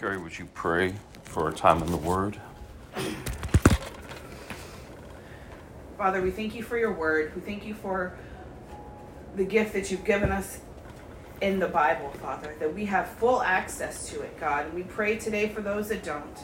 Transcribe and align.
Gary, 0.00 0.16
would 0.16 0.38
you 0.38 0.48
pray 0.54 0.94
for 1.24 1.44
our 1.44 1.52
time 1.52 1.82
in 1.82 1.90
the 1.90 1.96
Word? 1.98 2.40
Father, 5.98 6.22
we 6.22 6.30
thank 6.30 6.54
you 6.54 6.62
for 6.62 6.78
your 6.78 6.94
word. 6.94 7.34
We 7.34 7.42
thank 7.42 7.66
you 7.66 7.74
for 7.74 8.16
the 9.36 9.44
gift 9.44 9.74
that 9.74 9.90
you've 9.90 10.06
given 10.06 10.32
us 10.32 10.60
in 11.42 11.58
the 11.58 11.68
Bible, 11.68 12.08
Father, 12.12 12.56
that 12.60 12.74
we 12.74 12.86
have 12.86 13.08
full 13.08 13.42
access 13.42 14.08
to 14.08 14.22
it, 14.22 14.40
God. 14.40 14.64
And 14.64 14.74
we 14.74 14.84
pray 14.84 15.18
today 15.18 15.50
for 15.50 15.60
those 15.60 15.90
that 15.90 16.02
don't, 16.02 16.38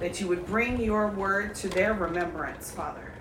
that 0.00 0.18
you 0.18 0.26
would 0.28 0.46
bring 0.46 0.80
your 0.80 1.08
word 1.08 1.54
to 1.56 1.68
their 1.68 1.92
remembrance, 1.92 2.70
Father. 2.70 3.12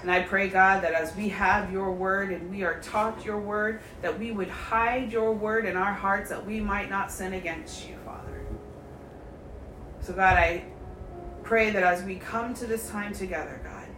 And 0.00 0.10
I 0.10 0.22
pray, 0.22 0.48
God, 0.48 0.82
that 0.82 0.94
as 0.94 1.14
we 1.14 1.28
have 1.28 1.70
your 1.70 1.92
word 1.92 2.32
and 2.32 2.50
we 2.50 2.62
are 2.62 2.80
taught 2.80 3.22
your 3.22 3.38
word, 3.38 3.82
that 4.00 4.18
we 4.18 4.32
would 4.32 4.48
hide 4.48 5.12
your 5.12 5.34
word 5.34 5.66
in 5.66 5.76
our 5.76 5.92
hearts 5.92 6.30
that 6.30 6.46
we 6.46 6.58
might 6.58 6.88
not 6.88 7.12
sin 7.12 7.34
against 7.34 7.86
you. 7.86 7.95
So, 10.06 10.12
God, 10.12 10.36
I 10.36 10.62
pray 11.42 11.70
that 11.70 11.82
as 11.82 12.04
we 12.04 12.14
come 12.14 12.54
to 12.54 12.66
this 12.66 12.88
time 12.88 13.12
together, 13.12 13.60
God, 13.64 13.88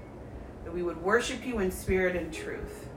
that 0.64 0.72
we 0.72 0.82
would 0.82 1.02
worship 1.02 1.44
you 1.44 1.58
in 1.58 1.70
spirit 1.70 2.16
and 2.16 2.32
truth 2.32 2.88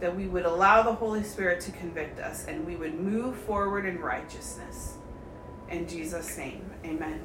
that 0.00 0.14
we 0.14 0.26
would 0.26 0.44
allow 0.44 0.82
the 0.82 0.92
Holy 0.92 1.22
Spirit 1.22 1.60
to 1.62 1.70
convict 1.70 2.18
us 2.18 2.46
and 2.46 2.66
we 2.66 2.76
would 2.76 2.98
move 2.98 3.36
forward 3.36 3.86
in 3.86 4.00
righteousness. 4.00 4.94
In 5.70 5.88
Jesus' 5.88 6.36
name, 6.36 6.68
amen. 6.84 7.20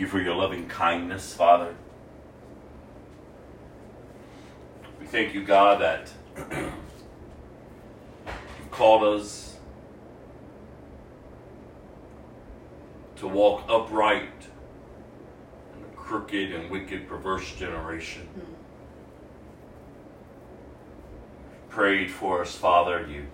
Thank 0.00 0.12
you 0.12 0.18
for 0.18 0.24
your 0.24 0.34
loving 0.34 0.66
kindness, 0.66 1.34
Father. 1.34 1.74
We 4.98 5.04
thank 5.04 5.34
you, 5.34 5.44
God, 5.44 5.82
that 5.82 6.10
you've 6.50 6.72
called 8.70 9.02
us 9.02 9.58
to 13.16 13.28
walk 13.28 13.66
upright 13.68 14.32
in 15.76 15.84
a 15.84 15.88
crooked 15.94 16.50
and 16.50 16.70
wicked, 16.70 17.06
perverse 17.06 17.54
generation. 17.56 18.22
Hmm. 18.22 18.54
Prayed 21.68 22.10
for 22.10 22.40
us, 22.40 22.56
Father. 22.56 23.06
You 23.06 23.26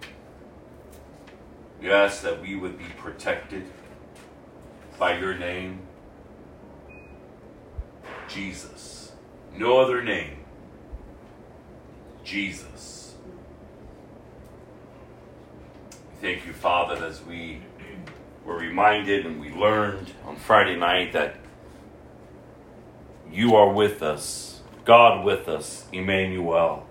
you 1.80 1.92
ask 1.92 2.22
that 2.22 2.42
we 2.42 2.56
would 2.56 2.76
be 2.76 2.86
protected 2.96 3.66
by 4.98 5.16
your 5.16 5.38
name, 5.38 5.85
Jesus. 8.28 9.12
No 9.56 9.78
other 9.80 10.02
name. 10.02 10.38
Jesus. 12.24 13.14
Thank 16.20 16.46
you, 16.46 16.52
Father, 16.52 17.04
as 17.04 17.22
we 17.22 17.60
were 18.44 18.56
reminded 18.56 19.26
and 19.26 19.40
we 19.40 19.50
learned 19.50 20.12
on 20.24 20.36
Friday 20.36 20.76
night 20.76 21.12
that 21.12 21.36
you 23.30 23.54
are 23.54 23.72
with 23.72 24.02
us, 24.02 24.62
God 24.84 25.24
with 25.24 25.48
us, 25.48 25.86
Emmanuel. 25.92 26.86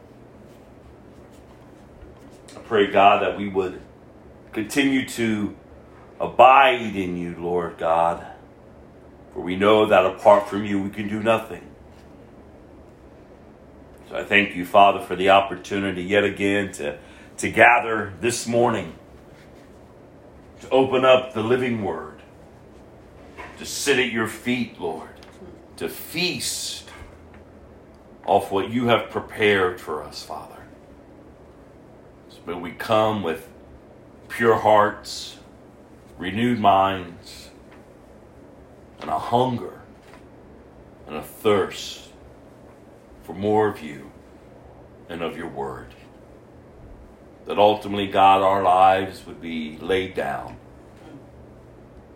I 2.56 2.60
pray, 2.60 2.88
God, 2.88 3.24
that 3.24 3.38
we 3.38 3.48
would 3.48 3.82
continue 4.54 5.08
to 5.10 5.56
abide 6.20 6.96
in 6.96 7.18
you, 7.18 7.36
Lord 7.38 7.78
God. 7.78 8.26
For 9.36 9.42
we 9.42 9.58
know 9.58 9.86
that 9.88 10.06
apart 10.06 10.48
from 10.48 10.64
you, 10.64 10.82
we 10.82 10.90
can 10.90 11.10
do 11.10 11.22
nothing. 11.22 11.68
So 14.10 14.16
I 14.16 14.24
thank 14.24 14.56
you, 14.56 14.66
Father, 14.66 15.02
for 15.02 15.18
the 15.18 15.30
opportunity 15.32 16.04
yet 16.04 16.24
again 16.24 16.72
to, 16.74 16.98
to 17.40 17.52
gather 17.52 18.14
this 18.22 18.48
morning, 18.48 18.96
to 20.62 20.70
open 20.70 21.04
up 21.04 21.34
the 21.34 21.44
living 21.44 21.84
word, 21.84 22.22
to 23.58 23.66
sit 23.66 24.00
at 24.00 24.10
your 24.10 24.28
feet, 24.30 24.80
Lord, 24.80 25.10
to 25.76 25.90
feast 25.90 26.90
off 28.26 28.54
what 28.54 28.70
you 28.70 28.88
have 28.88 29.10
prepared 29.10 29.82
for 29.82 30.02
us, 30.02 30.24
Father. 30.24 30.64
So 32.30 32.38
may 32.48 32.54
we 32.54 32.72
come 32.72 33.22
with 33.22 33.50
pure 34.30 34.56
hearts, 34.56 35.36
renewed 36.18 36.60
minds, 36.60 37.45
and 39.06 39.14
a 39.14 39.20
hunger 39.20 39.82
and 41.06 41.16
a 41.16 41.22
thirst 41.22 42.10
for 43.22 43.34
more 43.34 43.68
of 43.68 43.80
you 43.80 44.10
and 45.10 45.22
of 45.22 45.38
your 45.38 45.48
word. 45.48 45.94
That 47.46 47.60
ultimately, 47.60 48.08
God, 48.08 48.42
our 48.42 48.64
lives 48.64 49.24
would 49.28 49.40
be 49.40 49.78
laid 49.78 50.16
down. 50.16 50.58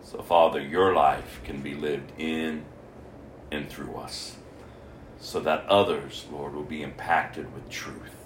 So, 0.02 0.20
Father, 0.20 0.60
your 0.60 0.92
life 0.92 1.40
can 1.44 1.62
be 1.62 1.76
lived 1.76 2.10
in 2.18 2.64
and 3.52 3.70
through 3.70 3.94
us. 3.94 4.36
So 5.20 5.38
that 5.38 5.66
others, 5.66 6.26
Lord, 6.32 6.54
will 6.54 6.64
be 6.64 6.82
impacted 6.82 7.54
with 7.54 7.70
truth. 7.70 8.16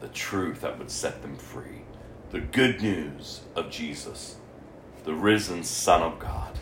The 0.00 0.08
truth 0.08 0.62
that 0.62 0.76
would 0.76 0.90
set 0.90 1.22
them 1.22 1.36
free 1.36 1.82
the 2.32 2.40
good 2.40 2.80
news 2.80 3.42
of 3.56 3.70
Jesus, 3.70 4.36
the 5.04 5.14
risen 5.14 5.64
Son 5.64 6.00
of 6.02 6.18
God. 6.20 6.59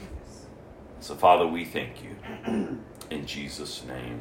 So, 1.01 1.15
Father, 1.15 1.47
we 1.47 1.65
thank 1.65 2.03
you. 2.03 2.17
In 3.11 3.27
Jesus' 3.27 3.85
name, 3.85 4.21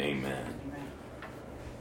amen. 0.00 0.54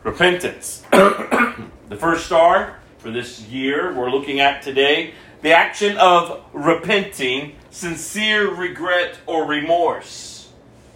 Repentance. 0.04 0.84
the 0.92 1.98
first 1.98 2.26
star 2.26 2.80
for 2.98 3.12
this 3.12 3.42
year 3.44 3.94
we're 3.94 4.10
looking 4.10 4.40
at 4.40 4.62
today 4.62 5.14
the 5.42 5.54
action 5.54 5.98
of 5.98 6.44
repenting, 6.54 7.56
sincere 7.72 8.54
regret 8.54 9.18
or 9.26 9.46
remorse. 9.46 10.50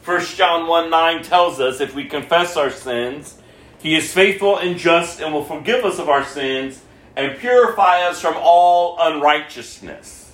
1 0.03 0.25
John 0.25 0.67
1 0.67 0.89
9 0.89 1.23
tells 1.23 1.59
us 1.59 1.81
if 1.81 1.95
we 1.95 2.05
confess 2.05 2.55
our 2.55 2.69
sins, 2.69 3.39
he 3.79 3.95
is 3.95 4.13
faithful 4.13 4.57
and 4.57 4.77
just 4.77 5.19
and 5.19 5.33
will 5.33 5.43
forgive 5.43 5.83
us 5.83 5.99
of 5.99 6.09
our 6.09 6.23
sins 6.23 6.81
and 7.15 7.37
purify 7.39 8.01
us 8.01 8.21
from 8.21 8.35
all 8.37 8.97
unrighteousness. 8.99 10.24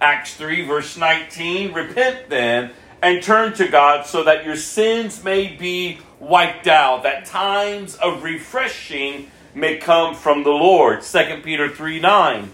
Acts 0.00 0.34
3, 0.34 0.62
verse 0.66 0.96
19 0.96 1.72
Repent 1.72 2.28
then 2.28 2.70
and 3.02 3.22
turn 3.22 3.52
to 3.54 3.68
God 3.68 4.06
so 4.06 4.24
that 4.24 4.44
your 4.44 4.56
sins 4.56 5.22
may 5.22 5.48
be 5.48 5.98
wiped 6.18 6.66
out, 6.66 7.02
that 7.02 7.24
times 7.24 7.94
of 7.96 8.22
refreshing 8.22 9.30
may 9.54 9.76
come 9.76 10.14
from 10.14 10.42
the 10.42 10.50
Lord. 10.50 11.02
2 11.02 11.40
Peter 11.42 11.68
3 11.68 12.00
9. 12.00 12.52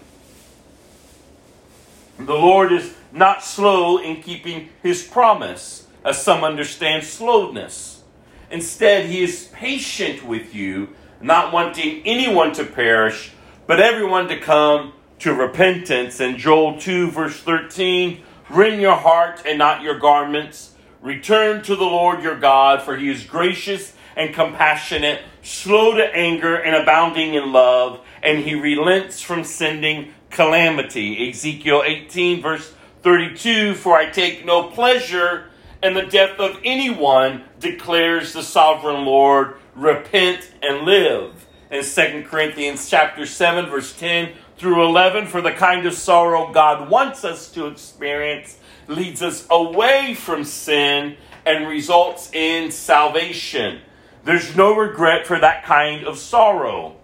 The 2.19 2.33
Lord 2.33 2.71
is 2.71 2.93
not 3.11 3.43
slow 3.43 3.97
in 3.97 4.21
keeping 4.21 4.69
his 4.81 5.03
promise, 5.03 5.87
as 6.05 6.21
some 6.21 6.43
understand 6.43 7.03
slowness. 7.03 8.03
Instead, 8.51 9.07
he 9.07 9.23
is 9.23 9.49
patient 9.53 10.23
with 10.23 10.53
you, 10.53 10.89
not 11.21 11.51
wanting 11.51 12.01
anyone 12.05 12.53
to 12.53 12.63
perish, 12.63 13.31
but 13.65 13.79
everyone 13.79 14.27
to 14.27 14.39
come 14.39 14.93
to 15.19 15.33
repentance. 15.33 16.19
And 16.19 16.37
Joel 16.37 16.79
2, 16.79 17.11
verse 17.11 17.39
13 17.39 18.21
Rend 18.49 18.81
your 18.81 18.95
heart 18.95 19.41
and 19.45 19.57
not 19.57 19.81
your 19.81 19.97
garments. 19.97 20.75
Return 21.01 21.63
to 21.63 21.75
the 21.75 21.83
Lord 21.83 22.21
your 22.21 22.37
God, 22.39 22.81
for 22.81 22.97
he 22.97 23.09
is 23.09 23.23
gracious 23.23 23.93
and 24.15 24.33
compassionate, 24.33 25.21
slow 25.41 25.95
to 25.95 26.15
anger 26.15 26.55
and 26.55 26.75
abounding 26.75 27.33
in 27.33 27.51
love, 27.51 28.01
and 28.21 28.39
he 28.39 28.55
relents 28.55 29.21
from 29.21 29.43
sending 29.43 30.13
calamity. 30.29 31.29
Ezekiel 31.29 31.83
18, 31.85 32.41
verse 32.41 32.73
32 33.01 33.75
For 33.75 33.95
I 33.95 34.09
take 34.09 34.45
no 34.45 34.69
pleasure 34.69 35.49
in 35.81 35.93
the 35.93 36.05
death 36.05 36.39
of 36.39 36.59
anyone, 36.63 37.43
declares 37.59 38.33
the 38.33 38.43
sovereign 38.43 39.05
Lord. 39.05 39.57
Repent 39.75 40.51
and 40.61 40.85
live. 40.85 41.45
In 41.71 41.83
2 41.83 42.25
Corinthians 42.27 42.87
chapter 42.89 43.25
7, 43.25 43.65
verse 43.69 43.97
10 43.97 44.31
through 44.57 44.85
11, 44.85 45.27
for 45.27 45.41
the 45.41 45.51
kind 45.51 45.85
of 45.85 45.93
sorrow 45.93 46.51
God 46.51 46.89
wants 46.89 47.25
us 47.25 47.51
to 47.51 47.67
experience 47.67 48.57
leads 48.87 49.21
us 49.21 49.47
away 49.49 50.13
from 50.13 50.43
sin 50.43 51.17
and 51.45 51.67
results 51.67 52.31
in 52.33 52.71
salvation. 52.71 53.81
There's 54.23 54.55
no 54.55 54.75
regret 54.75 55.27
for 55.27 55.39
that 55.39 55.63
kind 55.63 56.05
of 56.05 56.17
sorrow. 56.17 56.95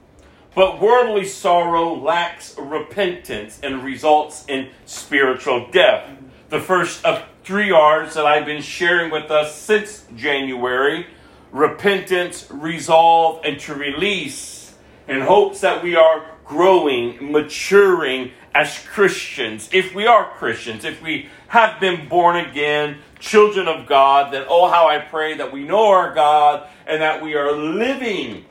But 0.56 0.82
worldly 0.82 1.26
sorrow 1.26 1.94
lacks 1.94 2.56
repentance 2.58 3.60
and 3.62 3.84
results 3.84 4.46
in 4.48 4.70
spiritual 4.86 5.70
death. 5.72 6.10
The 6.50 6.60
first 6.60 7.06
of 7.06 7.24
three 7.44 7.72
R's 7.72 8.16
that 8.16 8.26
I've 8.26 8.46
been 8.46 8.62
sharing 8.62 9.12
with 9.12 9.32
us 9.32 9.56
since 9.56 10.06
January 10.16 11.08
repentance, 11.52 12.48
resolve, 12.52 13.42
and 13.44 13.60
to 13.62 13.74
release 13.74 14.76
in 15.08 15.22
hopes 15.22 15.62
that 15.62 15.84
we 15.84 15.96
are 15.96 16.26
growing, 16.50 17.32
maturing 17.32 18.32
as 18.56 18.80
Christians. 18.88 19.70
If 19.72 19.94
we 19.94 20.08
are 20.08 20.32
Christians, 20.32 20.84
if 20.84 21.02
we 21.02 21.30
have 21.48 21.80
been 21.80 22.10
born 22.10 22.38
again, 22.38 22.98
children 23.20 23.68
of 23.68 23.86
God, 23.86 24.34
then 24.34 24.46
oh, 24.50 24.68
how 24.68 24.88
I 24.88 24.98
pray 24.98 25.38
that 25.38 25.54
we 25.54 25.64
know 25.64 25.88
our 25.90 26.14
God 26.14 26.68
and 26.88 27.02
that 27.04 27.22
we 27.22 27.36
are 27.36 27.52
living 27.56 28.46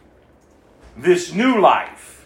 this 0.97 1.35
new 1.35 1.61
life, 1.61 2.25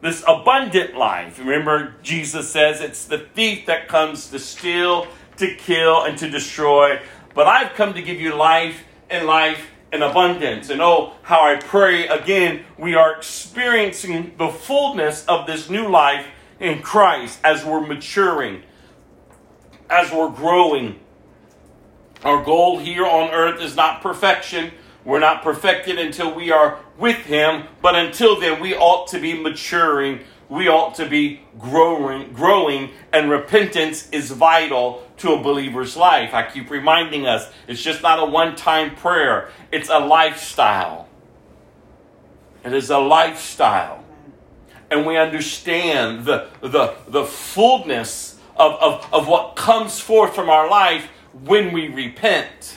this 0.00 0.24
abundant 0.26 0.96
life. 0.96 1.38
Remember, 1.38 1.94
Jesus 2.02 2.50
says 2.50 2.80
it's 2.80 3.04
the 3.04 3.18
thief 3.18 3.66
that 3.66 3.88
comes 3.88 4.30
to 4.30 4.38
steal, 4.38 5.06
to 5.36 5.54
kill, 5.56 6.04
and 6.04 6.16
to 6.18 6.30
destroy. 6.30 6.98
But 7.34 7.46
I've 7.46 7.74
come 7.74 7.92
to 7.94 8.02
give 8.02 8.18
you 8.18 8.34
life 8.34 8.82
and 9.10 9.26
life 9.26 9.71
in 9.92 10.02
abundance. 10.02 10.70
And 10.70 10.80
oh, 10.80 11.12
how 11.22 11.44
I 11.44 11.56
pray 11.56 12.08
again, 12.08 12.64
we 12.78 12.94
are 12.94 13.14
experiencing 13.14 14.34
the 14.38 14.48
fullness 14.48 15.24
of 15.26 15.46
this 15.46 15.68
new 15.68 15.88
life 15.88 16.26
in 16.58 16.80
Christ 16.80 17.38
as 17.44 17.64
we're 17.64 17.86
maturing, 17.86 18.62
as 19.90 20.10
we're 20.10 20.30
growing. 20.30 20.98
Our 22.24 22.42
goal 22.42 22.78
here 22.78 23.04
on 23.04 23.30
earth 23.30 23.60
is 23.60 23.76
not 23.76 24.00
perfection. 24.00 24.72
We're 25.04 25.18
not 25.18 25.42
perfected 25.42 25.98
until 25.98 26.32
we 26.32 26.52
are 26.52 26.78
with 26.96 27.16
Him, 27.16 27.64
but 27.82 27.96
until 27.96 28.38
then, 28.38 28.60
we 28.60 28.74
ought 28.74 29.08
to 29.08 29.18
be 29.18 29.34
maturing. 29.34 30.20
We 30.48 30.68
ought 30.68 30.94
to 30.96 31.08
be 31.08 31.40
growing, 31.58 32.32
growing, 32.32 32.90
and 33.12 33.28
repentance 33.28 34.08
is 34.10 34.30
vital 34.30 35.02
to 35.22 35.32
a 35.32 35.42
believer's 35.42 35.96
life. 35.96 36.34
I 36.34 36.48
keep 36.48 36.70
reminding 36.70 37.26
us 37.26 37.50
it's 37.66 37.82
just 37.82 38.02
not 38.02 38.18
a 38.18 38.26
one 38.26 38.54
time 38.54 38.94
prayer, 38.94 39.50
it's 39.72 39.88
a 39.88 39.98
lifestyle. 39.98 41.08
It 42.64 42.72
is 42.72 42.90
a 42.90 42.98
lifestyle. 42.98 44.04
And 44.90 45.06
we 45.06 45.16
understand 45.16 46.26
the, 46.26 46.48
the, 46.60 46.94
the 47.08 47.24
fullness 47.24 48.38
of, 48.56 48.72
of, 48.74 49.08
of 49.12 49.26
what 49.26 49.56
comes 49.56 49.98
forth 49.98 50.34
from 50.34 50.50
our 50.50 50.68
life 50.68 51.06
when 51.44 51.72
we 51.72 51.88
repent. 51.88 52.76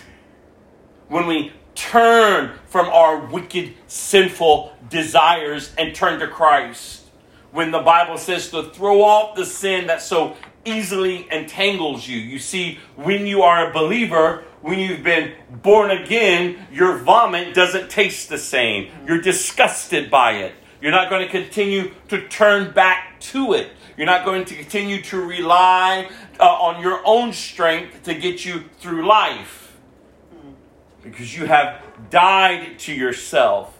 When 1.07 1.27
we 1.27 1.51
turn 1.75 2.53
from 2.67 2.87
our 2.87 3.25
wicked, 3.25 3.73
sinful 3.87 4.75
desires 4.89 5.73
and 5.77 5.93
turn 5.93 6.19
to 6.19 6.27
Christ. 6.27 7.03
When 7.51 7.71
the 7.71 7.79
Bible 7.79 8.17
says 8.17 8.49
to 8.51 8.63
throw 8.63 9.01
off 9.01 9.35
the 9.35 9.45
sin 9.45 9.87
that 9.87 10.01
so 10.01 10.35
easily 10.65 11.27
entangles 11.31 12.07
you. 12.07 12.17
You 12.17 12.39
see, 12.39 12.79
when 12.95 13.27
you 13.27 13.43
are 13.43 13.69
a 13.69 13.73
believer, 13.73 14.43
when 14.61 14.79
you've 14.79 15.03
been 15.03 15.33
born 15.49 15.91
again, 15.91 16.67
your 16.71 16.97
vomit 16.97 17.53
doesn't 17.53 17.89
taste 17.89 18.29
the 18.29 18.37
same. 18.37 18.91
You're 19.07 19.21
disgusted 19.21 20.09
by 20.09 20.33
it. 20.33 20.53
You're 20.81 20.91
not 20.91 21.09
going 21.09 21.25
to 21.25 21.31
continue 21.31 21.91
to 22.09 22.27
turn 22.27 22.73
back 22.73 23.19
to 23.21 23.53
it. 23.53 23.71
You're 23.97 24.07
not 24.07 24.25
going 24.25 24.45
to 24.45 24.55
continue 24.55 25.01
to 25.03 25.21
rely 25.21 26.09
uh, 26.39 26.43
on 26.43 26.81
your 26.81 27.01
own 27.05 27.31
strength 27.31 28.03
to 28.03 28.13
get 28.13 28.43
you 28.43 28.65
through 28.79 29.07
life 29.07 29.77
because 31.01 31.37
you 31.37 31.45
have 31.45 31.81
died 32.09 32.79
to 32.79 32.93
yourself 32.93 33.79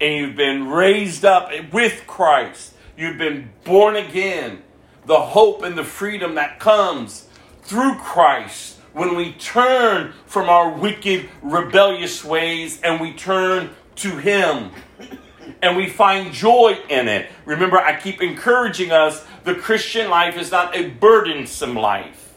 and 0.00 0.14
you've 0.14 0.36
been 0.36 0.68
raised 0.68 1.24
up 1.24 1.50
with 1.72 2.06
Christ. 2.06 2.74
You've 2.96 3.18
been 3.18 3.50
born 3.64 3.96
again. 3.96 4.62
The 5.08 5.20
hope 5.20 5.62
and 5.62 5.76
the 5.76 5.84
freedom 5.84 6.34
that 6.34 6.60
comes 6.60 7.26
through 7.62 7.94
Christ 7.94 8.76
when 8.92 9.16
we 9.16 9.32
turn 9.32 10.12
from 10.26 10.50
our 10.50 10.70
wicked, 10.70 11.30
rebellious 11.40 12.22
ways 12.22 12.78
and 12.82 13.00
we 13.00 13.14
turn 13.14 13.70
to 13.96 14.18
Him 14.18 14.70
and 15.62 15.78
we 15.78 15.88
find 15.88 16.34
joy 16.34 16.78
in 16.90 17.08
it. 17.08 17.30
Remember, 17.46 17.78
I 17.78 17.98
keep 17.98 18.20
encouraging 18.20 18.92
us 18.92 19.24
the 19.44 19.54
Christian 19.54 20.10
life 20.10 20.36
is 20.36 20.50
not 20.50 20.76
a 20.76 20.90
burdensome 20.90 21.74
life, 21.74 22.34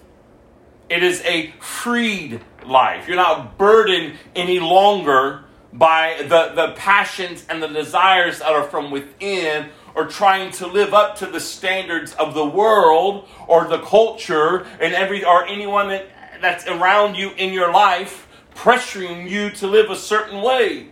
it 0.89 1.03
is 1.03 1.21
a 1.25 1.51
freed 1.59 2.39
life. 2.65 3.05
You're 3.05 3.17
not 3.17 3.57
burdened 3.57 4.15
any 4.33 4.61
longer 4.61 5.43
by 5.73 6.15
the, 6.21 6.53
the 6.55 6.73
passions 6.77 7.45
and 7.49 7.61
the 7.61 7.67
desires 7.67 8.39
that 8.39 8.51
are 8.51 8.63
from 8.63 8.91
within 8.91 9.69
or 9.95 10.05
trying 10.05 10.51
to 10.51 10.67
live 10.67 10.93
up 10.93 11.17
to 11.17 11.25
the 11.25 11.39
standards 11.39 12.13
of 12.13 12.33
the 12.33 12.45
world 12.45 13.27
or 13.47 13.67
the 13.67 13.79
culture 13.79 14.65
and 14.79 14.93
every 14.93 15.23
or 15.23 15.45
anyone 15.45 15.89
that, 15.89 16.07
that's 16.41 16.65
around 16.67 17.15
you 17.15 17.31
in 17.37 17.53
your 17.53 17.71
life 17.71 18.27
pressuring 18.55 19.29
you 19.29 19.49
to 19.49 19.67
live 19.67 19.89
a 19.89 19.95
certain 19.95 20.41
way. 20.41 20.89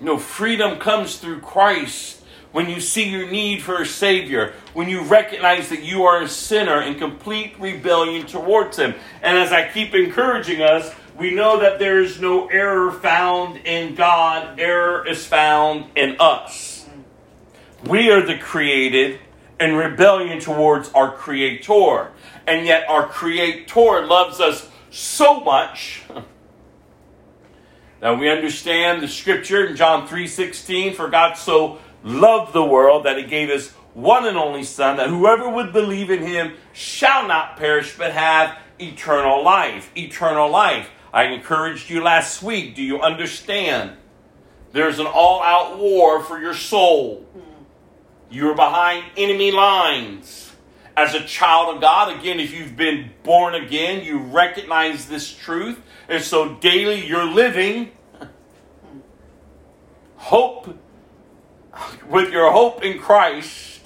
No, 0.00 0.18
freedom 0.18 0.78
comes 0.78 1.18
through 1.18 1.40
Christ 1.40 2.22
when 2.52 2.68
you 2.68 2.80
see 2.80 3.08
your 3.08 3.30
need 3.30 3.62
for 3.62 3.80
a 3.80 3.86
Savior, 3.86 4.52
when 4.74 4.88
you 4.88 5.02
recognize 5.02 5.70
that 5.70 5.82
you 5.82 6.04
are 6.04 6.22
a 6.22 6.28
sinner 6.28 6.82
in 6.82 6.98
complete 6.98 7.58
rebellion 7.58 8.26
towards 8.26 8.78
Him. 8.78 8.94
And 9.22 9.38
as 9.38 9.52
I 9.52 9.70
keep 9.70 9.94
encouraging 9.94 10.60
us, 10.60 10.92
we 11.18 11.34
know 11.34 11.60
that 11.60 11.78
there 11.78 12.00
is 12.00 12.20
no 12.20 12.46
error 12.48 12.90
found 12.90 13.58
in 13.58 13.94
God, 13.94 14.58
error 14.58 15.06
is 15.06 15.26
found 15.26 15.86
in 15.96 16.16
us. 16.18 16.71
We 17.84 18.10
are 18.10 18.24
the 18.24 18.38
created 18.38 19.18
in 19.58 19.74
rebellion 19.74 20.38
towards 20.38 20.90
our 20.92 21.12
Creator. 21.12 22.12
And 22.46 22.66
yet, 22.66 22.88
our 22.88 23.08
Creator 23.08 24.06
loves 24.06 24.40
us 24.40 24.68
so 24.90 25.40
much. 25.40 26.02
Now 28.02 28.14
we 28.14 28.28
understand 28.28 29.00
the 29.00 29.06
scripture 29.06 29.64
in 29.64 29.76
John 29.76 30.08
3:16 30.08 30.96
for 30.96 31.08
God 31.08 31.34
so 31.34 31.78
loved 32.02 32.52
the 32.52 32.64
world 32.64 33.04
that 33.04 33.16
he 33.16 33.22
gave 33.22 33.48
his 33.48 33.70
one 33.94 34.26
and 34.26 34.36
only 34.36 34.64
son 34.64 34.96
that 34.96 35.08
whoever 35.08 35.48
would 35.48 35.72
believe 35.72 36.10
in 36.10 36.26
him 36.26 36.54
shall 36.72 37.28
not 37.28 37.56
perish 37.56 37.96
but 37.96 38.10
have 38.10 38.58
eternal 38.80 39.44
life. 39.44 39.92
Eternal 39.96 40.50
life. 40.50 40.90
I 41.12 41.26
encouraged 41.26 41.90
you 41.90 42.02
last 42.02 42.42
week. 42.42 42.74
Do 42.74 42.82
you 42.82 43.00
understand? 43.00 43.92
There's 44.72 44.98
an 44.98 45.06
all-out 45.06 45.78
war 45.78 46.24
for 46.24 46.40
your 46.40 46.54
soul. 46.54 47.24
You're 48.32 48.54
behind 48.54 49.04
enemy 49.18 49.52
lines. 49.52 50.52
As 50.96 51.14
a 51.14 51.22
child 51.22 51.74
of 51.74 51.82
God, 51.82 52.18
again, 52.18 52.40
if 52.40 52.52
you've 52.52 52.76
been 52.76 53.10
born 53.22 53.54
again, 53.54 54.04
you 54.04 54.18
recognize 54.18 55.06
this 55.06 55.32
truth. 55.32 55.78
And 56.08 56.22
so 56.22 56.54
daily 56.54 57.06
you're 57.06 57.26
living 57.26 57.92
hope 60.16 60.78
with 62.08 62.32
your 62.32 62.50
hope 62.52 62.82
in 62.82 62.98
Christ 62.98 63.80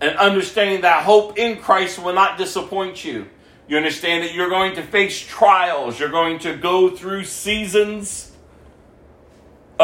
and 0.00 0.16
understanding 0.16 0.82
that 0.82 1.02
hope 1.02 1.38
in 1.38 1.58
Christ 1.58 1.98
will 1.98 2.12
not 2.12 2.38
disappoint 2.38 3.04
you. 3.04 3.28
You 3.66 3.76
understand 3.76 4.22
that 4.22 4.34
you're 4.34 4.50
going 4.50 4.76
to 4.76 4.82
face 4.82 5.18
trials, 5.18 5.98
you're 5.98 6.10
going 6.10 6.38
to 6.40 6.56
go 6.56 6.90
through 6.90 7.24
seasons 7.24 8.23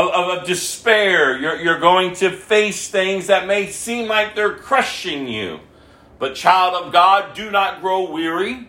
of, 0.01 0.09
of, 0.15 0.39
of 0.39 0.47
despair. 0.47 1.39
You're, 1.39 1.57
you're 1.57 1.79
going 1.79 2.15
to 2.17 2.31
face 2.31 2.89
things 2.89 3.27
that 3.27 3.47
may 3.47 3.71
seem 3.71 4.09
like 4.09 4.35
they're 4.35 4.55
crushing 4.55 5.29
you. 5.29 5.61
But, 6.19 6.35
child 6.35 6.75
of 6.85 6.93
God, 6.93 7.35
do 7.35 7.51
not 7.51 7.81
grow 7.81 8.11
weary. 8.11 8.69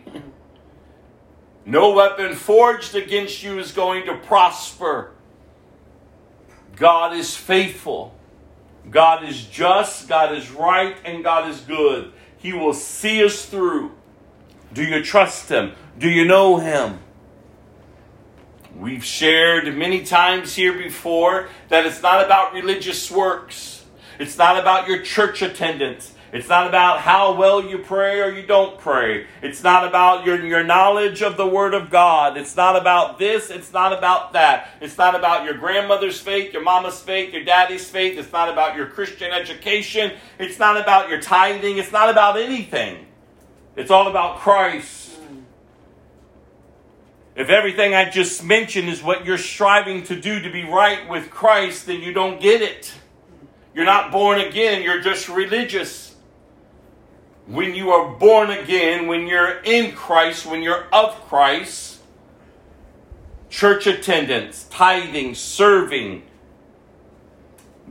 No 1.66 1.94
weapon 1.94 2.36
forged 2.36 2.96
against 2.96 3.44
you 3.44 3.60
is 3.60 3.72
going 3.72 4.06
to 4.06 4.16
prosper. 4.16 5.12
God 6.76 7.16
is 7.16 7.36
faithful. 7.36 8.16
God 8.90 9.24
is 9.24 9.46
just, 9.46 10.10
God 10.10 10.36
is 10.36 10.50
right, 10.50 10.96
and 11.06 11.24
God 11.24 11.50
is 11.50 11.60
good. 11.60 12.14
He 12.38 12.54
will 12.54 12.74
see 12.74 13.24
us 13.24 13.46
through. 13.46 13.92
Do 14.74 14.84
you 14.84 15.04
trust 15.04 15.50
Him? 15.50 15.74
Do 16.00 16.10
you 16.10 16.26
know 16.26 16.58
Him? 16.58 17.00
We've 18.78 19.04
shared 19.04 19.76
many 19.76 20.04
times 20.04 20.56
here 20.56 20.74
before 20.74 21.50
that 21.70 21.86
it's 21.86 22.02
not 22.02 22.26
about 22.26 22.54
religious 22.54 23.12
works. 23.12 23.84
It's 24.18 24.38
not 24.38 24.58
about 24.58 24.88
your 24.88 25.02
church 25.02 25.42
attendance. 25.42 26.14
It's 26.34 26.48
not 26.48 26.68
about 26.68 27.00
how 27.00 27.34
well 27.34 27.64
you 27.64 27.80
pray 27.80 28.22
or 28.22 28.32
you 28.32 28.46
don't 28.46 28.80
pray. 28.80 29.28
It's 29.42 29.64
not 29.64 29.86
about 29.86 30.26
your, 30.26 30.44
your 30.46 30.64
knowledge 30.64 31.22
of 31.22 31.36
the 31.36 31.46
Word 31.46 31.74
of 31.74 31.90
God. 31.90 32.38
It's 32.38 32.56
not 32.56 32.78
about 32.78 33.20
this. 33.20 33.50
It's 33.50 33.74
not 33.74 33.92
about 33.92 34.32
that. 34.34 34.70
It's 34.80 34.98
not 34.98 35.14
about 35.14 35.44
your 35.44 35.56
grandmother's 35.56 36.22
faith, 36.22 36.54
your 36.54 36.64
mama's 36.64 37.02
faith, 37.02 37.34
your 37.34 37.44
daddy's 37.44 37.90
faith. 37.90 38.18
It's 38.18 38.32
not 38.32 38.48
about 38.48 38.78
your 38.78 38.86
Christian 38.86 39.34
education. 39.34 40.14
It's 40.40 40.58
not 40.58 40.78
about 40.78 41.10
your 41.10 41.20
tithing. 41.20 41.78
It's 41.78 41.92
not 41.92 42.10
about 42.10 42.38
anything. 42.38 43.06
It's 43.76 43.92
all 43.92 44.08
about 44.08 44.38
Christ. 44.38 45.01
If 47.36 47.50
everything 47.50 47.94
I 47.94 48.10
just 48.10 48.44
mentioned 48.44 48.90
is 48.90 49.02
what 49.02 49.26
you're 49.26 49.38
striving 49.38 50.04
to 50.04 50.20
do 50.20 50.42
to 50.42 50.52
be 50.52 50.64
right 50.64 51.08
with 51.08 51.30
Christ, 51.30 51.86
then 51.86 52.02
you 52.02 52.12
don't 52.12 52.42
get 52.42 52.62
it. 52.62 52.94
You're 53.74 53.86
not 53.86 54.12
born 54.12 54.42
again, 54.42 54.84
you're 54.84 55.02
just 55.02 55.30
religious. 55.30 56.16
When 57.48 57.74
you 57.74 57.92
are 57.92 58.14
born 58.16 58.50
again, 58.52 59.08
when 59.08 59.28
you're 59.28 59.60
in 59.64 59.94
Christ, 59.94 60.46
when 60.46 60.62
you're 60.62 60.88
of 60.94 61.16
Christ, 61.28 62.00
church 63.50 63.88
attendance, 63.88 64.66
tithing, 64.70 65.36
serving, 65.36 66.24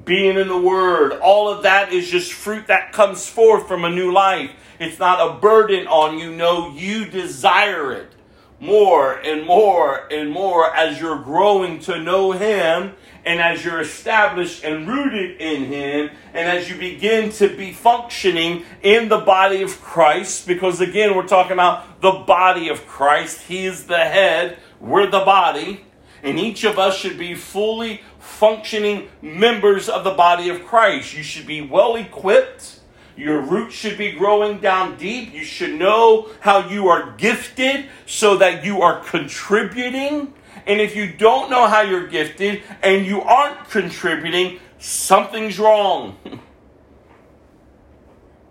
being 0.05 0.38
in 0.38 0.48
the 0.48 0.61
Word, 0.61 1.12
all 1.14 1.48
of 1.48 1.62
that 1.62 1.92
is 1.92 2.11
just 2.11 2.33
fruit 2.33 2.66
that 2.66 2.92
comes 2.92 3.26
forth 3.26 3.66
from 3.66 3.85
a 3.85 3.90
new 3.90 4.12
life. 4.12 4.50
It's 4.79 4.98
not 4.98 5.18
a 5.18 5.38
burden 5.40 5.87
on 5.87 6.18
you. 6.18 6.31
No, 6.31 6.70
you 6.70 7.07
desire 7.07 7.92
it 7.92 8.14
more 8.61 9.14
and 9.14 9.46
more 9.46 10.07
and 10.12 10.31
more 10.31 10.73
as 10.75 11.01
you're 11.01 11.18
growing 11.18 11.79
to 11.81 11.99
know 11.99 12.33
Him 12.33 12.92
and 13.25 13.40
as 13.40 13.64
you're 13.64 13.81
established 13.81 14.62
and 14.64 14.87
rooted 14.87 15.40
in 15.40 15.64
Him 15.64 16.11
and 16.35 16.49
as 16.49 16.68
you 16.68 16.77
begin 16.77 17.31
to 17.33 17.55
be 17.57 17.73
functioning 17.73 18.64
in 18.83 19.09
the 19.09 19.18
body 19.18 19.62
of 19.62 19.81
Christ. 19.81 20.46
Because 20.46 20.81
again, 20.81 21.16
we're 21.16 21.27
talking 21.27 21.53
about 21.53 22.01
the 22.03 22.12
body 22.12 22.68
of 22.68 22.87
Christ. 22.87 23.42
He 23.42 23.64
is 23.64 23.87
the 23.87 23.99
head, 23.99 24.59
we're 24.79 25.07
the 25.07 25.20
body. 25.20 25.85
And 26.23 26.38
each 26.38 26.64
of 26.64 26.79
us 26.79 26.99
should 26.99 27.18
be 27.18 27.35
fully 27.35 28.03
functioning 28.18 29.09
members 29.23 29.88
of 29.88 30.05
the 30.05 30.11
body 30.11 30.51
of 30.51 30.66
Christ. 30.66 31.16
You 31.16 31.23
should 31.23 31.46
be 31.46 31.62
well 31.62 31.96
equipped. 31.96 32.79
Your 33.16 33.40
roots 33.40 33.75
should 33.75 33.99
be 33.99 34.12
growing 34.12 34.61
down 34.61 34.96
deep. 34.96 35.33
You 35.35 35.44
should 35.44 35.79
know 35.79 36.31
how 36.40 36.68
you 36.68 36.88
are 36.88 37.12
gifted 37.12 37.87
so 38.07 38.37
that 38.38 38.64
you 38.64 38.83
are 38.83 39.03
contributing. 39.05 40.33
And 40.66 40.81
if 40.81 40.96
you 40.96 41.12
don't 41.12 41.51
know 41.51 41.66
how 41.66 41.83
you're 41.83 42.07
gifted 42.07 42.62
and 42.83 43.05
you 43.07 43.20
aren't 43.20 43.68
contributing, 43.68 44.61
something's 44.79 45.59
wrong. 45.59 46.18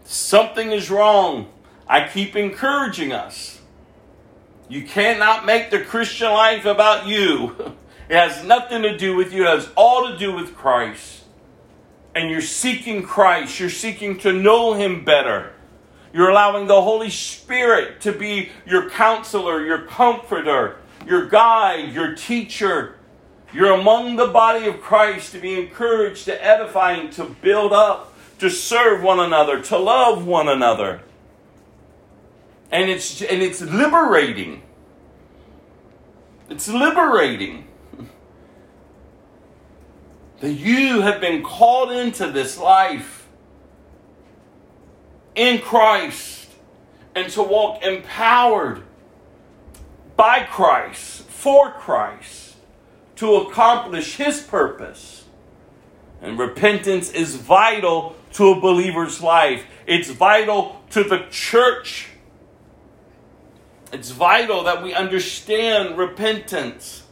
Something 0.04 0.72
is 0.72 0.89
wrong. 0.89 1.54
I 1.88 2.08
keep 2.08 2.36
encouraging 2.36 3.13
us. 3.13 3.62
You 4.67 4.82
cannot 4.84 5.45
make 5.45 5.69
the 5.69 5.82
Christian 5.82 6.32
life 6.32 6.65
about 6.65 7.08
you. 7.08 7.76
It 8.10 8.15
has 8.15 8.43
nothing 8.43 8.82
to 8.82 8.98
do 8.98 9.15
with 9.15 9.32
you, 9.32 9.43
it 9.43 9.56
has 9.56 9.69
all 9.76 10.10
to 10.10 10.17
do 10.17 10.34
with 10.34 10.56
Christ. 10.56 11.18
And 12.15 12.30
you're 12.30 12.41
seeking 12.41 13.04
Christ, 13.04 13.60
you're 13.60 13.69
seeking 13.69 14.17
to 14.19 14.34
know 14.34 14.74
Him 14.74 15.06
better. 15.06 15.54
You're 16.12 16.30
allowing 16.30 16.67
the 16.67 16.82
Holy 16.82 17.10
Spirit 17.10 18.02
to 18.02 18.12
be 18.12 18.50
your 18.65 18.89
counselor, 18.89 19.63
your 19.63 19.84
comforter, 19.84 20.78
your 21.06 21.28
guide, 21.28 21.93
your 21.93 22.15
teacher. 22.15 22.95
You're 23.54 23.74
among 23.74 24.15
the 24.15 24.28
body 24.28 24.67
of 24.67 24.82
Christ 24.82 25.32
to 25.34 25.39
be 25.39 25.60
encouraged, 25.60 26.26
to 26.26 26.43
edifying, 26.43 27.10
to 27.12 27.26
build 27.26 27.74
up, 27.74 28.13
to 28.39 28.50
serve 28.50 29.04
one 29.04 29.19
another, 29.19 29.62
to 29.63 29.78
love 29.78 30.26
one 30.26 30.48
another. 30.48 31.02
And 32.72 32.89
it's 32.89 33.22
and 33.22 33.41
it's 33.41 33.62
liberating. 33.62 34.62
It's 36.50 36.67
liberating 36.67 37.68
that 40.39 40.54
you 40.54 41.02
have 41.02 41.19
been 41.19 41.43
called 41.43 41.91
into 41.91 42.32
this 42.32 42.58
life 42.58 43.28
in 45.36 45.60
Christ 45.60 46.49
and 47.15 47.30
to 47.32 47.43
walk 47.43 47.84
empowered 47.84 48.84
by 50.15 50.43
Christ, 50.43 51.23
for 51.23 51.71
Christ, 51.71 52.56
to 53.17 53.36
accomplish 53.36 54.15
His 54.15 54.41
purpose. 54.41 55.25
And 56.21 56.38
repentance 56.38 57.12
is 57.12 57.36
vital 57.36 58.15
to 58.34 58.49
a 58.52 58.60
believer's 58.60 59.21
life, 59.21 59.65
it's 59.88 60.10
vital 60.10 60.82
to 60.91 61.04
the 61.04 61.25
church. 61.30 62.08
It's 63.91 64.12
vital 64.12 64.65
that 64.65 64.84
we 64.84 64.93
understand 64.93 65.97
repentance 65.97 67.04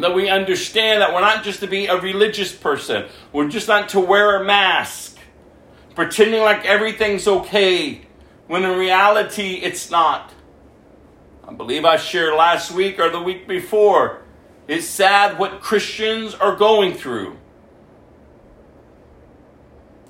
that 0.00 0.14
we 0.14 0.28
understand 0.28 1.02
that 1.02 1.12
we're 1.12 1.20
not 1.20 1.44
just 1.44 1.60
to 1.60 1.66
be 1.66 1.86
a 1.86 2.00
religious 2.00 2.52
person. 2.54 3.06
We're 3.32 3.48
just 3.48 3.68
not 3.68 3.90
to 3.90 4.00
wear 4.00 4.40
a 4.40 4.44
mask, 4.44 5.18
pretending 5.94 6.42
like 6.42 6.64
everything's 6.64 7.26
okay, 7.26 8.02
when 8.46 8.64
in 8.64 8.78
reality 8.78 9.54
it's 9.62 9.90
not. 9.90 10.32
I 11.46 11.52
believe 11.52 11.84
I 11.84 11.96
shared 11.96 12.34
last 12.34 12.70
week 12.70 13.00
or 13.00 13.10
the 13.10 13.20
week 13.20 13.48
before. 13.48 14.22
It's 14.68 14.86
sad 14.86 15.36
what 15.38 15.60
Christians 15.60 16.34
are 16.34 16.54
going 16.54 16.94
through. 16.94 17.36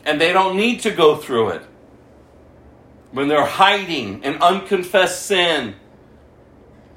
And 0.04 0.20
they 0.20 0.34
don't 0.34 0.56
need 0.56 0.80
to 0.80 0.90
go 0.90 1.16
through 1.16 1.50
it. 1.50 1.62
When 3.10 3.28
they're 3.28 3.46
hiding 3.46 4.22
in 4.22 4.34
unconfessed 4.34 5.24
sin, 5.24 5.76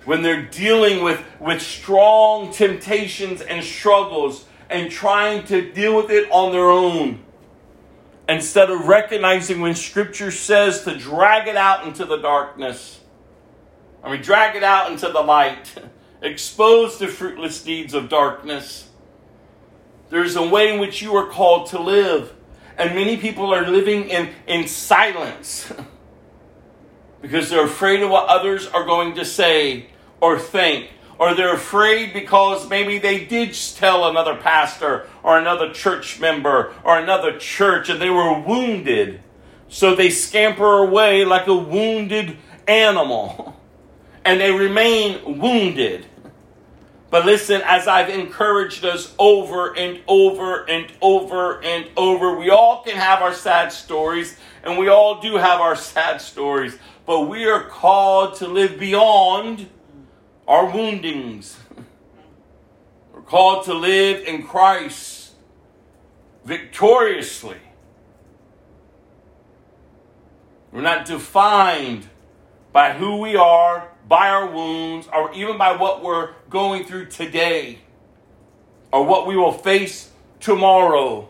when 0.05 0.21
they're 0.21 0.43
dealing 0.43 1.03
with, 1.03 1.23
with 1.39 1.61
strong 1.61 2.51
temptations 2.51 3.41
and 3.41 3.63
struggles 3.63 4.45
and 4.69 4.91
trying 4.91 5.45
to 5.45 5.71
deal 5.71 5.95
with 5.95 6.09
it 6.09 6.29
on 6.31 6.51
their 6.51 6.69
own. 6.69 7.23
Instead 8.27 8.69
of 8.69 8.87
recognizing 8.87 9.61
when 9.61 9.75
Scripture 9.75 10.31
says 10.31 10.83
to 10.83 10.97
drag 10.97 11.47
it 11.47 11.57
out 11.57 11.85
into 11.85 12.05
the 12.05 12.17
darkness, 12.17 12.99
I 14.03 14.11
mean, 14.11 14.21
drag 14.21 14.55
it 14.55 14.63
out 14.63 14.91
into 14.91 15.09
the 15.09 15.21
light, 15.21 15.73
expose 16.21 16.99
the 16.99 17.07
fruitless 17.07 17.63
deeds 17.63 17.93
of 17.93 18.09
darkness. 18.09 18.89
There's 20.09 20.35
a 20.35 20.47
way 20.47 20.73
in 20.73 20.79
which 20.79 21.01
you 21.01 21.15
are 21.15 21.27
called 21.27 21.67
to 21.67 21.79
live. 21.79 22.33
And 22.77 22.95
many 22.95 23.17
people 23.17 23.53
are 23.53 23.67
living 23.67 24.09
in, 24.09 24.29
in 24.47 24.67
silence 24.67 25.71
because 27.21 27.49
they're 27.49 27.65
afraid 27.65 28.01
of 28.01 28.09
what 28.09 28.27
others 28.27 28.67
are 28.67 28.85
going 28.85 29.15
to 29.15 29.25
say 29.25 29.87
or 30.23 30.39
think. 30.39 30.89
Or 31.19 31.35
they're 31.35 31.53
afraid 31.53 32.13
because 32.13 32.69
maybe 32.69 32.97
they 32.97 33.25
did 33.25 33.53
tell 33.75 34.09
another 34.09 34.35
pastor 34.35 35.05
or 35.21 35.37
another 35.37 35.71
church 35.73 36.19
member 36.19 36.73
or 36.85 36.97
another 36.97 37.37
church 37.37 37.89
and 37.89 38.01
they 38.01 38.09
were 38.09 38.39
wounded. 38.39 39.21
So 39.67 39.95
they 39.95 40.09
scamper 40.09 40.77
away 40.77 41.25
like 41.25 41.47
a 41.47 41.55
wounded 41.55 42.37
animal. 42.67 43.59
And 44.25 44.39
they 44.39 44.53
remain 44.53 45.37
wounded. 45.41 46.05
But 47.09 47.25
listen, 47.25 47.59
as 47.65 47.89
I've 47.89 48.07
encouraged 48.07 48.85
us 48.85 49.13
over 49.19 49.77
and 49.77 49.99
over 50.07 50.63
and 50.63 50.89
over 51.01 51.61
and 51.61 51.89
over, 51.97 52.37
we 52.37 52.49
all 52.49 52.83
can 52.83 52.95
have 52.95 53.21
our 53.21 53.33
sad 53.33 53.73
stories, 53.73 54.37
and 54.63 54.77
we 54.77 54.87
all 54.87 55.19
do 55.19 55.35
have 55.35 55.59
our 55.59 55.75
sad 55.91 56.21
stories, 56.21 56.77
but 57.05 57.27
we 57.27 57.45
are 57.49 57.65
called 57.65 58.35
to 58.35 58.47
live 58.47 58.79
beyond 58.79 59.67
our 60.47 60.69
woundings. 60.69 61.57
We're 63.13 63.21
called 63.21 63.65
to 63.65 63.73
live 63.73 64.25
in 64.27 64.43
Christ 64.43 65.31
victoriously. 66.45 67.57
We're 70.71 70.81
not 70.81 71.05
defined 71.05 72.09
by 72.71 72.93
who 72.93 73.17
we 73.17 73.35
are, 73.35 73.89
by 74.07 74.29
our 74.29 74.47
wounds, 74.47 75.07
or 75.13 75.31
even 75.33 75.57
by 75.57 75.75
what 75.75 76.03
we're 76.03 76.33
going 76.49 76.85
through 76.85 77.05
today, 77.05 77.79
or 78.91 79.05
what 79.05 79.27
we 79.27 79.37
will 79.37 79.53
face 79.53 80.09
tomorrow. 80.39 81.29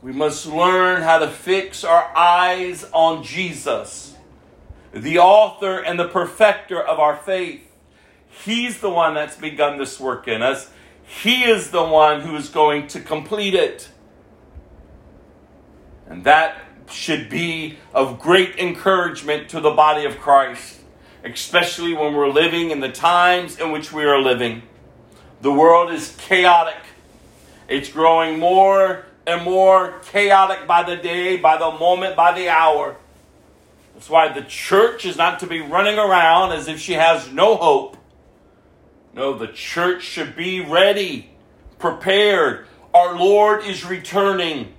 We 0.00 0.12
must 0.12 0.46
learn 0.46 1.02
how 1.02 1.18
to 1.18 1.28
fix 1.28 1.84
our 1.84 2.16
eyes 2.16 2.86
on 2.92 3.22
Jesus, 3.22 4.16
the 4.92 5.18
author 5.18 5.78
and 5.78 5.98
the 5.98 6.08
perfecter 6.08 6.80
of 6.80 6.98
our 6.98 7.16
faith. 7.16 7.67
He's 8.44 8.80
the 8.80 8.90
one 8.90 9.14
that's 9.14 9.36
begun 9.36 9.78
this 9.78 9.98
work 9.98 10.28
in 10.28 10.42
us. 10.42 10.70
He 11.02 11.44
is 11.44 11.70
the 11.70 11.84
one 11.84 12.20
who 12.20 12.36
is 12.36 12.48
going 12.48 12.86
to 12.88 13.00
complete 13.00 13.54
it. 13.54 13.88
And 16.06 16.24
that 16.24 16.60
should 16.90 17.28
be 17.28 17.78
of 17.92 18.18
great 18.18 18.56
encouragement 18.56 19.50
to 19.50 19.60
the 19.60 19.70
body 19.70 20.04
of 20.04 20.18
Christ, 20.18 20.80
especially 21.24 21.94
when 21.94 22.14
we're 22.14 22.30
living 22.30 22.70
in 22.70 22.80
the 22.80 22.90
times 22.90 23.58
in 23.58 23.72
which 23.72 23.92
we 23.92 24.04
are 24.04 24.20
living. 24.20 24.62
The 25.40 25.52
world 25.52 25.92
is 25.92 26.16
chaotic. 26.18 26.78
It's 27.68 27.90
growing 27.90 28.38
more 28.38 29.04
and 29.26 29.44
more 29.44 29.98
chaotic 30.10 30.66
by 30.66 30.82
the 30.84 30.96
day, 30.96 31.36
by 31.36 31.58
the 31.58 31.70
moment, 31.70 32.16
by 32.16 32.32
the 32.32 32.48
hour. 32.48 32.96
That's 33.92 34.08
why 34.08 34.32
the 34.32 34.42
church 34.42 35.04
is 35.04 35.16
not 35.16 35.40
to 35.40 35.46
be 35.46 35.60
running 35.60 35.98
around 35.98 36.52
as 36.52 36.68
if 36.68 36.80
she 36.80 36.94
has 36.94 37.30
no 37.30 37.56
hope. 37.56 37.97
No, 39.18 39.36
the 39.36 39.48
church 39.48 40.04
should 40.04 40.36
be 40.36 40.60
ready, 40.60 41.28
prepared. 41.80 42.68
Our 42.94 43.18
Lord 43.18 43.64
is 43.64 43.84
returning. 43.84 44.74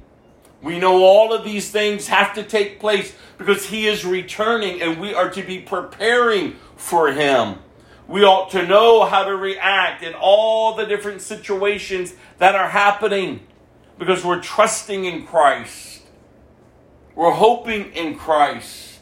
We 0.62 0.80
know 0.80 1.04
all 1.04 1.34
of 1.34 1.44
these 1.44 1.72
things 1.72 2.08
have 2.08 2.34
to 2.36 2.44
take 2.44 2.80
place 2.80 3.14
because 3.38 3.66
He 3.66 3.86
is 3.86 4.06
returning 4.06 4.82
and 4.82 5.02
we 5.02 5.14
are 5.14 5.30
to 5.30 5.44
be 5.44 5.60
preparing 5.60 6.56
for 6.78 7.12
Him. 7.12 7.58
We 8.08 8.24
ought 8.24 8.50
to 8.52 8.66
know 8.66 9.04
how 9.04 9.26
to 9.26 9.36
react 9.36 10.04
in 10.04 10.14
all 10.14 10.74
the 10.74 10.86
different 10.86 11.22
situations 11.22 12.14
that 12.38 12.56
are 12.56 12.70
happening 12.70 13.42
because 13.98 14.24
we're 14.24 14.40
trusting 14.40 15.04
in 15.04 15.26
Christ. 15.26 16.04
We're 17.14 17.32
hoping 17.32 17.92
in 17.92 18.16
Christ. 18.16 19.00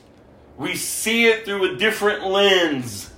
We 0.57 0.75
see 0.75 1.27
it 1.27 1.45
through 1.45 1.75
a 1.75 1.77
different 1.77 2.25
lens. 2.25 3.11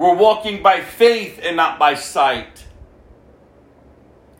We're 0.00 0.14
walking 0.14 0.62
by 0.62 0.80
faith 0.80 1.38
and 1.42 1.56
not 1.58 1.78
by 1.78 1.94
sight. 1.94 2.64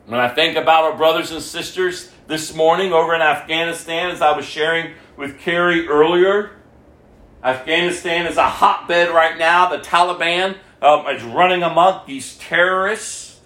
When 0.07 0.19
I 0.19 0.27
think 0.27 0.57
about 0.57 0.85
our 0.85 0.97
brothers 0.97 1.29
and 1.29 1.39
sisters 1.39 2.11
this 2.25 2.55
morning 2.55 2.93
over 2.93 3.13
in 3.13 3.21
Afghanistan, 3.21 4.09
as 4.09 4.23
I 4.23 4.35
was 4.35 4.43
sharing 4.43 4.95
with 5.17 5.37
Carrie 5.37 5.87
earlier, 5.87 6.53
Afghanistan 7.43 8.25
is 8.25 8.37
a 8.37 8.49
hotbed 8.49 9.11
right 9.11 9.37
now. 9.37 9.69
The 9.69 9.77
Taliban 9.77 10.57
um, 10.81 11.05
is 11.05 11.21
running 11.21 11.61
amok 11.61 12.07
these 12.07 12.37
terrorists. 12.37 13.39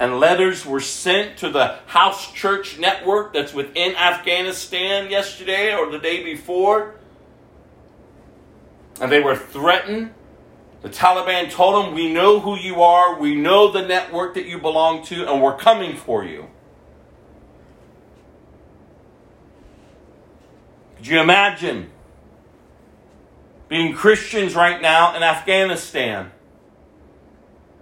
And 0.00 0.18
letters 0.18 0.64
were 0.64 0.80
sent 0.80 1.36
to 1.40 1.50
the 1.50 1.78
house 1.88 2.32
church 2.32 2.78
network 2.78 3.34
that's 3.34 3.52
within 3.52 3.94
Afghanistan 3.96 5.10
yesterday 5.10 5.76
or 5.76 5.90
the 5.90 5.98
day 5.98 6.24
before. 6.24 6.94
And 8.98 9.12
they 9.12 9.20
were 9.20 9.36
threatened. 9.36 10.14
The 10.84 10.90
Taliban 10.90 11.50
told 11.50 11.82
them, 11.82 11.94
We 11.94 12.12
know 12.12 12.40
who 12.40 12.58
you 12.58 12.82
are, 12.82 13.18
we 13.18 13.34
know 13.34 13.72
the 13.72 13.80
network 13.80 14.34
that 14.34 14.44
you 14.44 14.58
belong 14.58 15.02
to, 15.06 15.26
and 15.26 15.42
we're 15.42 15.56
coming 15.56 15.96
for 15.96 16.22
you. 16.22 16.46
Could 20.96 21.06
you 21.06 21.20
imagine 21.20 21.90
being 23.68 23.94
Christians 23.94 24.54
right 24.54 24.82
now 24.82 25.16
in 25.16 25.22
Afghanistan? 25.22 26.32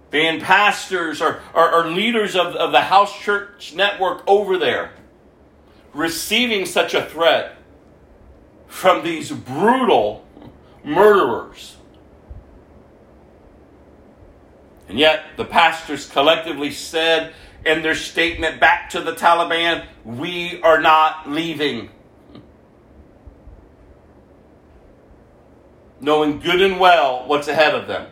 Being 0.09 0.39
pastors 0.39 1.21
or, 1.21 1.41
or, 1.53 1.73
or 1.73 1.87
leaders 1.87 2.37
of, 2.37 2.55
of 2.55 2.71
the 2.71 2.83
house 2.83 3.19
church 3.19 3.73
network 3.75 4.23
over 4.25 4.57
there, 4.57 4.93
receiving 5.93 6.65
such 6.65 6.93
a 6.93 7.03
threat 7.03 7.57
from 8.67 9.03
these 9.03 9.29
brutal 9.29 10.25
murderers. 10.85 11.75
And 14.87 14.99
yet, 14.99 15.23
the 15.37 15.45
pastors 15.45 16.09
collectively 16.09 16.71
said 16.71 17.33
in 17.65 17.81
their 17.81 17.95
statement 17.95 18.59
back 18.59 18.89
to 18.91 19.01
the 19.01 19.13
Taliban, 19.13 19.85
We 20.03 20.61
are 20.61 20.81
not 20.81 21.29
leaving. 21.29 21.89
Knowing 26.01 26.39
good 26.39 26.61
and 26.61 26.79
well 26.79 27.25
what's 27.27 27.47
ahead 27.47 27.73
of 27.73 27.87
them. 27.87 28.07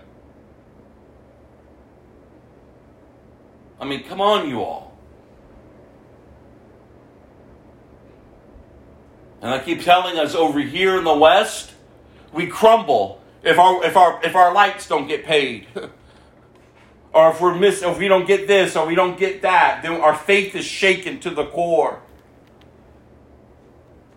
I 3.80 3.86
mean, 3.86 4.04
come 4.04 4.22
on, 4.22 4.48
you 4.48 4.62
all. 4.62 4.92
And 9.42 9.50
I 9.50 9.60
keep 9.60 9.82
telling 9.82 10.20
us 10.20 10.36
over 10.36 10.60
here 10.60 10.98
in 10.98 11.04
the 11.04 11.16
West, 11.16 11.72
we 12.32 12.46
crumble 12.46 13.20
if 13.44 13.58
our 13.58 13.84
if 13.84 13.98
our 13.98 14.24
if 14.24 14.36
our 14.36 14.54
lights 14.54 14.88
don't 14.88 15.08
get 15.08 15.26
paid. 15.26 15.68
or 17.14 17.32
if 17.32 17.41
we're 17.41 17.55
miss 17.55 17.82
if 17.82 17.97
we 17.97 18.07
don't 18.07 18.26
get 18.26 18.47
this 18.47 18.76
or 18.76 18.88
we 18.88 18.95
don't 18.95 19.18
get 19.18 19.41
that, 19.41 19.82
then 19.84 19.99
our 19.99 20.16
faith 20.16 20.55
is 20.55 20.66
shaken 20.66 21.20
to 21.20 21.30
the 21.30 21.45
core. 21.45 22.01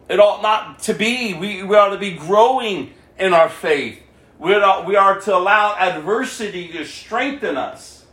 It 0.09 0.21
ought 0.21 0.43
not 0.43 0.81
to 0.81 0.95
be. 0.95 1.35
We, 1.35 1.63
we 1.63 1.77
ought 1.77 1.91
to 1.91 1.99
be 1.99 2.13
growing 2.13 2.93
in 3.19 3.33
our 3.33 3.49
faith. 3.49 4.01
We 4.39 4.55
ought, 4.55 4.87
we 4.87 4.97
are 4.97 5.21
to 5.23 5.37
allow 5.37 5.75
adversity 5.77 6.69
to 6.69 6.85
strengthen 6.85 7.57
us, 7.57 8.05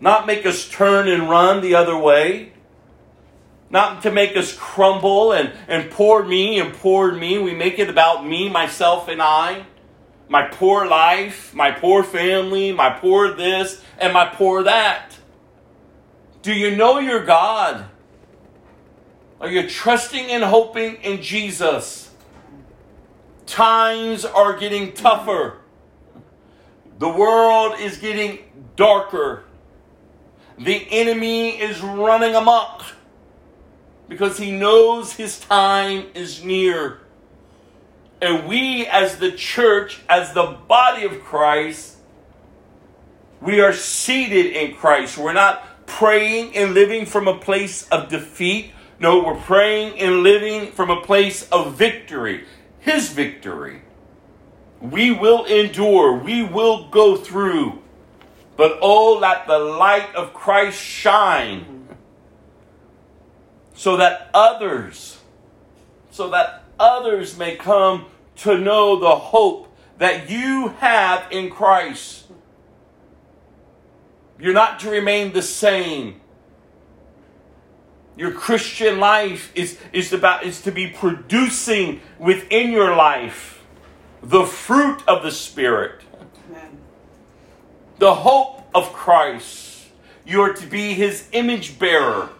not 0.00 0.26
make 0.26 0.46
us 0.46 0.68
turn 0.68 1.08
and 1.08 1.28
run 1.28 1.60
the 1.60 1.74
other 1.74 1.96
way, 1.96 2.52
not 3.68 4.02
to 4.02 4.12
make 4.12 4.36
us 4.36 4.56
crumble 4.56 5.32
and, 5.32 5.52
and 5.66 5.90
poor 5.90 6.22
me 6.22 6.60
and 6.60 6.72
poor 6.72 7.12
me. 7.12 7.38
We 7.38 7.54
make 7.54 7.78
it 7.78 7.90
about 7.90 8.24
me, 8.24 8.48
myself, 8.48 9.08
and 9.08 9.20
I 9.20 9.66
my 10.28 10.42
poor 10.42 10.86
life, 10.86 11.54
my 11.54 11.70
poor 11.70 12.02
family, 12.02 12.72
my 12.72 12.90
poor 12.90 13.32
this, 13.32 13.82
and 13.98 14.12
my 14.12 14.26
poor 14.26 14.62
that. 14.64 15.16
Do 16.42 16.52
you 16.52 16.76
know 16.76 16.98
your 16.98 17.24
God? 17.24 17.86
Are 19.40 19.48
you 19.48 19.68
trusting 19.68 20.26
and 20.26 20.42
hoping 20.42 20.96
in 20.96 21.22
Jesus? 21.22 22.10
Times 23.46 24.24
are 24.24 24.56
getting 24.56 24.92
tougher. 24.92 25.58
The 26.98 27.08
world 27.08 27.78
is 27.78 27.98
getting 27.98 28.38
darker. 28.74 29.44
The 30.58 30.86
enemy 30.90 31.60
is 31.60 31.80
running 31.80 32.34
amok 32.34 32.84
because 34.08 34.38
he 34.38 34.50
knows 34.50 35.12
his 35.12 35.38
time 35.38 36.06
is 36.14 36.42
near. 36.42 37.00
And 38.20 38.48
we, 38.48 38.86
as 38.86 39.18
the 39.18 39.32
church, 39.32 40.00
as 40.08 40.32
the 40.32 40.56
body 40.66 41.04
of 41.04 41.22
Christ, 41.22 41.96
we 43.40 43.60
are 43.60 43.72
seated 43.72 44.46
in 44.46 44.74
Christ. 44.74 45.18
We're 45.18 45.34
not 45.34 45.86
praying 45.86 46.56
and 46.56 46.72
living 46.72 47.06
from 47.06 47.28
a 47.28 47.38
place 47.38 47.88
of 47.88 48.08
defeat. 48.08 48.72
No, 48.98 49.22
we're 49.22 49.40
praying 49.40 49.98
and 50.00 50.22
living 50.22 50.72
from 50.72 50.90
a 50.90 51.02
place 51.02 51.48
of 51.50 51.74
victory, 51.74 52.44
His 52.80 53.10
victory. 53.10 53.82
We 54.80 55.10
will 55.10 55.44
endure, 55.44 56.14
we 56.14 56.42
will 56.42 56.88
go 56.88 57.16
through. 57.16 57.82
But 58.56 58.78
oh, 58.80 59.18
let 59.18 59.46
the 59.46 59.58
light 59.58 60.14
of 60.14 60.32
Christ 60.32 60.80
shine 60.80 61.60
mm-hmm. 61.60 61.92
so 63.74 63.98
that 63.98 64.30
others, 64.32 65.18
so 66.10 66.30
that 66.30 66.64
others 66.78 67.36
may 67.36 67.56
come 67.56 68.06
to 68.36 68.58
know 68.58 68.98
the 68.98 69.16
hope 69.16 69.74
that 69.98 70.28
you 70.28 70.68
have 70.78 71.30
in 71.30 71.50
Christ. 71.50 72.24
You're 74.38 74.52
not 74.52 74.80
to 74.80 74.90
remain 74.90 75.32
the 75.32 75.42
same. 75.42 76.20
Your 78.16 78.32
Christian 78.32 78.98
life 78.98 79.52
is, 79.54 79.78
is 79.92 80.12
about 80.12 80.44
is 80.44 80.62
to 80.62 80.72
be 80.72 80.88
producing 80.88 82.00
within 82.18 82.72
your 82.72 82.94
life 82.96 83.62
the 84.22 84.44
fruit 84.44 85.02
of 85.06 85.22
the 85.22 85.30
Spirit, 85.30 86.02
Amen. 86.48 86.78
the 87.98 88.14
hope 88.14 88.68
of 88.74 88.92
Christ. 88.92 89.86
You 90.26 90.40
are 90.40 90.52
to 90.52 90.66
be 90.66 90.94
his 90.94 91.28
image 91.32 91.78
bearer. 91.78 92.30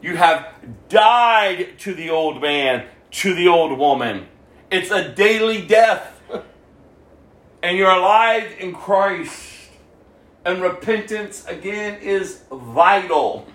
You 0.00 0.16
have 0.16 0.48
died 0.88 1.78
to 1.80 1.94
the 1.94 2.10
old 2.10 2.40
man, 2.40 2.86
to 3.10 3.34
the 3.34 3.48
old 3.48 3.78
woman. 3.78 4.26
It's 4.70 4.90
a 4.90 5.08
daily 5.08 5.66
death. 5.66 6.14
And 7.62 7.76
you're 7.76 7.90
alive 7.90 8.54
in 8.58 8.74
Christ. 8.74 9.54
And 10.44 10.62
repentance, 10.62 11.44
again, 11.46 12.00
is 12.00 12.42
vital. 12.50 13.46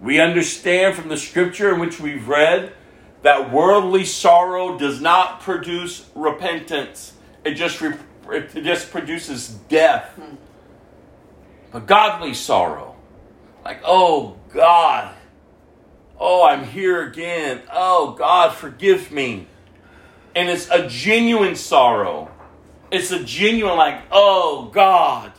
We 0.00 0.20
understand 0.20 0.94
from 0.94 1.08
the 1.08 1.16
scripture 1.16 1.72
in 1.72 1.80
which 1.80 2.00
we've 2.00 2.28
read 2.28 2.72
that 3.22 3.50
worldly 3.50 4.04
sorrow 4.04 4.78
does 4.78 5.00
not 5.00 5.40
produce 5.40 6.08
repentance. 6.14 7.14
It 7.44 7.54
just, 7.54 7.80
re- 7.80 7.96
it 8.28 8.62
just 8.62 8.90
produces 8.90 9.48
death. 9.48 10.18
But 11.72 11.86
godly 11.86 12.34
sorrow, 12.34 12.94
like, 13.64 13.80
oh 13.84 14.36
God, 14.52 15.15
oh, 16.18 16.44
I'm 16.44 16.64
here 16.64 17.02
again. 17.02 17.62
Oh 17.72 18.12
God, 18.12 18.54
forgive 18.54 19.10
me. 19.12 19.46
And 20.34 20.48
it's 20.48 20.68
a 20.70 20.86
genuine 20.88 21.56
sorrow. 21.56 22.30
It's 22.90 23.10
a 23.10 23.22
genuine, 23.22 23.76
like, 23.76 24.02
oh 24.10 24.70
God, 24.72 25.32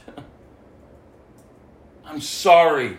I'm 2.05 2.21
sorry. 2.21 2.97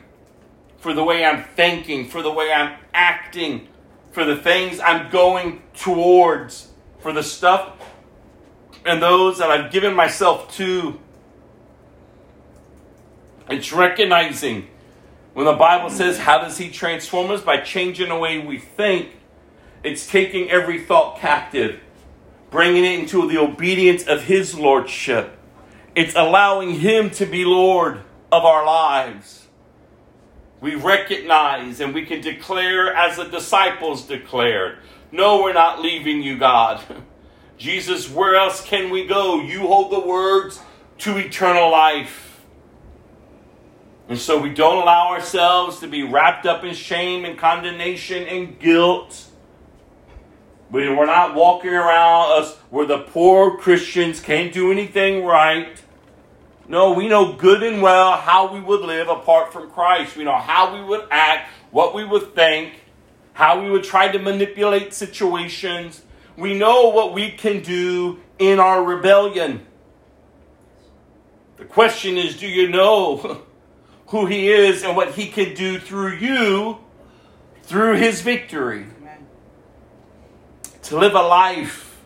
for 0.79 0.95
the 0.95 1.05
way 1.05 1.25
I'm 1.25 1.45
thinking, 1.45 2.09
for 2.09 2.23
the 2.23 2.33
way 2.33 2.53
I'm 2.53 2.79
acting, 2.95 3.69
for 4.13 4.25
the 4.25 4.37
things 4.37 4.81
I'm 4.81 5.11
going 5.11 5.63
towards, 5.75 6.69
for 7.01 7.13
the 7.13 7.23
stuff 7.23 7.73
and 8.85 9.03
those 9.03 9.39
that 9.39 9.51
I've 9.51 9.71
given 9.71 9.95
myself 9.95 10.55
to. 10.57 10.99
It's 13.51 13.73
recognizing 13.73 14.69
when 15.39 15.45
the 15.45 15.53
Bible 15.53 15.89
says, 15.89 16.19
How 16.19 16.39
does 16.39 16.59
He 16.59 16.69
transform 16.69 17.31
us? 17.31 17.41
By 17.43 17.59
changing 17.59 18.09
the 18.09 18.17
way 18.17 18.41
we 18.41 18.59
think. 18.59 19.11
It's 19.85 20.05
taking 20.05 20.51
every 20.51 20.81
thought 20.81 21.21
captive, 21.21 21.79
bringing 22.51 22.85
it 22.85 22.99
into 22.99 23.29
the 23.29 23.39
obedience 23.39 24.05
of 24.05 24.25
His 24.25 24.59
Lordship. 24.59 25.39
It's 25.95 26.17
allowing 26.17 26.81
Him 26.81 27.11
to 27.11 27.25
be 27.25 27.45
Lord 27.45 28.01
of 28.33 28.45
our 28.45 28.67
lives. 28.67 29.47
We 30.61 30.75
recognize 30.75 31.79
and 31.79 31.95
we 31.95 32.05
can 32.05 32.21
declare 32.21 32.93
as 32.93 33.19
the 33.19 33.27
disciples 33.27 34.09
declared 34.09 34.79
No, 35.13 35.41
we're 35.45 35.53
not 35.53 35.81
leaving 35.81 36.21
you, 36.21 36.37
God. 36.37 36.83
Jesus, 37.59 38.11
where 38.11 38.35
else 38.35 38.61
can 38.65 38.91
we 38.91 39.07
go? 39.07 39.41
You 39.41 39.69
hold 39.69 39.93
the 39.93 40.01
words 40.01 40.61
to 40.99 41.17
eternal 41.17 41.71
life. 41.71 42.28
And 44.09 44.19
so 44.19 44.41
we 44.41 44.51
don't 44.51 44.83
allow 44.83 45.09
ourselves 45.09 45.81
to 45.81 45.87
be 45.87 46.03
wrapped 46.03 46.47
up 46.47 46.65
in 46.65 46.75
shame 46.75 47.25
and 47.27 47.39
condemnation 47.39 48.27
and 48.27 48.59
guilt. 48.59 49.27
We- 50.71 50.89
We're 50.89 51.07
not 51.07 51.35
walking 51.35 51.75
around 51.75 52.41
us 52.41 52.57
where 52.71 52.87
the 52.87 52.99
poor 52.99 53.59
Christians 53.59 54.21
can't 54.21 54.53
do 54.53 54.73
anything 54.73 55.25
right. 55.25 55.81
No, 56.69 56.93
we 56.93 57.09
know 57.09 57.33
good 57.33 57.63
and 57.63 57.81
well 57.83 58.13
how 58.13 58.53
we 58.53 58.61
would 58.61 58.81
live 58.83 59.09
apart 59.09 59.53
from 59.53 59.71
Christ. 59.71 60.17
We 60.17 60.25
know 60.25 60.37
how 60.37 60.75
we 60.75 60.83
would 60.83 61.05
act, 61.11 61.51
what 61.71 61.95
we 61.95 62.05
would 62.05 62.35
think, 62.35 62.75
how 63.33 63.63
we 63.63 63.71
would 63.71 63.85
try 63.85 64.09
to 64.09 64.19
manipulate 64.19 64.93
situations. 64.93 66.03
We 66.37 66.55
know 66.55 66.89
what 66.89 67.15
we 67.15 67.31
can 67.31 67.63
do 67.63 68.21
in 68.39 68.61
our 68.61 68.83
rebellion. 68.83 69.67
The 71.57 71.65
question 71.65 72.17
is 72.19 72.37
do 72.37 72.47
you 72.47 72.69
know 72.69 73.43
who 74.09 74.27
He 74.27 74.49
is 74.51 74.83
and 74.83 74.97
what 74.97 75.15
He 75.15 75.29
can 75.29 75.55
do 75.55 75.79
through 75.79 76.17
you 76.17 76.79
through 77.63 77.97
His 77.97 78.21
victory? 78.21 78.87
Amen. 79.01 79.27
To 80.85 80.99
live 80.99 81.15
a 81.15 81.23
life 81.23 82.01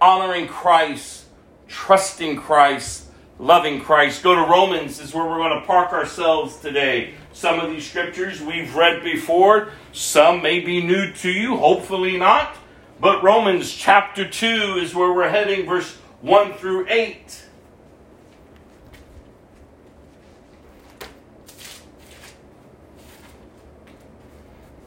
honoring 0.00 0.48
Christ, 0.48 1.26
trusting 1.68 2.36
Christ, 2.36 3.06
loving 3.38 3.80
Christ. 3.80 4.22
Go 4.22 4.34
to 4.34 4.50
Romans, 4.50 5.00
is 5.00 5.14
where 5.14 5.24
we're 5.24 5.38
going 5.38 5.60
to 5.60 5.66
park 5.66 5.92
ourselves 5.92 6.58
today. 6.58 7.14
Some 7.32 7.60
of 7.60 7.70
these 7.70 7.88
scriptures 7.88 8.40
we've 8.40 8.74
read 8.74 9.02
before, 9.02 9.72
some 9.92 10.42
may 10.42 10.60
be 10.60 10.84
new 10.84 11.12
to 11.14 11.30
you, 11.30 11.56
hopefully 11.56 12.16
not. 12.16 12.56
But 13.00 13.22
Romans 13.22 13.72
chapter 13.72 14.28
2 14.28 14.78
is 14.80 14.94
where 14.94 15.12
we're 15.12 15.30
heading, 15.30 15.66
verse 15.66 15.96
1 16.20 16.54
through 16.54 16.86
8. 16.88 17.39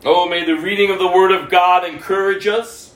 Oh, 0.06 0.28
may 0.28 0.44
the 0.44 0.58
reading 0.58 0.92
of 0.92 1.00
the 1.00 1.08
Word 1.08 1.32
of 1.32 1.50
God 1.50 1.86
encourage 1.86 2.46
us. 2.46 2.94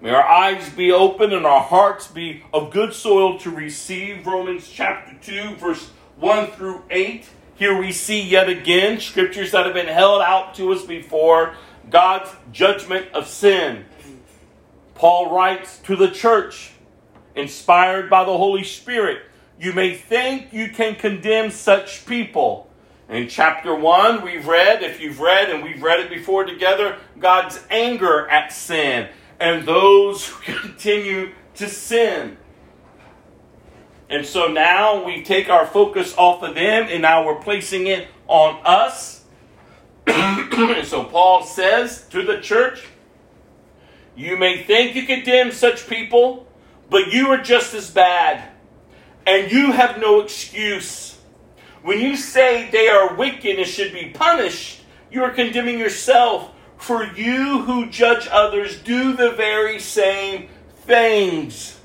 May 0.00 0.10
our 0.10 0.26
eyes 0.26 0.68
be 0.68 0.90
open 0.90 1.32
and 1.32 1.46
our 1.46 1.62
hearts 1.62 2.08
be 2.08 2.42
of 2.52 2.72
good 2.72 2.92
soil 2.92 3.38
to 3.38 3.50
receive 3.50 4.26
Romans 4.26 4.68
chapter 4.68 5.14
2, 5.22 5.54
verse 5.54 5.90
1 6.16 6.48
through 6.48 6.82
8. 6.90 7.28
Here 7.54 7.78
we 7.78 7.92
see 7.92 8.20
yet 8.20 8.48
again 8.48 8.98
scriptures 8.98 9.52
that 9.52 9.64
have 9.64 9.74
been 9.74 9.86
held 9.86 10.22
out 10.22 10.56
to 10.56 10.72
us 10.72 10.84
before 10.84 11.54
God's 11.88 12.30
judgment 12.50 13.12
of 13.12 13.28
sin. 13.28 13.84
Paul 14.96 15.32
writes 15.32 15.78
to 15.84 15.94
the 15.94 16.10
church, 16.10 16.72
inspired 17.36 18.10
by 18.10 18.24
the 18.24 18.36
Holy 18.36 18.64
Spirit, 18.64 19.22
you 19.60 19.72
may 19.72 19.94
think 19.94 20.52
you 20.52 20.68
can 20.70 20.96
condemn 20.96 21.52
such 21.52 22.06
people. 22.06 22.68
In 23.14 23.28
chapter 23.28 23.72
1, 23.72 24.24
we've 24.24 24.48
read, 24.48 24.82
if 24.82 25.00
you've 25.00 25.20
read 25.20 25.48
and 25.48 25.62
we've 25.62 25.80
read 25.80 26.00
it 26.00 26.10
before 26.10 26.42
together, 26.42 26.98
God's 27.16 27.64
anger 27.70 28.28
at 28.28 28.52
sin 28.52 29.08
and 29.38 29.64
those 29.64 30.26
who 30.26 30.52
continue 30.58 31.30
to 31.54 31.68
sin. 31.68 32.36
And 34.10 34.26
so 34.26 34.48
now 34.48 35.04
we 35.04 35.22
take 35.22 35.48
our 35.48 35.64
focus 35.64 36.12
off 36.18 36.42
of 36.42 36.56
them 36.56 36.88
and 36.90 37.02
now 37.02 37.24
we're 37.24 37.40
placing 37.40 37.86
it 37.86 38.08
on 38.26 38.60
us. 38.64 39.24
and 40.08 40.84
so 40.84 41.04
Paul 41.04 41.44
says 41.44 42.08
to 42.08 42.24
the 42.24 42.40
church, 42.40 42.82
You 44.16 44.36
may 44.36 44.64
think 44.64 44.96
you 44.96 45.06
condemn 45.06 45.52
such 45.52 45.88
people, 45.88 46.48
but 46.90 47.12
you 47.12 47.28
are 47.28 47.38
just 47.40 47.74
as 47.74 47.92
bad, 47.92 48.48
and 49.24 49.52
you 49.52 49.70
have 49.70 50.00
no 50.00 50.18
excuse. 50.20 51.13
When 51.84 52.00
you 52.00 52.16
say 52.16 52.70
they 52.70 52.88
are 52.88 53.14
wicked 53.14 53.58
and 53.58 53.68
should 53.68 53.92
be 53.92 54.08
punished, 54.08 54.80
you 55.10 55.22
are 55.22 55.30
condemning 55.30 55.78
yourself. 55.78 56.50
For 56.78 57.04
you 57.04 57.60
who 57.60 57.90
judge 57.90 58.26
others 58.30 58.80
do 58.80 59.12
the 59.12 59.32
very 59.32 59.78
same 59.78 60.48
things. 60.86 61.78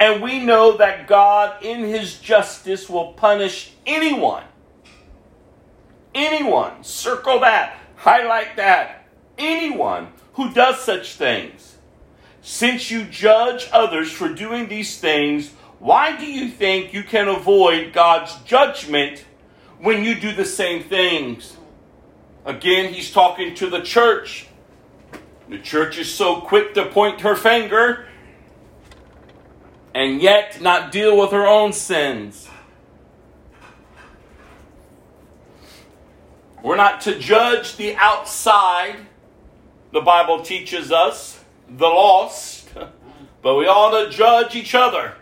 And 0.00 0.22
we 0.22 0.42
know 0.42 0.78
that 0.78 1.06
God, 1.06 1.62
in 1.62 1.80
His 1.80 2.18
justice, 2.18 2.88
will 2.88 3.12
punish 3.12 3.74
anyone. 3.84 4.44
Anyone. 6.14 6.84
Circle 6.84 7.40
that. 7.40 7.78
Highlight 7.96 8.56
that. 8.56 9.06
Anyone 9.36 10.08
who 10.34 10.54
does 10.54 10.80
such 10.80 11.16
things. 11.16 11.76
Since 12.40 12.90
you 12.90 13.04
judge 13.04 13.68
others 13.72 14.10
for 14.10 14.30
doing 14.30 14.68
these 14.68 14.98
things, 14.98 15.50
why 15.84 16.16
do 16.16 16.24
you 16.24 16.48
think 16.48 16.94
you 16.94 17.02
can 17.02 17.28
avoid 17.28 17.92
God's 17.92 18.34
judgment 18.46 19.22
when 19.78 20.02
you 20.02 20.14
do 20.18 20.32
the 20.32 20.46
same 20.46 20.82
things? 20.82 21.58
Again, 22.46 22.94
he's 22.94 23.10
talking 23.10 23.54
to 23.56 23.68
the 23.68 23.82
church. 23.82 24.46
The 25.50 25.58
church 25.58 25.98
is 25.98 26.10
so 26.10 26.40
quick 26.40 26.72
to 26.72 26.86
point 26.86 27.20
her 27.20 27.36
finger 27.36 28.06
and 29.94 30.22
yet 30.22 30.62
not 30.62 30.90
deal 30.90 31.18
with 31.18 31.32
her 31.32 31.46
own 31.46 31.74
sins. 31.74 32.48
We're 36.62 36.76
not 36.76 37.02
to 37.02 37.18
judge 37.18 37.76
the 37.76 37.94
outside, 37.96 38.96
the 39.92 40.00
Bible 40.00 40.40
teaches 40.40 40.90
us, 40.90 41.44
the 41.68 41.88
lost, 41.88 42.70
but 43.42 43.56
we 43.56 43.66
ought 43.66 44.02
to 44.02 44.08
judge 44.08 44.54
each 44.54 44.74
other. 44.74 45.16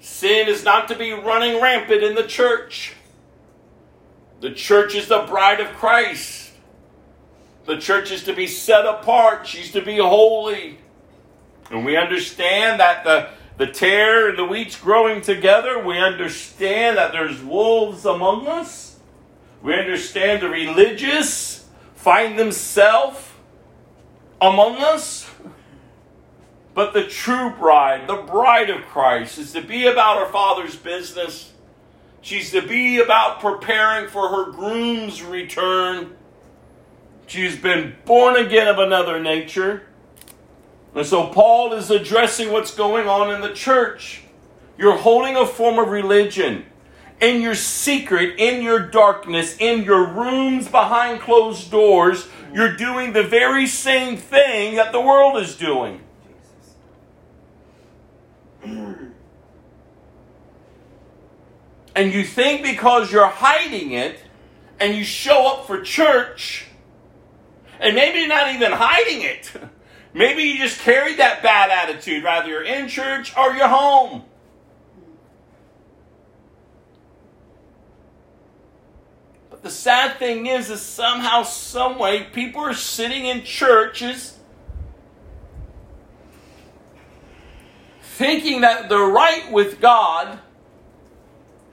Sin 0.00 0.48
is 0.48 0.64
not 0.64 0.88
to 0.88 0.96
be 0.96 1.12
running 1.12 1.60
rampant 1.60 2.02
in 2.02 2.14
the 2.14 2.26
church. 2.26 2.94
The 4.40 4.52
church 4.52 4.94
is 4.94 5.08
the 5.08 5.22
bride 5.22 5.60
of 5.60 5.68
Christ. 5.68 6.52
The 7.64 7.78
church 7.78 8.10
is 8.10 8.24
to 8.24 8.32
be 8.32 8.46
set 8.46 8.86
apart. 8.86 9.46
She's 9.46 9.72
to 9.72 9.82
be 9.82 9.96
holy. 9.96 10.78
And 11.70 11.84
we 11.84 11.96
understand 11.96 12.78
that 12.78 13.02
the, 13.04 13.30
the 13.56 13.66
tare 13.66 14.28
and 14.28 14.38
the 14.38 14.44
wheat's 14.44 14.78
growing 14.78 15.20
together. 15.20 15.82
We 15.82 15.98
understand 15.98 16.96
that 16.96 17.12
there's 17.12 17.42
wolves 17.42 18.04
among 18.04 18.46
us. 18.46 18.98
We 19.62 19.74
understand 19.74 20.42
the 20.42 20.48
religious 20.48 21.66
find 21.94 22.38
themselves 22.38 23.28
among 24.40 24.76
us. 24.76 25.25
But 26.76 26.92
the 26.92 27.04
true 27.04 27.48
bride, 27.58 28.06
the 28.06 28.16
bride 28.16 28.68
of 28.68 28.82
Christ, 28.82 29.38
is 29.38 29.52
to 29.52 29.62
be 29.62 29.86
about 29.86 30.18
her 30.18 30.30
Father's 30.30 30.76
business. 30.76 31.54
She's 32.20 32.50
to 32.50 32.60
be 32.60 33.00
about 33.00 33.40
preparing 33.40 34.10
for 34.10 34.28
her 34.28 34.52
groom's 34.52 35.22
return. 35.22 36.14
She's 37.26 37.56
been 37.56 37.96
born 38.04 38.36
again 38.36 38.68
of 38.68 38.78
another 38.78 39.18
nature. 39.18 39.86
And 40.94 41.06
so 41.06 41.28
Paul 41.28 41.72
is 41.72 41.90
addressing 41.90 42.52
what's 42.52 42.74
going 42.74 43.08
on 43.08 43.34
in 43.34 43.40
the 43.40 43.54
church. 43.54 44.20
You're 44.76 44.98
holding 44.98 45.34
a 45.34 45.46
form 45.46 45.78
of 45.78 45.88
religion 45.88 46.66
in 47.22 47.40
your 47.40 47.54
secret, 47.54 48.38
in 48.38 48.62
your 48.62 48.80
darkness, 48.80 49.56
in 49.58 49.82
your 49.82 50.06
rooms 50.06 50.68
behind 50.68 51.22
closed 51.22 51.70
doors. 51.70 52.28
You're 52.52 52.76
doing 52.76 53.14
the 53.14 53.22
very 53.22 53.66
same 53.66 54.18
thing 54.18 54.76
that 54.76 54.92
the 54.92 55.00
world 55.00 55.38
is 55.38 55.56
doing. 55.56 56.02
And 61.94 62.12
you 62.12 62.24
think 62.24 62.62
because 62.62 63.10
you're 63.10 63.26
hiding 63.26 63.92
it 63.92 64.20
and 64.78 64.94
you 64.94 65.02
show 65.02 65.46
up 65.46 65.66
for 65.66 65.80
church, 65.80 66.66
and 67.80 67.94
maybe 67.94 68.18
you're 68.18 68.28
not 68.28 68.54
even 68.54 68.72
hiding 68.72 69.22
it. 69.22 69.52
Maybe 70.14 70.44
you 70.44 70.56
just 70.56 70.80
carried 70.80 71.18
that 71.18 71.42
bad 71.42 71.68
attitude, 71.68 72.24
rather 72.24 72.48
you're 72.48 72.64
in 72.64 72.88
church 72.88 73.36
or 73.36 73.52
you're 73.52 73.68
home. 73.68 74.24
But 79.50 79.62
the 79.62 79.68
sad 79.68 80.18
thing 80.18 80.46
is, 80.46 80.70
is 80.70 80.80
somehow, 80.80 81.42
some 81.42 81.98
way, 81.98 82.22
people 82.32 82.62
are 82.62 82.72
sitting 82.72 83.26
in 83.26 83.42
churches 83.42 84.35
thinking 88.16 88.62
that 88.62 88.88
they're 88.88 88.98
right 88.98 89.52
with 89.52 89.78
God, 89.78 90.38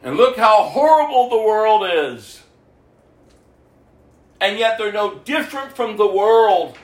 and 0.04 0.18
look 0.18 0.36
how 0.36 0.64
horrible 0.64 1.30
the 1.30 1.38
world 1.38 1.86
is. 1.89 2.44
And 4.41 4.60
yet 4.60 4.78
they're 4.78 4.91
no 4.91 5.20
different 5.20 5.74
from 5.74 5.96
the 5.96 6.06
world 6.06 6.78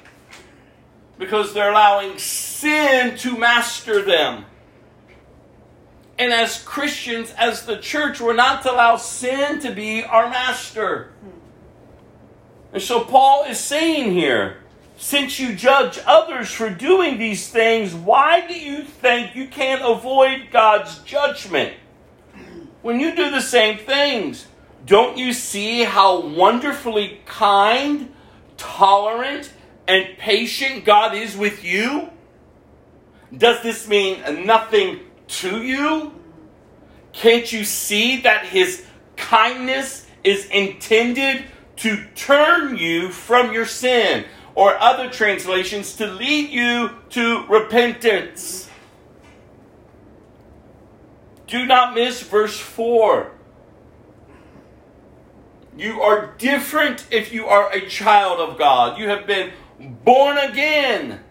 because 1.18 1.53
they're 1.53 1.72
allowing 1.72 2.18
sin 2.18 3.18
to 3.18 3.38
master 3.38 4.01
them. 4.01 4.45
And 6.18 6.32
as 6.32 6.64
Christians, 6.64 7.34
as 7.38 7.66
the 7.66 7.78
church, 7.78 8.22
we're 8.22 8.34
not 8.34 8.64
to 8.64 8.72
allow 8.72 8.95
sin 8.95 9.60
to 9.60 9.72
be 9.72 10.05
our 10.05 10.30
master. 10.30 11.12
And 12.72 12.82
so 12.82 13.03
Paul 13.03 13.43
is 13.43 13.60
saying 13.60 14.14
here 14.14 14.64
since 15.00 15.39
you 15.39 15.56
judge 15.56 15.97
others 16.06 16.52
for 16.52 16.70
doing 16.70 17.18
these 17.18 17.47
things, 17.47 17.95
why 17.95 18.45
do 18.45 18.54
you 18.54 18.84
think 18.84 19.34
you 19.34 19.47
can't 19.47 19.82
avoid 19.82 20.50
God's 20.52 21.00
judgment? 21.00 21.74
When 22.82 23.00
you 23.00 23.16
do 23.16 23.32
the 23.32 23.39
same 23.39 23.78
things, 23.78 24.45
don't 24.86 25.18
you 25.18 25.32
see 25.32 25.86
how 25.86 26.20
wonderfully 26.20 27.22
kind, 27.26 28.14
tolerant, 28.58 29.54
and 29.88 30.18
patient 30.18 30.84
God 30.84 31.16
is 31.16 31.38
with 31.38 31.64
you? 31.64 32.10
Does 33.36 33.64
this 33.64 33.88
mean 33.88 34.45
nothing 34.45 35.00
to 35.28 35.64
you? 35.64 36.14
Can't 37.14 37.50
you 37.54 37.64
see 37.64 38.20
that 38.22 38.47
His 38.47 38.86
kindness 39.16 40.08
is 40.26 40.45
intended 40.47 41.45
to 41.78 42.06
turn 42.16 42.76
you 42.76 43.12
from 43.12 43.54
your 43.54 43.66
sin? 43.66 44.26
Or 44.60 44.78
other 44.78 45.10
translations, 45.10 45.95
to 45.95 46.05
lead 46.05 46.49
you 46.49 46.89
to 47.12 47.45
repentance. 47.47 48.70
Do 51.47 51.66
not 51.66 51.95
miss 51.95 52.22
verse 52.24 52.60
4. 52.60 53.32
You 55.78 56.01
are 56.01 56.34
different 56.38 57.05
if 57.10 57.32
you 57.32 57.45
are 57.45 57.72
a 57.72 57.88
child 57.88 58.41
of 58.41 58.57
God. 58.57 58.99
You 58.99 59.07
have 59.07 59.26
been 59.26 59.53
born 60.03 60.38
again. 60.38 61.22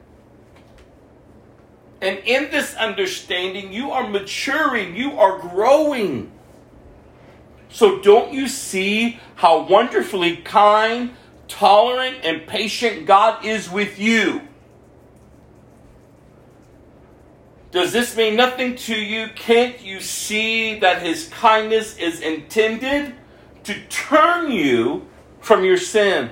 And 2.01 2.20
in 2.24 2.51
this 2.51 2.74
understanding, 2.76 3.74
you 3.74 3.91
are 3.91 4.09
maturing, 4.09 4.97
you 4.97 5.18
are 5.18 5.39
growing. 5.39 6.33
So, 7.68 8.01
don't 8.01 8.33
you 8.33 8.49
see 8.49 9.20
how 9.35 9.66
wonderfully 9.66 10.39
kind, 10.39 11.11
tolerant, 11.49 12.18
and 12.22 12.46
patient 12.46 13.07
God 13.07 13.44
is 13.44 13.70
with 13.70 13.99
you? 13.99 14.42
Does 17.70 17.92
this 17.92 18.16
mean 18.16 18.36
nothing 18.36 18.76
to 18.76 18.94
you? 18.94 19.28
Can't 19.34 19.80
you 19.82 20.01
see 20.01 20.78
that 20.78 21.03
His 21.03 21.28
kindness 21.28 21.99
is 21.99 22.20
intended 22.20 23.14
to 23.64 23.86
turn 23.88 24.51
you 24.51 25.07
from 25.40 25.64
your 25.64 25.76
sin? 25.76 26.30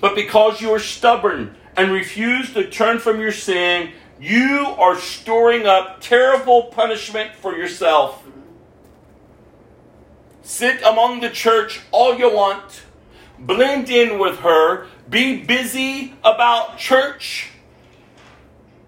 But 0.00 0.14
because 0.14 0.60
you 0.60 0.70
are 0.72 0.78
stubborn 0.78 1.56
and 1.76 1.90
refuse 1.90 2.52
to 2.54 2.70
turn 2.70 3.00
from 3.00 3.20
your 3.20 3.32
sin, 3.32 3.92
you 4.20 4.66
are 4.78 4.96
storing 4.96 5.66
up 5.66 6.00
terrible 6.00 6.64
punishment 6.64 7.34
for 7.34 7.56
yourself. 7.56 8.24
Sit 10.42 10.82
among 10.82 11.20
the 11.20 11.30
church 11.30 11.80
all 11.90 12.16
you 12.16 12.32
want, 12.32 12.82
blend 13.38 13.88
in 13.88 14.18
with 14.18 14.40
her, 14.40 14.86
be 15.08 15.42
busy 15.42 16.14
about 16.24 16.78
church, 16.78 17.50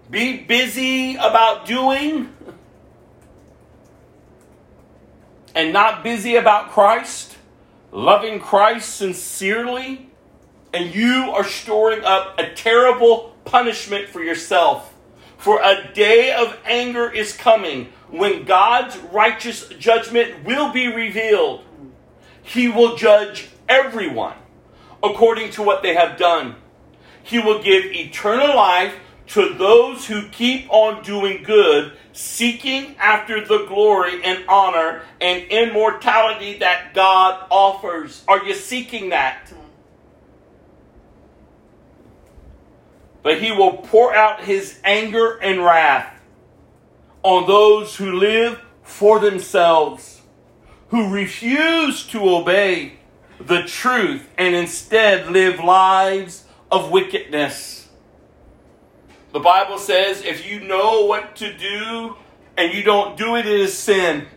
be 0.09 0.37
busy 0.37 1.15
about 1.15 1.65
doing, 1.65 2.33
and 5.55 5.73
not 5.73 6.03
busy 6.03 6.35
about 6.35 6.69
Christ, 6.69 7.37
loving 7.91 8.39
Christ 8.39 8.95
sincerely, 8.95 10.09
and 10.73 10.93
you 10.93 11.31
are 11.33 11.43
storing 11.43 12.03
up 12.03 12.39
a 12.39 12.53
terrible 12.53 13.35
punishment 13.45 14.07
for 14.09 14.21
yourself. 14.23 14.93
For 15.37 15.59
a 15.61 15.91
day 15.93 16.33
of 16.33 16.57
anger 16.65 17.11
is 17.11 17.33
coming 17.33 17.91
when 18.09 18.45
God's 18.45 18.95
righteous 18.97 19.67
judgment 19.79 20.45
will 20.45 20.71
be 20.71 20.87
revealed. 20.87 21.63
He 22.43 22.67
will 22.67 22.95
judge 22.95 23.49
everyone 23.67 24.35
according 25.03 25.51
to 25.51 25.63
what 25.63 25.83
they 25.83 25.93
have 25.93 26.17
done. 26.17 26.55
He 27.23 27.39
will 27.39 27.61
give 27.61 27.85
eternal 27.85 28.55
life 28.55 28.95
to 29.27 29.53
those 29.53 30.07
who 30.07 30.27
keep 30.27 30.67
on 30.69 31.03
doing 31.03 31.43
good, 31.43 31.93
seeking 32.11 32.95
after 32.97 33.45
the 33.45 33.65
glory 33.67 34.21
and 34.23 34.43
honor 34.49 35.03
and 35.21 35.43
immortality 35.43 36.57
that 36.59 36.93
God 36.93 37.45
offers. 37.49 38.25
Are 38.27 38.43
you 38.43 38.53
seeking 38.53 39.09
that? 39.09 39.53
But 43.23 43.41
he 43.41 43.51
will 43.51 43.77
pour 43.77 44.13
out 44.13 44.43
his 44.43 44.79
anger 44.83 45.37
and 45.37 45.63
wrath 45.63 46.19
on 47.23 47.47
those 47.47 47.95
who 47.95 48.11
live 48.11 48.59
for 48.81 49.19
themselves, 49.19 50.21
who 50.89 51.13
refuse 51.13 52.05
to 52.07 52.27
obey 52.27 52.93
the 53.47 53.63
truth 53.63 54.27
and 54.37 54.55
instead 54.55 55.31
live 55.31 55.59
lives 55.59 56.45
of 56.71 56.91
wickedness. 56.91 57.89
The 59.33 59.39
Bible 59.39 59.77
says 59.77 60.21
if 60.23 60.45
you 60.45 60.59
know 60.59 61.05
what 61.05 61.35
to 61.37 61.55
do 61.57 62.15
and 62.57 62.73
you 62.73 62.83
don't 62.83 63.17
do 63.17 63.35
it, 63.35 63.45
it 63.45 63.59
is 63.59 63.77
sin. 63.77 64.27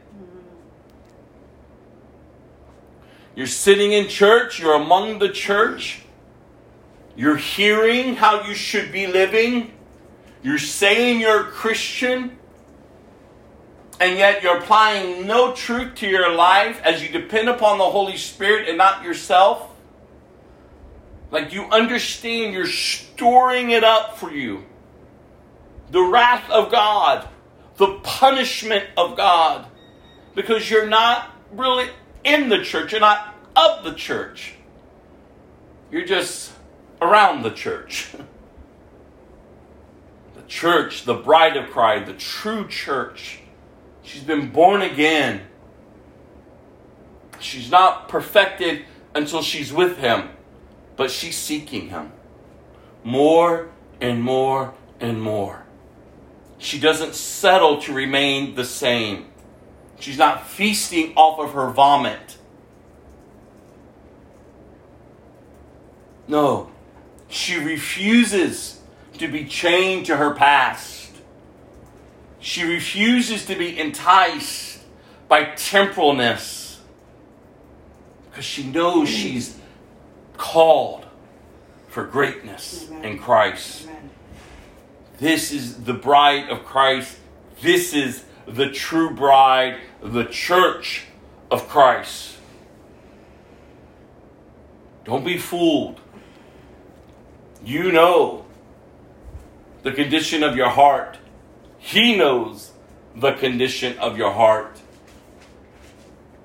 You're 3.34 3.46
sitting 3.48 3.92
in 3.92 4.08
church, 4.08 4.60
you're 4.60 4.74
among 4.74 5.18
the 5.18 5.28
church, 5.28 6.02
you're 7.16 7.36
hearing 7.36 8.14
how 8.14 8.46
you 8.46 8.54
should 8.54 8.92
be 8.92 9.08
living, 9.08 9.72
you're 10.42 10.58
saying 10.58 11.20
you're 11.20 11.48
a 11.48 11.50
Christian, 11.50 12.38
and 14.00 14.18
yet 14.18 14.42
you're 14.42 14.58
applying 14.58 15.26
no 15.26 15.54
truth 15.54 15.96
to 15.96 16.06
your 16.06 16.34
life 16.34 16.80
as 16.82 17.02
you 17.02 17.08
depend 17.08 17.48
upon 17.48 17.78
the 17.78 17.84
Holy 17.84 18.16
Spirit 18.16 18.68
and 18.68 18.78
not 18.78 19.04
yourself. 19.04 19.70
Like 21.30 21.52
you 21.52 21.64
understand 21.64 22.54
you're 22.54 22.66
storing 22.66 23.70
it 23.70 23.84
up 23.84 24.18
for 24.18 24.30
you. 24.30 24.64
The 25.90 26.02
wrath 26.02 26.48
of 26.50 26.70
God, 26.70 27.28
the 27.76 27.98
punishment 28.02 28.86
of 28.96 29.16
God, 29.16 29.66
because 30.34 30.70
you're 30.70 30.86
not 30.86 31.30
really 31.52 31.88
in 32.24 32.48
the 32.48 32.62
church, 32.62 32.92
you're 32.92 33.00
not 33.00 33.34
of 33.54 33.84
the 33.84 33.92
church. 33.92 34.54
You're 35.90 36.04
just 36.04 36.52
around 37.00 37.42
the 37.42 37.50
church. 37.50 38.08
the 40.34 40.42
church, 40.48 41.04
the 41.04 41.14
bride 41.14 41.56
of 41.56 41.70
Christ, 41.70 42.06
the 42.06 42.14
true 42.14 42.66
church. 42.66 43.40
She's 44.04 44.22
been 44.22 44.50
born 44.50 44.82
again. 44.82 45.40
She's 47.40 47.70
not 47.70 48.08
perfected 48.08 48.84
until 49.14 49.42
she's 49.42 49.72
with 49.72 49.98
him, 49.98 50.28
but 50.96 51.10
she's 51.10 51.36
seeking 51.36 51.88
him 51.88 52.12
more 53.02 53.68
and 54.00 54.22
more 54.22 54.74
and 55.00 55.20
more. 55.20 55.64
She 56.58 56.80
doesn't 56.80 57.14
settle 57.14 57.80
to 57.82 57.92
remain 57.92 58.54
the 58.54 58.64
same. 58.64 59.26
She's 60.00 60.18
not 60.18 60.46
feasting 60.46 61.12
off 61.14 61.38
of 61.38 61.52
her 61.52 61.70
vomit. 61.70 62.38
No, 66.26 66.70
she 67.28 67.58
refuses 67.58 68.80
to 69.18 69.28
be 69.28 69.44
chained 69.44 70.06
to 70.06 70.16
her 70.16 70.34
past. 70.34 71.13
She 72.44 72.62
refuses 72.62 73.46
to 73.46 73.56
be 73.56 73.80
enticed 73.80 74.82
by 75.28 75.44
temporalness 75.44 76.76
because 78.28 78.44
she 78.44 78.64
knows 78.64 79.08
she's 79.08 79.58
called 80.36 81.06
for 81.88 82.04
greatness 82.04 82.86
Amen. 82.90 83.04
in 83.04 83.18
Christ. 83.18 83.84
Amen. 83.84 84.10
This 85.16 85.52
is 85.52 85.84
the 85.84 85.94
bride 85.94 86.50
of 86.50 86.66
Christ. 86.66 87.16
This 87.62 87.94
is 87.94 88.26
the 88.46 88.68
true 88.68 89.08
bride, 89.08 89.78
the 90.02 90.24
church 90.24 91.04
of 91.50 91.66
Christ. 91.66 92.36
Don't 95.06 95.24
be 95.24 95.38
fooled. 95.38 95.98
You 97.64 97.90
know 97.90 98.44
the 99.82 99.92
condition 99.92 100.42
of 100.42 100.56
your 100.56 100.68
heart. 100.68 101.16
He 101.84 102.16
knows 102.16 102.72
the 103.14 103.32
condition 103.32 103.98
of 103.98 104.16
your 104.16 104.32
heart. 104.32 104.80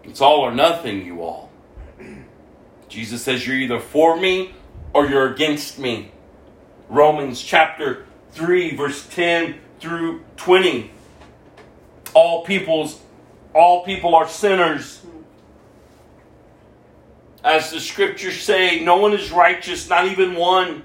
It's 0.04 0.20
all 0.20 0.42
or 0.42 0.52
nothing, 0.52 1.06
you 1.06 1.22
all. 1.22 1.50
Jesus 2.90 3.24
says, 3.24 3.48
You're 3.48 3.56
either 3.56 3.80
for 3.80 4.20
me 4.20 4.54
or 4.94 5.08
you're 5.08 5.34
against 5.34 5.80
me. 5.80 6.12
Romans 6.90 7.42
chapter 7.42 8.06
3, 8.32 8.76
verse 8.76 9.08
10 9.08 9.56
through 9.80 10.26
20. 10.36 10.92
All 12.14 12.44
peoples, 12.44 13.00
all 13.54 13.86
people 13.86 14.16
are 14.16 14.28
sinners. 14.28 15.06
As 17.46 17.72
the 17.72 17.80
scriptures 17.80 18.42
say, 18.42 18.82
no 18.84 18.98
one 18.98 19.14
is 19.14 19.32
righteous, 19.32 19.88
not 19.88 20.06
even 20.06 20.36
one. 20.36 20.84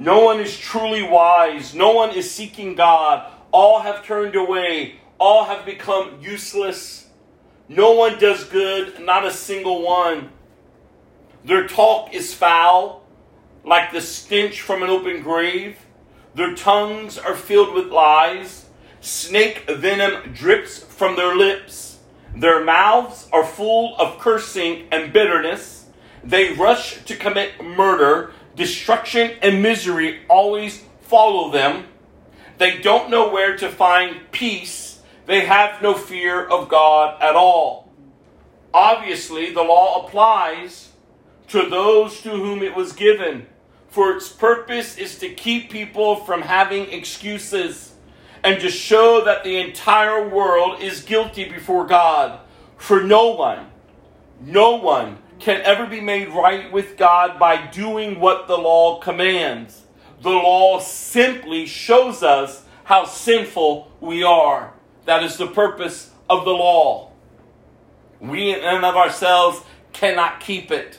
No 0.00 0.24
one 0.24 0.40
is 0.40 0.58
truly 0.58 1.04
wise. 1.04 1.76
No 1.76 1.92
one 1.92 2.10
is 2.10 2.28
seeking 2.28 2.74
God. 2.74 3.34
All 3.50 3.80
have 3.80 4.04
turned 4.04 4.36
away. 4.36 5.00
All 5.18 5.44
have 5.44 5.64
become 5.64 6.20
useless. 6.20 7.06
No 7.68 7.92
one 7.92 8.18
does 8.18 8.44
good, 8.44 9.00
not 9.00 9.26
a 9.26 9.32
single 9.32 9.82
one. 9.82 10.30
Their 11.44 11.66
talk 11.66 12.14
is 12.14 12.34
foul, 12.34 13.04
like 13.64 13.92
the 13.92 14.00
stench 14.00 14.60
from 14.60 14.82
an 14.82 14.90
open 14.90 15.22
grave. 15.22 15.76
Their 16.34 16.54
tongues 16.54 17.18
are 17.18 17.34
filled 17.34 17.74
with 17.74 17.88
lies. 17.88 18.66
Snake 19.00 19.68
venom 19.68 20.32
drips 20.32 20.78
from 20.78 21.16
their 21.16 21.34
lips. 21.34 21.98
Their 22.34 22.64
mouths 22.64 23.28
are 23.32 23.44
full 23.44 23.96
of 23.96 24.18
cursing 24.18 24.86
and 24.92 25.12
bitterness. 25.12 25.86
They 26.22 26.52
rush 26.52 27.04
to 27.04 27.16
commit 27.16 27.62
murder. 27.62 28.32
Destruction 28.54 29.32
and 29.42 29.62
misery 29.62 30.20
always 30.28 30.84
follow 31.00 31.50
them. 31.50 31.87
They 32.58 32.78
don't 32.78 33.10
know 33.10 33.30
where 33.30 33.56
to 33.56 33.68
find 33.68 34.30
peace. 34.32 35.00
They 35.26 35.46
have 35.46 35.80
no 35.80 35.94
fear 35.94 36.44
of 36.44 36.68
God 36.68 37.22
at 37.22 37.36
all. 37.36 37.90
Obviously, 38.74 39.52
the 39.52 39.62
law 39.62 40.04
applies 40.06 40.90
to 41.48 41.68
those 41.68 42.20
to 42.22 42.30
whom 42.30 42.62
it 42.62 42.74
was 42.74 42.92
given, 42.92 43.46
for 43.88 44.12
its 44.12 44.28
purpose 44.28 44.98
is 44.98 45.18
to 45.18 45.32
keep 45.32 45.70
people 45.70 46.16
from 46.16 46.42
having 46.42 46.90
excuses 46.90 47.94
and 48.44 48.60
to 48.60 48.68
show 48.68 49.24
that 49.24 49.44
the 49.44 49.56
entire 49.56 50.28
world 50.28 50.80
is 50.80 51.02
guilty 51.02 51.48
before 51.48 51.86
God. 51.86 52.40
For 52.76 53.02
no 53.02 53.30
one, 53.30 53.70
no 54.40 54.76
one 54.76 55.18
can 55.38 55.60
ever 55.62 55.86
be 55.86 56.00
made 56.00 56.28
right 56.28 56.70
with 56.70 56.96
God 56.96 57.38
by 57.38 57.66
doing 57.68 58.20
what 58.20 58.46
the 58.46 58.58
law 58.58 59.00
commands. 59.00 59.82
The 60.22 60.30
law 60.30 60.80
simply 60.80 61.66
shows 61.66 62.22
us 62.22 62.64
how 62.84 63.04
sinful 63.04 63.92
we 64.00 64.22
are. 64.22 64.72
That 65.04 65.22
is 65.22 65.36
the 65.36 65.46
purpose 65.46 66.10
of 66.28 66.44
the 66.44 66.50
law. 66.50 67.12
We 68.20 68.52
in 68.52 68.60
and 68.60 68.84
of 68.84 68.96
ourselves 68.96 69.60
cannot 69.92 70.40
keep 70.40 70.70
it. 70.70 70.98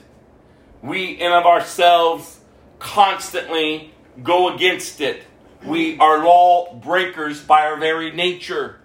We 0.81 1.11
in 1.11 1.25
and 1.25 1.33
of 1.33 1.45
ourselves 1.45 2.39
constantly 2.79 3.93
go 4.23 4.53
against 4.53 5.01
it. 5.01 5.23
We 5.65 5.99
are 5.99 6.23
law 6.23 6.73
breakers 6.75 7.41
by 7.41 7.65
our 7.65 7.77
very 7.77 8.11
nature. 8.11 8.79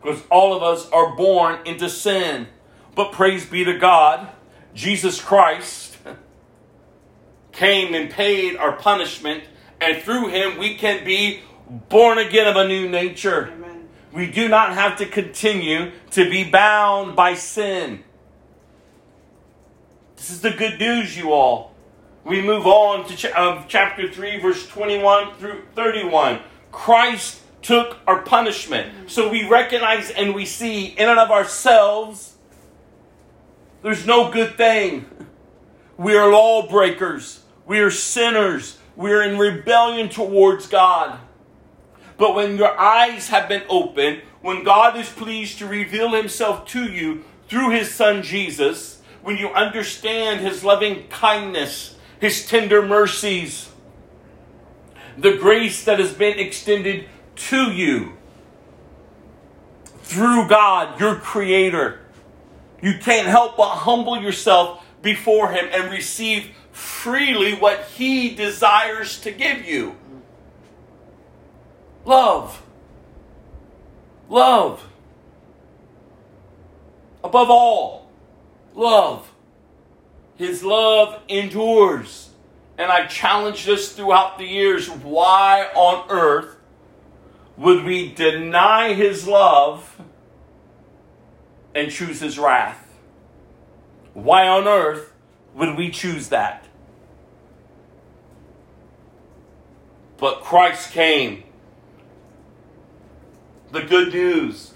Because 0.00 0.22
all 0.30 0.54
of 0.54 0.62
us 0.62 0.88
are 0.90 1.16
born 1.16 1.58
into 1.64 1.88
sin. 1.88 2.46
But 2.94 3.10
praise 3.10 3.44
be 3.44 3.64
to 3.64 3.76
God, 3.78 4.28
Jesus 4.74 5.20
Christ 5.20 5.93
came 7.54 7.94
and 7.94 8.10
paid 8.10 8.56
our 8.56 8.72
punishment, 8.72 9.44
and 9.80 10.02
through 10.02 10.28
him 10.28 10.58
we 10.58 10.74
can 10.74 11.04
be 11.04 11.40
born 11.88 12.18
again 12.18 12.46
of 12.46 12.56
a 12.56 12.66
new 12.66 12.88
nature. 12.88 13.50
Amen. 13.52 13.88
We 14.12 14.30
do 14.30 14.48
not 14.48 14.74
have 14.74 14.96
to 14.98 15.06
continue 15.06 15.92
to 16.12 16.30
be 16.30 16.44
bound 16.44 17.16
by 17.16 17.34
sin. 17.34 18.04
This 20.16 20.30
is 20.30 20.40
the 20.40 20.52
good 20.52 20.78
news, 20.78 21.16
you 21.16 21.32
all. 21.32 21.74
We 22.24 22.40
move 22.40 22.66
on 22.66 23.06
to 23.08 23.16
cha- 23.16 23.28
uh, 23.36 23.64
chapter 23.68 24.10
3, 24.10 24.40
verse 24.40 24.66
21 24.68 25.34
through 25.34 25.62
31. 25.74 26.40
Christ 26.72 27.40
took 27.60 27.98
our 28.06 28.22
punishment. 28.22 29.10
So 29.10 29.28
we 29.28 29.48
recognize 29.48 30.10
and 30.10 30.34
we 30.34 30.46
see 30.46 30.86
in 30.86 31.08
and 31.08 31.18
of 31.18 31.30
ourselves, 31.30 32.36
there's 33.82 34.06
no 34.06 34.30
good 34.30 34.56
thing. 34.56 35.06
We 35.96 36.16
are 36.16 36.30
lawbreakers. 36.30 37.43
We 37.66 37.80
are 37.80 37.90
sinners. 37.90 38.78
We 38.96 39.12
are 39.12 39.22
in 39.22 39.38
rebellion 39.38 40.08
towards 40.08 40.66
God. 40.66 41.18
But 42.16 42.34
when 42.34 42.56
your 42.56 42.78
eyes 42.78 43.28
have 43.28 43.48
been 43.48 43.64
opened, 43.68 44.22
when 44.40 44.62
God 44.62 44.96
is 44.96 45.08
pleased 45.08 45.58
to 45.58 45.66
reveal 45.66 46.12
himself 46.12 46.66
to 46.68 46.84
you 46.84 47.24
through 47.48 47.70
his 47.70 47.92
son 47.92 48.22
Jesus, 48.22 49.00
when 49.22 49.36
you 49.36 49.48
understand 49.48 50.40
his 50.40 50.62
loving 50.62 51.08
kindness, 51.08 51.96
his 52.20 52.46
tender 52.46 52.86
mercies, 52.86 53.70
the 55.16 55.36
grace 55.36 55.84
that 55.84 55.98
has 55.98 56.12
been 56.12 56.38
extended 56.38 57.08
to 57.36 57.72
you 57.72 58.12
through 60.02 60.48
God, 60.48 61.00
your 61.00 61.16
creator, 61.16 62.00
you 62.82 62.98
can't 62.98 63.26
help 63.26 63.56
but 63.56 63.70
humble 63.70 64.20
yourself 64.20 64.84
before 65.00 65.50
him 65.52 65.68
and 65.72 65.90
receive 65.90 66.50
freely 66.74 67.54
what 67.54 67.84
he 67.96 68.34
desires 68.34 69.20
to 69.20 69.30
give 69.30 69.64
you. 69.64 69.94
Love. 72.04 72.62
Love. 74.28 74.86
Above 77.22 77.48
all, 77.48 78.10
love. 78.74 79.32
His 80.36 80.62
love 80.62 81.22
endures. 81.28 82.30
And 82.76 82.90
I 82.90 83.06
challenged 83.06 83.68
us 83.68 83.92
throughout 83.92 84.36
the 84.36 84.44
years 84.44 84.90
why 84.90 85.68
on 85.74 86.10
earth 86.10 86.56
would 87.56 87.84
we 87.84 88.12
deny 88.12 88.94
his 88.94 89.28
love 89.28 90.00
and 91.74 91.90
choose 91.90 92.20
his 92.20 92.38
wrath? 92.38 92.80
Why 94.12 94.48
on 94.48 94.66
earth 94.66 95.12
would 95.54 95.76
we 95.78 95.90
choose 95.90 96.28
that? 96.28 96.63
But 100.18 100.42
Christ 100.42 100.92
came 100.92 101.44
the 103.72 103.82
good 103.82 104.12
news. 104.12 104.72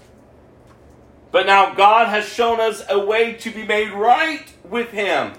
But 1.31 1.45
now 1.45 1.73
God 1.73 2.07
has 2.09 2.27
shown 2.27 2.59
us 2.59 2.83
a 2.89 2.99
way 2.99 3.33
to 3.33 3.51
be 3.51 3.65
made 3.65 3.91
right 3.91 4.45
with 4.63 4.91
Him. 4.91 5.33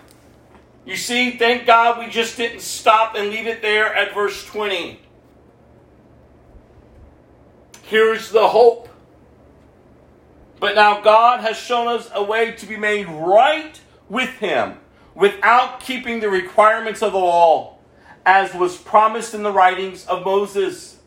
You 0.84 0.96
see, 0.96 1.32
thank 1.36 1.66
God 1.66 1.98
we 1.98 2.09
just 2.09 2.36
didn't 2.36 2.61
stop 2.61 3.14
and 3.14 3.30
leave 3.30 3.46
it 3.46 3.61
there 3.62 3.94
at 3.94 4.14
verse 4.14 4.44
20. 4.46 5.01
Here's 7.82 8.30
the 8.30 8.48
hope. 8.48 8.88
But 10.61 10.74
now 10.74 11.01
God 11.01 11.40
has 11.40 11.57
shown 11.57 11.88
us 11.88 12.09
a 12.14 12.22
way 12.22 12.53
to 12.53 12.66
be 12.66 12.76
made 12.76 13.09
right 13.09 13.80
with 14.09 14.30
Him 14.30 14.78
without 15.14 15.80
keeping 15.80 16.20
the 16.20 16.30
requirements 16.30 17.03
of 17.03 17.12
the 17.12 17.18
law, 17.18 17.78
as 18.25 18.55
was 18.55 18.77
promised 18.77 19.35
in 19.35 19.43
the 19.43 19.53
writings 19.53 20.07
of 20.07 20.25
Moses 20.25 20.99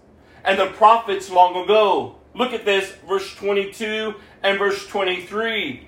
and 0.43 0.59
the 0.59 0.68
prophets 0.68 1.30
long 1.30 1.64
ago. 1.64 2.16
Look 2.36 2.53
at 2.53 2.66
this, 2.66 2.91
verse 3.07 3.34
22 3.36 4.16
and 4.41 4.57
verse 4.57 4.88
23. 4.88 5.88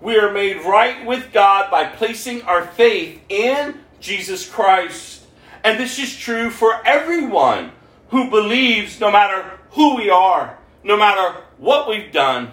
We 0.00 0.18
are 0.18 0.32
made 0.32 0.64
right 0.64 1.04
with 1.06 1.32
God 1.32 1.70
by 1.70 1.86
placing 1.86 2.42
our 2.42 2.64
faith 2.64 3.20
in 3.28 3.80
Jesus 4.00 4.48
Christ. 4.48 5.24
And 5.64 5.78
this 5.80 5.98
is 5.98 6.16
true 6.16 6.50
for 6.50 6.86
everyone 6.86 7.72
who 8.10 8.30
believes, 8.30 9.00
no 9.00 9.10
matter 9.10 9.58
who 9.70 9.96
we 9.96 10.08
are, 10.08 10.58
no 10.84 10.96
matter 10.96 11.40
what 11.56 11.88
we've 11.88 12.12
done. 12.12 12.52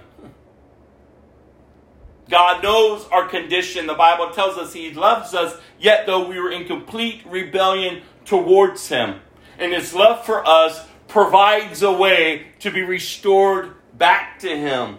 God 2.29 2.63
knows 2.63 3.07
our 3.11 3.27
condition. 3.27 3.87
The 3.87 3.93
Bible 3.93 4.31
tells 4.31 4.57
us 4.57 4.73
He 4.73 4.93
loves 4.93 5.33
us, 5.33 5.59
yet 5.79 6.05
though 6.05 6.27
we 6.27 6.39
were 6.39 6.51
in 6.51 6.65
complete 6.65 7.23
rebellion 7.27 8.01
towards 8.25 8.87
Him. 8.87 9.19
And 9.59 9.71
His 9.71 9.93
love 9.93 10.25
for 10.25 10.45
us 10.45 10.87
provides 11.07 11.83
a 11.83 11.91
way 11.91 12.47
to 12.59 12.71
be 12.71 12.81
restored 12.81 13.73
back 13.97 14.39
to 14.39 14.49
Him. 14.49 14.97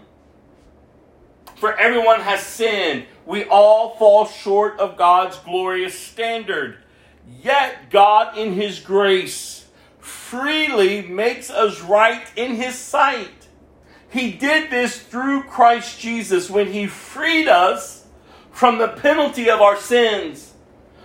For 1.56 1.76
everyone 1.76 2.20
has 2.20 2.40
sinned. 2.40 3.06
We 3.24 3.44
all 3.44 3.96
fall 3.96 4.26
short 4.26 4.78
of 4.78 4.96
God's 4.96 5.38
glorious 5.38 5.98
standard. 5.98 6.78
Yet 7.42 7.90
God, 7.90 8.38
in 8.38 8.52
His 8.52 8.78
grace, 8.78 9.66
freely 9.98 11.02
makes 11.02 11.50
us 11.50 11.80
right 11.80 12.24
in 12.36 12.54
His 12.54 12.76
sight. 12.76 13.45
He 14.10 14.32
did 14.32 14.70
this 14.70 15.00
through 15.00 15.44
Christ 15.44 16.00
Jesus 16.00 16.48
when 16.48 16.72
He 16.72 16.86
freed 16.86 17.48
us 17.48 18.06
from 18.50 18.78
the 18.78 18.88
penalty 18.88 19.50
of 19.50 19.60
our 19.60 19.76
sins. 19.76 20.52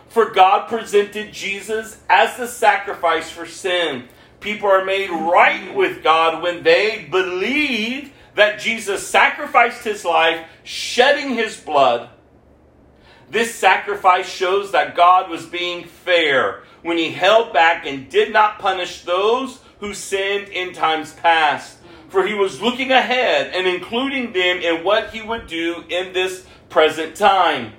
For 0.08 0.30
God 0.32 0.68
presented 0.68 1.34
Jesus 1.34 1.97
as 2.10 2.38
the 2.38 2.47
sacrifice 2.47 3.30
for 3.30 3.45
sin. 3.45 4.10
People 4.41 4.68
are 4.68 4.84
made 4.84 5.10
right 5.10 5.74
with 5.74 6.04
God 6.04 6.43
when 6.43 6.64
they 6.64 7.08
believe 7.10 8.12
that 8.36 8.60
Jesus 8.60 9.08
sacrificed 9.08 9.84
his 9.84 10.04
life, 10.04 10.47
shedding 10.64 11.36
his 11.36 11.58
blood. 11.58 12.10
This 13.30 13.56
sacrifice 13.56 14.28
shows 14.28 14.72
that 14.72 14.95
God 14.95 15.30
was 15.30 15.45
being 15.45 15.86
fair 15.86 16.64
when 16.82 16.97
he 16.97 17.12
held 17.12 17.54
back 17.54 17.86
and 17.86 18.10
did 18.10 18.34
not 18.34 18.60
punish 18.60 19.04
those 19.04 19.62
who 19.80 19.93
sinned 19.93 20.49
in 20.49 20.74
times 20.74 21.14
past. 21.14 21.78
For 22.12 22.28
he 22.28 22.34
was 22.34 22.62
looking 22.62 22.91
ahead 22.91 23.53
and 23.55 23.66
including 23.66 24.34
them 24.34 24.57
in 24.57 24.84
what 24.84 25.12
he 25.12 25.22
would 25.22 25.47
do 25.47 25.86
in 25.89 26.12
this 26.12 26.45
present 26.70 27.16
time. 27.16 27.72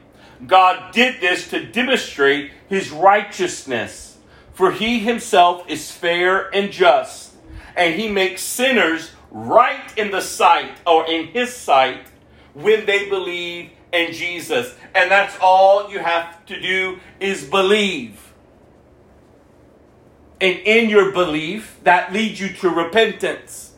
God 0.47 0.93
did 0.93 1.21
this 1.21 1.49
to 1.51 1.65
demonstrate 1.65 2.51
his 2.69 2.91
righteousness. 2.91 4.17
For 4.55 4.73
he 4.73 5.01
himself 5.01 5.69
is 5.69 5.91
fair 5.91 6.49
and 6.55 6.73
just, 6.73 7.35
and 7.77 7.95
he 7.95 8.09
makes 8.09 8.43
sinners 8.43 9.13
right 9.31 9.97
in 9.99 10.11
the 10.11 10.21
sight 10.21 10.79
or 10.87 11.07
in 11.07 11.29
his 11.29 11.55
sight 11.55 12.07
when 12.55 12.87
they 12.87 13.09
believe 13.09 13.71
in 13.93 14.13
Jesus. 14.13 14.75
And 14.95 15.11
that's 15.11 15.37
all 15.41 15.91
you 15.91 15.99
have 15.99 16.45
to 16.47 16.61
do 16.61 17.01
is 17.21 17.45
believe. 17.45 18.33
And 20.41 20.59
in 20.59 20.91
your 20.91 21.13
belief, 21.13 21.79
that 21.85 22.13
leads 22.13 22.41
you 22.41 22.49
to 22.55 22.71
repentance. 22.71 23.72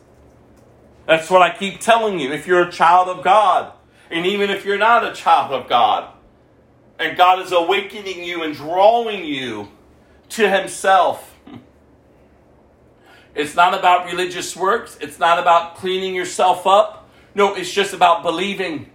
That's 1.06 1.30
what 1.30 1.42
I 1.42 1.56
keep 1.56 1.80
telling 1.80 2.18
you. 2.18 2.32
If 2.32 2.46
you're 2.46 2.62
a 2.62 2.72
child 2.72 3.08
of 3.08 3.22
God, 3.22 3.72
and 4.10 4.26
even 4.26 4.50
if 4.50 4.64
you're 4.64 4.78
not 4.78 5.04
a 5.04 5.12
child 5.12 5.52
of 5.52 5.68
God, 5.68 6.10
and 6.98 7.16
God 7.16 7.44
is 7.44 7.52
awakening 7.52 8.24
you 8.24 8.42
and 8.42 8.54
drawing 8.54 9.24
you 9.24 9.68
to 10.30 10.48
Himself, 10.48 11.34
it's 13.34 13.54
not 13.54 13.74
about 13.74 14.06
religious 14.06 14.56
works, 14.56 14.96
it's 15.00 15.18
not 15.18 15.38
about 15.38 15.76
cleaning 15.76 16.14
yourself 16.14 16.66
up. 16.66 17.08
No, 17.34 17.54
it's 17.54 17.72
just 17.72 17.92
about 17.92 18.22
believing. 18.22 18.90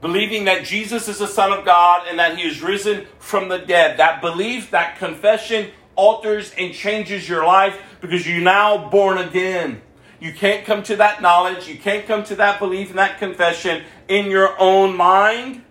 Believing 0.00 0.44
that 0.44 0.64
Jesus 0.64 1.08
is 1.08 1.18
the 1.18 1.26
Son 1.26 1.52
of 1.52 1.64
God 1.64 2.06
and 2.08 2.20
that 2.20 2.38
He 2.38 2.46
is 2.46 2.62
risen 2.62 3.06
from 3.18 3.48
the 3.48 3.58
dead. 3.58 3.98
That 3.98 4.20
belief, 4.20 4.70
that 4.70 4.96
confession 4.96 5.72
alters 5.96 6.54
and 6.56 6.72
changes 6.72 7.28
your 7.28 7.44
life 7.44 7.76
because 8.00 8.26
you're 8.26 8.40
now 8.40 8.88
born 8.88 9.18
again. 9.18 9.82
You 10.20 10.32
can't 10.32 10.64
come 10.64 10.82
to 10.84 10.96
that 10.96 11.22
knowledge, 11.22 11.68
you 11.68 11.76
can't 11.76 12.06
come 12.06 12.24
to 12.24 12.36
that 12.36 12.58
belief 12.58 12.90
and 12.90 12.98
that 12.98 13.18
confession 13.18 13.84
in 14.08 14.30
your 14.30 14.58
own 14.58 14.96
mind 14.96 15.62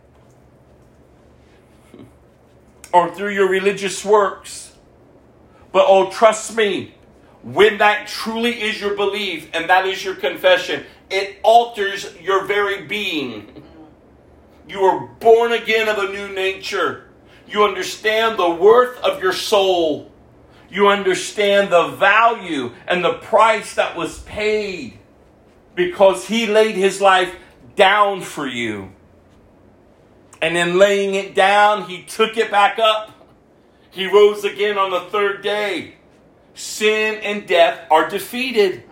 or 2.93 3.13
through 3.13 3.33
your 3.33 3.49
religious 3.49 4.05
works. 4.05 4.73
But 5.71 5.85
oh, 5.87 6.09
trust 6.09 6.55
me, 6.55 6.95
when 7.43 7.77
that 7.79 8.07
truly 8.07 8.61
is 8.61 8.79
your 8.79 8.95
belief 8.95 9.49
and 9.53 9.69
that 9.69 9.85
is 9.85 10.03
your 10.03 10.15
confession, 10.15 10.85
it 11.09 11.37
alters 11.43 12.15
your 12.21 12.45
very 12.45 12.83
being. 12.85 13.63
You 14.69 14.81
are 14.81 15.07
born 15.21 15.53
again 15.53 15.87
of 15.87 15.97
a 15.97 16.11
new 16.11 16.27
nature. 16.27 17.05
You 17.47 17.63
understand 17.63 18.37
the 18.37 18.49
worth 18.49 18.97
of 18.99 19.23
your 19.23 19.31
soul. 19.31 20.11
You 20.69 20.89
understand 20.89 21.71
the 21.71 21.87
value 21.87 22.71
and 22.87 23.03
the 23.03 23.13
price 23.13 23.75
that 23.75 23.95
was 23.95 24.19
paid 24.19 24.99
because 25.75 26.27
He 26.27 26.45
laid 26.45 26.75
His 26.75 26.99
life 26.99 27.35
down 27.75 28.21
for 28.21 28.47
you. 28.47 28.91
And 30.41 30.57
in 30.57 30.77
laying 30.77 31.15
it 31.15 31.33
down, 31.33 31.83
He 31.83 32.03
took 32.03 32.37
it 32.37 32.51
back 32.51 32.79
up. 32.79 33.11
He 33.91 34.05
rose 34.05 34.43
again 34.43 34.77
on 34.77 34.91
the 34.91 35.01
third 35.01 35.41
day. 35.41 35.95
Sin 36.53 37.19
and 37.23 37.47
death 37.47 37.79
are 37.89 38.09
defeated. 38.09 38.83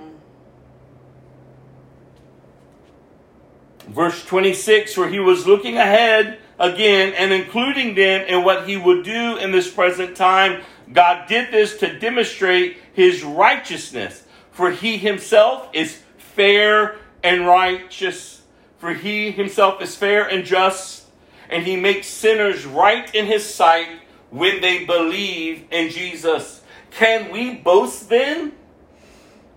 Verse 3.88 4.26
26, 4.26 4.98
where 4.98 5.10
he 5.10 5.20
was 5.20 5.46
looking 5.46 5.78
ahead 5.78 6.40
again 6.60 7.14
and 7.14 7.32
including 7.32 7.96
them 7.96 8.26
in 8.28 8.44
what 8.44 8.68
he 8.68 8.78
would 8.78 9.04
do 9.04 9.38
in 9.38 9.52
this 9.52 9.72
present 9.72 10.18
time, 10.18 10.64
God 10.92 11.28
did 11.28 11.52
this 11.52 11.78
to 11.78 12.00
demonstrate 12.00 12.78
his 12.94 13.24
righteousness. 13.24 14.24
For 14.52 14.72
he 14.72 14.98
himself 14.98 15.70
is 15.74 16.02
fair 16.18 16.98
and 17.24 17.46
righteous. 17.46 18.42
For 18.78 18.94
he 18.94 19.32
himself 19.32 19.82
is 19.82 19.96
fair 19.96 20.26
and 20.26 20.46
just. 20.46 21.06
And 21.50 21.66
he 21.66 21.76
makes 21.76 22.08
sinners 22.08 22.66
right 22.66 23.14
in 23.14 23.26
his 23.26 23.46
sight 23.46 23.88
when 24.30 24.62
they 24.62 24.86
believe 24.86 25.66
in 25.72 25.90
Jesus. 25.90 26.62
Can 26.92 27.32
we 27.32 27.56
boast 27.56 28.10
then 28.10 28.54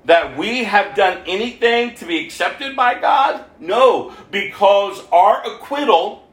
that 0.05 0.37
we 0.37 0.65
have 0.65 0.97
done 0.97 1.23
anything 1.27 1.95
to 1.97 2.07
be 2.07 2.25
accepted 2.25 2.75
by 2.75 2.99
God? 2.99 3.45
No, 3.61 4.15
because 4.31 5.03
our 5.13 5.47
acquittal 5.47 6.27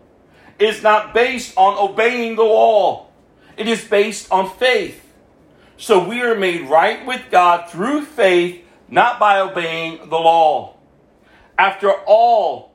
is 0.57 0.81
not 0.81 1.13
based 1.13 1.53
on 1.57 1.77
obeying 1.77 2.35
the 2.35 2.43
law, 2.43 3.04
it 3.57 3.67
is 3.67 3.83
based 3.83 4.31
on 4.31 4.49
faith. 4.49 5.01
So 5.77 6.07
we 6.07 6.21
are 6.21 6.35
made 6.35 6.69
right 6.69 7.05
with 7.05 7.23
God 7.29 7.69
through 7.69 8.05
faith, 8.05 8.63
not 8.89 9.19
by 9.19 9.39
obeying 9.39 10.09
the 10.09 10.17
law. 10.17 10.75
After 11.57 11.91
all, 11.91 12.73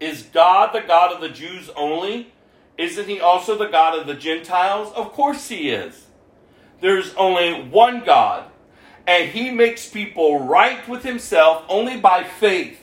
is 0.00 0.22
God 0.22 0.72
the 0.72 0.80
God 0.80 1.12
of 1.12 1.20
the 1.20 1.28
Jews 1.28 1.70
only? 1.76 2.32
Isn't 2.78 3.08
he 3.08 3.20
also 3.20 3.58
the 3.58 3.66
God 3.66 3.98
of 3.98 4.06
the 4.06 4.14
Gentiles? 4.14 4.92
Of 4.94 5.12
course 5.12 5.48
he 5.48 5.70
is. 5.70 6.06
There's 6.80 7.12
only 7.14 7.62
one 7.68 8.02
God, 8.04 8.50
and 9.06 9.28
he 9.28 9.50
makes 9.50 9.88
people 9.88 10.40
right 10.40 10.88
with 10.88 11.04
himself 11.04 11.62
only 11.68 11.98
by 11.98 12.24
faith, 12.24 12.80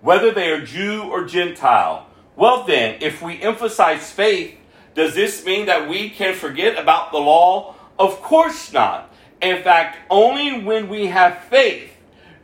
whether 0.00 0.32
they 0.32 0.50
are 0.50 0.64
Jew 0.64 1.04
or 1.04 1.24
Gentile. 1.24 2.08
Well, 2.34 2.64
then, 2.64 2.98
if 3.00 3.22
we 3.22 3.40
emphasize 3.40 4.10
faith, 4.10 4.56
does 4.94 5.14
this 5.14 5.44
mean 5.44 5.66
that 5.66 5.88
we 5.88 6.10
can 6.10 6.34
forget 6.34 6.78
about 6.78 7.12
the 7.12 7.18
law? 7.18 7.74
Of 7.98 8.22
course 8.22 8.72
not. 8.72 9.12
In 9.42 9.62
fact, 9.62 9.98
only 10.08 10.62
when 10.62 10.88
we 10.88 11.06
have 11.06 11.44
faith 11.44 11.90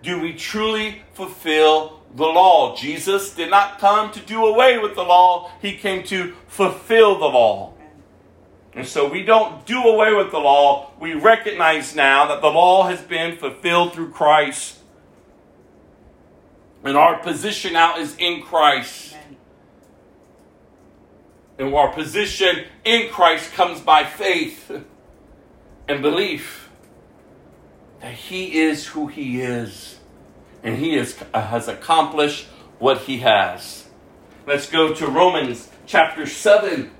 do 0.03 0.21
we 0.21 0.35
truly 0.35 1.03
fulfill 1.15 2.01
the 2.15 2.25
law. 2.25 2.75
Jesus 2.77 3.35
did 3.35 3.51
not 3.51 3.79
come 3.79 4.11
to 4.13 4.21
do 4.21 4.45
away 4.45 4.79
with 4.79 4.95
the 4.95 5.03
law, 5.03 5.51
he 5.61 5.77
came 5.77 6.03
to 6.05 6.35
fulfill 6.49 7.19
the 7.19 7.27
law. 7.27 7.73
And 8.73 8.87
so 8.87 9.09
we 9.09 9.25
don't 9.25 9.67
do 9.67 9.83
away 9.83 10.15
with 10.15 10.31
the 10.31 10.39
law. 10.39 10.93
We 11.01 11.15
recognize 11.15 11.95
now 11.95 12.27
that 12.29 12.41
the 12.41 12.49
law 12.49 12.87
has 12.89 13.01
been 13.01 13.37
fulfilled 13.37 13.93
through 13.93 14.11
Christ. 14.11 14.79
And 16.85 16.97
our 16.97 17.19
position 17.19 17.73
now 17.73 17.99
is 17.99 18.17
in 18.17 18.43
Christ. 18.43 19.10
And 21.61 21.75
our 21.75 21.93
position 21.93 22.65
in 22.87 23.11
Christ 23.11 23.53
comes 23.53 23.83
by 23.83 24.03
faith 24.05 24.83
and 25.87 26.01
belief 26.01 26.71
that 28.01 28.15
He 28.15 28.59
is 28.61 28.87
who 28.87 29.09
He 29.09 29.43
is. 29.43 29.99
And 30.63 30.79
He 30.79 30.97
is, 30.97 31.19
has 31.35 31.69
accomplished 31.69 32.47
what 32.79 33.03
He 33.03 33.19
has. 33.19 33.87
Let's 34.47 34.71
go 34.71 34.95
to 34.95 35.07
Romans 35.07 35.69
chapter 35.85 36.25
7 36.25 36.91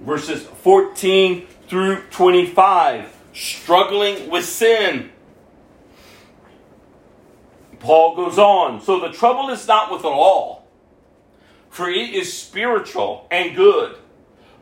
verses 0.00 0.42
14 0.42 1.46
through 1.68 2.04
25. 2.10 3.14
Struggling 3.34 4.30
with 4.30 4.46
sin. 4.46 5.10
Paul 7.80 8.16
goes 8.16 8.38
on. 8.38 8.80
So 8.80 8.98
the 8.98 9.12
trouble 9.12 9.50
is 9.50 9.68
not 9.68 9.92
with 9.92 10.00
the 10.00 10.08
law, 10.08 10.62
for 11.76 11.90
it 11.90 12.14
is 12.14 12.32
spiritual 12.32 13.26
and 13.30 13.54
good. 13.54 13.98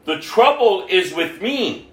The 0.04 0.18
trouble 0.18 0.84
is 0.90 1.14
with 1.14 1.40
me, 1.40 1.92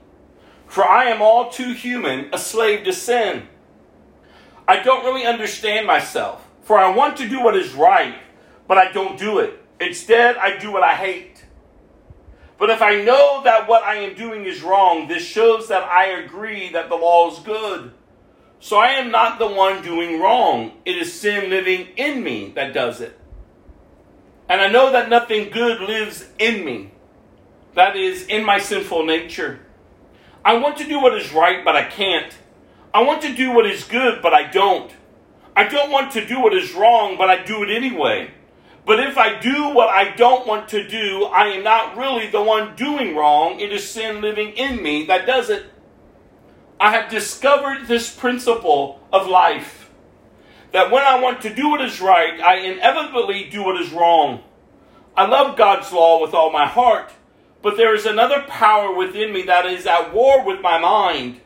for 0.65 0.83
I 0.83 1.11
am 1.11 1.21
all 1.21 1.51
too 1.51 1.73
human, 1.73 2.33
a 2.33 2.39
slave 2.39 2.85
to 2.85 2.91
sin. 2.91 3.47
I 4.67 4.81
don't 4.81 5.05
really 5.05 5.27
understand 5.27 5.85
myself, 5.85 6.43
for 6.63 6.79
I 6.79 6.89
want 6.89 7.17
to 7.17 7.29
do 7.29 7.39
what 7.39 7.55
is 7.55 7.71
right, 7.73 8.15
but 8.67 8.79
I 8.79 8.91
don't 8.91 9.19
do 9.19 9.37
it. 9.37 9.63
Instead, 9.79 10.37
I 10.37 10.57
do 10.57 10.71
what 10.71 10.81
I 10.81 10.95
hate. 10.95 11.45
But 12.57 12.71
if 12.71 12.81
I 12.81 13.03
know 13.03 13.43
that 13.43 13.67
what 13.67 13.83
I 13.83 13.97
am 13.97 14.15
doing 14.15 14.45
is 14.45 14.63
wrong, 14.63 15.07
this 15.07 15.23
shows 15.23 15.67
that 15.67 15.83
I 15.83 16.05
agree 16.23 16.71
that 16.71 16.89
the 16.89 16.95
law 16.95 17.31
is 17.31 17.37
good. 17.37 17.93
So 18.59 18.77
I 18.77 18.93
am 18.93 19.11
not 19.11 19.37
the 19.37 19.47
one 19.47 19.83
doing 19.83 20.19
wrong. 20.19 20.71
It 20.83 20.97
is 20.97 21.13
sin 21.13 21.51
living 21.51 21.89
in 21.95 22.23
me 22.23 22.53
that 22.55 22.73
does 22.73 23.01
it. 23.01 23.20
And 24.49 24.61
I 24.61 24.67
know 24.67 24.91
that 24.91 25.09
nothing 25.09 25.49
good 25.49 25.81
lives 25.81 26.27
in 26.39 26.65
me. 26.65 26.91
That 27.75 27.95
is, 27.95 28.25
in 28.25 28.45
my 28.45 28.59
sinful 28.59 29.05
nature. 29.05 29.59
I 30.43 30.57
want 30.57 30.77
to 30.77 30.87
do 30.87 30.99
what 30.99 31.15
is 31.15 31.31
right, 31.31 31.63
but 31.63 31.75
I 31.75 31.83
can't. 31.83 32.33
I 32.93 33.03
want 33.03 33.21
to 33.21 33.33
do 33.33 33.51
what 33.53 33.65
is 33.65 33.83
good, 33.83 34.21
but 34.21 34.33
I 34.33 34.49
don't. 34.49 34.91
I 35.55 35.67
don't 35.67 35.91
want 35.91 36.11
to 36.13 36.25
do 36.25 36.39
what 36.39 36.53
is 36.53 36.73
wrong, 36.73 37.17
but 37.17 37.29
I 37.29 37.43
do 37.43 37.63
it 37.63 37.69
anyway. 37.69 38.31
But 38.85 38.99
if 38.99 39.17
I 39.17 39.39
do 39.39 39.69
what 39.69 39.89
I 39.89 40.15
don't 40.15 40.47
want 40.47 40.69
to 40.69 40.87
do, 40.87 41.25
I 41.25 41.47
am 41.47 41.63
not 41.63 41.95
really 41.95 42.27
the 42.27 42.41
one 42.41 42.75
doing 42.75 43.15
wrong. 43.15 43.59
It 43.59 43.71
is 43.71 43.87
sin 43.87 44.21
living 44.21 44.53
in 44.53 44.81
me 44.81 45.05
that 45.05 45.27
does 45.27 45.49
it. 45.49 45.65
I 46.79 46.91
have 46.91 47.11
discovered 47.11 47.87
this 47.87 48.13
principle 48.13 48.99
of 49.13 49.27
life 49.27 49.80
that 50.71 50.91
when 50.91 51.03
I 51.03 51.19
want 51.19 51.41
to 51.41 51.53
do 51.53 51.69
what 51.69 51.81
is 51.81 51.99
right, 52.01 52.39
I 52.39 52.57
inevitably 52.57 53.49
do 53.49 53.63
what 53.63 53.79
is 53.79 53.91
wrong. 53.91 54.43
I 55.15 55.25
love 55.25 55.57
God's 55.57 55.91
law 55.91 56.21
with 56.21 56.33
all 56.33 56.51
my 56.51 56.65
heart, 56.65 57.11
but 57.61 57.77
there 57.77 57.93
is 57.93 58.05
another 58.05 58.41
power 58.47 58.95
within 58.95 59.33
me 59.33 59.43
that 59.43 59.65
is 59.65 59.85
at 59.85 60.13
war 60.13 60.45
with 60.45 60.61
my 60.61 60.79
mind. 60.79 61.41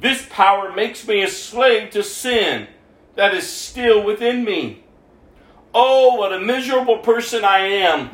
This 0.00 0.26
power 0.30 0.72
makes 0.72 1.06
me 1.06 1.22
a 1.22 1.28
slave 1.28 1.90
to 1.90 2.02
sin 2.02 2.68
that 3.16 3.34
is 3.34 3.48
still 3.48 4.04
within 4.04 4.44
me. 4.44 4.84
Oh, 5.74 6.14
what 6.14 6.32
a 6.32 6.40
miserable 6.40 6.98
person 6.98 7.44
I 7.44 7.58
am. 7.58 8.10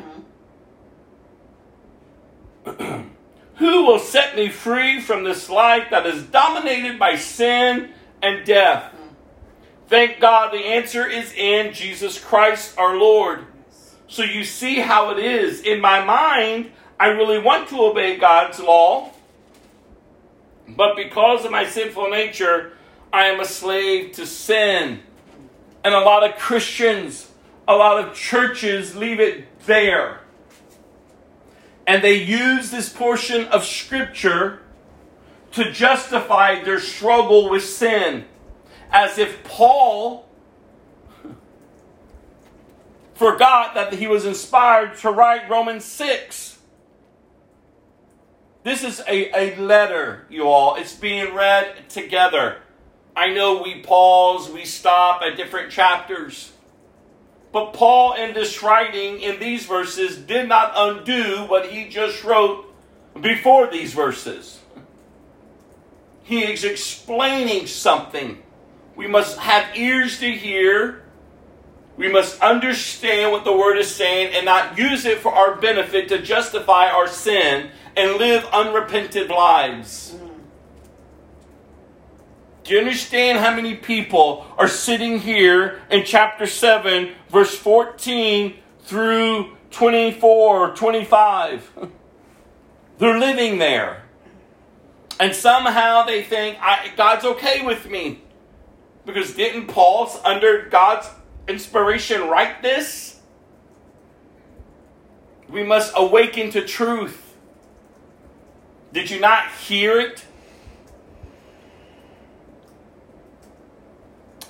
Who 3.55 3.85
will 3.85 3.99
set 3.99 4.35
me 4.35 4.49
free 4.49 4.99
from 4.99 5.23
this 5.23 5.49
life 5.49 5.89
that 5.91 6.05
is 6.05 6.23
dominated 6.23 6.97
by 6.97 7.15
sin 7.15 7.91
and 8.21 8.45
death? 8.45 8.92
Thank 9.93 10.19
God 10.19 10.51
the 10.51 10.57
answer 10.57 11.07
is 11.07 11.31
in 11.33 11.71
Jesus 11.71 12.19
Christ 12.19 12.75
our 12.79 12.97
Lord. 12.97 13.45
So 14.07 14.23
you 14.23 14.43
see 14.43 14.79
how 14.79 15.11
it 15.11 15.19
is. 15.19 15.61
In 15.61 15.81
my 15.81 16.03
mind, 16.03 16.71
I 16.99 17.09
really 17.09 17.37
want 17.37 17.69
to 17.69 17.79
obey 17.79 18.17
God's 18.17 18.59
law, 18.59 19.11
but 20.67 20.95
because 20.95 21.45
of 21.45 21.51
my 21.51 21.67
sinful 21.67 22.09
nature, 22.09 22.73
I 23.13 23.25
am 23.25 23.39
a 23.39 23.45
slave 23.45 24.13
to 24.13 24.25
sin. 24.25 25.01
And 25.83 25.93
a 25.93 25.99
lot 25.99 26.27
of 26.27 26.39
Christians, 26.39 27.29
a 27.67 27.75
lot 27.75 28.03
of 28.03 28.15
churches 28.15 28.95
leave 28.95 29.19
it 29.19 29.45
there. 29.67 30.21
And 31.85 32.03
they 32.03 32.15
use 32.15 32.71
this 32.71 32.89
portion 32.89 33.45
of 33.49 33.63
Scripture 33.63 34.59
to 35.51 35.71
justify 35.71 36.63
their 36.63 36.79
struggle 36.79 37.47
with 37.47 37.63
sin. 37.63 38.25
As 38.93 39.17
if 39.17 39.43
Paul 39.43 40.25
forgot 43.15 43.73
that 43.73 43.93
he 43.93 44.07
was 44.07 44.25
inspired 44.25 44.95
to 44.99 45.11
write 45.11 45.49
Romans 45.49 45.83
6. 45.83 46.59
This 48.63 48.83
is 48.83 49.01
a, 49.01 49.37
a 49.37 49.55
letter, 49.57 50.25
you 50.29 50.47
all. 50.47 50.75
It's 50.75 50.95
being 50.95 51.33
read 51.33 51.89
together. 51.89 52.59
I 53.15 53.33
know 53.33 53.61
we 53.61 53.81
pause, 53.81 54.49
we 54.49 54.65
stop 54.65 55.21
at 55.21 55.37
different 55.37 55.71
chapters. 55.71 56.51
But 57.51 57.73
Paul, 57.73 58.13
in 58.13 58.33
this 58.33 58.63
writing, 58.63 59.21
in 59.21 59.39
these 59.39 59.65
verses, 59.65 60.17
did 60.17 60.47
not 60.47 60.73
undo 60.75 61.45
what 61.45 61.67
he 61.69 61.89
just 61.89 62.23
wrote 62.23 62.65
before 63.19 63.69
these 63.69 63.93
verses. 63.93 64.59
He 66.23 66.43
is 66.43 66.63
explaining 66.63 67.67
something. 67.67 68.42
We 68.95 69.07
must 69.07 69.37
have 69.39 69.75
ears 69.75 70.19
to 70.19 70.31
hear. 70.31 71.03
We 71.97 72.11
must 72.11 72.41
understand 72.41 73.31
what 73.31 73.45
the 73.45 73.53
word 73.53 73.77
is 73.77 73.93
saying 73.93 74.33
and 74.35 74.45
not 74.45 74.77
use 74.77 75.05
it 75.05 75.19
for 75.19 75.31
our 75.33 75.55
benefit 75.55 76.09
to 76.09 76.21
justify 76.21 76.89
our 76.89 77.07
sin 77.07 77.69
and 77.95 78.17
live 78.17 78.45
unrepented 78.45 79.29
lives. 79.29 80.15
Do 82.63 82.73
you 82.73 82.79
understand 82.79 83.39
how 83.39 83.53
many 83.55 83.75
people 83.75 84.45
are 84.57 84.69
sitting 84.69 85.19
here 85.19 85.81
in 85.91 86.05
chapter 86.05 86.47
7, 86.47 87.11
verse 87.29 87.55
14 87.55 88.55
through 88.83 89.57
24 89.71 90.59
or 90.59 90.75
25? 90.75 91.71
They're 92.97 93.19
living 93.19 93.59
there. 93.59 94.03
And 95.19 95.35
somehow 95.35 96.03
they 96.03 96.23
think, 96.23 96.57
God's 96.95 97.25
okay 97.25 97.65
with 97.65 97.89
me. 97.89 98.22
Because 99.05 99.33
didn't 99.33 99.67
Paul, 99.67 100.09
under 100.23 100.67
God's 100.69 101.09
inspiration, 101.47 102.29
write 102.29 102.61
this? 102.61 103.19
We 105.49 105.63
must 105.63 105.93
awaken 105.95 106.51
to 106.51 106.65
truth. 106.65 107.35
Did 108.93 109.09
you 109.09 109.19
not 109.19 109.51
hear 109.51 109.99
it? 109.99 110.25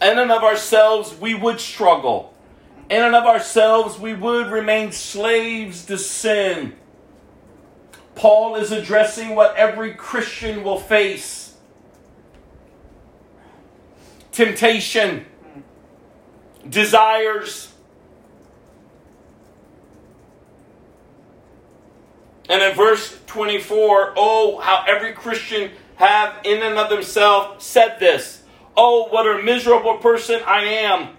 In 0.02 0.20
and 0.20 0.32
of 0.32 0.44
ourselves, 0.44 1.16
we 1.20 1.34
would 1.34 1.60
struggle. 1.60 2.34
In 2.90 3.02
and 3.02 3.16
of 3.16 3.26
ourselves, 3.26 3.98
we 3.98 4.14
would 4.14 4.48
remain 4.48 4.92
slaves 4.92 5.86
to 5.86 5.98
sin. 5.98 6.74
Paul 8.14 8.56
is 8.56 8.72
addressing 8.72 9.34
what 9.34 9.56
every 9.56 9.96
Christian 9.96 10.64
will 10.64 10.80
face 10.80 11.43
temptation, 14.34 15.26
desires. 16.68 17.72
And 22.50 22.62
in 22.62 22.76
verse 22.76 23.18
24, 23.28 24.14
oh, 24.18 24.60
how 24.60 24.84
every 24.86 25.14
Christian 25.14 25.72
have 25.96 26.36
in 26.44 26.62
and 26.62 26.78
of 26.78 26.90
themselves 26.90 27.64
said 27.64 28.00
this. 28.00 28.44
Oh, 28.76 29.08
what 29.10 29.28
a 29.28 29.42
miserable 29.42 29.98
person 29.98 30.42
I 30.46 30.64
am. 30.64 31.16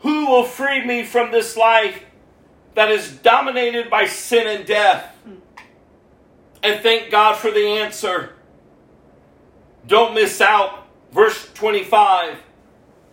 Who 0.00 0.26
will 0.26 0.44
free 0.44 0.84
me 0.84 1.02
from 1.02 1.32
this 1.32 1.56
life 1.56 2.04
that 2.74 2.90
is 2.90 3.10
dominated 3.10 3.90
by 3.90 4.06
sin 4.06 4.46
and 4.46 4.66
death? 4.66 5.16
And 6.62 6.82
thank 6.82 7.10
God 7.10 7.36
for 7.36 7.50
the 7.50 7.66
answer. 7.66 8.34
Don't 9.86 10.14
miss 10.14 10.40
out. 10.40 10.77
Verse 11.12 11.50
25. 11.54 12.38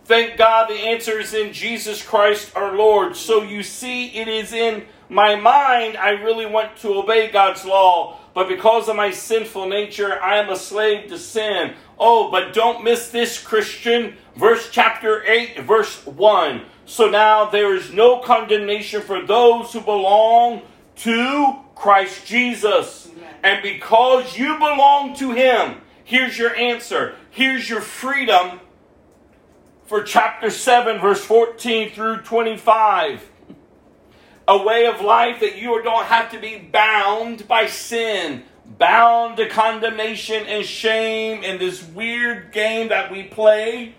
Thank 0.04 0.36
God 0.36 0.70
the 0.70 0.74
answer 0.74 1.18
is 1.18 1.34
in 1.34 1.52
Jesus 1.52 2.02
Christ 2.02 2.52
our 2.54 2.76
Lord. 2.76 3.16
So 3.16 3.42
you 3.42 3.62
see, 3.62 4.08
it 4.08 4.28
is 4.28 4.52
in 4.52 4.84
my 5.08 5.34
mind 5.34 5.96
I 5.96 6.10
really 6.10 6.46
want 6.46 6.76
to 6.78 6.94
obey 6.94 7.30
God's 7.30 7.64
law, 7.64 8.18
but 8.34 8.48
because 8.48 8.88
of 8.88 8.96
my 8.96 9.10
sinful 9.10 9.68
nature, 9.68 10.22
I 10.22 10.36
am 10.36 10.48
a 10.48 10.56
slave 10.56 11.08
to 11.08 11.18
sin. 11.18 11.74
Oh, 11.98 12.30
but 12.30 12.52
don't 12.52 12.84
miss 12.84 13.08
this, 13.08 13.42
Christian. 13.42 14.16
Verse 14.36 14.68
chapter 14.70 15.24
8, 15.24 15.60
verse 15.62 16.04
1. 16.06 16.62
So 16.84 17.08
now 17.08 17.46
there 17.46 17.74
is 17.74 17.92
no 17.92 18.20
condemnation 18.20 19.02
for 19.02 19.24
those 19.26 19.72
who 19.72 19.80
belong 19.80 20.62
to 20.96 21.56
Christ 21.74 22.26
Jesus. 22.26 23.10
And 23.42 23.62
because 23.62 24.36
you 24.36 24.56
belong 24.58 25.14
to 25.16 25.32
Him, 25.32 25.80
here's 26.04 26.38
your 26.38 26.54
answer. 26.54 27.14
Here's 27.36 27.68
your 27.68 27.82
freedom 27.82 28.60
for 29.84 30.02
chapter 30.02 30.48
7, 30.48 30.98
verse 31.02 31.22
14 31.22 31.90
through 31.90 32.22
25. 32.22 33.30
A 34.48 34.62
way 34.62 34.86
of 34.86 35.02
life 35.02 35.40
that 35.40 35.58
you 35.58 35.82
don't 35.82 36.06
have 36.06 36.30
to 36.30 36.38
be 36.38 36.56
bound 36.56 37.46
by 37.46 37.66
sin, 37.66 38.42
bound 38.78 39.36
to 39.36 39.50
condemnation 39.50 40.46
and 40.46 40.64
shame 40.64 41.44
in 41.44 41.58
this 41.58 41.84
weird 41.84 42.52
game 42.52 42.88
that 42.88 43.12
we 43.12 43.24
play, 43.24 43.96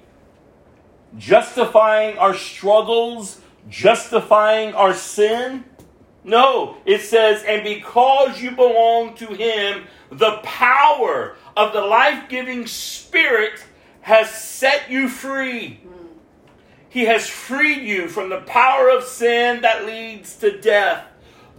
justifying 1.16 2.18
our 2.18 2.34
struggles, 2.34 3.40
justifying 3.70 4.74
our 4.74 4.96
sin. 4.96 5.64
No, 6.24 6.78
it 6.88 7.02
says, 7.02 7.44
and 7.44 7.64
because 7.64 8.42
you 8.42 8.50
belong 8.50 9.14
to 9.18 9.28
Him, 9.28 9.84
the 10.12 10.40
power 10.42 11.36
of 11.58 11.74
the 11.74 11.82
life 11.82 12.30
giving 12.30 12.68
Spirit 12.68 13.66
has 14.02 14.30
set 14.30 14.90
you 14.90 15.10
free. 15.10 15.82
He 16.88 17.06
has 17.06 17.28
freed 17.28 17.86
you 17.86 18.08
from 18.08 18.30
the 18.30 18.42
power 18.42 18.90
of 18.90 19.04
sin 19.04 19.62
that 19.62 19.86
leads 19.86 20.36
to 20.38 20.62
death. 20.62 21.06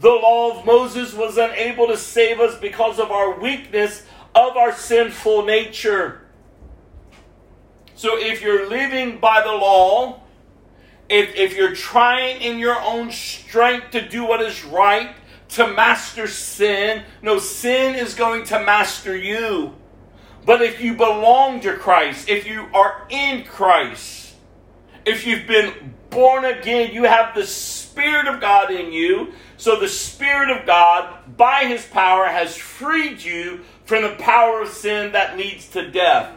The 0.01 0.09
law 0.09 0.59
of 0.59 0.65
Moses 0.65 1.13
was 1.13 1.37
unable 1.37 1.89
to 1.89 1.97
save 1.97 2.41
us 2.41 2.59
because 2.59 2.99
of 2.99 3.11
our 3.11 3.39
weakness 3.39 4.05
of 4.35 4.57
our 4.57 4.73
sinful 4.73 5.45
nature. 5.45 6.23
So 7.95 8.17
if 8.17 8.41
you're 8.41 8.69
living 8.69 9.19
by 9.19 9.43
the 9.43 9.53
law, 9.53 10.23
if, 11.09 11.35
if 11.35 11.57
you're 11.57 11.75
trying 11.75 12.41
in 12.41 12.59
your 12.59 12.81
own 12.81 13.11
strength 13.11 13.91
to 13.91 14.09
do 14.09 14.25
what 14.25 14.41
is 14.41 14.65
right, 14.65 15.11
to 15.51 15.67
master 15.67 16.29
sin, 16.29 17.03
no, 17.23 17.39
sin 17.39 17.97
is 17.97 18.15
going 18.15 18.45
to 18.45 18.61
master 18.61 19.17
you. 19.17 19.75
But 20.49 20.63
if 20.63 20.81
you 20.81 20.95
belong 20.95 21.61
to 21.61 21.75
Christ, 21.75 22.31
if 22.31 22.47
you 22.47 22.69
are 22.73 23.07
in 23.11 23.45
Christ, 23.45 24.35
if 25.05 25.27
you've 25.27 25.47
been 25.47 25.95
born 26.09 26.47
again, 26.47 26.95
you 26.95 27.05
have 27.05 27.35
the 27.35 27.45
Spirit 27.45 28.27
of 28.27 28.41
God 28.41 28.71
in 28.71 28.91
you. 28.91 29.35
So 29.59 29.79
the 29.79 29.89
Spirit 29.89 30.49
of 30.49 30.65
God, 30.65 31.37
by 31.37 31.67
His 31.67 31.85
power, 31.85 32.25
has 32.25 32.57
freed 32.57 33.23
you 33.23 33.61
from 33.85 34.05
the 34.05 34.15
power 34.15 34.63
of 34.63 34.71
sin 34.71 35.13
that 35.13 35.37
leads 35.37 35.69
to 35.73 35.91
death. 35.91 36.33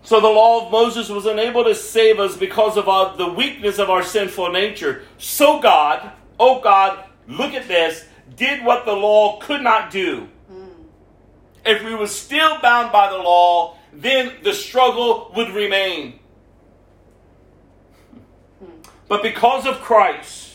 So 0.00 0.18
the 0.18 0.28
law 0.28 0.64
of 0.64 0.72
Moses 0.72 1.10
was 1.10 1.26
unable 1.26 1.64
to 1.64 1.74
save 1.74 2.18
us 2.18 2.38
because 2.38 2.78
of 2.78 2.88
our, 2.88 3.14
the 3.18 3.30
weakness 3.30 3.78
of 3.78 3.90
our 3.90 4.02
sinful 4.02 4.50
nature. 4.50 5.02
So 5.18 5.60
God, 5.60 6.10
oh 6.40 6.62
God, 6.62 7.04
look 7.28 7.52
at 7.52 7.68
this, 7.68 8.06
did 8.34 8.64
what 8.64 8.86
the 8.86 8.94
law 8.94 9.38
could 9.40 9.60
not 9.60 9.90
do. 9.90 10.30
If 11.66 11.84
we 11.84 11.94
were 11.94 12.06
still 12.06 12.60
bound 12.60 12.92
by 12.92 13.10
the 13.10 13.18
law, 13.18 13.76
then 13.92 14.32
the 14.42 14.54
struggle 14.54 15.32
would 15.34 15.50
remain. 15.50 16.20
But 19.08 19.22
because 19.22 19.66
of 19.66 19.80
Christ, 19.80 20.46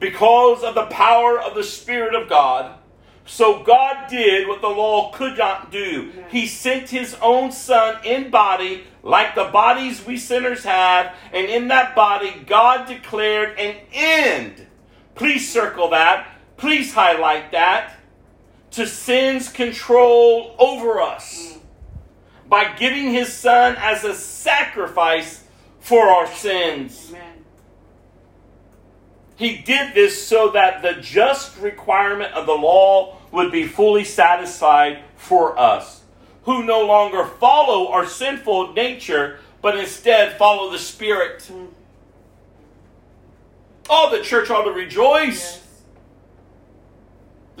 because 0.00 0.64
of 0.64 0.74
the 0.74 0.86
power 0.86 1.38
of 1.38 1.54
the 1.54 1.62
Spirit 1.62 2.14
of 2.14 2.28
God. 2.28 2.76
So 3.26 3.62
God 3.62 4.08
did 4.08 4.48
what 4.48 4.60
the 4.60 4.68
law 4.68 5.12
could 5.12 5.38
not 5.38 5.70
do. 5.70 6.10
He 6.30 6.46
sent 6.48 6.88
his 6.88 7.14
own 7.22 7.52
son 7.52 8.04
in 8.04 8.30
body, 8.30 8.84
like 9.04 9.36
the 9.36 9.44
bodies 9.44 10.04
we 10.04 10.16
sinners 10.16 10.64
have, 10.64 11.14
and 11.32 11.46
in 11.46 11.68
that 11.68 11.94
body, 11.94 12.42
God 12.46 12.88
declared 12.88 13.56
an 13.56 13.76
end. 13.92 14.66
Please 15.14 15.48
circle 15.48 15.90
that. 15.90 16.26
Please 16.56 16.92
highlight 16.92 17.52
that. 17.52 17.99
To 18.72 18.86
sin's 18.86 19.48
control 19.48 20.54
over 20.58 21.00
us 21.00 21.58
by 22.48 22.72
giving 22.76 23.12
his 23.12 23.32
son 23.32 23.76
as 23.78 24.04
a 24.04 24.14
sacrifice 24.14 25.44
for 25.80 26.06
our 26.08 26.26
sins. 26.26 27.08
Amen. 27.10 27.44
He 29.36 29.56
did 29.56 29.94
this 29.94 30.26
so 30.26 30.50
that 30.50 30.82
the 30.82 31.00
just 31.00 31.58
requirement 31.60 32.34
of 32.34 32.46
the 32.46 32.52
law 32.52 33.16
would 33.32 33.50
be 33.50 33.66
fully 33.66 34.04
satisfied 34.04 35.02
for 35.16 35.58
us, 35.58 36.02
who 36.42 36.62
no 36.62 36.84
longer 36.84 37.24
follow 37.24 37.88
our 37.88 38.06
sinful 38.06 38.74
nature, 38.74 39.38
but 39.62 39.78
instead 39.78 40.36
follow 40.36 40.70
the 40.70 40.78
Spirit. 40.78 41.50
Oh, 43.88 44.16
the 44.16 44.22
church 44.22 44.50
ought 44.50 44.64
to 44.64 44.72
rejoice. 44.72 45.40
Yes. 45.40 45.66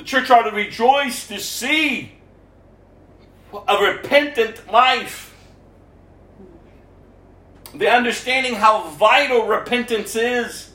The 0.00 0.06
church 0.06 0.30
ought 0.30 0.44
to 0.44 0.56
rejoice 0.56 1.28
to 1.28 1.38
see 1.38 2.12
a 3.68 3.76
repentant 3.76 4.72
life. 4.72 5.36
The 7.74 7.86
understanding 7.90 8.54
how 8.54 8.88
vital 8.88 9.46
repentance 9.46 10.16
is. 10.16 10.70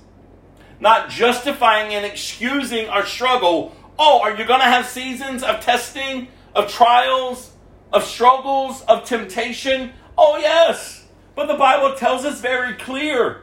Not 0.80 1.10
justifying 1.10 1.96
and 1.96 2.06
excusing 2.06 2.88
our 2.88 3.04
struggle. 3.04 3.76
Oh, 3.98 4.22
are 4.22 4.38
you 4.38 4.46
going 4.46 4.60
to 4.60 4.68
have 4.68 4.86
seasons 4.86 5.42
of 5.42 5.60
testing, 5.60 6.28
of 6.54 6.72
trials, 6.72 7.52
of 7.92 8.04
struggles, 8.04 8.84
of 8.84 9.06
temptation? 9.06 9.94
Oh, 10.16 10.38
yes. 10.38 11.04
But 11.34 11.48
the 11.48 11.56
Bible 11.56 11.96
tells 11.96 12.26
us 12.26 12.42
very 12.42 12.76
clear 12.76 13.42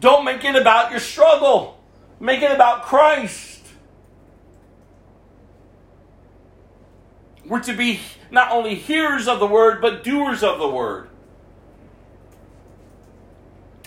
don't 0.00 0.24
make 0.24 0.42
it 0.44 0.56
about 0.56 0.90
your 0.90 0.98
struggle, 0.98 1.80
make 2.18 2.42
it 2.42 2.50
about 2.50 2.82
Christ. 2.82 3.59
We're 7.50 7.60
to 7.64 7.72
be 7.72 7.98
not 8.30 8.52
only 8.52 8.76
hearers 8.76 9.26
of 9.26 9.40
the 9.40 9.46
word, 9.46 9.80
but 9.82 10.04
doers 10.04 10.44
of 10.44 10.60
the 10.60 10.68
word. 10.68 11.08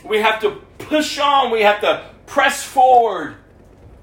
We 0.04 0.18
have 0.18 0.42
to 0.42 0.62
push 0.80 1.18
on, 1.18 1.50
we 1.50 1.62
have 1.62 1.80
to 1.80 2.06
press 2.26 2.62
forward. 2.62 3.38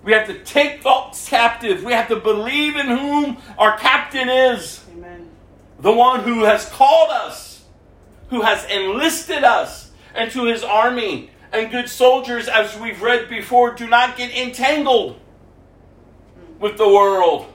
We 0.02 0.12
have 0.12 0.26
to 0.28 0.42
take 0.44 0.82
thoughts 0.82 1.28
captive. 1.28 1.84
We 1.84 1.92
have 1.92 2.08
to 2.08 2.16
believe 2.16 2.76
in 2.76 2.86
whom 2.86 3.36
our 3.58 3.76
captain 3.76 4.30
is 4.30 4.82
Amen. 4.92 5.28
the 5.78 5.92
one 5.92 6.20
who 6.20 6.44
has 6.44 6.66
called 6.66 7.11
us, 7.11 7.62
who 8.30 8.40
has 8.40 8.64
enlisted 8.64 9.44
us 9.44 9.90
into 10.16 10.46
his 10.46 10.64
army. 10.64 11.32
And 11.52 11.70
good 11.70 11.90
soldiers, 11.90 12.48
as 12.48 12.78
we've 12.78 13.02
read 13.02 13.28
before, 13.28 13.74
do 13.74 13.86
not 13.86 14.16
get 14.16 14.34
entangled 14.34 15.16
hmm. 15.16 16.61
with 16.61 16.78
the 16.78 16.88
world. 16.88 17.52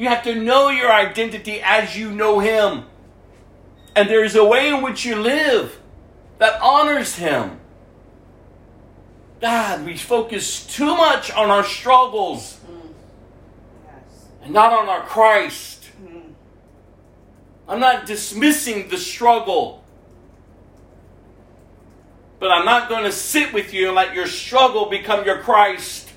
You 0.00 0.08
have 0.08 0.22
to 0.22 0.34
know 0.34 0.70
your 0.70 0.90
identity 0.90 1.60
as 1.62 1.94
you 1.94 2.10
know 2.10 2.38
him. 2.38 2.84
And 3.94 4.08
there 4.08 4.24
is 4.24 4.34
a 4.34 4.42
way 4.42 4.70
in 4.70 4.80
which 4.80 5.04
you 5.04 5.14
live 5.14 5.78
that 6.38 6.58
honors 6.62 7.16
him. 7.16 7.60
God, 9.42 9.84
we 9.84 9.98
focus 9.98 10.64
too 10.64 10.96
much 10.96 11.30
on 11.30 11.50
our 11.50 11.62
struggles 11.62 12.58
and 14.42 14.54
not 14.54 14.72
on 14.72 14.88
our 14.88 15.02
Christ. 15.02 15.90
I'm 17.68 17.78
not 17.78 18.06
dismissing 18.06 18.88
the 18.88 18.96
struggle. 18.96 19.84
But 22.38 22.52
I'm 22.52 22.64
not 22.64 22.88
going 22.88 23.04
to 23.04 23.12
sit 23.12 23.52
with 23.52 23.74
you 23.74 23.88
and 23.88 23.96
let 23.96 24.14
your 24.14 24.28
struggle 24.28 24.88
become 24.88 25.26
your 25.26 25.40
Christ. 25.40 26.08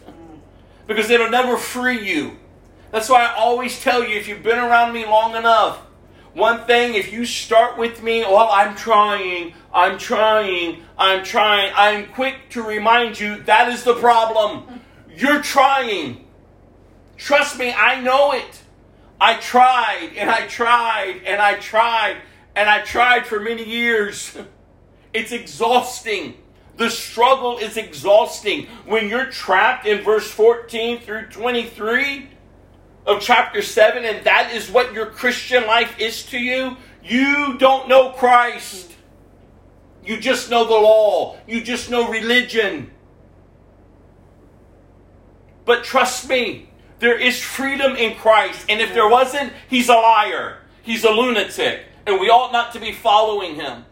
Because 0.88 1.10
it'll 1.10 1.30
never 1.30 1.58
free 1.58 2.10
you. 2.10 2.38
That's 2.94 3.10
why 3.10 3.26
I 3.26 3.34
always 3.34 3.82
tell 3.82 4.04
you 4.04 4.16
if 4.16 4.28
you've 4.28 4.44
been 4.44 4.60
around 4.60 4.94
me 4.94 5.04
long 5.04 5.36
enough, 5.36 5.80
one 6.36 6.66
thing, 6.66 6.94
if 6.94 7.12
you 7.12 7.26
start 7.26 7.76
with 7.76 8.04
me, 8.04 8.22
well, 8.22 8.50
I'm 8.52 8.76
trying, 8.76 9.56
I'm 9.74 9.98
trying, 9.98 10.84
I'm 10.96 11.24
trying, 11.24 11.74
I'm 11.76 12.06
quick 12.14 12.52
to 12.52 12.62
remind 12.62 13.20
you 13.20 13.42
that 13.46 13.70
is 13.70 13.84
the 13.84 13.96
problem. 13.96 14.80
You're 15.10 15.42
trying. 15.42 16.28
Trust 17.18 17.58
me, 17.58 17.74
I 17.74 18.00
know 18.00 18.32
it. 18.32 18.62
I 19.20 19.38
tried 19.38 20.12
and 20.16 20.30
I 20.30 20.46
tried 20.46 21.22
and 21.26 21.42
I 21.42 21.56
tried 21.56 22.18
and 22.56 22.70
I 22.70 22.82
tried 22.82 23.26
for 23.26 23.40
many 23.40 23.68
years. 23.68 24.38
It's 25.14 25.32
exhausting. 25.32 26.34
The 26.78 26.90
struggle 26.90 27.60
is 27.60 27.78
exhausting. 27.78 28.66
When 28.88 29.10
you're 29.10 29.28
trapped 29.28 29.86
in 29.86 30.04
verse 30.04 30.28
14 30.32 31.02
through 31.02 31.28
23 31.28 32.30
of 33.06 33.22
chapter 33.22 33.62
7, 33.62 34.06
and 34.06 34.26
that 34.26 34.54
is 34.54 34.70
what 34.70 34.94
your 34.94 35.08
Christian 35.08 35.66
life 35.68 36.00
is 36.00 36.24
to 36.28 36.38
you, 36.38 36.78
you 37.04 37.58
don't 37.58 37.90
know 37.90 38.12
Christ. 38.12 38.92
You 40.06 40.20
just 40.20 40.50
know 40.50 40.66
the 40.66 40.72
law, 40.74 41.38
you 41.48 41.62
just 41.62 41.90
know 41.90 42.10
religion. 42.10 42.92
But 45.66 45.84
trust 45.84 46.28
me, 46.28 46.70
there 47.00 47.18
is 47.18 47.42
freedom 47.42 47.96
in 47.96 48.16
Christ. 48.16 48.66
And 48.70 48.82
if 48.82 48.94
there 48.94 49.08
wasn't, 49.08 49.54
he's 49.70 49.90
a 49.90 49.94
liar. 49.94 50.60
He's 50.82 51.04
a 51.04 51.10
lunatic. 51.10 51.82
And 52.06 52.20
we 52.20 52.30
ought 52.30 52.52
not 52.52 52.74
to 52.74 52.80
be 52.80 52.92
following 52.92 53.56
him. 53.56 53.86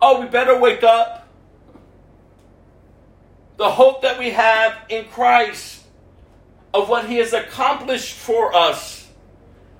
Oh, 0.00 0.20
we 0.20 0.26
better 0.26 0.58
wake 0.58 0.82
up. 0.82 1.19
The 3.60 3.68
hope 3.68 4.00
that 4.00 4.18
we 4.18 4.30
have 4.30 4.74
in 4.88 5.04
Christ 5.04 5.82
of 6.72 6.88
what 6.88 7.10
he 7.10 7.16
has 7.16 7.34
accomplished 7.34 8.14
for 8.14 8.56
us. 8.56 9.06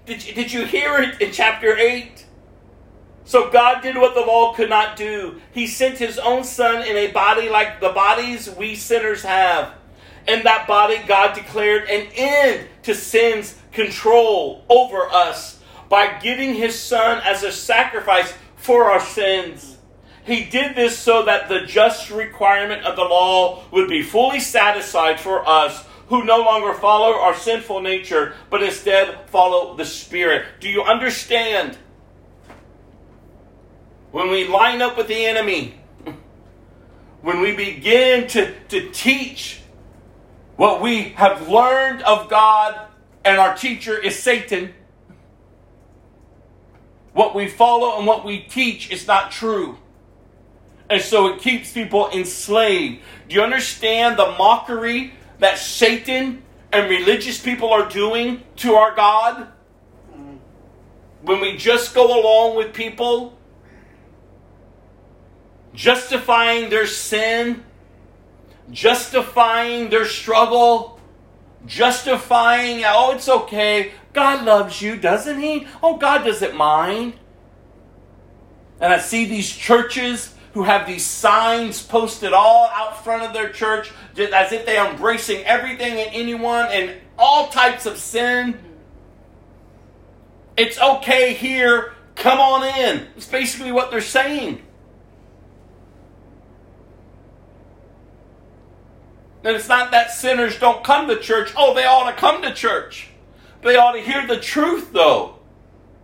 Did 0.05 0.23
you, 0.23 0.35
did 0.35 0.53
you 0.53 0.67
hear 0.67 0.99
it 0.99 1.19
in 1.23 1.33
chapter 1.33 1.75
8? 1.75 2.27
So 3.25 3.51
God 3.51 3.81
did 3.81 3.97
what 3.97 4.15
the 4.15 4.21
law 4.21 4.53
could 4.53 4.69
not 4.69 4.99
do. 4.99 5.41
He 5.53 5.67
sent 5.67 5.97
his 5.97 6.19
own 6.19 6.45
son 6.45 6.87
in 6.87 6.95
a 6.95 7.11
body 7.11 7.49
like 7.49 7.81
the 7.81 7.89
bodies 7.89 8.51
we 8.51 8.75
sinners 8.75 9.23
have. 9.23 9.73
In 10.29 10.43
that 10.43 10.67
body, 10.69 11.01
God 11.07 11.35
declared 11.35 11.89
an 11.89 12.09
end 12.15 12.69
to 12.83 12.95
sin's 12.95 13.57
control 13.73 14.63
over 14.69 15.09
us 15.09 15.59
by 15.89 16.19
giving 16.19 16.53
his 16.53 16.79
son 16.79 17.23
as 17.25 17.45
a 17.45 17.51
sacrifice 17.51 18.35
for 18.57 18.91
our 18.91 19.01
sins. 19.01 19.79
He 20.25 20.45
did 20.45 20.77
this 20.77 20.99
so 20.99 21.25
that 21.25 21.49
the 21.49 21.61
just 21.61 22.11
requirement 22.11 22.85
of 22.85 22.97
the 22.97 23.05
law 23.05 23.65
would 23.71 23.89
be 23.89 24.03
fully 24.03 24.41
satisfied 24.41 25.19
for 25.19 25.47
us 25.49 25.85
who 26.09 26.25
no 26.25 26.39
longer 26.39 26.75
follow 26.75 27.19
our 27.19 27.35
sinful 27.35 27.81
nature, 27.81 28.35
but 28.51 28.63
instead 28.63 29.29
follow 29.31 29.77
the 29.77 29.85
Spirit. 29.85 30.45
Do 30.59 30.69
you 30.69 30.83
understand? 30.83 31.79
When 34.11 34.29
we 34.29 34.49
line 34.49 34.83
up 34.83 34.97
with 34.97 35.07
the 35.07 35.25
enemy, 35.25 35.77
when 37.23 37.41
we 37.41 37.55
begin 37.55 38.27
to, 38.29 38.53
to 38.71 38.91
teach 38.91 39.61
what 40.57 40.83
we 40.83 41.11
have 41.11 41.49
learned 41.49 42.03
of 42.03 42.29
God, 42.29 42.89
and 43.25 43.39
our 43.39 43.57
teacher 43.57 43.97
is 43.97 44.19
Satan, 44.19 44.75
what 47.13 47.35
we 47.35 47.49
follow 47.49 47.99
and 47.99 48.07
what 48.07 48.25
we 48.25 48.41
teach 48.41 48.91
is 48.91 49.07
not 49.07 49.31
true. 49.31 49.79
And 50.91 51.01
so 51.01 51.29
it 51.29 51.41
keeps 51.41 51.73
people 51.73 52.11
enslaved. 52.11 53.01
Do 53.29 53.37
you 53.37 53.43
understand 53.43 54.19
the 54.19 54.35
mockery 54.37 55.15
that 55.39 55.57
Satan 55.57 56.43
and 56.73 56.91
religious 56.91 57.41
people 57.41 57.73
are 57.73 57.89
doing 57.89 58.43
to 58.57 58.75
our 58.75 58.95
God? 58.97 59.47
When 61.23 61.41
we 61.41 61.57
just 61.57 61.95
go 61.95 62.21
along 62.21 62.57
with 62.57 62.75
people, 62.75 63.39
justifying 65.75 66.71
their 66.71 66.89
sin, 66.89 67.63
justifying 68.73 69.91
their 69.91 70.07
struggle, 70.07 70.99
justifying, 71.67 72.83
oh, 72.85 73.13
it's 73.13 73.29
okay. 73.29 73.93
God 74.13 74.45
loves 74.45 74.83
you, 74.83 74.97
doesn't 74.97 75.39
He? 75.39 75.69
Oh, 75.85 75.99
God 75.99 76.25
doesn't 76.25 76.57
mind. 76.57 77.13
And 78.81 78.93
I 78.93 78.99
see 78.99 79.27
these 79.27 79.49
churches 79.55 80.35
who 80.53 80.65
have 80.65 80.87
these 80.87 81.07
signs 81.07 81.83
posted 81.83 82.33
all 82.33 82.69
out 82.75 83.05
front 83.05 83.23
of 83.23 83.33
their 83.33 83.51
church 83.51 83.93
just 84.15 84.33
as 84.33 84.53
if 84.53 84.67
they 84.67 84.77
are 84.77 84.91
embracing 84.91 85.45
everything 85.45 85.99
and 85.99 86.11
anyone 86.13 86.67
and 86.71 86.95
all 87.19 87.49
types 87.49 87.87
of 87.87 87.99
sin. 87.99 88.59
It's 90.57 90.81
okay 90.81 91.35
here. 91.35 91.95
Come 92.17 92.39
on 92.39 92.65
in. 92.65 93.07
It's 93.17 93.27
basically 93.27 93.73
what 93.73 93.91
they're 93.91 94.01
saying. 94.01 94.63
And 99.43 99.57
it's 99.57 99.69
not 99.69 99.91
that 99.93 100.11
sinners 100.11 100.59
don't 100.59 100.85
come 100.85 101.09
to 101.09 101.19
church. 101.19 101.53
Oh, 101.57 101.75
they 101.75 101.87
ought 101.87 102.11
to 102.11 102.17
come 102.17 102.43
to 102.43 102.53
church. 102.53 103.09
They 103.63 103.77
ought 103.77 103.93
to 103.93 104.01
hear 104.01 104.27
the 104.27 104.39
truth, 104.39 104.93
though. 104.93 105.37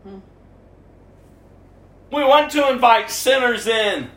Hmm. 0.05 0.19
We 2.11 2.25
want 2.25 2.51
to 2.53 2.71
invite 2.71 3.11
sinners 3.11 3.67
in, 3.67 4.11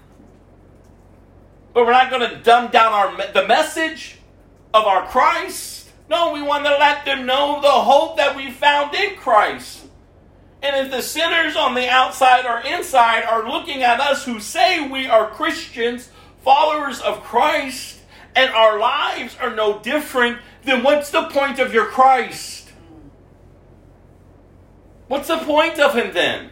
but 1.80 1.86
we're 1.86 1.94
not 1.94 2.10
going 2.10 2.30
to 2.30 2.36
dumb 2.44 2.70
down 2.72 2.92
our 2.92 3.32
the 3.32 3.48
message 3.48 4.18
of 4.74 4.84
our 4.84 5.08
Christ. 5.08 5.88
No, 6.10 6.34
we 6.34 6.42
want 6.42 6.66
to 6.66 6.72
let 6.72 7.06
them 7.06 7.26
know 7.26 7.62
the 7.62 7.70
hope 7.70 8.18
that 8.18 8.36
we 8.36 8.52
found 8.52 8.94
in 8.94 9.16
Christ. 9.16 9.86
And 10.62 10.76
if 10.76 10.92
the 10.92 11.02
sinners 11.02 11.56
on 11.56 11.76
the 11.76 11.88
outside 11.88 12.46
or 12.46 12.60
inside 12.60 13.24
are 13.24 13.48
looking 13.48 13.82
at 13.82 14.02
us 14.02 14.26
who 14.26 14.42
say 14.42 14.90
we 14.90 15.08
are 15.08 15.30
Christians, 15.30 16.10
followers 16.44 17.00
of 17.00 17.24
Christ, 17.24 18.00
and 18.36 18.52
our 18.52 18.78
lives 18.78 19.38
are 19.40 19.56
no 19.56 19.80
different, 19.80 20.40
then 20.66 20.84
what's 20.84 21.12
the 21.12 21.30
point 21.30 21.60
of 21.60 21.74
your 21.74 21.86
Christ? 21.86 22.74
What's 25.08 25.30
the 25.30 25.38
point 25.38 25.80
of 25.80 25.96
him 25.96 26.12
then? 26.14 26.50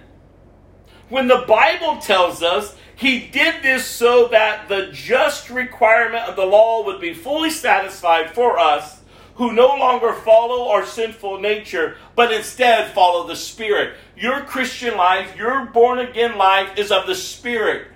When 1.10 1.28
the 1.28 1.44
Bible 1.46 1.98
tells 1.98 2.42
us 2.42 2.77
he 2.98 3.20
did 3.28 3.62
this 3.62 3.86
so 3.86 4.28
that 4.30 4.68
the 4.68 4.90
just 4.92 5.52
requirement 5.52 6.28
of 6.28 6.36
the 6.36 6.46
law 6.46 6.84
would 6.84 7.00
be 7.00 7.14
fully 7.14 7.52
satisfied 7.52 8.34
for 8.34 8.58
us 8.58 9.00
who 9.36 9.54
no 9.54 9.68
longer 9.68 10.14
follow 10.14 10.70
our 10.70 10.84
sinful 10.84 11.40
nature, 11.40 11.96
but 12.16 12.34
instead 12.34 12.92
follow 12.94 13.28
the 13.28 13.36
Spirit. 13.36 13.96
Your 14.18 14.42
Christian 14.42 14.98
life, 14.98 15.38
your 15.38 15.66
born 15.68 16.00
again 16.00 16.40
life 16.40 16.76
is 16.76 16.92
of 16.92 17.06
the 17.06 17.14
Spirit. 17.14 17.88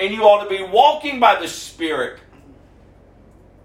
And 0.00 0.12
you 0.12 0.24
ought 0.24 0.42
to 0.42 0.50
be 0.50 0.60
walking 0.60 1.20
by 1.20 1.40
the 1.40 1.46
Spirit 1.46 2.18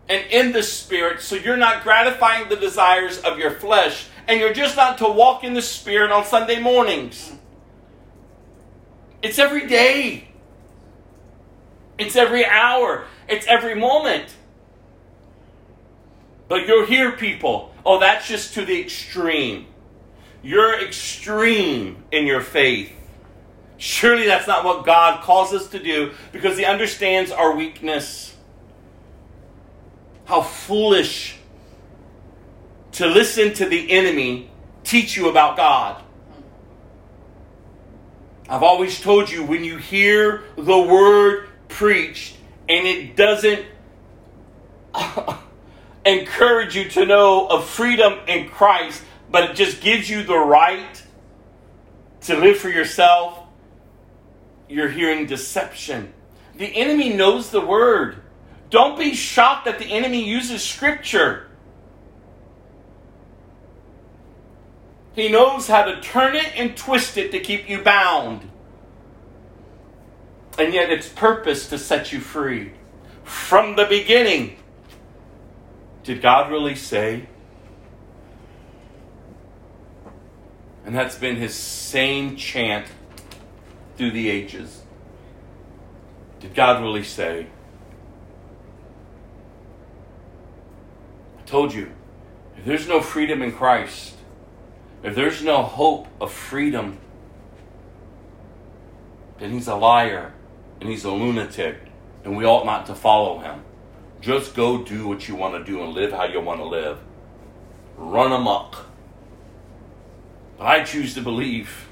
and 0.08 0.24
in 0.32 0.52
the 0.52 0.62
Spirit, 0.62 1.22
so 1.22 1.36
you're 1.36 1.58
not 1.58 1.84
gratifying 1.84 2.50
the 2.50 2.56
desires 2.56 3.20
of 3.20 3.40
your 3.40 3.52
flesh. 3.52 4.08
And 4.28 4.40
you're 4.40 4.54
just 4.54 4.76
not 4.76 5.00
to 5.00 5.08
walk 5.08 5.44
in 5.44 5.56
the 5.56 5.62
Spirit 5.62 6.12
on 6.12 6.24
Sunday 6.24 6.60
mornings. 6.60 7.34
It's 9.24 9.40
every 9.40 9.68
day, 9.68 10.30
it's 11.98 12.16
every 12.16 12.46
hour, 12.46 13.06
it's 13.28 13.46
every 13.48 13.76
moment. 13.76 14.36
But 16.48 16.68
you'll 16.68 16.86
hear 16.86 17.12
people, 17.12 17.74
oh, 17.86 18.00
that's 18.00 18.28
just 18.28 18.54
to 18.54 18.66
the 18.66 18.80
extreme. 18.80 19.68
You're 20.42 20.80
extreme 20.80 22.04
in 22.12 22.26
your 22.26 22.42
faith. 22.42 22.94
Surely 23.78 24.26
that's 24.26 24.48
not 24.48 24.64
what 24.64 24.86
God 24.86 25.22
calls 25.22 25.54
us 25.54 25.68
to 25.70 25.80
do 25.80 26.12
because 26.32 26.58
He 26.58 26.66
understands 26.66 27.32
our 27.32 27.56
weakness. 27.56 28.36
How 30.26 30.42
foolish 30.42 31.38
to 32.94 33.08
listen 33.08 33.54
to 33.56 33.66
the 33.66 33.92
enemy 33.92 34.50
teach 34.84 35.16
you 35.16 35.30
about 35.30 35.58
God. 35.58 36.02
I've 38.50 38.64
always 38.64 39.00
told 39.02 39.30
you 39.30 39.44
when 39.44 39.64
you 39.64 39.78
hear 39.78 40.46
the 40.56 40.80
word 40.80 41.50
preached 41.68 42.38
and 42.70 42.86
it 42.88 43.16
doesn't 43.16 43.66
encourage 46.06 46.76
you 46.76 46.90
to 46.90 47.06
know 47.06 47.48
of 47.48 47.68
freedom 47.68 48.20
in 48.28 48.50
Christ, 48.50 49.04
but 49.30 49.50
it 49.50 49.56
just 49.56 49.82
gives 49.82 50.10
you 50.10 50.24
the 50.24 50.38
right 50.38 51.04
to 52.22 52.36
live 52.36 52.58
for 52.58 52.70
yourself, 52.70 53.40
you're 54.68 54.90
hearing 54.90 55.26
deception. 55.26 56.14
The 56.58 56.66
enemy 56.66 57.14
knows 57.14 57.52
the 57.52 57.62
word. 57.62 58.22
Don't 58.70 58.98
be 58.98 59.14
shocked 59.14 59.66
that 59.66 59.80
the 59.80 59.86
enemy 59.86 60.28
uses 60.28 60.64
scripture. 60.64 61.48
He 65.14 65.30
knows 65.30 65.68
how 65.68 65.84
to 65.84 66.02
turn 66.02 66.36
it 66.36 66.52
and 66.56 66.76
twist 66.76 67.18
it 67.18 67.32
to 67.32 67.40
keep 67.40 67.70
you 67.70 67.82
bound. 67.82 68.50
And 70.58 70.74
yet 70.74 70.90
its 70.90 71.08
purpose 71.08 71.70
to 71.70 71.78
set 71.78 72.12
you 72.12 72.20
free. 72.20 72.72
From 73.24 73.76
the 73.76 73.86
beginning, 73.86 74.58
did 76.04 76.22
God 76.22 76.52
really 76.52 76.76
say? 76.76 77.28
And 80.86 80.96
that's 80.96 81.18
been 81.18 81.36
his 81.36 81.54
same 81.54 82.38
chant 82.38 82.88
through 83.98 84.12
the 84.12 84.30
ages. 84.30 84.84
Did 86.40 86.56
God 86.56 86.82
really 86.82 87.04
say? 87.04 87.48
I 91.38 91.42
told 91.46 91.74
you, 91.74 91.92
if 92.58 92.66
there's 92.66 92.88
no 92.88 93.02
freedom 93.02 93.42
in 93.42 93.52
Christ, 93.52 94.16
if 95.04 95.14
there's 95.14 95.44
no 95.44 95.62
hope 95.62 96.08
of 96.22 96.32
freedom, 96.32 97.00
then 99.40 99.52
he's 99.52 99.68
a 99.68 99.76
liar 99.76 100.34
and 100.80 100.90
he's 100.90 101.04
a 101.04 101.12
lunatic, 101.12 101.78
and 102.24 102.36
we 102.38 102.46
ought 102.46 102.66
not 102.66 102.86
to 102.88 102.96
follow 102.96 103.40
him. 103.40 103.64
Just 104.22 104.56
go 104.56 104.84
do 104.84 105.08
what 105.08 105.28
you 105.28 105.36
want 105.36 105.54
to 105.54 105.64
do 105.64 105.82
and 105.84 105.94
live 105.94 106.12
how 106.12 106.26
you 106.26 106.42
want 106.42 106.60
to 106.60 106.66
live. 106.66 107.00
Run 107.98 108.32
amok. 108.32 108.86
But 110.58 110.66
I 110.66 110.84
choose 110.84 111.14
to 111.16 111.22
believe 111.22 111.88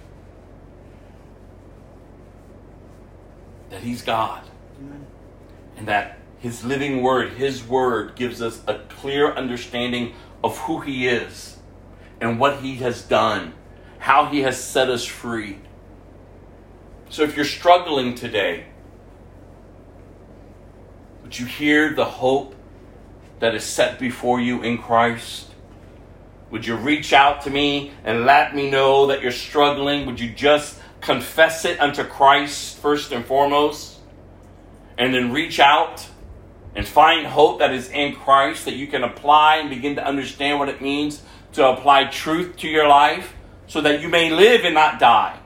that 3.69 3.81
he's 3.81 4.01
God 4.01 4.43
and 5.77 5.87
that 5.87 6.17
his 6.39 6.63
living 6.63 7.01
word, 7.01 7.33
his 7.33 7.63
word, 7.63 8.15
gives 8.15 8.41
us 8.41 8.61
a 8.67 8.79
clear 8.89 9.33
understanding 9.33 10.13
of 10.43 10.57
who 10.59 10.79
he 10.79 11.07
is 11.07 11.57
and 12.21 12.39
what 12.39 12.61
he 12.61 12.75
has 12.75 13.01
done, 13.01 13.53
how 13.99 14.25
he 14.27 14.41
has 14.41 14.61
set 14.61 14.89
us 14.89 15.05
free. 15.05 15.57
So 17.09 17.23
if 17.23 17.35
you're 17.35 17.45
struggling 17.45 18.15
today, 18.15 18.65
would 21.25 21.39
you 21.39 21.47
hear 21.47 21.91
the 21.91 22.05
hope 22.05 22.53
that 23.39 23.55
is 23.55 23.63
set 23.63 23.97
before 23.97 24.39
you 24.39 24.61
in 24.61 24.77
Christ? 24.77 25.47
Would 26.51 26.67
you 26.67 26.75
reach 26.75 27.13
out 27.13 27.41
to 27.45 27.49
me 27.49 27.93
and 28.03 28.27
let 28.27 28.55
me 28.55 28.69
know 28.69 29.07
that 29.07 29.23
you're 29.23 29.31
struggling? 29.31 30.05
Would 30.05 30.19
you 30.19 30.29
just 30.29 30.79
confess 31.01 31.65
it 31.65 31.79
unto 31.79 32.03
Christ 32.03 32.77
first 32.77 33.11
and 33.11 33.25
foremost? 33.25 33.97
And 34.99 35.15
then 35.15 35.31
reach 35.31 35.59
out 35.59 36.07
and 36.75 36.87
find 36.87 37.25
hope 37.25 37.57
that 37.57 37.73
is 37.73 37.89
in 37.89 38.13
Christ 38.13 38.65
that 38.65 38.75
you 38.75 38.85
can 38.85 39.03
apply 39.03 39.55
and 39.55 39.71
begin 39.71 39.95
to 39.95 40.05
understand 40.05 40.59
what 40.59 40.69
it 40.69 40.79
means 40.79 41.23
to 41.53 41.67
apply 41.67 42.05
truth 42.05 42.55
to 42.57 42.67
your 42.67 42.87
life 42.87 43.33
so 43.65 43.81
that 43.81 43.99
you 43.99 44.09
may 44.09 44.29
live 44.29 44.63
and 44.63 44.75
not 44.75 44.99
die. 44.99 45.39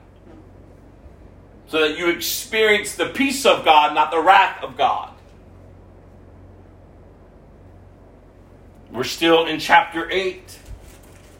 So 1.67 1.87
that 1.87 1.97
you 1.97 2.09
experience 2.09 2.95
the 2.95 3.05
peace 3.05 3.45
of 3.45 3.63
God, 3.63 3.95
not 3.95 4.11
the 4.11 4.19
wrath 4.19 4.61
of 4.61 4.75
God. 4.75 5.13
We're 8.91 9.03
still 9.03 9.45
in 9.45 9.59
chapter 9.59 10.09
8. 10.09 10.59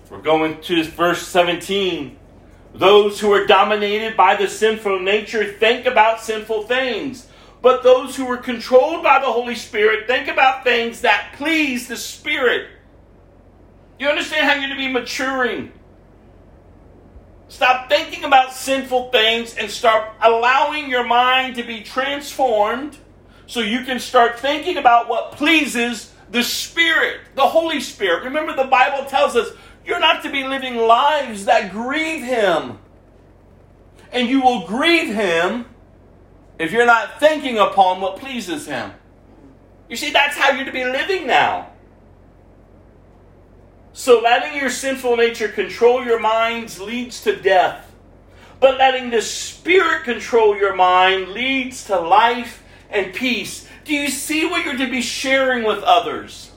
We're 0.10 0.22
going 0.22 0.62
to 0.62 0.84
verse 0.84 1.28
17. 1.28 2.18
Those 2.76 3.20
who 3.20 3.32
are 3.32 3.48
dominated 3.48 4.16
by 4.16 4.36
the 4.36 4.48
sinful 4.48 5.00
nature 5.00 5.52
think 5.54 5.86
about 5.86 6.22
sinful 6.22 6.64
things. 6.64 7.28
But 7.62 7.84
those 7.84 8.16
who 8.16 8.28
are 8.28 8.38
controlled 8.38 9.04
by 9.04 9.20
the 9.20 9.26
Holy 9.26 9.56
Spirit 9.56 10.08
think 10.08 10.28
about 10.28 10.64
things 10.64 11.02
that 11.02 11.34
please 11.38 11.88
the 11.88 11.98
Spirit. 11.98 12.70
You 13.98 14.08
understand 14.08 14.46
how 14.46 14.56
you're 14.56 14.70
to 14.70 14.76
be 14.76 14.88
maturing. 14.88 15.74
Stop 17.50 17.90
thinking 17.90 18.24
about 18.24 18.54
sinful 18.54 19.10
things 19.10 19.56
and 19.56 19.72
start 19.72 20.14
allowing 20.22 20.88
your 20.88 21.04
mind 21.04 21.56
to 21.56 21.64
be 21.64 21.82
transformed 21.82 22.96
so 23.48 23.60
you 23.60 23.84
can 23.84 24.00
start 24.00 24.40
thinking 24.40 24.78
about 24.78 25.10
what 25.10 25.32
pleases 25.32 26.14
the 26.32 26.44
Spirit, 26.44 27.22
the 27.36 27.48
Holy 27.48 27.80
Spirit. 27.80 28.24
Remember, 28.24 28.56
the 28.56 28.70
Bible 28.70 29.06
tells 29.10 29.36
us 29.36 29.50
you're 29.86 30.00
not 30.00 30.24
to 30.24 30.32
be 30.32 30.44
living 30.44 30.76
lives 30.76 31.46
that 31.46 31.72
grieve 31.72 32.24
Him. 32.24 32.78
And 34.12 34.28
you 34.28 34.42
will 34.42 34.68
grieve 34.68 35.14
Him 35.14 35.66
if 36.58 36.72
you're 36.72 36.86
not 36.86 37.20
thinking 37.20 37.58
upon 37.58 38.02
what 38.02 38.18
pleases 38.18 38.68
Him. 38.68 38.92
You 39.90 39.96
see, 39.96 40.12
that's 40.12 40.38
how 40.38 40.52
you're 40.52 40.66
to 40.66 40.72
be 40.72 40.86
living 40.86 41.26
now. 41.26 41.70
So 43.94 44.22
letting 44.22 44.58
your 44.58 44.70
sinful 44.70 45.18
nature 45.18 45.48
control 45.48 46.06
your 46.06 46.20
minds 46.20 46.80
leads 46.80 47.24
to 47.24 47.36
death. 47.36 47.92
But 48.60 48.78
letting 48.78 49.10
the 49.10 49.22
Spirit 49.22 50.04
control 50.04 50.56
your 50.56 50.76
mind 50.76 51.30
leads 51.30 51.86
to 51.86 52.00
life 52.00 52.64
and 52.90 53.14
peace. 53.14 53.68
Do 53.86 53.94
you 53.94 54.10
see 54.10 54.46
what 54.46 54.66
you're 54.66 54.78
to 54.78 54.90
be 54.90 55.02
sharing 55.02 55.64
with 55.64 55.84
others? 55.84 56.52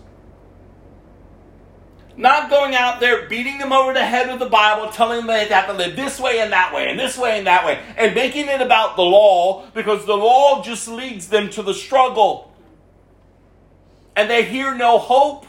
Not 2.17 2.51
going 2.51 2.75
out 2.75 3.01
there 3.01 3.27
beating 3.29 3.59
them 3.59 3.73
over 3.73 3.95
the 3.95 4.05
head 4.05 4.29
with 4.29 4.39
the 4.39 4.49
Bible, 4.49 4.91
telling 4.93 5.19
them 5.19 5.27
they 5.29 5.47
have 5.47 5.67
to 5.67 5.73
live 5.73 5.97
this 5.97 6.21
way 6.21 6.41
and 6.41 6.53
that 6.53 6.75
way, 6.75 6.91
and 6.91 6.99
this 6.99 7.17
way 7.17 7.39
and 7.39 7.47
that 7.47 7.65
way, 7.65 7.81
and 7.97 8.15
making 8.15 8.49
it 8.49 8.61
about 8.61 8.97
the 8.97 9.03
law 9.03 9.65
because 9.73 10.05
the 10.05 10.17
law 10.17 10.63
just 10.63 10.89
leads 10.89 11.29
them 11.29 11.49
to 11.51 11.63
the 11.63 11.73
struggle. 11.75 12.53
and 14.15 14.29
they 14.29 14.45
hear 14.45 14.75
no 14.75 14.99
hope. 14.99 15.47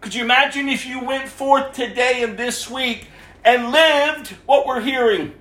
Could 0.00 0.14
you 0.14 0.22
imagine 0.22 0.68
if 0.68 0.86
you 0.86 1.04
went 1.04 1.28
forth 1.28 1.72
today 1.72 2.22
and 2.22 2.38
this 2.38 2.70
week 2.70 3.08
and 3.44 3.70
lived 3.72 4.28
what 4.46 4.66
we're 4.66 4.80
hearing? 4.80 5.34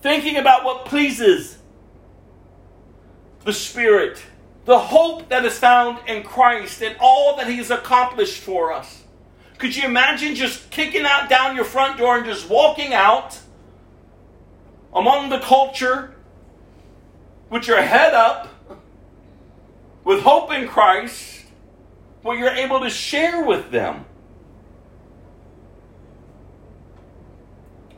Thinking 0.00 0.36
about 0.36 0.64
what 0.64 0.84
pleases 0.84 1.58
the 3.44 3.52
Spirit, 3.52 4.22
the 4.64 4.78
hope 4.78 5.28
that 5.28 5.44
is 5.44 5.58
found 5.58 5.98
in 6.08 6.22
Christ 6.22 6.82
and 6.82 6.96
all 7.00 7.36
that 7.36 7.48
He 7.48 7.56
has 7.56 7.70
accomplished 7.70 8.38
for 8.38 8.72
us. 8.72 9.02
Could 9.58 9.76
you 9.76 9.84
imagine 9.84 10.34
just 10.34 10.70
kicking 10.70 11.04
out 11.04 11.28
down 11.28 11.54
your 11.54 11.64
front 11.64 11.98
door 11.98 12.16
and 12.16 12.26
just 12.26 12.48
walking 12.48 12.92
out 12.92 13.38
among 14.94 15.30
the 15.30 15.38
culture 15.38 16.14
with 17.48 17.66
your 17.66 17.80
head 17.80 18.14
up, 18.14 18.48
with 20.04 20.22
hope 20.22 20.52
in 20.52 20.66
Christ, 20.66 21.44
what 22.22 22.38
you're 22.38 22.50
able 22.50 22.80
to 22.80 22.90
share 22.90 23.44
with 23.44 23.70
them? 23.70 24.04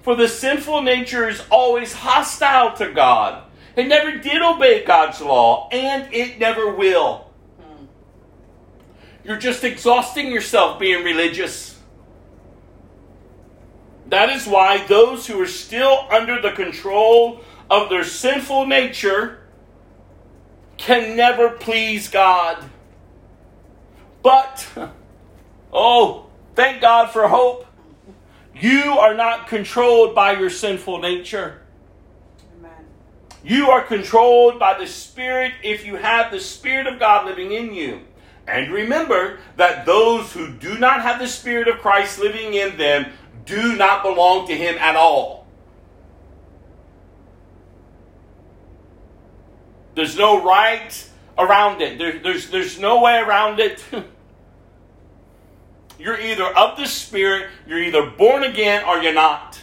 For 0.03 0.15
the 0.15 0.29
sinful 0.29 0.83
nature 0.83 1.27
is 1.31 1.43
always 1.51 1.95
hostile 1.95 2.77
to 2.77 2.93
God. 2.93 3.43
It 3.77 3.89
never 3.89 4.19
did 4.19 4.41
obey 4.41 4.85
God's 4.85 5.21
law, 5.21 5.69
and 5.73 6.13
it 6.13 6.39
never 6.39 6.73
will. 6.73 7.31
You're 9.25 9.39
just 9.39 9.65
exhausting 9.65 10.31
yourself 10.31 10.79
being 10.79 11.03
religious. 11.03 11.79
That 14.09 14.29
is 14.29 14.47
why 14.47 14.87
those 14.87 15.27
who 15.27 15.41
are 15.41 15.47
still 15.47 16.07
under 16.11 16.41
the 16.41 16.53
control 16.53 17.41
of 17.71 17.89
their 17.89 18.05
sinful 18.05 18.67
nature 18.67 19.41
can 20.77 21.17
never 21.17 21.51
please 21.51 22.09
God. 22.09 22.63
But, 24.23 24.69
oh, 25.73 26.27
thank 26.55 26.83
God 26.83 27.11
for 27.11 27.27
hope. 27.29 27.67
You 28.55 28.99
are 28.99 29.15
not 29.15 29.49
controlled 29.49 30.15
by 30.15 30.39
your 30.39 30.51
sinful 30.51 31.01
nature. 31.01 31.64
You 33.45 33.69
are 33.69 33.83
controlled 33.83 34.59
by 34.59 34.79
the 34.79 34.87
Spirit 34.87 35.53
if 35.63 35.85
you 35.85 35.97
have 35.97 36.33
the 36.33 36.41
Spirit 36.41 36.87
of 36.87 36.99
God 36.99 37.27
living 37.27 37.53
in 37.53 37.75
you. 37.75 38.01
And 38.49 38.73
remember 38.73 39.39
that 39.57 39.85
those 39.85 40.33
who 40.33 40.51
do 40.51 40.79
not 40.79 41.03
have 41.03 41.19
the 41.19 41.29
Spirit 41.29 41.69
of 41.69 41.79
Christ 41.79 42.19
living 42.19 42.55
in 42.55 42.79
them 42.79 43.13
do 43.45 43.77
not 43.77 44.03
belong 44.03 44.47
to 44.49 44.55
Him 44.55 44.77
at 44.79 44.97
all. 44.97 45.47
There's 49.95 50.17
no 50.17 50.43
right 50.43 51.11
around 51.37 51.83
it, 51.83 51.99
there, 51.99 52.19
there's, 52.19 52.51
there's 52.51 52.79
no 52.79 53.03
way 53.03 53.19
around 53.19 53.61
it. 53.61 53.85
You're 55.99 56.21
either 56.21 56.45
of 56.45 56.77
the 56.77 56.87
Spirit, 56.87 57.51
you're 57.67 57.79
either 57.79 58.11
born 58.11 58.43
again, 58.43 58.85
or 58.85 58.99
you're 58.99 59.15
not. 59.15 59.61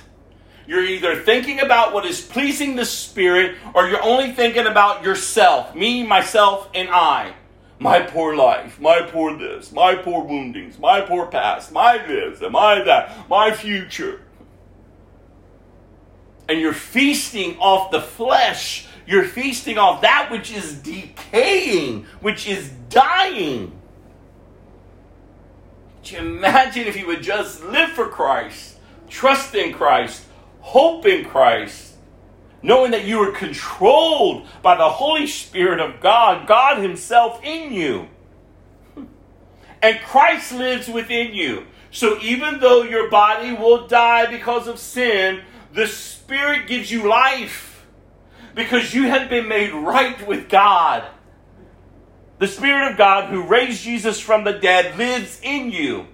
You're 0.72 0.86
either 0.86 1.18
thinking 1.18 1.60
about 1.60 1.92
what 1.92 2.06
is 2.06 2.22
pleasing 2.22 2.78
the 2.78 2.86
Spirit, 2.86 3.58
or 3.76 3.90
you're 3.90 4.02
only 4.02 4.32
thinking 4.32 4.68
about 4.68 5.04
yourself 5.04 5.76
me, 5.76 6.02
myself, 6.02 6.70
and 6.74 6.88
I. 6.88 7.34
My 7.78 8.00
poor 8.00 8.38
life, 8.38 8.80
my 8.80 9.02
poor 9.02 9.38
this, 9.38 9.74
my 9.74 9.96
poor 9.96 10.24
woundings, 10.24 10.80
my 10.80 11.02
poor 11.02 11.26
past, 11.26 11.74
my 11.74 11.98
this, 11.98 12.40
and 12.40 12.54
my 12.54 12.84
that, 12.84 13.28
my 13.30 13.52
future. 13.52 14.22
And 16.48 16.62
you're 16.62 16.72
feasting 16.72 17.58
off 17.58 17.92
the 17.92 18.00
flesh. 18.00 18.88
You're 19.06 19.26
feasting 19.26 19.78
off 19.78 20.00
that 20.04 20.32
which 20.32 20.54
is 20.54 20.76
decaying, 20.76 22.06
which 22.22 22.48
is 22.48 22.72
dying. 22.88 23.78
Could 25.98 26.12
you 26.14 26.20
imagine 26.20 26.88
if 26.88 26.96
you 26.96 27.08
would 27.08 27.24
just 27.24 27.62
live 27.62 27.90
for 27.90 28.08
Christ, 28.08 28.78
trust 29.10 29.54
in 29.54 29.74
Christ, 29.74 30.28
hope 30.62 31.06
in 31.06 31.26
Christ, 31.26 31.96
knowing 32.62 32.92
that 32.92 33.06
you 33.06 33.20
are 33.20 33.32
controlled 33.32 34.48
by 34.62 34.78
the 34.78 34.90
Holy 34.90 35.28
Spirit 35.28 35.80
of 35.80 36.00
God, 36.00 36.48
God 36.48 36.82
Himself 36.82 37.40
in 37.44 37.74
you. 37.74 38.08
And 39.84 40.00
Christ 40.02 40.52
lives 40.52 40.88
within 40.88 41.34
you. 41.34 41.66
So 41.90 42.20
even 42.22 42.60
though 42.60 42.84
your 42.84 43.10
body 43.10 43.52
will 43.52 43.88
die 43.88 44.30
because 44.30 44.68
of 44.68 44.78
sin, 44.78 45.42
the 45.74 45.88
Spirit 45.88 46.68
gives 46.68 46.92
you 46.92 47.10
life 47.10 47.86
because 48.54 48.94
you 48.94 49.04
have 49.04 49.30
been 49.30 49.48
made 49.48 49.74
right 49.74 50.28
with 50.28 50.50
God. 50.50 51.04
The 52.40 52.48
Spirit 52.48 52.92
of 52.92 52.98
God 52.98 53.30
who 53.30 53.44
raised 53.44 53.84
Jesus 53.84 54.20
from 54.20 54.44
the 54.44 54.54
dead 54.54 54.98
lives 54.98 55.40
in 55.44 55.72
you. 55.72 56.08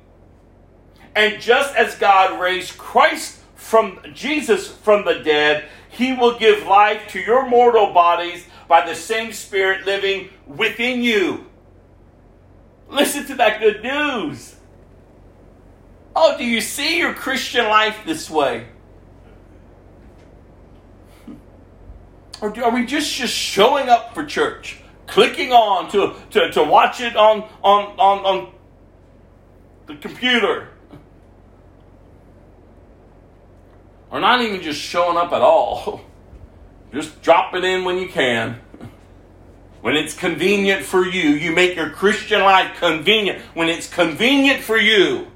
And 1.16 1.42
just 1.42 1.76
as 1.76 1.96
God 1.96 2.40
raised 2.40 2.78
Christ 2.78 3.37
from 3.58 4.00
Jesus 4.14 4.72
from 4.72 5.04
the 5.04 5.16
dead, 5.16 5.68
he 5.90 6.14
will 6.14 6.40
give 6.40 6.66
life 6.66 7.10
to 7.10 7.20
your 7.20 7.46
mortal 7.48 7.92
bodies 7.94 8.46
by 8.70 8.86
the 8.86 8.96
same 8.96 9.34
Spirit 9.34 9.86
living 9.86 10.30
within 10.46 11.04
you. 11.04 11.46
Listen 12.90 13.26
to 13.26 13.36
that 13.36 13.60
good 13.60 13.84
news. 13.84 14.56
Oh, 16.16 16.38
do 16.38 16.46
you 16.46 16.62
see 16.62 16.98
your 16.98 17.14
Christian 17.14 17.66
life 17.66 17.98
this 18.06 18.30
way? 18.30 18.68
Or 22.40 22.52
do, 22.52 22.64
are 22.64 22.72
we 22.72 22.86
just, 22.86 23.12
just 23.16 23.34
showing 23.34 23.90
up 23.90 24.14
for 24.14 24.24
church? 24.24 24.80
clicking 25.08 25.52
on 25.52 25.90
to, 25.92 26.16
to, 26.32 26.52
to 26.52 26.64
watch 26.64 27.02
it 27.02 27.16
on, 27.16 27.50
on, 27.64 27.86
on, 27.98 28.26
on 28.26 28.54
the 29.88 29.96
computer. 29.96 30.70
Or 34.10 34.20
not 34.20 34.42
even 34.42 34.62
just 34.62 34.80
showing 34.80 35.18
up 35.18 35.32
at 35.32 35.42
all. 35.42 36.02
Just 36.94 37.22
drop 37.22 37.54
it 37.54 37.66
in 37.66 37.84
when 37.84 37.98
you 37.98 38.08
can. 38.08 38.62
When 39.82 39.96
it's 39.96 40.16
convenient 40.16 40.84
for 40.84 41.06
you, 41.06 41.30
you 41.30 41.54
make 41.54 41.76
your 41.76 41.92
Christian 41.92 42.42
life 42.42 42.78
convenient. 42.80 43.40
When 43.54 43.70
it's 43.70 43.88
convenient 43.88 44.62
for 44.62 44.76
you, 44.76 45.28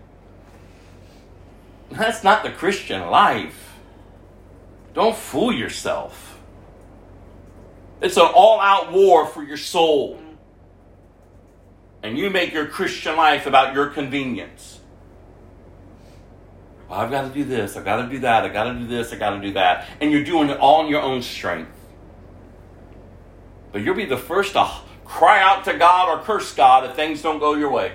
that's 1.89 2.23
not 2.23 2.43
the 2.43 2.49
Christian 2.49 3.07
life. 3.07 3.77
Don't 4.93 5.15
fool 5.15 5.53
yourself. 5.53 6.39
It's 8.01 8.17
an 8.17 8.29
all 8.33 8.59
out 8.59 8.91
war 8.91 9.25
for 9.25 9.43
your 9.43 9.57
soul. 9.57 10.19
And 12.03 12.17
you 12.17 12.29
make 12.29 12.51
your 12.51 12.65
Christian 12.65 13.15
life 13.15 13.45
about 13.45 13.73
your 13.73 13.87
convenience. 13.87 14.80
Well, 16.91 16.99
I've 16.99 17.09
got 17.09 17.21
to 17.21 17.29
do 17.29 17.45
this, 17.45 17.77
I've 17.77 17.85
got 17.85 18.01
to 18.01 18.09
do 18.09 18.19
that, 18.19 18.43
I've 18.43 18.51
got 18.51 18.65
to 18.65 18.73
do 18.73 18.85
this, 18.85 19.13
I've 19.13 19.19
got 19.19 19.29
to 19.29 19.39
do 19.39 19.53
that. 19.53 19.87
And 20.01 20.11
you're 20.11 20.25
doing 20.25 20.49
it 20.49 20.57
all 20.57 20.83
in 20.83 20.91
your 20.91 20.99
own 20.99 21.21
strength. 21.21 21.71
But 23.71 23.81
you'll 23.81 23.95
be 23.95 24.03
the 24.03 24.17
first 24.17 24.51
to 24.53 24.69
cry 25.05 25.41
out 25.41 25.63
to 25.63 25.77
God 25.77 26.09
or 26.09 26.21
curse 26.21 26.53
God 26.53 26.83
if 26.83 26.93
things 26.97 27.21
don't 27.21 27.39
go 27.39 27.53
your 27.53 27.71
way. 27.71 27.93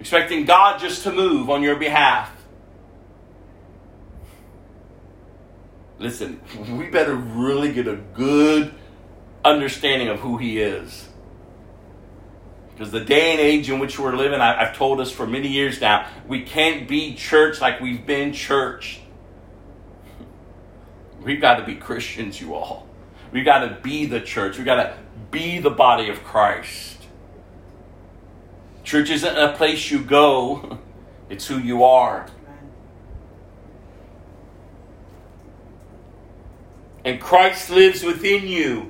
Expecting 0.00 0.46
God 0.46 0.80
just 0.80 1.04
to 1.04 1.12
move 1.12 1.48
on 1.48 1.62
your 1.62 1.76
behalf. 1.76 2.32
Listen, 6.00 6.40
we 6.76 6.88
better 6.88 7.14
really 7.14 7.72
get 7.72 7.86
a 7.86 7.94
good 8.14 8.74
understanding 9.44 10.08
of 10.08 10.18
who 10.18 10.38
He 10.38 10.60
is. 10.60 11.08
Because 12.80 12.92
the 12.92 13.04
day 13.04 13.32
and 13.32 13.40
age 13.40 13.68
in 13.68 13.78
which 13.78 13.98
we're 13.98 14.16
living, 14.16 14.40
I, 14.40 14.64
have 14.64 14.74
told 14.74 15.02
us 15.02 15.12
for 15.12 15.26
many 15.26 15.48
years 15.48 15.82
now, 15.82 16.08
we 16.26 16.44
can't 16.44 16.88
be 16.88 17.14
church 17.14 17.60
like 17.60 17.78
we've 17.78 18.06
been 18.06 18.32
church. 18.32 19.02
We've 21.22 21.42
got 21.42 21.56
to 21.56 21.66
be 21.66 21.74
Christians, 21.74 22.40
you 22.40 22.54
all. 22.54 22.88
We've 23.32 23.44
got 23.44 23.68
to 23.68 23.78
be 23.82 24.06
the 24.06 24.18
church. 24.18 24.56
We've 24.56 24.64
got 24.64 24.76
to 24.76 24.96
be 25.30 25.58
the 25.58 25.68
body 25.68 26.08
of 26.08 26.24
Christ. 26.24 26.96
Church 28.82 29.10
isn't 29.10 29.36
a 29.36 29.52
place 29.52 29.90
you 29.90 30.02
go, 30.02 30.78
it's 31.28 31.46
who 31.46 31.58
you 31.58 31.84
are. 31.84 32.30
and 37.04 37.20
Christ 37.20 37.68
lives 37.68 38.02
within 38.02 38.46
you. 38.46 38.89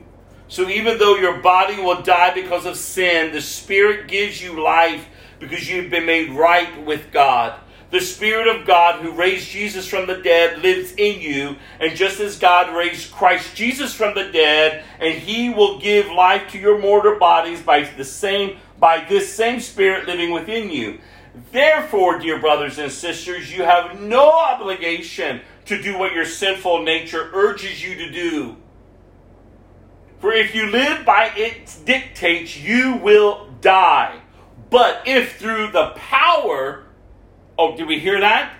So 0.50 0.68
even 0.68 0.98
though 0.98 1.14
your 1.14 1.38
body 1.38 1.76
will 1.80 2.02
die 2.02 2.34
because 2.34 2.66
of 2.66 2.76
sin, 2.76 3.32
the 3.32 3.40
Spirit 3.40 4.08
gives 4.08 4.42
you 4.42 4.60
life 4.60 5.06
because 5.38 5.70
you've 5.70 5.90
been 5.90 6.06
made 6.06 6.30
right 6.30 6.84
with 6.84 7.12
God. 7.12 7.58
The 7.92 8.00
Spirit 8.00 8.48
of 8.48 8.66
God 8.66 9.00
who 9.00 9.12
raised 9.12 9.48
Jesus 9.48 9.86
from 9.86 10.08
the 10.08 10.16
dead 10.16 10.60
lives 10.60 10.92
in 10.96 11.20
you, 11.20 11.56
and 11.78 11.96
just 11.96 12.18
as 12.18 12.36
God 12.36 12.74
raised 12.74 13.12
Christ 13.12 13.54
Jesus 13.54 13.94
from 13.94 14.16
the 14.16 14.30
dead, 14.32 14.82
and 14.98 15.14
he 15.14 15.50
will 15.50 15.78
give 15.78 16.10
life 16.10 16.50
to 16.50 16.58
your 16.58 16.80
mortal 16.80 17.16
bodies 17.16 17.62
by 17.62 17.84
the 17.84 18.04
same 18.04 18.58
by 18.80 19.04
this 19.08 19.32
same 19.32 19.60
Spirit 19.60 20.08
living 20.08 20.32
within 20.32 20.68
you. 20.70 20.98
Therefore, 21.52 22.18
dear 22.18 22.40
brothers 22.40 22.78
and 22.78 22.90
sisters, 22.90 23.56
you 23.56 23.62
have 23.62 24.00
no 24.00 24.30
obligation 24.30 25.42
to 25.66 25.80
do 25.80 25.96
what 25.96 26.12
your 26.12 26.24
sinful 26.24 26.82
nature 26.82 27.30
urges 27.34 27.84
you 27.84 27.94
to 27.94 28.10
do. 28.10 28.56
For 30.20 30.32
if 30.32 30.54
you 30.54 30.66
live 30.66 31.06
by 31.06 31.32
its 31.34 31.78
dictates, 31.78 32.56
you 32.56 32.96
will 32.96 33.48
die. 33.62 34.20
But 34.68 35.02
if 35.06 35.38
through 35.38 35.72
the 35.72 35.92
power, 35.96 36.84
oh, 37.58 37.74
did 37.74 37.88
we 37.88 37.98
hear 37.98 38.20
that? 38.20 38.52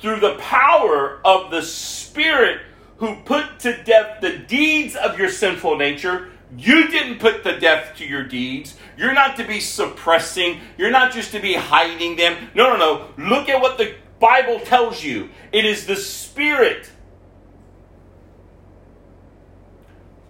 Through 0.00 0.20
the 0.20 0.36
power 0.36 1.20
of 1.24 1.50
the 1.50 1.62
Spirit 1.62 2.60
who 2.98 3.16
put 3.24 3.58
to 3.60 3.82
death 3.82 4.20
the 4.20 4.38
deeds 4.38 4.94
of 4.94 5.18
your 5.18 5.28
sinful 5.28 5.76
nature, 5.76 6.30
you 6.56 6.86
didn't 6.86 7.18
put 7.18 7.42
the 7.42 7.54
death 7.54 7.96
to 7.96 8.06
your 8.06 8.22
deeds. 8.22 8.76
You're 8.96 9.12
not 9.12 9.36
to 9.38 9.44
be 9.44 9.58
suppressing. 9.58 10.60
You're 10.78 10.92
not 10.92 11.12
just 11.12 11.32
to 11.32 11.40
be 11.40 11.54
hiding 11.54 12.14
them. 12.14 12.50
No, 12.54 12.76
no, 12.76 12.78
no. 12.78 13.28
Look 13.28 13.48
at 13.48 13.60
what 13.60 13.76
the 13.76 13.96
Bible 14.20 14.60
tells 14.60 15.02
you. 15.02 15.30
It 15.50 15.64
is 15.64 15.86
the 15.86 15.96
Spirit. 15.96 16.91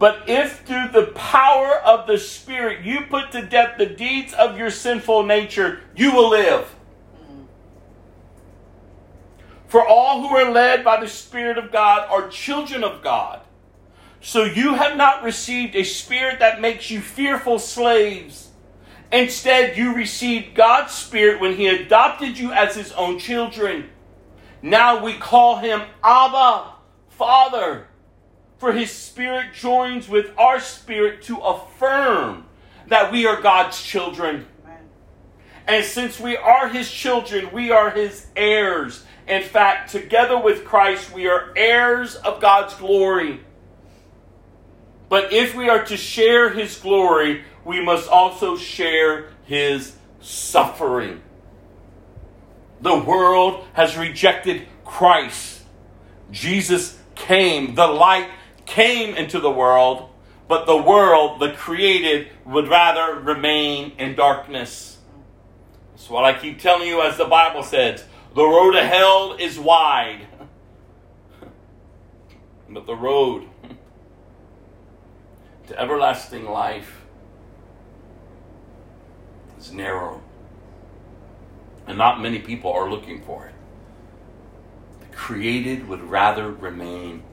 But 0.03 0.29
if 0.29 0.62
through 0.62 0.89
the 0.89 1.12
power 1.15 1.77
of 1.77 2.09
the 2.09 2.19
Spirit 2.19 2.85
you 2.85 3.03
put 3.03 3.31
to 3.31 3.41
death 3.41 3.79
the 3.79 3.87
deeds 3.87 4.33
of 4.33 4.59
your 4.59 4.69
sinful 4.69 5.23
nature, 5.23 5.79
you 5.95 6.12
will 6.12 6.29
live. 6.29 6.74
For 9.69 9.87
all 9.87 10.20
who 10.20 10.37
are 10.37 10.51
led 10.51 10.83
by 10.83 10.99
the 10.99 11.07
Spirit 11.07 11.57
of 11.57 11.70
God 11.70 12.09
are 12.11 12.29
children 12.29 12.83
of 12.83 13.01
God. 13.01 13.43
So 14.20 14.43
you 14.43 14.74
have 14.74 14.97
not 14.97 15.23
received 15.23 15.77
a 15.77 15.85
spirit 15.85 16.41
that 16.41 16.61
makes 16.61 16.91
you 16.91 17.01
fearful 17.01 17.61
slaves. 17.61 18.51
Instead, 19.12 19.77
you 19.77 19.95
received 19.95 20.57
God's 20.57 20.93
Spirit 20.93 21.41
when 21.41 21.55
He 21.55 21.69
adopted 21.69 22.37
you 22.37 22.51
as 22.51 22.74
His 22.74 22.91
own 22.91 23.20
children. 23.20 23.89
Now 24.62 25.05
we 25.05 25.12
call 25.12 25.59
Him 25.59 25.83
Abba, 26.03 26.73
Father. 27.09 27.87
For 28.62 28.70
His 28.72 28.93
Spirit 28.93 29.55
joins 29.55 30.09
with 30.09 30.30
our 30.39 30.60
spirit 30.60 31.22
to 31.22 31.39
affirm 31.39 32.47
that 32.86 33.10
we 33.10 33.26
are 33.26 33.43
God's 33.43 33.82
children. 33.82 34.47
And 35.66 35.84
since 35.84 36.20
we 36.20 36.36
are 36.36 36.68
his 36.68 36.89
children, 36.89 37.51
we 37.52 37.72
are 37.72 37.90
his 37.90 38.28
heirs. 38.36 39.02
In 39.26 39.43
fact, 39.43 39.90
together 39.90 40.39
with 40.39 40.64
Christ, 40.64 41.12
we 41.12 41.26
are 41.26 41.52
heirs 41.56 42.14
of 42.14 42.40
God's 42.40 42.72
glory. 42.74 43.40
But 45.09 45.32
if 45.32 45.56
we 45.56 45.68
are 45.68 45.84
to 45.86 45.97
share 45.97 46.51
his 46.51 46.76
glory, 46.76 47.43
we 47.64 47.84
must 47.84 48.09
also 48.09 48.56
share 48.56 49.30
his 49.43 49.97
suffering. 50.20 51.20
The 52.80 52.97
world 52.97 53.64
has 53.72 53.97
rejected 53.97 54.68
Christ. 54.84 55.62
Jesus 56.30 56.97
came, 57.16 57.74
the 57.74 57.89
light 57.89 58.28
came 58.73 59.15
into 59.15 59.39
the 59.39 59.51
world, 59.51 60.09
but 60.49 60.65
the 60.65 60.77
world, 60.77 61.40
the 61.40 61.53
created, 61.53 62.28
would 62.47 62.69
rather 62.69 63.20
remain 63.20 63.93
in 63.99 64.15
darkness. 64.15 64.97
That's 65.90 66.09
what 66.09 66.24
I 66.24 66.39
keep 66.39 66.59
telling 66.59 66.89
you, 66.89 67.03
as 67.03 67.19
the 67.19 67.27
Bible 67.27 67.62
says 67.62 68.05
the 68.35 68.43
road 68.43 68.73
to 68.73 68.82
hell 68.82 69.36
is 69.39 69.59
wide, 69.59 70.27
but 72.70 72.86
the 72.86 72.94
road 72.94 73.47
to 75.69 75.78
everlasting 75.78 76.47
life 76.47 77.03
is 79.59 79.70
narrow. 79.70 80.23
And 81.86 81.99
not 81.99 82.23
many 82.23 82.39
people 82.39 82.73
are 82.73 82.89
looking 82.89 83.23
for 83.23 83.49
it. 83.49 83.55
The 85.01 85.15
created 85.15 85.89
would 85.89 86.03
rather 86.03 86.51
remain 86.51 87.24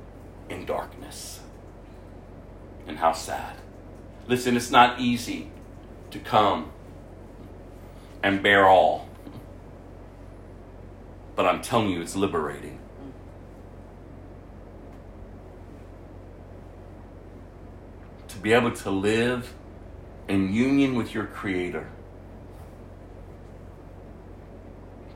in 0.49 0.65
darkness. 0.65 1.39
And 2.87 2.97
how 2.97 3.13
sad. 3.13 3.55
Listen, 4.27 4.57
it's 4.57 4.71
not 4.71 4.99
easy 4.99 5.51
to 6.11 6.19
come 6.19 6.71
and 8.23 8.41
bare 8.41 8.67
all. 8.67 9.07
But 11.35 11.45
I'm 11.45 11.61
telling 11.61 11.89
you, 11.89 12.01
it's 12.01 12.15
liberating. 12.15 12.79
To 18.27 18.37
be 18.37 18.53
able 18.53 18.71
to 18.71 18.89
live 18.89 19.53
in 20.27 20.53
union 20.53 20.95
with 20.95 21.13
your 21.13 21.25
Creator. 21.25 21.89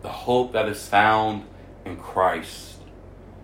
The 0.02 0.10
hope 0.10 0.54
that 0.54 0.68
is 0.68 0.88
found 0.88 1.46
in 1.86 1.98
Christ. 1.98 2.73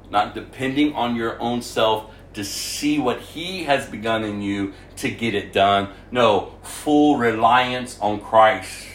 Not 0.10 0.34
depending 0.34 0.94
on 0.94 1.16
your 1.16 1.40
own 1.40 1.62
self 1.62 2.12
to 2.34 2.44
see 2.44 3.00
what 3.00 3.20
He 3.20 3.64
has 3.64 3.88
begun 3.88 4.24
in 4.24 4.42
you 4.42 4.74
to 4.98 5.10
get 5.10 5.36
it 5.36 5.54
done. 5.54 5.90
No, 6.12 6.54
full 6.64 7.18
reliance 7.18 8.00
on 8.00 8.20
Christ. 8.20 8.86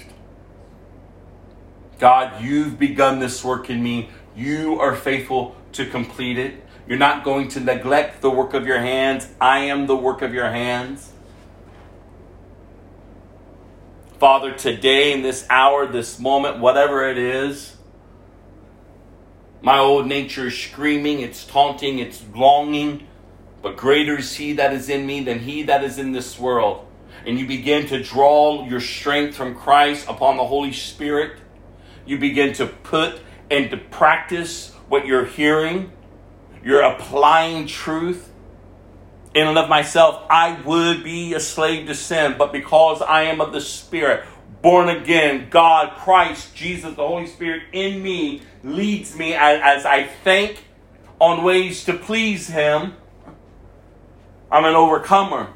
God, 1.98 2.42
you've 2.42 2.78
begun 2.78 3.20
this 3.20 3.44
work 3.44 3.70
in 3.70 3.82
me. 3.82 4.10
You 4.36 4.80
are 4.80 4.94
faithful 4.94 5.56
to 5.72 5.86
complete 5.86 6.38
it. 6.38 6.64
You're 6.86 6.98
not 6.98 7.24
going 7.24 7.48
to 7.48 7.60
neglect 7.60 8.20
the 8.20 8.30
work 8.30 8.52
of 8.52 8.66
your 8.66 8.78
hands. 8.78 9.28
I 9.40 9.60
am 9.60 9.86
the 9.86 9.96
work 9.96 10.20
of 10.22 10.34
your 10.34 10.50
hands. 10.50 11.12
Father, 14.18 14.52
today, 14.52 15.12
in 15.12 15.22
this 15.22 15.46
hour, 15.50 15.86
this 15.86 16.18
moment, 16.18 16.58
whatever 16.58 17.08
it 17.08 17.18
is, 17.18 17.73
my 19.64 19.78
old 19.78 20.06
nature 20.06 20.46
is 20.46 20.56
screaming, 20.56 21.20
it's 21.20 21.44
taunting, 21.44 21.98
it's 21.98 22.22
longing, 22.34 23.08
but 23.62 23.76
greater 23.76 24.18
is 24.18 24.36
He 24.36 24.52
that 24.52 24.72
is 24.72 24.88
in 24.88 25.06
me 25.06 25.24
than 25.24 25.40
He 25.40 25.64
that 25.64 25.82
is 25.82 25.98
in 25.98 26.12
this 26.12 26.38
world. 26.38 26.86
And 27.26 27.38
you 27.38 27.46
begin 27.46 27.86
to 27.88 28.02
draw 28.02 28.68
your 28.68 28.80
strength 28.80 29.36
from 29.36 29.54
Christ 29.54 30.06
upon 30.08 30.36
the 30.36 30.44
Holy 30.44 30.72
Spirit 30.72 31.38
you 32.06 32.18
begin 32.18 32.52
to 32.54 32.66
put 32.66 33.20
into 33.50 33.76
practice 33.76 34.72
what 34.88 35.06
you're 35.06 35.24
hearing. 35.24 35.92
You're 36.62 36.82
applying 36.82 37.66
truth. 37.66 38.30
In 39.34 39.48
and 39.48 39.58
of 39.58 39.68
myself, 39.68 40.24
I 40.30 40.60
would 40.60 41.02
be 41.02 41.34
a 41.34 41.40
slave 41.40 41.88
to 41.88 41.94
sin, 41.94 42.36
but 42.38 42.52
because 42.52 43.02
I 43.02 43.22
am 43.22 43.40
of 43.40 43.52
the 43.52 43.60
Spirit, 43.60 44.24
born 44.62 44.88
again, 44.88 45.48
God, 45.50 45.96
Christ, 45.96 46.54
Jesus, 46.54 46.94
the 46.94 47.06
Holy 47.06 47.26
Spirit 47.26 47.64
in 47.72 48.00
me 48.00 48.42
leads 48.64 49.14
me 49.16 49.34
as, 49.34 49.60
as 49.62 49.86
I 49.86 50.04
think 50.04 50.64
on 51.20 51.44
ways 51.44 51.84
to 51.84 51.92
please 51.92 52.48
Him. 52.48 52.94
I'm 54.50 54.64
an 54.64 54.74
overcomer. 54.74 55.52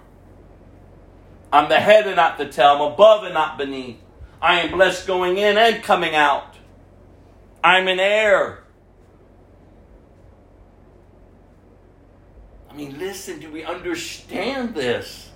I'm 1.52 1.68
the 1.68 1.80
head 1.80 2.06
and 2.06 2.16
not 2.16 2.36
the 2.36 2.46
tail. 2.46 2.76
I'm 2.76 2.92
above 2.92 3.24
and 3.24 3.34
not 3.34 3.56
beneath. 3.56 3.96
I 4.40 4.60
am 4.60 4.72
blessed 4.72 5.06
going 5.06 5.38
in 5.38 5.56
and 5.56 5.82
coming 5.82 6.14
out. 6.14 6.54
I'm 7.64 7.88
an 7.88 7.98
heir. 7.98 8.62
I 12.70 12.74
mean, 12.74 12.98
listen, 12.98 13.40
do 13.40 13.50
we 13.50 13.64
understand 13.64 14.74
this? 14.74 15.30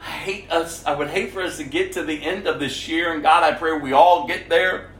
I 0.00 0.10
hate 0.10 0.50
us. 0.50 0.86
I 0.86 0.94
would 0.94 1.08
hate 1.08 1.32
for 1.32 1.42
us 1.42 1.58
to 1.58 1.64
get 1.64 1.92
to 1.92 2.04
the 2.04 2.22
end 2.22 2.46
of 2.46 2.60
this 2.60 2.88
year, 2.88 3.12
and 3.12 3.22
God, 3.22 3.42
I 3.42 3.52
pray 3.52 3.76
we 3.76 3.92
all 3.92 4.26
get 4.26 4.48
there 4.48 4.90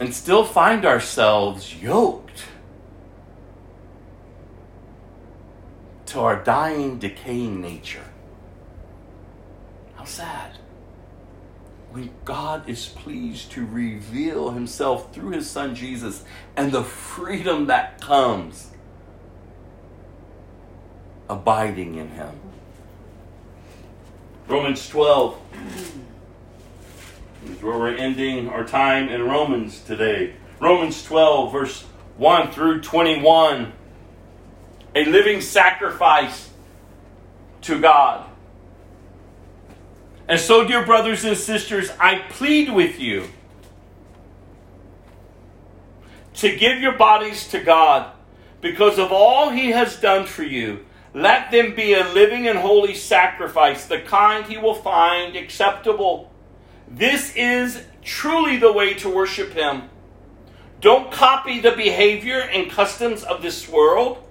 and 0.00 0.14
still 0.14 0.44
find 0.44 0.84
ourselves 0.84 1.74
yoked 1.80 2.44
to 6.06 6.20
our 6.20 6.42
dying, 6.42 6.98
decaying 6.98 7.60
nature. 7.60 8.04
How 9.96 10.04
sad. 10.04 10.58
When 11.90 12.10
God 12.24 12.68
is 12.68 12.86
pleased 12.86 13.52
to 13.52 13.64
reveal 13.64 14.50
himself 14.50 15.14
through 15.14 15.30
his 15.30 15.48
son 15.48 15.74
Jesus 15.74 16.24
and 16.56 16.72
the 16.72 16.82
freedom 16.82 17.66
that 17.66 18.00
comes 18.00 18.70
abiding 21.28 21.94
in 21.94 22.08
him. 22.08 22.40
Romans 24.46 24.88
12 24.88 25.38
is 27.48 27.62
where 27.62 27.78
we're 27.78 27.94
ending 27.94 28.48
our 28.48 28.64
time 28.64 29.08
in 29.08 29.22
Romans 29.22 29.80
today. 29.80 30.34
Romans 30.60 31.02
12, 31.04 31.52
verse 31.52 31.82
1 32.16 32.52
through 32.52 32.80
21. 32.80 33.72
A 34.94 35.04
living 35.04 35.40
sacrifice 35.40 36.50
to 37.62 37.80
God. 37.80 38.28
And 40.28 40.40
so, 40.40 40.66
dear 40.66 40.84
brothers 40.86 41.24
and 41.24 41.36
sisters, 41.36 41.90
I 42.00 42.18
plead 42.30 42.72
with 42.72 42.98
you 42.98 43.28
to 46.34 46.56
give 46.56 46.80
your 46.80 46.96
bodies 46.96 47.48
to 47.48 47.60
God 47.60 48.12
because 48.60 48.98
of 48.98 49.12
all 49.12 49.50
He 49.50 49.70
has 49.70 50.00
done 50.00 50.26
for 50.26 50.42
you. 50.42 50.86
Let 51.12 51.50
them 51.50 51.74
be 51.74 51.94
a 51.94 52.08
living 52.08 52.48
and 52.48 52.58
holy 52.58 52.94
sacrifice, 52.94 53.86
the 53.86 54.00
kind 54.00 54.46
He 54.46 54.56
will 54.56 54.74
find 54.74 55.36
acceptable. 55.36 56.32
This 56.88 57.34
is 57.34 57.82
truly 58.02 58.56
the 58.56 58.72
way 58.72 58.94
to 58.94 59.08
worship 59.08 59.52
Him. 59.52 59.90
Don't 60.80 61.10
copy 61.10 61.60
the 61.60 61.72
behavior 61.72 62.40
and 62.40 62.70
customs 62.70 63.22
of 63.22 63.42
this 63.42 63.68
world, 63.68 64.22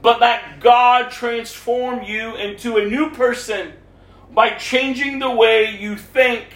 but 0.00 0.20
let 0.20 0.60
God 0.60 1.10
transform 1.10 2.02
you 2.02 2.34
into 2.36 2.76
a 2.76 2.86
new 2.86 3.10
person 3.10 3.72
by 4.32 4.50
changing 4.50 5.18
the 5.18 5.30
way 5.30 5.76
you 5.76 5.96
think. 5.96 6.46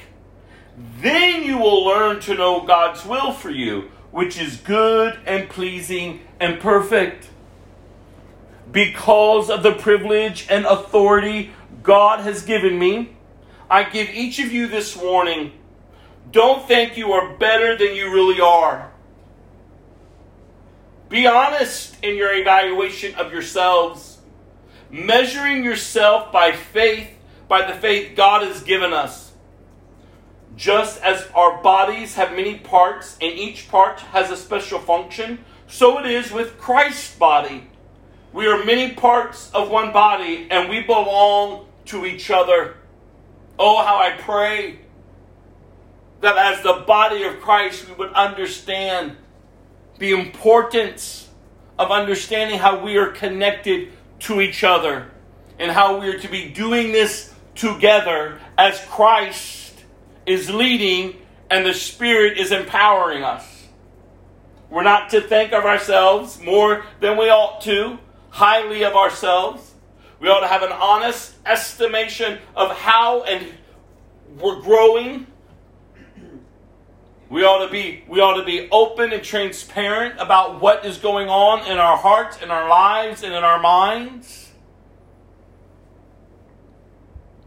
Then 1.00 1.42
you 1.42 1.58
will 1.58 1.84
learn 1.84 2.20
to 2.20 2.34
know 2.34 2.62
God's 2.62 3.04
will 3.04 3.32
for 3.32 3.50
you, 3.50 3.90
which 4.10 4.40
is 4.40 4.56
good 4.56 5.18
and 5.26 5.48
pleasing 5.48 6.20
and 6.38 6.58
perfect. 6.58 7.28
Because 8.72 9.50
of 9.50 9.62
the 9.62 9.72
privilege 9.72 10.46
and 10.48 10.64
authority 10.64 11.50
God 11.82 12.20
has 12.20 12.42
given 12.42 12.78
me, 12.78 13.16
I 13.70 13.84
give 13.84 14.10
each 14.10 14.40
of 14.40 14.52
you 14.52 14.66
this 14.66 14.96
warning. 14.96 15.52
Don't 16.32 16.66
think 16.66 16.96
you 16.96 17.12
are 17.12 17.36
better 17.36 17.78
than 17.78 17.94
you 17.94 18.12
really 18.12 18.40
are. 18.40 18.90
Be 21.08 21.26
honest 21.26 21.96
in 22.02 22.16
your 22.16 22.34
evaluation 22.34 23.14
of 23.14 23.32
yourselves, 23.32 24.18
measuring 24.90 25.62
yourself 25.62 26.32
by 26.32 26.52
faith, 26.52 27.10
by 27.46 27.64
the 27.70 27.78
faith 27.78 28.16
God 28.16 28.42
has 28.42 28.62
given 28.64 28.92
us. 28.92 29.32
Just 30.56 31.00
as 31.02 31.28
our 31.34 31.62
bodies 31.62 32.16
have 32.16 32.32
many 32.32 32.58
parts 32.58 33.16
and 33.20 33.32
each 33.38 33.68
part 33.68 34.00
has 34.00 34.30
a 34.30 34.36
special 34.36 34.80
function, 34.80 35.44
so 35.68 35.98
it 36.00 36.06
is 36.06 36.32
with 36.32 36.58
Christ's 36.58 37.16
body. 37.16 37.68
We 38.32 38.46
are 38.48 38.64
many 38.64 38.94
parts 38.94 39.50
of 39.52 39.70
one 39.70 39.92
body 39.92 40.48
and 40.50 40.68
we 40.68 40.82
belong 40.82 41.66
to 41.86 42.04
each 42.04 42.30
other. 42.30 42.76
Oh, 43.62 43.84
how 43.84 43.98
I 43.98 44.12
pray 44.12 44.78
that 46.22 46.34
as 46.38 46.62
the 46.62 46.82
body 46.86 47.24
of 47.24 47.42
Christ, 47.42 47.86
we 47.86 47.92
would 47.92 48.12
understand 48.14 49.18
the 49.98 50.12
importance 50.12 51.28
of 51.78 51.90
understanding 51.90 52.58
how 52.58 52.82
we 52.82 52.96
are 52.96 53.08
connected 53.08 53.92
to 54.20 54.40
each 54.40 54.64
other 54.64 55.10
and 55.58 55.70
how 55.70 56.00
we 56.00 56.08
are 56.08 56.18
to 56.20 56.28
be 56.28 56.48
doing 56.48 56.92
this 56.92 57.34
together 57.54 58.40
as 58.56 58.82
Christ 58.86 59.74
is 60.24 60.48
leading 60.48 61.20
and 61.50 61.66
the 61.66 61.74
Spirit 61.74 62.38
is 62.38 62.52
empowering 62.52 63.22
us. 63.22 63.66
We're 64.70 64.84
not 64.84 65.10
to 65.10 65.20
think 65.20 65.52
of 65.52 65.66
ourselves 65.66 66.40
more 66.40 66.86
than 67.00 67.18
we 67.18 67.28
ought 67.28 67.60
to, 67.64 67.98
highly 68.30 68.84
of 68.84 68.94
ourselves. 68.94 69.69
We 70.20 70.28
ought 70.28 70.40
to 70.40 70.46
have 70.46 70.62
an 70.62 70.72
honest 70.72 71.34
estimation 71.46 72.38
of 72.54 72.76
how 72.76 73.22
and 73.22 73.54
we're 74.38 74.60
growing. 74.60 75.26
We 77.30 77.42
ought 77.42 77.64
to 77.64 77.70
be 77.70 78.04
we 78.06 78.20
ought 78.20 78.36
to 78.36 78.44
be 78.44 78.68
open 78.70 79.12
and 79.12 79.22
transparent 79.22 80.20
about 80.20 80.60
what 80.60 80.84
is 80.84 80.98
going 80.98 81.28
on 81.28 81.66
in 81.70 81.78
our 81.78 81.96
hearts, 81.96 82.42
in 82.42 82.50
our 82.50 82.68
lives, 82.68 83.22
and 83.22 83.32
in 83.32 83.44
our 83.44 83.60
minds. 83.60 84.50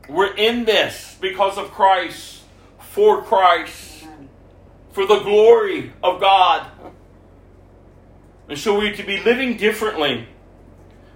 We're 0.10 0.36
in 0.36 0.66
this 0.66 1.16
because 1.22 1.58
of 1.58 1.72
Christ, 1.72 2.42
for 2.80 3.22
Christ, 3.22 4.06
for 4.92 5.06
the 5.06 5.20
glory 5.20 5.94
of 6.02 6.20
God. 6.20 6.68
And 8.50 8.58
so 8.58 8.78
we're 8.78 8.96
to 8.96 9.04
be 9.04 9.22
living 9.22 9.58
differently. 9.58 10.28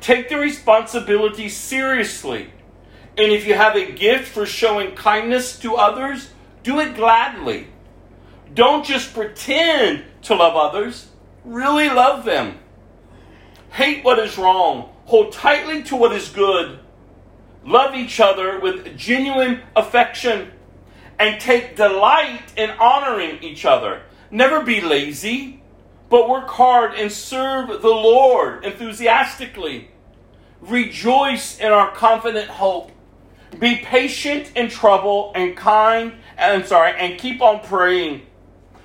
take 0.00 0.28
the 0.28 0.38
responsibility 0.38 1.48
seriously. 1.48 2.50
And 3.18 3.32
if 3.32 3.46
you 3.46 3.54
have 3.54 3.76
a 3.76 3.92
gift 3.92 4.28
for 4.28 4.44
showing 4.44 4.94
kindness 4.94 5.58
to 5.60 5.76
others, 5.76 6.30
do 6.62 6.80
it 6.80 6.96
gladly. 6.96 7.68
Don't 8.54 8.84
just 8.84 9.14
pretend 9.14 10.04
to 10.22 10.34
love 10.34 10.56
others, 10.56 11.08
really 11.44 11.88
love 11.88 12.24
them. 12.24 12.58
Hate 13.70 14.04
what 14.04 14.18
is 14.18 14.38
wrong, 14.38 14.90
hold 15.04 15.32
tightly 15.32 15.82
to 15.84 15.96
what 15.96 16.12
is 16.12 16.28
good. 16.28 16.78
Love 17.64 17.94
each 17.94 18.20
other 18.20 18.60
with 18.60 18.96
genuine 18.96 19.60
affection 19.74 20.52
and 21.18 21.40
take 21.40 21.76
delight 21.76 22.52
in 22.56 22.70
honoring 22.70 23.42
each 23.42 23.64
other. 23.64 24.02
Never 24.30 24.62
be 24.62 24.80
lazy, 24.80 25.62
but 26.08 26.28
work 26.28 26.48
hard 26.48 26.94
and 26.94 27.10
serve 27.10 27.82
the 27.82 27.88
Lord 27.88 28.64
enthusiastically. 28.64 29.90
Rejoice 30.60 31.58
in 31.58 31.72
our 31.72 31.90
confident 31.92 32.48
hope. 32.48 32.92
Be 33.58 33.76
patient 33.76 34.52
in 34.54 34.68
trouble 34.68 35.32
and 35.34 35.56
kind, 35.56 36.12
and 36.36 36.62
I'm 36.62 36.66
sorry, 36.66 36.92
and 36.96 37.18
keep 37.18 37.40
on 37.40 37.60
praying. 37.60 38.22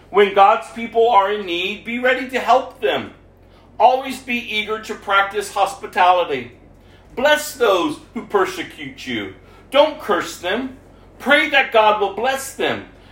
When 0.09 0.33
God's 0.33 0.71
people 0.71 1.09
are 1.09 1.31
in 1.31 1.45
need, 1.45 1.85
be 1.85 1.99
ready 1.99 2.29
to 2.29 2.39
help 2.39 2.81
them. 2.81 3.13
Always 3.79 4.21
be 4.21 4.37
eager 4.37 4.81
to 4.81 4.95
practice 4.95 5.53
hospitality. 5.53 6.51
Bless 7.15 7.55
those 7.55 7.99
who 8.13 8.25
persecute 8.25 9.05
you. 9.07 9.35
Don't 9.71 9.99
curse 9.99 10.39
them. 10.39 10.77
Pray 11.19 11.49
that 11.49 11.71
God 11.71 12.01
will 12.01 12.13
bless 12.13 12.55
them. 12.55 12.89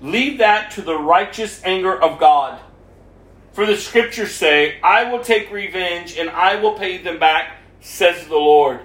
Leave 0.00 0.38
that 0.38 0.70
to 0.72 0.82
the 0.82 0.98
righteous 0.98 1.62
anger 1.64 2.00
of 2.00 2.18
God. 2.18 2.60
For 3.52 3.64
the 3.64 3.76
scriptures 3.76 4.34
say, 4.34 4.78
I 4.82 5.10
will 5.10 5.24
take 5.24 5.50
revenge 5.50 6.16
and 6.18 6.28
I 6.28 6.56
will 6.56 6.74
pay 6.74 6.98
them 6.98 7.18
back, 7.18 7.58
says 7.80 8.26
the 8.26 8.36
Lord. 8.36 8.80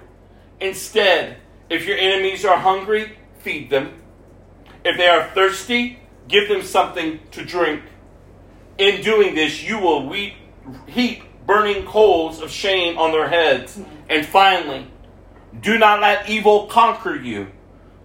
Instead, 0.60 1.36
if 1.68 1.86
your 1.86 1.98
enemies 1.98 2.44
are 2.44 2.56
hungry, 2.56 3.18
feed 3.40 3.68
them. 3.68 3.94
If 4.84 4.96
they 4.96 5.08
are 5.08 5.28
thirsty, 5.34 6.00
give 6.28 6.48
them 6.48 6.62
something 6.62 7.20
to 7.32 7.44
drink. 7.44 7.82
In 8.78 9.02
doing 9.02 9.34
this, 9.34 9.62
you 9.62 9.78
will 9.78 10.08
weep, 10.08 10.34
heap 10.86 11.22
burning 11.46 11.84
coals 11.84 12.40
of 12.40 12.50
shame 12.50 12.96
on 12.98 13.12
their 13.12 13.28
heads. 13.28 13.78
And 14.08 14.24
finally, 14.24 14.86
do 15.60 15.78
not 15.78 16.00
let 16.00 16.28
evil 16.28 16.66
conquer 16.66 17.14
you, 17.14 17.48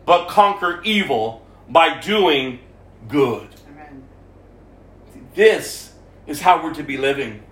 but 0.05 0.27
conquer 0.27 0.81
evil 0.83 1.45
by 1.69 1.99
doing 1.99 2.59
good. 3.07 3.47
Amen. 3.69 4.03
This 5.33 5.93
is 6.25 6.41
how 6.41 6.63
we're 6.63 6.73
to 6.73 6.83
be 6.83 6.97
living. 6.97 7.43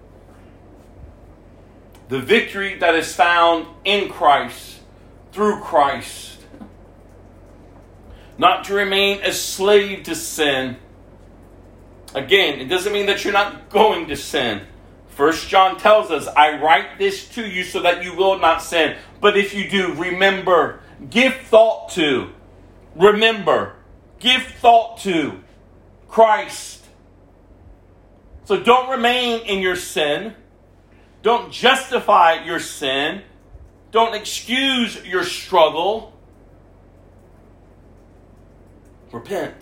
The 2.10 2.20
victory 2.20 2.78
that 2.80 2.96
is 2.96 3.14
found 3.14 3.68
in 3.84 4.10
Christ, 4.10 4.80
through 5.32 5.62
Christ. 5.62 6.44
Not 8.38 8.66
to 8.66 8.74
remain 8.74 9.24
a 9.24 9.32
slave 9.32 10.04
to 10.04 10.16
sin. 10.16 10.78
Again, 12.14 12.60
it 12.60 12.66
doesn't 12.66 12.94
mean 12.94 13.08
that 13.08 13.24
you're 13.24 13.34
not 13.34 13.70
going 13.70 14.08
to 14.08 14.16
sin. 14.16 14.62
First 15.08 15.48
John 15.48 15.78
tells 15.78 16.12
us, 16.12 16.28
I 16.28 16.62
write 16.62 17.00
this 17.00 17.28
to 17.30 17.48
you 17.48 17.64
so 17.64 17.82
that 17.82 18.04
you 18.04 18.16
will 18.16 18.38
not 18.38 18.62
sin. 18.62 18.98
But 19.22 19.38
if 19.38 19.54
you 19.54 19.70
do, 19.70 19.94
remember, 19.94 20.82
give 21.10 21.36
thought 21.36 21.90
to, 21.92 22.32
remember, 22.96 23.78
give 24.20 24.44
thought 24.44 24.98
to 25.00 25.40
Christ. 26.08 26.86
So 28.46 28.62
don't 28.62 28.90
remain 28.90 29.42
in 29.46 29.60
your 29.60 29.76
sin. 29.76 30.36
Don't 31.24 31.52
justify 31.52 32.44
your 32.46 32.60
sin. 32.60 33.24
Don't 33.92 34.14
excuse 34.14 35.04
your 35.06 35.24
struggle. 35.24 36.14
Repent. 39.12 39.56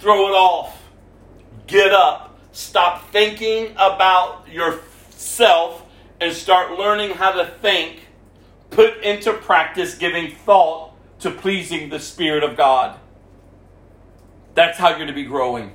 Throw 0.00 0.28
it 0.28 0.32
off. 0.32 0.82
Get 1.66 1.92
up. 1.92 2.38
Stop 2.52 3.10
thinking 3.10 3.72
about 3.72 4.48
yourself 4.48 5.84
and 6.20 6.32
start 6.32 6.78
learning 6.78 7.10
how 7.10 7.32
to 7.32 7.46
think 7.46 8.00
put 8.70 9.02
into 9.02 9.32
practice 9.32 9.94
giving 9.94 10.34
thought 10.34 10.92
to 11.20 11.30
pleasing 11.30 11.90
the 11.90 12.00
Spirit 12.00 12.42
of 12.42 12.56
God. 12.56 12.98
That's 14.54 14.78
how 14.78 14.96
you're 14.96 15.06
to 15.06 15.12
be 15.12 15.24
growing. 15.24 15.72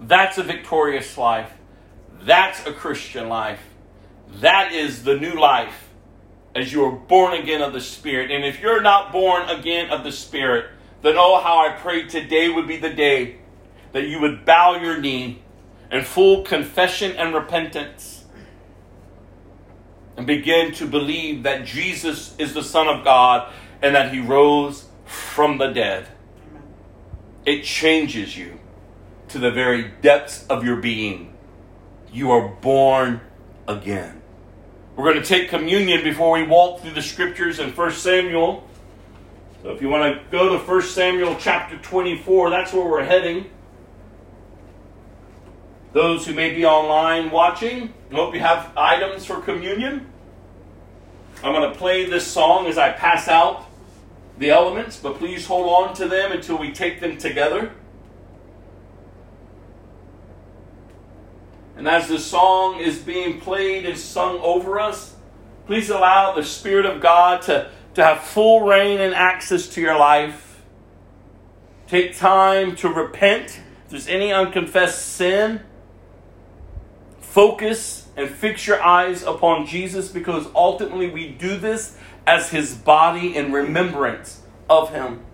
That's 0.00 0.38
a 0.38 0.42
victorious 0.42 1.16
life. 1.18 1.52
That's 2.22 2.66
a 2.66 2.72
Christian 2.72 3.28
life. 3.28 3.60
That 4.40 4.72
is 4.72 5.04
the 5.04 5.16
new 5.16 5.34
life 5.34 5.88
as 6.54 6.72
you 6.72 6.84
are 6.84 6.92
born 6.92 7.34
again 7.34 7.62
of 7.62 7.72
the 7.72 7.80
Spirit. 7.80 8.30
And 8.30 8.44
if 8.44 8.60
you're 8.60 8.82
not 8.82 9.12
born 9.12 9.48
again 9.48 9.90
of 9.90 10.04
the 10.04 10.12
Spirit, 10.12 10.70
then 11.02 11.16
oh, 11.16 11.40
how 11.40 11.58
I 11.58 11.72
pray 11.72 12.06
today 12.06 12.48
would 12.48 12.66
be 12.66 12.76
the 12.76 12.90
day 12.90 13.36
that 13.92 14.06
you 14.06 14.20
would 14.20 14.44
bow 14.44 14.80
your 14.80 14.98
knee 14.98 15.42
in 15.90 16.04
full 16.04 16.42
confession 16.42 17.12
and 17.12 17.34
repentance 17.34 18.24
and 20.16 20.26
begin 20.26 20.72
to 20.72 20.86
believe 20.86 21.44
that 21.44 21.64
Jesus 21.64 22.34
is 22.38 22.52
the 22.52 22.62
Son 22.62 22.88
of 22.88 23.04
God 23.04 23.52
and 23.80 23.94
that 23.94 24.12
He 24.12 24.20
rose 24.20 24.86
from 25.04 25.58
the 25.58 25.68
dead. 25.68 26.08
It 27.48 27.64
changes 27.64 28.36
you 28.36 28.60
to 29.28 29.38
the 29.38 29.50
very 29.50 29.90
depths 30.02 30.46
of 30.48 30.66
your 30.66 30.76
being. 30.76 31.32
You 32.12 32.30
are 32.30 32.46
born 32.46 33.22
again. 33.66 34.20
We're 34.94 35.10
going 35.10 35.22
to 35.22 35.26
take 35.26 35.48
communion 35.48 36.04
before 36.04 36.32
we 36.32 36.42
walk 36.42 36.82
through 36.82 36.92
the 36.92 37.00
scriptures 37.00 37.58
in 37.58 37.70
1 37.70 37.92
Samuel. 37.92 38.68
So 39.62 39.70
if 39.70 39.80
you 39.80 39.88
want 39.88 40.14
to 40.14 40.30
go 40.30 40.58
to 40.58 40.62
1 40.62 40.82
Samuel 40.82 41.36
chapter 41.40 41.78
24, 41.78 42.50
that's 42.50 42.74
where 42.74 42.84
we're 42.84 43.04
heading. 43.04 43.48
Those 45.94 46.26
who 46.26 46.34
may 46.34 46.54
be 46.54 46.66
online 46.66 47.30
watching, 47.30 47.94
I 48.12 48.14
hope 48.14 48.34
you 48.34 48.40
have 48.40 48.70
items 48.76 49.24
for 49.24 49.40
communion. 49.40 50.06
I'm 51.42 51.54
going 51.54 51.72
to 51.72 51.78
play 51.78 52.04
this 52.04 52.26
song 52.26 52.66
as 52.66 52.76
I 52.76 52.92
pass 52.92 53.26
out 53.26 53.67
the 54.38 54.50
elements, 54.50 54.96
but 54.96 55.18
please 55.18 55.46
hold 55.46 55.68
on 55.68 55.94
to 55.96 56.06
them 56.06 56.32
until 56.32 56.58
we 56.58 56.72
take 56.72 57.00
them 57.00 57.18
together. 57.18 57.72
And 61.76 61.86
as 61.86 62.08
the 62.08 62.18
song 62.18 62.80
is 62.80 62.98
being 62.98 63.40
played 63.40 63.86
and 63.86 63.96
sung 63.96 64.38
over 64.40 64.80
us, 64.80 65.14
please 65.66 65.90
allow 65.90 66.34
the 66.34 66.42
Spirit 66.42 66.86
of 66.86 67.00
God 67.00 67.42
to, 67.42 67.70
to 67.94 68.04
have 68.04 68.20
full 68.20 68.62
reign 68.62 69.00
and 69.00 69.14
access 69.14 69.68
to 69.68 69.80
your 69.80 69.96
life. 69.96 70.62
Take 71.86 72.16
time 72.16 72.76
to 72.76 72.88
repent 72.88 73.60
if 73.84 73.90
there's 73.90 74.08
any 74.08 74.32
unconfessed 74.32 75.14
sin. 75.14 75.60
Focus 77.20 78.08
and 78.16 78.28
fix 78.28 78.66
your 78.66 78.82
eyes 78.82 79.22
upon 79.22 79.64
Jesus 79.64 80.08
because 80.08 80.48
ultimately 80.54 81.08
we 81.08 81.28
do 81.28 81.56
this 81.56 81.96
as 82.28 82.50
his 82.50 82.74
body 82.74 83.34
in 83.34 83.50
remembrance 83.52 84.42
of 84.68 84.90
him. 84.90 85.24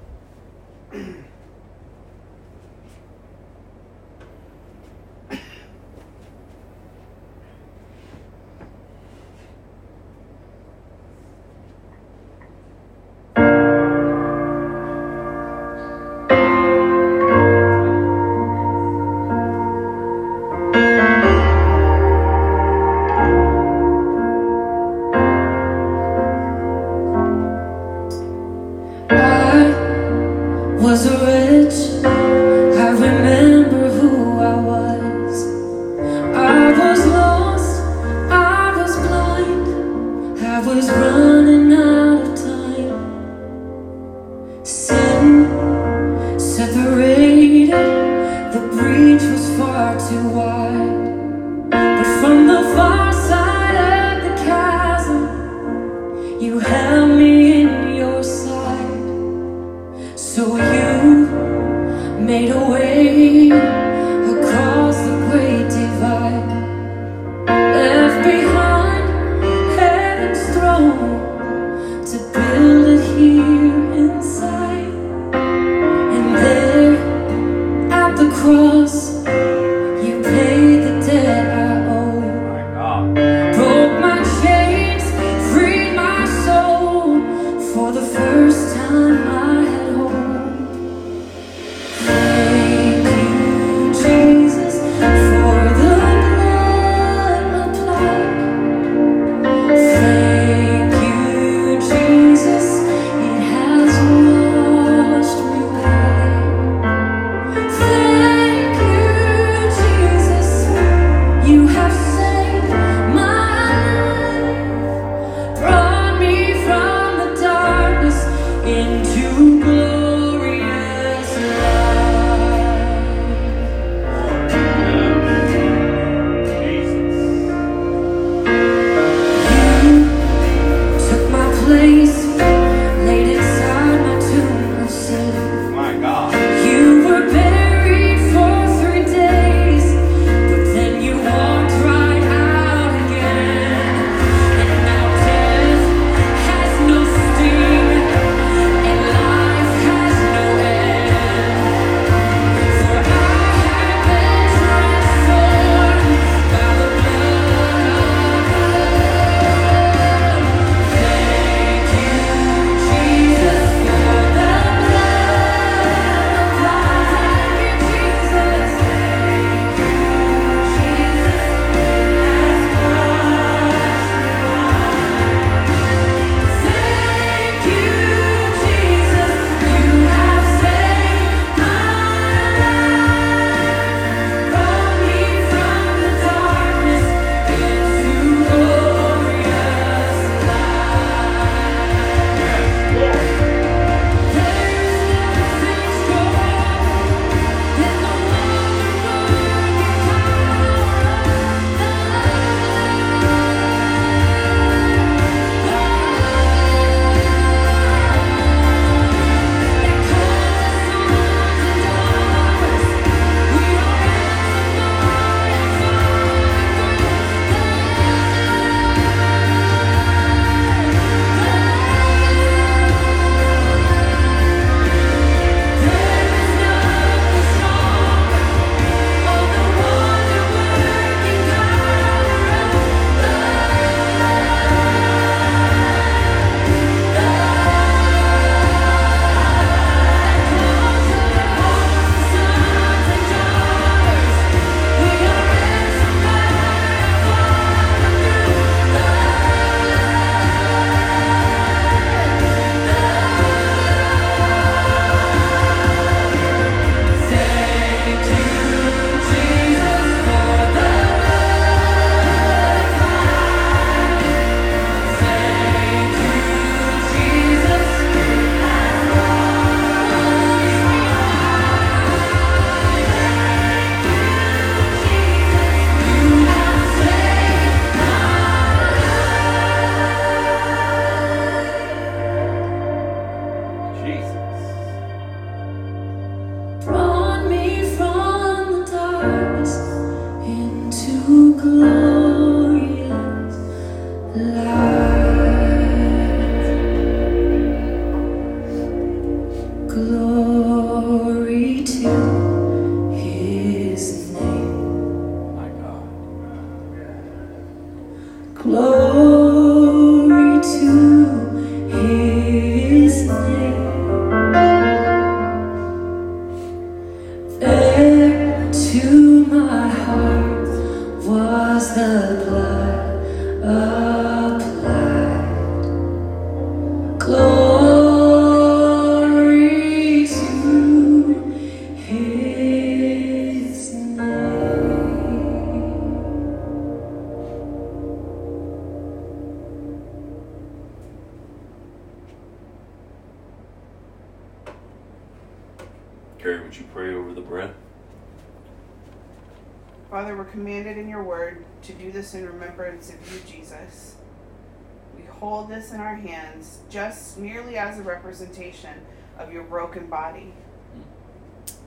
In 355.95 356.01
our 356.01 356.17
hands 356.17 356.81
just 356.91 357.39
merely 357.39 357.79
as 357.79 357.99
a 357.99 358.03
representation 358.03 358.93
of 359.39 359.53
your 359.53 359.63
broken 359.63 360.09
body. 360.09 360.53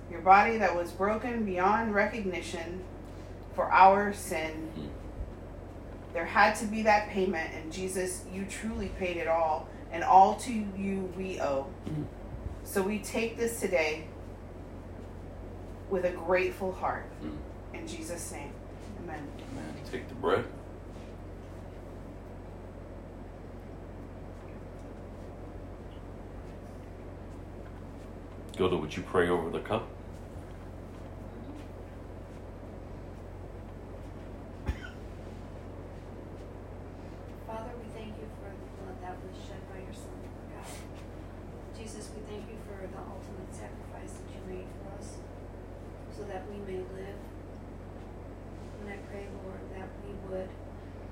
Your 0.10 0.22
body 0.22 0.58
that 0.58 0.76
was 0.76 0.92
broken 0.92 1.44
beyond 1.44 1.94
recognition 1.94 2.82
for 3.54 3.72
our 3.72 4.14
sin. 4.14 4.72
There 6.14 6.26
had 6.26 6.56
to 6.56 6.66
be 6.66 6.82
that 6.84 7.10
payment, 7.10 7.54
and 7.54 7.72
Jesus, 7.72 8.24
you 8.34 8.46
truly 8.50 8.88
paid 8.98 9.18
it 9.18 9.28
all, 9.28 9.68
and 9.92 10.04
all 10.04 10.36
to 10.36 10.52
you 10.52 11.14
we 11.18 11.40
owe. 11.42 11.68
So 12.64 12.82
we 12.82 13.00
take 13.00 13.38
this 13.38 13.60
today 13.60 14.06
with 15.90 16.06
a 16.06 16.12
grateful 16.12 16.72
heart. 16.72 17.06
Mm. 17.24 17.80
In 17.80 17.88
Jesus' 17.88 18.32
name, 18.32 18.52
amen. 19.04 19.28
Amen. 19.52 19.74
Take 19.92 20.08
the 20.08 20.16
bread. 20.16 20.46
Gilda, 28.58 28.76
would 28.76 28.98
you 28.98 29.04
pray 29.04 29.30
over 29.30 29.52
the 29.52 29.60
cup? 29.60 29.86
Father, 37.46 37.70
we 37.78 37.86
thank 37.94 38.18
you 38.18 38.26
for 38.42 38.50
the 38.50 38.68
blood 38.82 38.98
that 39.06 39.14
was 39.22 39.38
shed 39.46 39.62
by 39.70 39.78
your 39.78 39.94
Son, 39.94 40.10
Lord 40.26 40.58
God. 40.58 40.74
Jesus, 41.78 42.10
we 42.18 42.26
thank 42.26 42.50
you 42.50 42.58
for 42.66 42.82
the 42.82 42.98
ultimate 42.98 43.54
sacrifice 43.54 44.18
that 44.18 44.26
you 44.34 44.42
made 44.50 44.66
for 44.82 44.90
us 44.98 45.22
so 46.10 46.26
that 46.26 46.50
we 46.50 46.58
may 46.66 46.82
live. 46.98 47.22
And 48.82 48.90
I 48.90 48.98
pray, 49.06 49.30
Lord, 49.46 49.62
that 49.78 49.86
we 50.02 50.18
would 50.34 50.50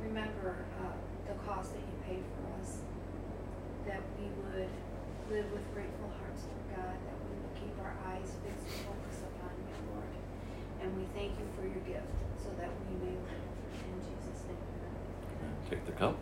remember 0.01 0.65
uh, 0.81 0.97
the 1.29 1.37
cost 1.45 1.77
that 1.77 1.85
you 1.85 1.93
paid 2.09 2.25
for 2.33 2.57
us, 2.57 2.81
that 3.85 4.01
we 4.17 4.33
would 4.33 4.73
live 5.29 5.45
with 5.53 5.65
grateful 5.77 6.09
hearts, 6.17 6.49
Lord 6.49 6.65
God, 6.73 6.97
that 6.97 7.17
we 7.21 7.33
would 7.37 7.55
keep 8.25 8.47
our 8.47 8.53
eyes 8.53 8.57
fixed 8.65 8.77
and 8.79 8.95
upon 9.37 9.53
you, 9.57 9.93
Lord. 9.93 10.09
And 10.81 10.97
we 10.97 11.05
thank 11.13 11.31
you 11.39 11.45
for 11.55 11.63
your 11.63 11.83
gift 11.85 12.07
so 12.41 12.49
that 12.59 12.69
we 12.69 13.05
may 13.05 13.11
live. 13.11 13.45
In 13.85 13.99
Jesus' 14.01 14.43
name, 14.47 14.57
amen. 15.41 15.55
Take 15.69 15.85
the 15.85 15.91
cup. 15.93 16.17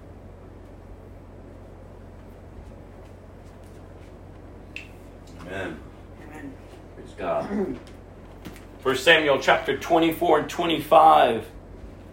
Amen. 5.41 5.79
Amen. 6.27 6.53
Praise 6.95 7.13
God. 7.17 7.77
First 8.79 9.03
Samuel 9.03 9.39
chapter 9.39 9.77
24 9.77 10.39
and 10.39 10.49
25. 10.49 11.49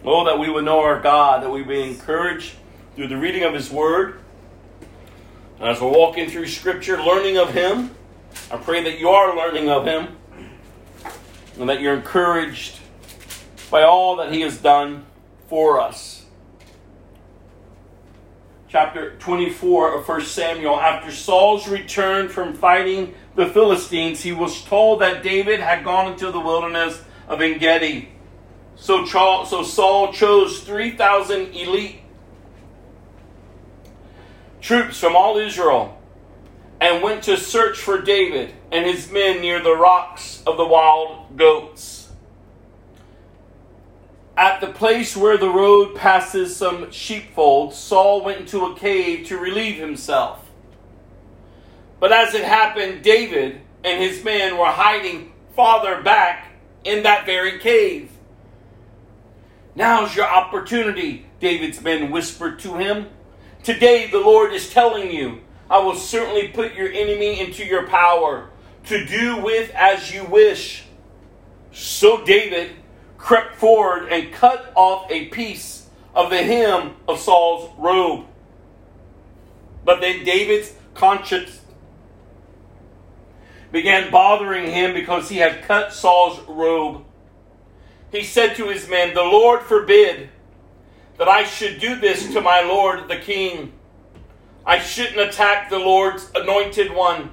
Oh, 0.03 0.25
that 0.25 0.39
we 0.39 0.49
would 0.49 0.65
know 0.65 0.79
our 0.79 0.99
God, 0.99 1.43
that 1.43 1.49
we 1.49 1.63
be 1.63 1.81
encouraged 1.83 2.55
through 2.95 3.07
the 3.07 3.17
reading 3.17 3.43
of 3.43 3.53
His 3.53 3.69
Word. 3.69 4.19
And 5.59 5.69
as 5.69 5.79
we're 5.79 5.91
walking 5.91 6.29
through 6.29 6.47
Scripture, 6.47 6.97
learning 7.01 7.37
of 7.37 7.53
Him, 7.53 7.91
I 8.51 8.57
pray 8.57 8.83
that 8.83 8.99
you 8.99 9.09
are 9.09 9.35
learning 9.35 9.69
of 9.69 9.85
Him 9.85 10.17
and 11.59 11.69
that 11.69 11.81
you're 11.81 11.95
encouraged 11.95 12.79
by 13.69 13.83
all 13.83 14.17
that 14.17 14.31
He 14.33 14.41
has 14.41 14.57
done 14.57 15.05
for 15.47 15.79
us. 15.79 16.25
Chapter 18.67 19.17
24 19.17 19.99
of 19.99 20.07
1 20.07 20.21
Samuel. 20.21 20.79
After 20.79 21.11
Saul's 21.11 21.67
return 21.67 22.29
from 22.29 22.53
fighting 22.53 23.13
the 23.35 23.47
Philistines, 23.47 24.21
he 24.21 24.31
was 24.31 24.63
told 24.63 25.01
that 25.01 25.23
David 25.23 25.59
had 25.59 25.83
gone 25.83 26.11
into 26.11 26.31
the 26.31 26.39
wilderness 26.39 27.01
of 27.27 27.41
Engedi. 27.41 28.09
So, 28.77 29.05
Cha- 29.05 29.43
so 29.43 29.63
Saul 29.63 30.13
chose 30.13 30.61
3,000 30.61 31.53
elite 31.53 31.99
troops 34.61 34.99
from 34.99 35.15
all 35.15 35.37
Israel 35.37 36.00
and 36.81 37.03
went 37.03 37.23
to 37.23 37.37
search 37.37 37.77
for 37.77 38.01
David 38.01 38.55
and 38.71 38.87
his 38.87 39.11
men 39.11 39.39
near 39.39 39.61
the 39.61 39.75
rocks 39.75 40.41
of 40.47 40.57
the 40.57 40.65
wild 40.65 41.37
goats. 41.37 42.09
At 44.35 44.61
the 44.61 44.67
place 44.67 45.15
where 45.15 45.37
the 45.37 45.49
road 45.49 45.95
passes 45.95 46.55
some 46.55 46.89
sheepfolds, 46.89 47.77
Saul 47.77 48.23
went 48.23 48.39
into 48.39 48.65
a 48.65 48.75
cave 48.75 49.27
to 49.27 49.37
relieve 49.37 49.77
himself. 49.77 50.49
But 51.99 52.11
as 52.11 52.33
it 52.33 52.43
happened, 52.43 53.03
David 53.03 53.61
and 53.83 54.01
his 54.01 54.23
men 54.23 54.57
were 54.57 54.65
hiding 54.65 55.33
farther 55.55 56.01
back 56.01 56.47
in 56.83 57.03
that 57.03 57.27
very 57.27 57.59
cave. 57.59 58.09
Now's 59.75 60.15
your 60.15 60.25
opportunity, 60.25 61.27
David's 61.39 61.79
men 61.79 62.09
whispered 62.09 62.57
to 62.59 62.77
him. 62.77 63.09
Today 63.61 64.09
the 64.09 64.19
Lord 64.19 64.51
is 64.51 64.71
telling 64.71 65.11
you, 65.11 65.41
I 65.71 65.79
will 65.79 65.95
certainly 65.95 66.49
put 66.49 66.75
your 66.75 66.91
enemy 66.91 67.39
into 67.39 67.65
your 67.65 67.87
power 67.87 68.49
to 68.87 69.05
do 69.05 69.37
with 69.37 69.71
as 69.73 70.13
you 70.13 70.25
wish. 70.25 70.83
So 71.71 72.25
David 72.25 72.71
crept 73.17 73.55
forward 73.55 74.09
and 74.11 74.33
cut 74.33 74.73
off 74.75 75.09
a 75.09 75.27
piece 75.29 75.87
of 76.13 76.29
the 76.29 76.43
hem 76.43 76.95
of 77.07 77.19
Saul's 77.19 77.71
robe. 77.79 78.25
But 79.85 80.01
then 80.01 80.25
David's 80.25 80.73
conscience 80.93 81.61
began 83.71 84.11
bothering 84.11 84.69
him 84.69 84.93
because 84.93 85.29
he 85.29 85.37
had 85.37 85.63
cut 85.63 85.93
Saul's 85.93 86.41
robe. 86.49 87.05
He 88.11 88.25
said 88.25 88.57
to 88.57 88.67
his 88.67 88.89
men, 88.89 89.13
The 89.13 89.23
Lord 89.23 89.61
forbid 89.61 90.27
that 91.17 91.29
I 91.29 91.45
should 91.45 91.79
do 91.79 91.95
this 91.95 92.33
to 92.33 92.41
my 92.41 92.59
Lord 92.59 93.07
the 93.07 93.15
king. 93.15 93.71
I 94.65 94.79
shouldn't 94.79 95.19
attack 95.19 95.69
the 95.69 95.79
Lord's 95.79 96.29
anointed 96.35 96.93
one, 96.93 97.31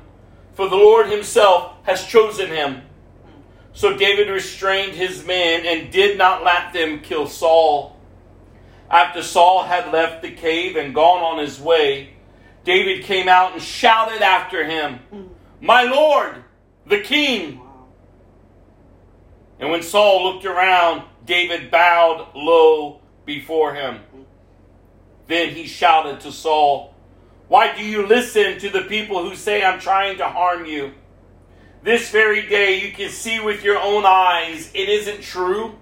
for 0.55 0.68
the 0.68 0.76
Lord 0.76 1.09
himself 1.09 1.74
has 1.84 2.05
chosen 2.05 2.48
him. 2.48 2.82
So 3.72 3.96
David 3.96 4.28
restrained 4.28 4.94
his 4.94 5.24
men 5.24 5.64
and 5.66 5.92
did 5.92 6.18
not 6.18 6.42
let 6.42 6.72
them 6.72 7.00
kill 7.00 7.26
Saul. 7.26 7.96
After 8.90 9.22
Saul 9.22 9.64
had 9.64 9.92
left 9.92 10.22
the 10.22 10.30
cave 10.30 10.76
and 10.76 10.94
gone 10.94 11.22
on 11.22 11.38
his 11.38 11.60
way, 11.60 12.14
David 12.64 13.05
came 13.05 13.28
out 13.28 13.52
and 13.52 13.62
shouted 13.62 14.22
after 14.22 14.64
him, 14.64 14.98
My 15.60 15.84
Lord, 15.84 16.42
the 16.86 17.00
king! 17.00 17.60
And 19.60 19.70
when 19.70 19.82
Saul 19.82 20.24
looked 20.24 20.44
around, 20.44 21.02
David 21.24 21.70
bowed 21.70 22.28
low 22.34 23.00
before 23.26 23.74
him. 23.74 24.00
Then 25.26 25.55
he 25.55 25.66
shouted 25.66 26.20
to 26.20 26.32
Saul, 26.32 26.94
Why 27.49 27.75
do 27.75 27.83
you 27.83 28.07
listen 28.07 28.59
to 28.59 28.69
the 28.69 28.83
people 28.83 29.27
who 29.27 29.35
say 29.35 29.65
I'm 29.65 29.81
trying 29.81 30.19
to 30.19 30.29
harm 30.29 30.66
you? 30.66 30.93
This 31.83 32.11
very 32.11 32.47
day 32.47 32.81
you 32.81 32.93
can 32.93 33.11
see 33.11 33.41
with 33.41 33.65
your 33.65 33.79
own 33.79 34.05
eyes 34.05 34.70
it 34.75 34.89
isn't 34.89 35.23
true. 35.23 35.77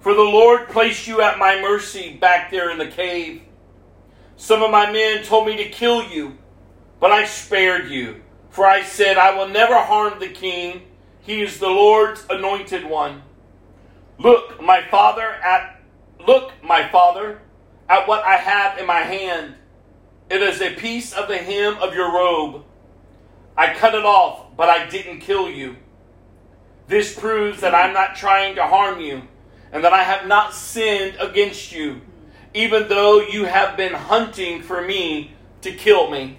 For 0.00 0.14
the 0.14 0.22
Lord 0.22 0.68
placed 0.68 1.06
you 1.06 1.20
at 1.20 1.38
my 1.38 1.60
mercy 1.60 2.16
back 2.16 2.50
there 2.50 2.70
in 2.70 2.78
the 2.78 2.86
cave. 2.86 3.42
Some 4.36 4.62
of 4.62 4.70
my 4.70 4.90
men 4.90 5.24
told 5.24 5.46
me 5.46 5.56
to 5.56 5.68
kill 5.68 6.08
you, 6.08 6.38
but 7.00 7.10
I 7.10 7.26
spared 7.26 7.90
you. 7.90 8.22
For 8.50 8.64
I 8.64 8.82
said, 8.82 9.18
I 9.18 9.36
will 9.36 9.48
never 9.48 9.76
harm 9.76 10.18
the 10.18 10.28
king. 10.28 10.82
He 11.20 11.42
is 11.42 11.58
the 11.58 11.68
Lord's 11.68 12.24
anointed 12.30 12.84
one. 12.84 13.22
Look, 14.18 14.62
my 14.62 14.82
father, 14.88 15.26
at 15.26 15.80
look, 16.26 16.52
my 16.62 16.88
father, 16.88 17.40
at 17.88 18.06
what 18.06 18.24
I 18.24 18.36
have 18.36 18.78
in 18.78 18.86
my 18.86 19.00
hand. 19.00 19.54
It 20.30 20.42
is 20.42 20.62
a 20.62 20.74
piece 20.74 21.12
of 21.12 21.26
the 21.26 21.36
hem 21.36 21.76
of 21.82 21.92
your 21.92 22.14
robe. 22.14 22.64
I 23.56 23.74
cut 23.74 23.96
it 23.96 24.04
off, 24.04 24.56
but 24.56 24.68
I 24.68 24.86
didn't 24.86 25.18
kill 25.18 25.50
you. 25.50 25.76
This 26.86 27.18
proves 27.18 27.60
that 27.60 27.74
I'm 27.74 27.92
not 27.92 28.14
trying 28.14 28.54
to 28.54 28.66
harm 28.66 29.00
you 29.00 29.22
and 29.72 29.82
that 29.82 29.92
I 29.92 30.04
have 30.04 30.28
not 30.28 30.54
sinned 30.54 31.16
against 31.20 31.72
you, 31.72 32.00
even 32.54 32.88
though 32.88 33.20
you 33.20 33.44
have 33.44 33.76
been 33.76 33.92
hunting 33.92 34.62
for 34.62 34.80
me 34.80 35.32
to 35.62 35.72
kill 35.72 36.10
me. 36.10 36.38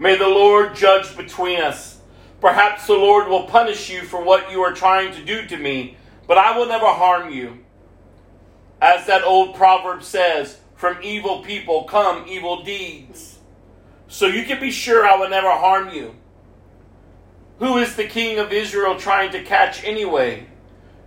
May 0.00 0.16
the 0.16 0.28
Lord 0.28 0.74
judge 0.74 1.16
between 1.16 1.60
us. 1.60 2.00
Perhaps 2.40 2.86
the 2.86 2.94
Lord 2.94 3.28
will 3.28 3.44
punish 3.44 3.90
you 3.90 4.02
for 4.02 4.22
what 4.22 4.50
you 4.50 4.60
are 4.62 4.72
trying 4.72 5.12
to 5.12 5.24
do 5.24 5.46
to 5.46 5.56
me, 5.56 5.96
but 6.26 6.38
I 6.38 6.56
will 6.56 6.66
never 6.66 6.86
harm 6.86 7.32
you. 7.32 7.64
As 8.80 9.06
that 9.06 9.24
old 9.24 9.56
proverb 9.56 10.04
says, 10.04 10.58
from 10.78 10.96
evil 11.02 11.42
people 11.42 11.82
come 11.84 12.24
evil 12.28 12.62
deeds. 12.62 13.40
So 14.06 14.26
you 14.26 14.44
can 14.44 14.60
be 14.60 14.70
sure 14.70 15.04
I 15.04 15.16
will 15.16 15.28
never 15.28 15.50
harm 15.50 15.90
you. 15.90 16.14
Who 17.58 17.78
is 17.78 17.96
the 17.96 18.06
king 18.06 18.38
of 18.38 18.52
Israel 18.52 18.96
trying 18.96 19.32
to 19.32 19.42
catch 19.42 19.82
anyway? 19.82 20.46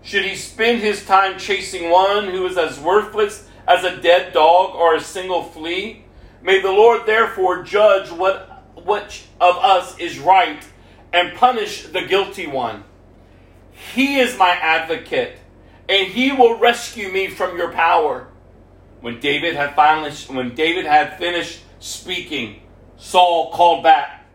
Should 0.03 0.25
he 0.25 0.35
spend 0.35 0.81
his 0.81 1.05
time 1.05 1.39
chasing 1.39 1.89
one 1.89 2.25
who 2.25 2.45
is 2.45 2.57
as 2.57 2.81
worthless 2.81 3.47
as 3.65 3.85
a 3.85 4.01
dead 4.01 4.33
dog 4.33 4.75
or 4.75 4.95
a 4.95 5.01
single 5.01 5.43
flea? 5.43 6.03
May 6.43 6.61
the 6.61 6.71
Lord 6.71 7.05
therefore 7.05 7.63
judge 7.63 8.11
what 8.11 8.49
which 8.75 9.23
of 9.39 9.55
us 9.57 9.97
is 9.99 10.19
right 10.19 10.65
and 11.13 11.37
punish 11.37 11.83
the 11.83 12.01
guilty 12.01 12.45
one. 12.45 12.83
He 13.93 14.19
is 14.19 14.37
my 14.37 14.49
advocate, 14.49 15.37
and 15.87 16.07
he 16.07 16.33
will 16.33 16.59
rescue 16.59 17.09
me 17.09 17.29
from 17.29 17.57
your 17.57 17.71
power. 17.71 18.30
When 19.01 19.19
David 19.19 19.55
had 19.55 19.75
finally 19.75 20.11
when 20.29 20.55
David 20.55 20.85
had 20.85 21.17
finished 21.17 21.61
speaking, 21.79 22.61
Saul 22.97 23.51
called 23.51 23.83
back, 23.83 24.25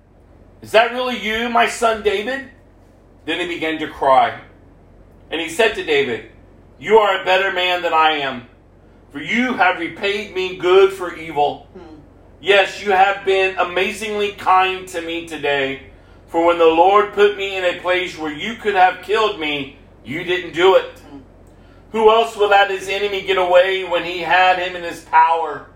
Is 0.60 0.72
that 0.72 0.92
really 0.92 1.18
you, 1.18 1.48
my 1.48 1.68
son 1.68 2.02
David? 2.02 2.50
Then 3.24 3.40
he 3.40 3.46
began 3.46 3.78
to 3.78 3.88
cry. 3.88 4.40
And 5.30 5.40
he 5.40 5.48
said 5.48 5.74
to 5.74 5.84
David, 5.84 6.30
You 6.78 6.98
are 6.98 7.20
a 7.20 7.24
better 7.24 7.52
man 7.52 7.82
than 7.82 7.92
I 7.92 8.12
am, 8.18 8.48
for 9.10 9.20
you 9.20 9.54
have 9.54 9.78
repaid 9.78 10.34
me 10.34 10.56
good 10.56 10.92
for 10.92 11.14
evil. 11.14 11.68
Hmm. 11.72 11.96
Yes, 12.40 12.82
you 12.82 12.92
have 12.92 13.24
been 13.24 13.56
amazingly 13.56 14.32
kind 14.32 14.86
to 14.88 15.00
me 15.00 15.26
today. 15.26 15.90
For 16.26 16.44
when 16.44 16.58
the 16.58 16.64
Lord 16.64 17.12
put 17.12 17.36
me 17.36 17.56
in 17.56 17.64
a 17.64 17.80
place 17.80 18.18
where 18.18 18.32
you 18.32 18.56
could 18.56 18.74
have 18.74 19.02
killed 19.04 19.38
me, 19.38 19.78
you 20.04 20.24
didn't 20.24 20.54
do 20.54 20.74
it. 20.74 20.98
Hmm. 20.98 21.18
Who 21.92 22.10
else 22.10 22.36
will 22.36 22.48
let 22.48 22.70
his 22.70 22.88
enemy 22.88 23.22
get 23.22 23.38
away 23.38 23.84
when 23.84 24.04
he 24.04 24.20
had 24.20 24.58
him 24.58 24.76
in 24.76 24.82
his 24.82 25.02
power? 25.02 25.66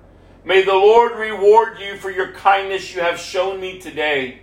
May 0.44 0.62
the 0.62 0.74
Lord 0.74 1.12
reward 1.18 1.78
you 1.78 1.96
for 1.96 2.10
your 2.10 2.32
kindness 2.32 2.94
you 2.94 3.00
have 3.00 3.18
shown 3.18 3.60
me 3.60 3.78
today. 3.78 4.40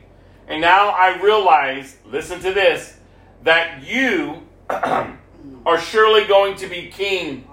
And 0.47 0.61
now 0.61 0.89
I 0.89 1.21
realize, 1.21 1.97
listen 2.05 2.39
to 2.41 2.53
this, 2.53 2.97
that 3.43 3.83
you 3.83 4.43
are 4.69 5.79
surely 5.79 6.25
going 6.25 6.55
to 6.57 6.67
be 6.67 6.87
king 6.87 7.47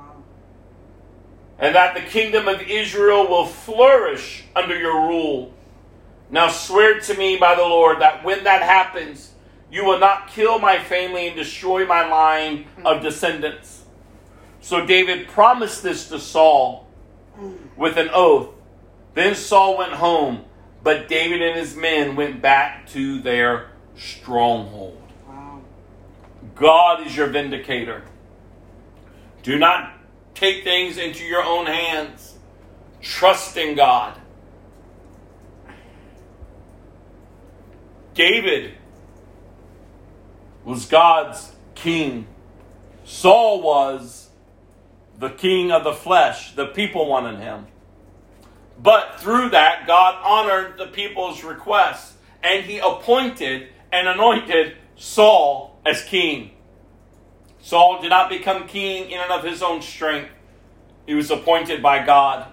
and 1.58 1.74
that 1.74 1.94
the 1.94 2.00
kingdom 2.00 2.48
of 2.48 2.60
Israel 2.62 3.28
will 3.28 3.46
flourish 3.46 4.44
under 4.56 4.76
your 4.78 5.06
rule. 5.06 5.54
Now 6.30 6.48
swear 6.48 7.00
to 7.00 7.14
me 7.14 7.36
by 7.36 7.54
the 7.54 7.62
Lord 7.62 8.00
that 8.00 8.24
when 8.24 8.44
that 8.44 8.62
happens, 8.62 9.32
you 9.70 9.84
will 9.84 9.98
not 9.98 10.28
kill 10.28 10.58
my 10.58 10.78
family 10.78 11.28
and 11.28 11.36
destroy 11.36 11.86
my 11.86 12.08
line 12.08 12.66
of 12.84 13.02
descendants. 13.02 13.83
So 14.64 14.86
David 14.86 15.28
promised 15.28 15.82
this 15.82 16.08
to 16.08 16.18
Saul 16.18 16.88
with 17.76 17.98
an 17.98 18.08
oath. 18.14 18.48
Then 19.12 19.34
Saul 19.34 19.76
went 19.76 19.92
home, 19.92 20.46
but 20.82 21.06
David 21.06 21.42
and 21.42 21.58
his 21.58 21.76
men 21.76 22.16
went 22.16 22.40
back 22.40 22.88
to 22.92 23.20
their 23.20 23.68
stronghold. 23.94 25.02
Wow. 25.28 25.60
God 26.54 27.06
is 27.06 27.14
your 27.14 27.26
vindicator. 27.26 28.04
Do 29.42 29.58
not 29.58 29.98
take 30.32 30.64
things 30.64 30.96
into 30.96 31.24
your 31.24 31.42
own 31.42 31.66
hands. 31.66 32.38
Trust 33.02 33.58
in 33.58 33.76
God. 33.76 34.18
David 38.14 38.72
was 40.64 40.86
God's 40.86 41.52
king. 41.74 42.28
Saul 43.04 43.60
was 43.60 44.23
the 45.18 45.30
king 45.30 45.70
of 45.70 45.84
the 45.84 45.92
flesh. 45.92 46.54
The 46.54 46.66
people 46.66 47.08
wanted 47.08 47.40
him. 47.40 47.66
But 48.82 49.20
through 49.20 49.50
that, 49.50 49.86
God 49.86 50.20
honored 50.24 50.78
the 50.78 50.86
people's 50.86 51.44
requests 51.44 52.14
and 52.42 52.64
he 52.64 52.78
appointed 52.78 53.68
and 53.92 54.08
anointed 54.08 54.76
Saul 54.96 55.78
as 55.86 56.04
king. 56.04 56.50
Saul 57.60 58.02
did 58.02 58.10
not 58.10 58.28
become 58.28 58.66
king 58.66 59.10
in 59.10 59.20
and 59.20 59.30
of 59.30 59.44
his 59.44 59.62
own 59.62 59.80
strength. 59.80 60.30
He 61.06 61.14
was 61.14 61.30
appointed 61.30 61.82
by 61.82 62.04
God. 62.04 62.46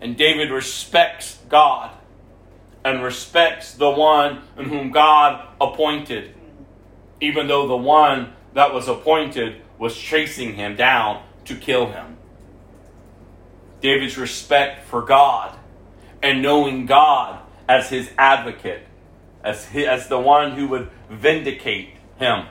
And 0.00 0.16
David 0.16 0.50
respects 0.50 1.38
God 1.48 1.94
and 2.84 3.02
respects 3.02 3.74
the 3.74 3.90
one 3.90 4.40
in 4.56 4.64
whom 4.64 4.90
God 4.90 5.46
appointed, 5.60 6.34
even 7.20 7.46
though 7.46 7.68
the 7.68 7.76
one 7.76 8.32
that 8.54 8.72
was 8.72 8.88
appointed 8.88 9.60
was 9.80 9.96
chasing 9.96 10.54
him 10.54 10.76
down 10.76 11.24
to 11.46 11.56
kill 11.56 11.86
him. 11.86 12.18
David's 13.80 14.18
respect 14.18 14.86
for 14.86 15.00
God 15.00 15.58
and 16.22 16.42
knowing 16.42 16.84
God 16.84 17.40
as 17.66 17.88
his 17.88 18.10
advocate, 18.18 18.86
as, 19.42 19.64
hi- 19.64 19.86
as 19.86 20.08
the 20.08 20.20
one 20.20 20.52
who 20.52 20.68
would 20.68 20.90
vindicate 21.08 21.88
him 22.18 22.46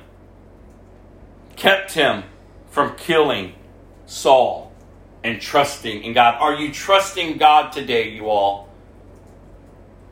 kept 1.56 1.92
him 1.92 2.24
from 2.72 2.96
killing 2.96 3.54
Saul 4.06 4.72
and 5.24 5.40
trusting 5.40 6.04
in 6.04 6.14
God. 6.14 6.36
Are 6.40 6.56
you 6.56 6.72
trusting 6.72 7.38
God 7.38 7.72
today, 7.72 8.10
you 8.10 8.30
all? 8.30 8.70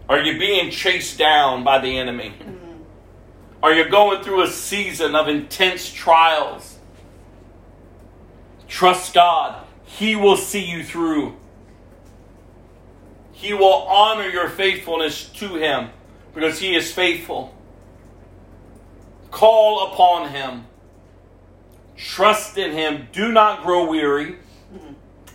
Are 0.10 0.20
you 0.20 0.38
being 0.38 0.70
chased 0.70 1.18
down 1.18 1.64
by 1.64 1.80
the 1.80 1.98
enemy? 1.98 2.34
Mm-hmm. 2.38 2.84
Are 3.64 3.74
you 3.74 3.90
going 3.90 4.24
through 4.24 4.44
a 4.44 4.48
season 4.48 5.16
of 5.16 5.28
intense 5.28 5.92
trials? 5.92 6.77
Trust 8.68 9.14
God. 9.14 9.64
He 9.86 10.16
will 10.16 10.38
see 10.38 10.64
you 10.64 10.84
through. 10.84 11.36
He 13.32 13.54
will 13.54 13.84
honor 13.84 14.28
your 14.28 14.50
faithfulness 14.50 15.26
to 15.36 15.56
Him 15.56 15.90
because 16.34 16.60
He 16.60 16.76
is 16.76 16.92
faithful. 16.92 17.56
Call 19.32 19.92
upon 19.92 20.30
Him. 20.30 20.66
Trust 21.96 22.58
in 22.58 22.72
Him. 22.72 23.08
Do 23.12 23.32
not 23.32 23.64
grow 23.64 23.90
weary. 23.90 24.38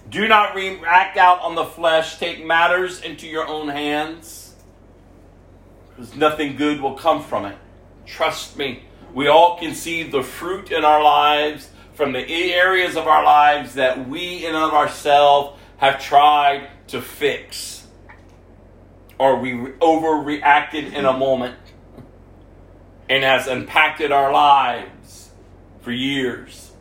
Do 0.09 0.29
not 0.29 0.57
act 0.85 1.17
out 1.17 1.41
on 1.41 1.55
the 1.55 1.65
flesh. 1.65 2.19
Take 2.19 2.45
matters 2.45 3.01
into 3.01 3.27
your 3.27 3.49
own 3.49 3.69
hands. 3.69 4.55
Because 5.89 6.15
nothing 6.15 6.57
good 6.57 6.81
will 6.81 6.95
come 6.95 7.23
from 7.23 7.47
it. 7.47 7.57
Trust 8.05 8.57
me. 8.59 8.83
We 9.15 9.29
all 9.29 9.59
can 9.59 9.75
see 9.75 10.03
the 10.03 10.23
fruit 10.23 10.71
in 10.71 10.85
our 10.85 11.03
lives 11.03 11.69
from 11.95 12.13
the 12.13 12.53
areas 12.55 12.97
of 12.97 13.07
our 13.07 13.25
lives 13.25 13.75
that 13.75 14.09
we 14.09 14.47
in 14.47 14.55
and 14.55 14.65
of 14.65 14.73
ourselves 14.73 15.59
have 15.79 16.03
tried 16.03 16.69
to 16.89 17.01
fix. 17.01 17.87
Or 19.19 19.39
we 19.39 19.53
overreacted 19.53 20.93
in 20.93 21.05
a 21.05 21.13
moment 21.13 21.57
and 23.09 23.23
has 23.23 23.47
impacted 23.47 24.11
our 24.11 24.33
lives 24.33 25.31
for 25.81 25.93
years. 25.93 26.73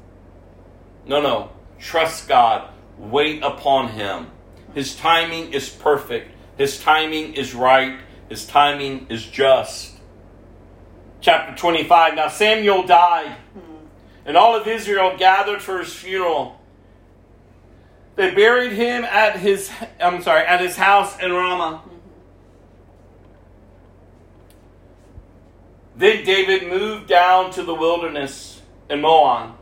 No, 1.05 1.21
no. 1.21 1.51
Trust 1.79 2.27
God. 2.27 2.71
Wait 2.97 3.43
upon 3.43 3.89
Him. 3.89 4.27
His 4.73 4.95
timing 4.95 5.53
is 5.53 5.69
perfect. 5.69 6.31
His 6.57 6.79
timing 6.79 7.33
is 7.33 7.53
right. 7.53 7.99
His 8.29 8.45
timing 8.45 9.07
is 9.09 9.25
just. 9.25 9.97
Chapter 11.19 11.55
25. 11.55 12.15
Now 12.15 12.27
Samuel 12.29 12.83
died, 12.83 13.35
and 14.26 14.38
all 14.38 14.56
of 14.56 14.68
Israel 14.68 15.15
gathered 15.18 15.61
for 15.61 15.80
his 15.80 15.93
funeral. 15.93 16.60
They 18.15 18.34
buried 18.34 18.73
him 18.73 19.03
at 19.03 19.39
his 19.39 19.72
I'm 19.99 20.22
sorry, 20.22 20.45
at 20.45 20.61
his 20.61 20.76
house 20.76 21.19
in 21.19 21.31
Ramah. 21.31 21.84
Then 25.95 26.23
David 26.23 26.68
moved 26.68 27.07
down 27.07 27.52
to 27.52 27.64
the 27.64 27.76
wilderness 27.76 28.61
in 28.89 29.02
Moab. 29.02 29.56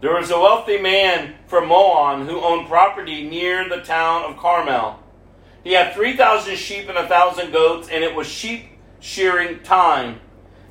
There 0.00 0.14
was 0.14 0.30
a 0.30 0.38
wealthy 0.38 0.78
man 0.78 1.34
from 1.46 1.68
Moab 1.68 2.26
who 2.26 2.40
owned 2.40 2.68
property 2.68 3.28
near 3.28 3.68
the 3.68 3.82
town 3.82 4.22
of 4.24 4.36
Carmel. 4.36 5.00
He 5.64 5.72
had 5.72 5.94
3,000 5.94 6.56
sheep 6.56 6.88
and 6.88 6.98
a 6.98 7.02
1,000 7.02 7.52
goats, 7.52 7.88
and 7.88 8.02
it 8.02 8.14
was 8.14 8.26
sheep 8.26 8.70
shearing 9.00 9.60
time. 9.62 10.20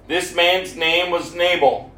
This 0.07 0.35
man's 0.35 0.75
name 0.75 1.11
was 1.11 1.33
Nabal, 1.33 1.90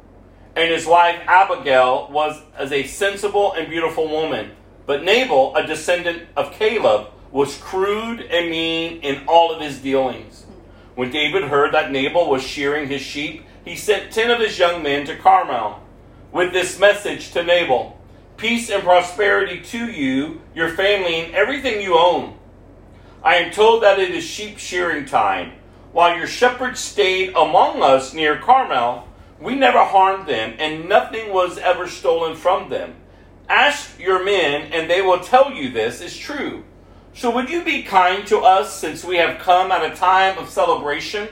and 0.56 0.70
his 0.70 0.86
wife 0.86 1.20
Abigail 1.26 2.08
was 2.10 2.40
as 2.56 2.72
a 2.72 2.86
sensible 2.86 3.52
and 3.52 3.68
beautiful 3.68 4.08
woman. 4.08 4.52
But 4.86 5.02
Nabal, 5.02 5.56
a 5.56 5.66
descendant 5.66 6.28
of 6.36 6.52
Caleb, 6.52 7.08
was 7.30 7.56
crude 7.58 8.20
and 8.20 8.50
mean 8.50 9.00
in 9.00 9.26
all 9.26 9.52
of 9.52 9.60
his 9.60 9.78
dealings. 9.78 10.46
When 10.94 11.10
David 11.10 11.44
heard 11.44 11.72
that 11.74 11.90
Nabal 11.90 12.30
was 12.30 12.42
shearing 12.42 12.88
his 12.88 13.02
sheep, 13.02 13.44
he 13.64 13.76
sent 13.76 14.12
ten 14.12 14.30
of 14.30 14.40
his 14.40 14.58
young 14.58 14.82
men 14.82 15.06
to 15.06 15.16
Carmel 15.16 15.80
with 16.30 16.52
this 16.52 16.78
message 16.78 17.32
to 17.32 17.42
Nabal 17.42 17.98
Peace 18.36 18.68
and 18.68 18.82
prosperity 18.82 19.60
to 19.60 19.86
you, 19.86 20.40
your 20.54 20.68
family, 20.68 21.20
and 21.20 21.34
everything 21.34 21.80
you 21.80 21.96
own. 21.96 22.36
I 23.22 23.36
am 23.36 23.52
told 23.52 23.82
that 23.84 24.00
it 24.00 24.10
is 24.10 24.24
sheep 24.24 24.58
shearing 24.58 25.06
time. 25.06 25.52
While 25.92 26.16
your 26.16 26.26
shepherds 26.26 26.80
stayed 26.80 27.30
among 27.30 27.80
us 27.80 28.12
near 28.12 28.36
Carmel, 28.36 29.08
we 29.44 29.54
never 29.54 29.84
harmed 29.84 30.26
them, 30.26 30.54
and 30.58 30.88
nothing 30.88 31.32
was 31.32 31.58
ever 31.58 31.86
stolen 31.86 32.34
from 32.34 32.70
them. 32.70 32.94
Ask 33.48 34.00
your 34.00 34.24
men, 34.24 34.72
and 34.72 34.88
they 34.88 35.02
will 35.02 35.20
tell 35.20 35.52
you 35.52 35.70
this 35.70 36.00
is 36.00 36.16
true. 36.16 36.64
So 37.12 37.30
would 37.30 37.50
you 37.50 37.62
be 37.62 37.82
kind 37.82 38.26
to 38.28 38.38
us 38.38 38.74
since 38.74 39.04
we 39.04 39.18
have 39.18 39.38
come 39.38 39.70
at 39.70 39.84
a 39.84 39.94
time 39.94 40.38
of 40.38 40.48
celebration? 40.48 41.28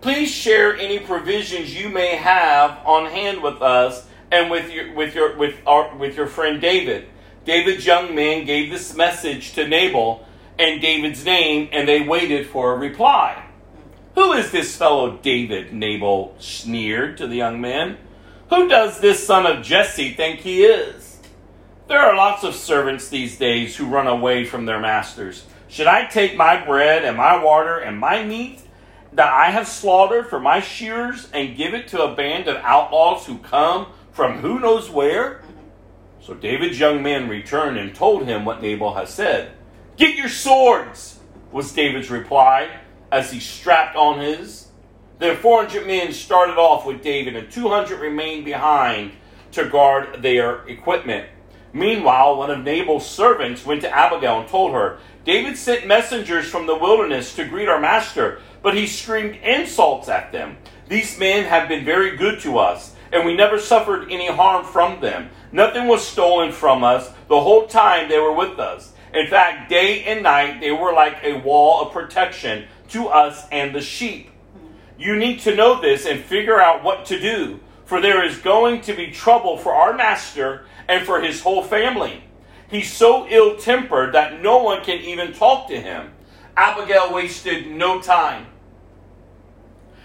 Please 0.00 0.30
share 0.30 0.76
any 0.76 1.00
provisions 1.00 1.74
you 1.74 1.88
may 1.88 2.16
have 2.16 2.78
on 2.86 3.10
hand 3.10 3.42
with 3.42 3.60
us 3.60 4.06
and 4.30 4.50
with 4.50 4.70
your 4.70 4.94
with 4.94 5.14
your 5.14 5.36
with 5.36 5.56
our 5.66 5.94
with 5.96 6.16
your 6.16 6.26
friend 6.26 6.60
David. 6.60 7.08
David's 7.44 7.84
young 7.84 8.14
men 8.14 8.46
gave 8.46 8.70
this 8.70 8.94
message 8.94 9.52
to 9.54 9.66
Nabal 9.66 10.26
and 10.58 10.80
David's 10.80 11.24
name, 11.24 11.68
and 11.72 11.88
they 11.88 12.00
waited 12.00 12.46
for 12.46 12.72
a 12.72 12.78
reply. 12.78 13.43
Who 14.14 14.32
is 14.32 14.52
this 14.52 14.76
fellow 14.76 15.16
David? 15.16 15.72
Nabal 15.72 16.36
sneered 16.38 17.18
to 17.18 17.26
the 17.26 17.36
young 17.36 17.60
man. 17.60 17.98
Who 18.48 18.68
does 18.68 19.00
this 19.00 19.26
son 19.26 19.44
of 19.44 19.64
Jesse 19.64 20.12
think 20.12 20.40
he 20.40 20.64
is? 20.64 21.18
There 21.88 21.98
are 21.98 22.16
lots 22.16 22.44
of 22.44 22.54
servants 22.54 23.08
these 23.08 23.36
days 23.36 23.76
who 23.76 23.86
run 23.86 24.06
away 24.06 24.44
from 24.44 24.66
their 24.66 24.78
masters. 24.78 25.44
Should 25.66 25.88
I 25.88 26.06
take 26.06 26.36
my 26.36 26.64
bread 26.64 27.04
and 27.04 27.16
my 27.16 27.42
water 27.42 27.78
and 27.78 27.98
my 27.98 28.24
meat 28.24 28.60
that 29.12 29.32
I 29.32 29.50
have 29.50 29.66
slaughtered 29.66 30.28
for 30.28 30.38
my 30.38 30.60
shearers 30.60 31.28
and 31.32 31.56
give 31.56 31.74
it 31.74 31.88
to 31.88 32.02
a 32.02 32.14
band 32.14 32.46
of 32.46 32.56
outlaws 32.62 33.26
who 33.26 33.38
come 33.38 33.88
from 34.12 34.38
who 34.38 34.60
knows 34.60 34.88
where? 34.88 35.42
So 36.20 36.34
David's 36.34 36.78
young 36.78 37.02
men 37.02 37.28
returned 37.28 37.78
and 37.78 37.94
told 37.94 38.26
him 38.26 38.44
what 38.44 38.62
Nabal 38.62 38.94
had 38.94 39.08
said. 39.08 39.52
Get 39.96 40.16
your 40.16 40.28
swords, 40.28 41.18
was 41.50 41.72
David's 41.72 42.10
reply 42.10 42.70
as 43.14 43.30
he 43.30 43.38
strapped 43.38 43.94
on 43.94 44.18
his. 44.18 44.66
Then 45.20 45.36
400 45.36 45.86
men 45.86 46.12
started 46.12 46.56
off 46.56 46.84
with 46.84 47.00
David, 47.00 47.36
and 47.36 47.48
200 47.50 48.00
remained 48.00 48.44
behind 48.44 49.12
to 49.52 49.68
guard 49.68 50.20
their 50.20 50.66
equipment. 50.66 51.28
Meanwhile, 51.72 52.36
one 52.36 52.50
of 52.50 52.64
Nabal's 52.64 53.08
servants 53.08 53.64
went 53.64 53.82
to 53.82 53.90
Abigail 53.90 54.40
and 54.40 54.48
told 54.48 54.72
her, 54.72 54.98
David 55.24 55.56
sent 55.56 55.86
messengers 55.86 56.46
from 56.46 56.66
the 56.66 56.76
wilderness 56.76 57.36
to 57.36 57.46
greet 57.46 57.68
our 57.68 57.80
master, 57.80 58.40
but 58.62 58.76
he 58.76 58.86
screamed 58.88 59.36
insults 59.36 60.08
at 60.08 60.32
them. 60.32 60.56
These 60.88 61.16
men 61.16 61.44
have 61.44 61.68
been 61.68 61.84
very 61.84 62.16
good 62.16 62.40
to 62.40 62.58
us, 62.58 62.96
and 63.12 63.24
we 63.24 63.36
never 63.36 63.60
suffered 63.60 64.10
any 64.10 64.26
harm 64.26 64.64
from 64.64 65.00
them. 65.00 65.30
Nothing 65.52 65.86
was 65.86 66.04
stolen 66.04 66.50
from 66.50 66.82
us 66.82 67.08
the 67.28 67.40
whole 67.40 67.68
time 67.68 68.08
they 68.08 68.18
were 68.18 68.34
with 68.34 68.58
us. 68.58 68.92
In 69.14 69.28
fact, 69.28 69.70
day 69.70 70.02
and 70.02 70.24
night 70.24 70.60
they 70.60 70.72
were 70.72 70.92
like 70.92 71.18
a 71.22 71.38
wall 71.40 71.86
of 71.86 71.92
protection 71.92 72.64
to 72.88 73.08
us 73.08 73.46
and 73.50 73.74
the 73.74 73.80
sheep. 73.80 74.30
You 74.98 75.16
need 75.16 75.40
to 75.40 75.56
know 75.56 75.80
this 75.80 76.06
and 76.06 76.20
figure 76.20 76.60
out 76.60 76.84
what 76.84 77.04
to 77.06 77.18
do, 77.18 77.60
for 77.84 78.00
there 78.00 78.24
is 78.24 78.38
going 78.38 78.80
to 78.82 78.94
be 78.94 79.10
trouble 79.10 79.58
for 79.58 79.74
our 79.74 79.92
master 79.92 80.66
and 80.88 81.04
for 81.04 81.20
his 81.20 81.40
whole 81.40 81.62
family. 81.62 82.24
He's 82.70 82.92
so 82.92 83.26
ill 83.28 83.56
tempered 83.56 84.14
that 84.14 84.40
no 84.40 84.62
one 84.62 84.82
can 84.84 85.00
even 85.00 85.32
talk 85.32 85.68
to 85.68 85.80
him. 85.80 86.12
Abigail 86.56 87.12
wasted 87.12 87.70
no 87.70 88.00
time. 88.00 88.46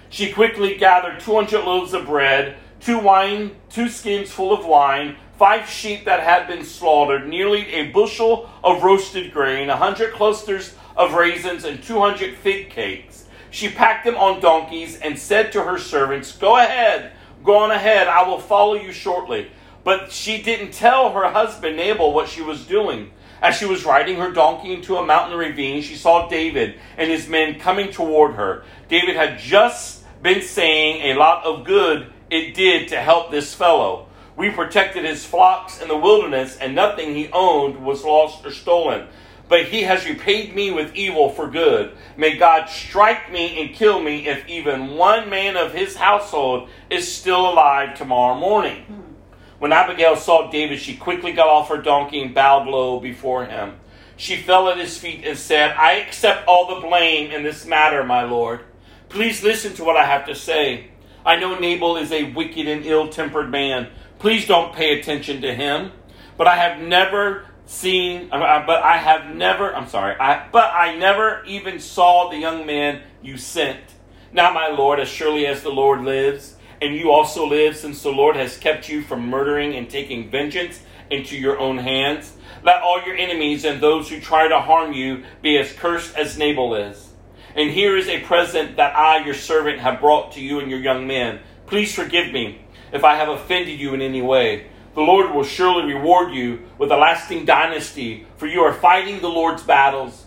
She 0.10 0.32
quickly 0.32 0.76
gathered 0.76 1.20
200 1.20 1.64
loaves 1.64 1.94
of 1.94 2.08
bread, 2.08 2.58
two 2.80 2.98
wine, 2.98 3.56
two 3.70 3.90
skins 3.90 4.32
full 4.32 4.52
of 4.52 4.66
wine, 4.66 5.18
five 5.38 5.70
sheep 5.70 6.06
that 6.06 6.22
had 6.22 6.48
been 6.48 6.66
slaughtered, 6.66 7.28
nearly 7.28 7.68
a 7.68 7.92
bushel 7.92 8.50
of 8.64 8.84
roasted 8.84 9.32
grain, 9.32 9.70
a 9.70 9.78
hundred 9.78 10.14
clusters 10.14 10.76
of 11.00 11.14
raisins, 11.14 11.64
and 11.64 11.82
200 11.82 12.36
fig 12.36 12.70
cakes. 12.70 13.26
She 13.50 13.70
packed 13.70 14.06
them 14.06 14.16
on 14.16 14.42
donkeys 14.42 15.00
and 15.00 15.18
said 15.18 15.52
to 15.54 15.64
her 15.64 15.80
servants, 15.80 16.34
Go 16.34 16.58
ahead, 16.58 17.14
go 17.44 17.58
on 17.58 17.72
ahead, 17.72 18.08
I 18.08 18.28
will 18.28 18.38
follow 18.38 18.76
you 18.76 18.92
shortly. 18.92 19.50
But 19.84 20.12
she 20.12 20.42
didn't 20.42 20.74
tell 20.74 21.14
her 21.14 21.32
husband 21.32 21.78
Nabal 21.78 22.14
what 22.14 22.28
she 22.28 22.42
was 22.42 22.66
doing. 22.66 23.12
As 23.42 23.56
she 23.56 23.66
was 23.66 23.86
riding 23.86 24.18
her 24.18 24.32
donkey 24.32 24.74
into 24.74 24.98
a 24.98 25.06
mountain 25.06 25.38
ravine, 25.38 25.82
she 25.82 25.96
saw 25.96 26.28
David 26.28 26.78
and 26.98 27.10
his 27.10 27.30
men 27.30 27.58
coming 27.58 27.90
toward 27.90 28.36
her. 28.36 28.66
David 28.90 29.16
had 29.16 29.40
just 29.40 30.04
been 30.22 30.42
saying 30.42 31.02
a 31.16 31.18
lot 31.18 31.46
of 31.46 31.66
good 31.66 32.12
it 32.30 32.54
did 32.54 32.90
to 32.90 32.98
help 33.00 33.32
this 33.32 33.56
fellow. 33.56 34.08
We 34.36 34.50
protected 34.50 35.06
his 35.06 35.26
flocks 35.26 35.82
in 35.82 35.88
the 35.88 35.98
wilderness, 35.98 36.58
and 36.58 36.76
nothing 36.76 37.16
he 37.16 37.30
owned 37.32 37.84
was 37.84 38.04
lost 38.04 38.46
or 38.46 38.52
stolen. 38.52 39.08
But 39.50 39.66
he 39.66 39.82
has 39.82 40.06
repaid 40.06 40.56
me 40.56 40.70
with 40.70 40.96
evil 40.96 41.30
for 41.30 41.50
good. 41.50 41.98
May 42.16 42.38
God 42.38 42.70
strike 42.70 43.32
me 43.32 43.60
and 43.60 43.76
kill 43.76 44.00
me 44.00 44.28
if 44.28 44.48
even 44.48 44.96
one 44.96 45.30
man 45.30 45.58
of 45.58 45.74
his 45.74 45.96
household 45.96 46.70
is 46.90 47.12
still 47.12 47.50
alive 47.50 47.98
tomorrow 47.98 48.40
morning. 48.40 48.86
When 49.58 49.74
Abigail 49.74 50.16
saw 50.16 50.50
David, 50.50 50.80
she 50.80 50.96
quickly 50.96 51.34
got 51.34 51.48
off 51.48 51.70
her 51.70 51.82
donkey 51.82 52.22
and 52.22 52.34
bowed 52.34 52.68
low 52.68 53.00
before 53.00 53.46
him. 53.46 53.80
She 54.16 54.38
fell 54.38 54.70
at 54.70 54.78
his 54.78 54.98
feet 54.98 55.26
and 55.26 55.38
said, 55.38 55.76
I 55.76 55.94
accept 55.94 56.48
all 56.48 56.76
the 56.76 56.88
blame 56.88 57.32
in 57.32 57.42
this 57.44 57.66
matter, 57.66 58.04
my 58.04 58.24
lord. 58.24 58.62
Please 59.10 59.44
listen 59.44 59.74
to 59.74 59.84
what 59.84 59.98
I 59.98 60.06
have 60.06 60.28
to 60.28 60.36
say. 60.36 60.92
I 61.26 61.38
know 61.38 61.58
Nabal 61.58 61.98
is 61.98 62.12
a 62.12 62.32
wicked 62.32 62.68
and 62.68 62.86
ill 62.86 63.10
tempered 63.10 63.50
man. 63.50 63.90
Please 64.20 64.46
don't 64.46 64.76
pay 64.76 65.00
attention 65.00 65.42
to 65.42 65.56
him. 65.56 65.92
But 66.38 66.48
I 66.48 66.56
have 66.56 66.82
never 66.82 67.46
seen, 67.70 68.30
uh, 68.32 68.64
but 68.66 68.82
I 68.82 68.98
have 68.98 69.36
never, 69.36 69.74
I'm 69.76 69.88
sorry, 69.88 70.16
I, 70.20 70.50
but 70.52 70.74
I 70.74 70.98
never 70.98 71.44
even 71.46 71.80
saw 71.80 72.30
the 72.30 72.38
young 72.38 72.66
man 72.66 73.04
you 73.22 73.38
sent. 73.38 73.80
Now, 74.34 74.52
my 74.52 74.70
Lord, 74.70 75.00
as 75.00 75.08
surely 75.08 75.46
as 75.46 75.62
the 75.62 75.70
Lord 75.70 76.02
lives, 76.02 76.56
and 76.82 76.96
you 76.96 77.12
also 77.12 77.46
live, 77.46 77.78
since 77.78 78.02
the 78.02 78.10
Lord 78.10 78.36
has 78.38 78.58
kept 78.58 78.90
you 78.90 79.04
from 79.04 79.30
murdering 79.30 79.76
and 79.76 79.88
taking 79.88 80.32
vengeance 80.32 80.82
into 81.12 81.38
your 81.38 81.60
own 81.60 81.78
hands, 81.78 82.34
let 82.64 82.82
all 82.82 83.06
your 83.06 83.16
enemies 83.16 83.64
and 83.66 83.80
those 83.80 84.10
who 84.10 84.20
try 84.20 84.48
to 84.48 84.60
harm 84.60 84.92
you 84.92 85.24
be 85.44 85.58
as 85.60 85.72
cursed 85.72 86.16
as 86.16 86.40
Nabal 86.40 86.74
is. 86.74 87.10
And 87.56 87.70
here 87.70 87.96
is 87.96 88.08
a 88.08 88.22
present 88.22 88.78
that 88.78 88.96
I, 88.96 89.24
your 89.24 89.36
servant, 89.36 89.80
have 89.80 90.00
brought 90.00 90.32
to 90.34 90.42
you 90.42 90.60
and 90.60 90.72
your 90.72 90.80
young 90.80 91.06
men. 91.06 91.40
Please 91.68 91.94
forgive 91.94 92.32
me 92.32 92.62
if 92.92 93.04
I 93.04 93.16
have 93.16 93.30
offended 93.30 93.80
you 93.80 93.94
in 93.94 94.02
any 94.02 94.24
way. 94.24 94.70
The 95.00 95.06
Lord 95.06 95.34
will 95.34 95.46
surely 95.46 95.94
reward 95.94 96.34
you 96.34 96.64
with 96.78 96.92
a 96.92 96.98
lasting 96.98 97.46
dynasty, 97.46 98.28
for 98.36 98.48
you 98.48 98.60
are 98.64 98.74
fighting 98.74 99.22
the 99.22 99.30
Lord's 99.30 99.64
battles, 99.64 100.26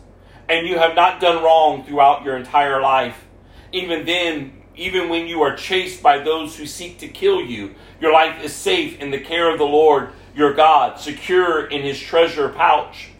and 0.48 0.66
you 0.66 0.78
have 0.78 0.94
not 0.94 1.20
done 1.20 1.44
wrong 1.44 1.84
throughout 1.84 2.24
your 2.24 2.38
entire 2.38 2.80
life. 2.80 3.26
Even 3.70 4.06
then, 4.06 4.62
even 4.74 5.10
when 5.10 5.26
you 5.26 5.42
are 5.42 5.54
chased 5.54 6.02
by 6.02 6.20
those 6.20 6.56
who 6.56 6.64
seek 6.64 6.96
to 7.00 7.08
kill 7.08 7.42
you, 7.42 7.74
your 8.00 8.14
life 8.14 8.42
is 8.42 8.54
safe 8.54 8.98
in 8.98 9.10
the 9.10 9.20
care 9.20 9.52
of 9.52 9.58
the 9.58 9.64
Lord 9.64 10.08
your 10.34 10.54
God, 10.54 10.98
secure 10.98 11.66
in 11.66 11.82
his 11.82 12.00
treasure 12.00 12.48
pouch. 12.48 13.10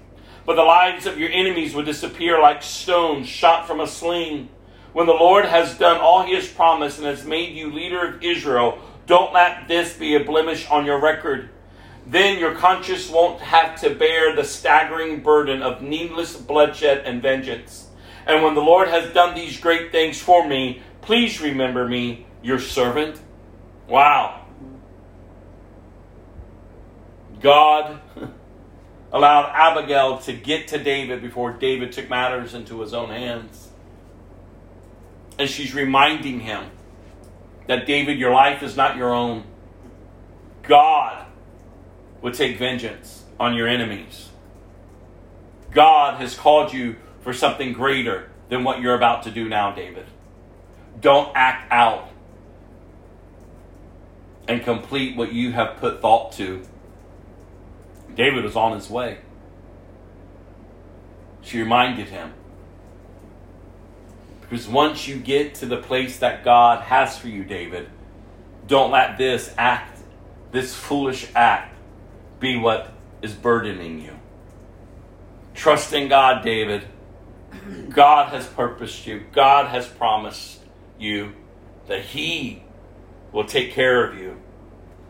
But 0.47 0.57
the 0.57 0.63
lives 0.63 1.05
of 1.05 1.19
your 1.19 1.29
enemies 1.29 1.75
will 1.75 1.85
disappear 1.85 2.41
like 2.41 2.63
stones 2.63 3.29
shot 3.29 3.67
from 3.67 3.81
a 3.81 3.87
sling. 3.87 4.49
When 4.95 5.07
the 5.07 5.13
Lord 5.13 5.45
has 5.45 5.77
done 5.77 6.01
all 6.01 6.23
he 6.23 6.35
has 6.35 6.49
promised 6.49 6.97
and 6.97 7.07
has 7.07 7.27
made 7.27 7.55
you 7.55 7.71
leader 7.71 8.09
of 8.09 8.23
Israel, 8.23 8.79
don't 9.13 9.35
let 9.35 9.69
this 9.69 9.93
be 9.93 10.15
a 10.15 10.25
blemish 10.25 10.67
on 10.71 10.87
your 10.87 10.99
record. 10.99 11.51
Then 12.07 12.39
your 12.39 12.55
conscience 12.55 13.11
won't 13.11 13.43
have 13.43 13.79
to 13.83 13.95
bear 13.95 14.35
the 14.35 14.43
staggering 14.43 15.23
burden 15.23 15.61
of 15.61 15.83
needless 15.83 16.35
bloodshed 16.35 17.03
and 17.05 17.21
vengeance. 17.21 17.89
And 18.25 18.43
when 18.43 18.55
the 18.55 18.63
Lord 18.63 18.89
has 18.89 19.13
done 19.13 19.35
these 19.35 19.61
great 19.61 19.93
things 19.93 20.19
for 20.19 20.49
me, 20.49 20.81
please 21.03 21.43
remember 21.43 21.87
me, 21.87 22.25
your 22.43 22.59
servant. 22.59 23.21
Wow. 23.87 24.47
God 27.43 28.01
allowed 29.13 29.53
Abigail 29.55 30.21
to 30.21 30.33
get 30.33 30.69
to 30.69 30.83
David 30.83 31.21
before 31.21 31.53
David 31.53 31.93
took 31.93 32.09
matters 32.09 32.55
into 32.55 32.81
his 32.81 32.95
own 32.95 33.11
hands. 33.11 33.69
And 35.39 35.51
she's 35.51 35.75
reminding 35.75 36.41
him 36.41 36.65
that 37.67 37.87
David, 37.87 38.19
your 38.19 38.33
life 38.33 38.63
is 38.63 38.77
not 38.77 38.97
your 38.97 39.13
own. 39.15 39.45
God 40.63 41.27
will 42.21 42.33
take 42.33 42.59
vengeance 42.59 43.25
on 43.41 43.55
your 43.55 43.69
enemies. 43.69 44.31
God 45.73 46.21
has 46.21 46.37
called 46.37 46.73
you 46.73 46.97
for 47.23 47.33
something 47.33 47.73
greater 47.73 48.31
than 48.49 48.65
what 48.65 48.81
you're 48.81 48.95
about 48.95 49.23
to 49.25 49.31
do 49.31 49.49
now, 49.49 49.73
David. 49.75 50.07
Don't 51.01 51.33
act 51.35 51.71
out. 51.73 52.09
and 54.49 54.63
complete 54.63 55.17
what 55.17 55.33
you 55.33 55.53
have 55.53 55.77
put 55.79 56.01
thought 56.01 56.33
to. 56.33 56.63
David 58.15 58.45
was 58.45 58.57
on 58.57 58.73
his 58.73 58.91
way. 58.91 59.19
She 61.43 61.59
reminded 61.59 62.09
him. 62.09 62.33
Because 64.53 64.69
once 64.69 65.09
you 65.09 65.17
get 65.17 65.55
to 65.55 65.67
the 65.67 65.79
place 65.79 66.19
that 66.19 66.45
God 66.45 66.83
has 66.83 67.17
for 67.17 67.29
you, 67.29 67.43
David, 67.43 67.89
don't 68.67 68.91
let 68.91 69.17
this 69.17 69.51
act, 69.57 69.99
this 70.51 70.75
foolish 70.75 71.27
act, 71.35 71.75
be 72.39 72.59
what 72.59 72.93
is 73.23 73.33
burdening 73.33 74.03
you. 74.03 74.13
Trust 75.55 75.95
in 75.95 76.07
God, 76.07 76.45
David. 76.45 76.87
God 77.89 78.29
has 78.35 78.47
purposed 78.47 79.07
you. 79.07 79.23
God 79.33 79.69
has 79.69 79.89
promised 79.89 80.61
you 80.99 81.33
that 81.87 82.03
He 82.03 82.63
will 83.33 83.47
take 83.47 83.73
care 83.73 84.07
of 84.07 84.19
you. 84.19 84.39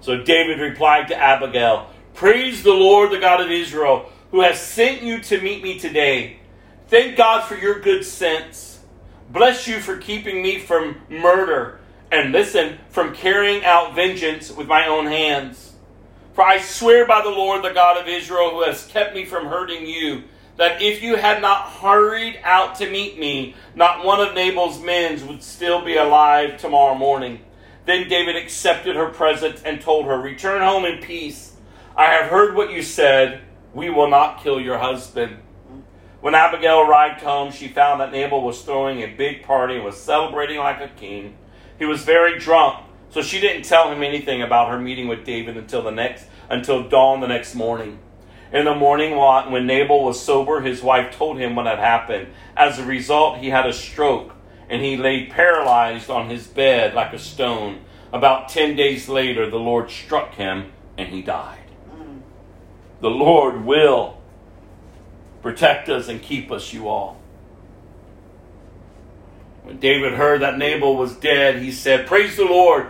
So 0.03 0.23
David 0.23 0.61
replied 0.61 1.09
to 1.09 1.17
Abigail, 1.17 1.91
Praise 2.15 2.63
the 2.63 2.75
Lord, 2.75 3.11
the 3.11 3.19
God 3.19 3.41
of 3.41 3.51
Israel, 3.51 4.09
who 4.31 4.43
has 4.43 4.61
sent 4.61 5.03
you 5.03 5.21
to 5.23 5.41
meet 5.41 5.65
me 5.65 5.81
today. 5.81 6.37
Thank 6.87 7.17
God 7.17 7.43
for 7.49 7.57
your 7.57 7.81
good 7.81 8.05
sense. 8.05 8.72
Bless 9.33 9.67
you 9.67 9.81
for 9.81 9.97
keeping 9.97 10.43
me 10.43 10.59
from 10.59 11.01
murder, 11.09 11.81
and 12.11 12.33
listen, 12.33 12.79
from 12.91 13.15
carrying 13.15 13.65
out 13.65 13.95
vengeance 13.95 14.53
with 14.53 14.67
my 14.67 14.87
own 14.87 15.07
hands. 15.07 15.73
For 16.35 16.45
I 16.45 16.61
swear 16.61 17.07
by 17.07 17.23
the 17.23 17.31
Lord, 17.31 17.65
the 17.65 17.73
God 17.73 17.99
of 17.99 18.09
Israel, 18.09 18.51
who 18.51 18.63
has 18.65 18.87
kept 18.87 19.15
me 19.15 19.25
from 19.25 19.47
hurting 19.47 19.87
you, 19.87 20.25
that 20.59 20.83
if 20.83 21.03
you 21.03 21.17
had 21.17 21.41
not 21.41 21.71
hurried 21.71 22.41
out 22.45 22.75
to 22.77 22.91
meet 22.91 23.19
me, 23.19 23.55
not 23.75 24.05
one 24.05 24.21
of 24.21 24.35
Nabal's 24.35 24.79
men 24.83 25.27
would 25.27 25.43
still 25.43 25.83
be 25.83 25.97
alive 25.97 26.59
tomorrow 26.59 26.95
morning. 26.95 27.41
Then 27.87 28.11
David 28.11 28.37
accepted 28.37 28.97
her 28.97 29.09
present 29.09 29.63
and 29.65 29.81
told 29.81 30.05
her, 30.05 30.21
Return 30.21 30.61
home 30.61 30.85
in 30.85 30.99
peace. 30.99 31.57
I 31.97 32.05
have 32.13 32.31
heard 32.31 32.55
what 32.55 32.71
you 32.71 32.83
said. 32.83 33.41
We 33.73 33.89
will 33.89 34.11
not 34.11 34.43
kill 34.43 34.61
your 34.61 34.77
husband. 34.77 35.39
When 36.23 36.37
Abigail 36.37 36.79
arrived 36.79 37.21
home, 37.21 37.51
she 37.51 37.67
found 37.67 38.01
that 38.01 38.13
Nabal 38.13 38.45
was 38.45 38.63
throwing 38.63 39.01
a 39.01 39.09
big 39.09 39.43
party 39.43 39.75
and 39.75 39.85
was 39.85 40.01
celebrating 40.01 40.59
like 40.59 40.81
a 40.81 40.87
king. 40.87 41.37
He 41.81 41.85
was 41.85 42.05
very 42.05 42.39
drunk, 42.39 42.85
so 43.11 43.23
she 43.23 43.41
didn't 43.41 43.65
tell 43.65 43.91
him 43.91 44.05
anything 44.05 44.41
about 44.41 44.71
her 44.71 44.79
meeting 44.79 45.09
with 45.09 45.25
David 45.25 45.57
until 45.57 45.83
the 45.83 45.91
next 45.91 46.27
until 46.49 46.89
dawn 46.89 47.19
the 47.19 47.27
next 47.27 47.57
morning. 47.57 47.99
In 48.53 48.67
the 48.67 48.75
morning, 48.75 49.17
when 49.17 49.67
Nabal 49.67 50.05
was 50.05 50.21
sober, 50.21 50.61
his 50.61 50.81
wife 50.81 51.13
told 51.17 51.39
him 51.39 51.57
what 51.57 51.67
had 51.67 51.81
happened. 51.81 52.29
As 52.57 52.79
a 52.79 52.85
result, 52.85 53.39
he 53.39 53.51
had 53.51 53.67
a 53.67 53.73
stroke 53.73 54.33
and 54.71 54.81
he 54.81 54.97
lay 54.97 55.27
paralyzed 55.27 56.09
on 56.09 56.31
his 56.31 56.47
bed 56.47 56.95
like 56.95 57.13
a 57.13 57.19
stone. 57.19 57.81
About 58.13 58.49
10 58.49 58.77
days 58.77 59.09
later, 59.09 59.51
the 59.51 59.59
Lord 59.59 59.91
struck 59.91 60.35
him 60.35 60.71
and 60.97 61.09
he 61.09 61.21
died. 61.21 61.65
Mm. 61.91 62.21
The 63.01 63.11
Lord 63.11 63.65
will 63.65 64.22
protect 65.43 65.89
us 65.89 66.09
and 66.09 66.23
keep 66.23 66.51
us, 66.51 66.73
you 66.73 66.89
all. 66.89 67.21
When 69.63 69.79
David 69.79 70.15
heard 70.15 70.43
that 70.43 70.59
Nabal 70.59 70.97
was 70.97 71.15
dead, 71.17 71.63
he 71.63 71.71
said, 71.71 72.07
Praise 72.07 72.37
the 72.37 72.45
Lord, 72.45 72.89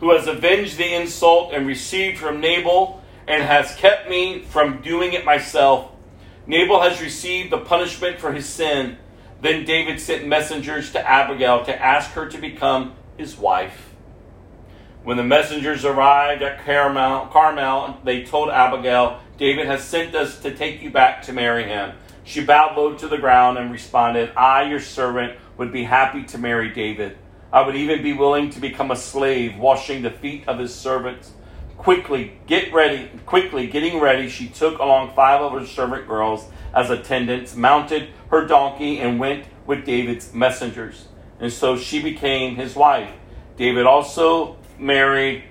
who 0.00 0.10
has 0.12 0.26
avenged 0.26 0.76
the 0.76 0.94
insult 0.94 1.52
and 1.52 1.66
received 1.66 2.18
from 2.18 2.40
Nabal 2.40 3.02
and 3.26 3.42
has 3.42 3.74
kept 3.76 4.08
me 4.08 4.40
from 4.42 4.80
doing 4.80 5.12
it 5.12 5.24
myself. 5.24 5.90
Nabal 6.46 6.82
has 6.82 7.00
received 7.00 7.50
the 7.50 7.58
punishment 7.58 8.18
for 8.18 8.32
his 8.32 8.46
sin. 8.46 8.98
Then 9.40 9.64
David 9.64 10.00
sent 10.00 10.26
messengers 10.26 10.92
to 10.92 11.06
Abigail 11.06 11.64
to 11.64 11.82
ask 11.82 12.10
her 12.12 12.28
to 12.28 12.38
become 12.38 12.94
his 13.16 13.36
wife. 13.36 13.83
When 15.04 15.18
the 15.18 15.22
messengers 15.22 15.84
arrived 15.84 16.40
at 16.40 16.64
Carmel, 16.64 17.26
Carmel, 17.26 17.98
they 18.04 18.24
told 18.24 18.48
Abigail, 18.48 19.20
David 19.36 19.66
has 19.66 19.84
sent 19.84 20.14
us 20.14 20.40
to 20.40 20.56
take 20.56 20.80
you 20.80 20.90
back 20.90 21.22
to 21.24 21.32
marry 21.34 21.64
him. 21.64 21.92
She 22.24 22.42
bowed 22.42 22.74
low 22.74 22.94
to 22.94 23.06
the 23.06 23.18
ground 23.18 23.58
and 23.58 23.70
responded, 23.70 24.32
I, 24.34 24.62
your 24.62 24.80
servant, 24.80 25.38
would 25.58 25.72
be 25.74 25.84
happy 25.84 26.24
to 26.24 26.38
marry 26.38 26.70
David. 26.70 27.18
I 27.52 27.66
would 27.66 27.76
even 27.76 28.02
be 28.02 28.14
willing 28.14 28.48
to 28.50 28.60
become 28.60 28.90
a 28.90 28.96
slave, 28.96 29.58
washing 29.58 30.00
the 30.00 30.10
feet 30.10 30.48
of 30.48 30.58
his 30.58 30.74
servants. 30.74 31.32
Quickly, 31.76 32.38
get 32.46 32.72
ready. 32.72 33.10
Quickly, 33.26 33.66
getting 33.66 34.00
ready, 34.00 34.30
she 34.30 34.48
took 34.48 34.78
along 34.78 35.14
five 35.14 35.42
of 35.42 35.52
her 35.52 35.66
servant 35.66 36.08
girls 36.08 36.48
as 36.72 36.88
attendants, 36.88 37.54
mounted 37.54 38.08
her 38.30 38.46
donkey, 38.46 39.00
and 39.00 39.20
went 39.20 39.44
with 39.66 39.84
David's 39.84 40.32
messengers. 40.32 41.08
And 41.40 41.52
so 41.52 41.76
she 41.76 42.02
became 42.02 42.56
his 42.56 42.74
wife. 42.74 43.10
David 43.58 43.84
also 43.84 44.56
married 44.84 45.44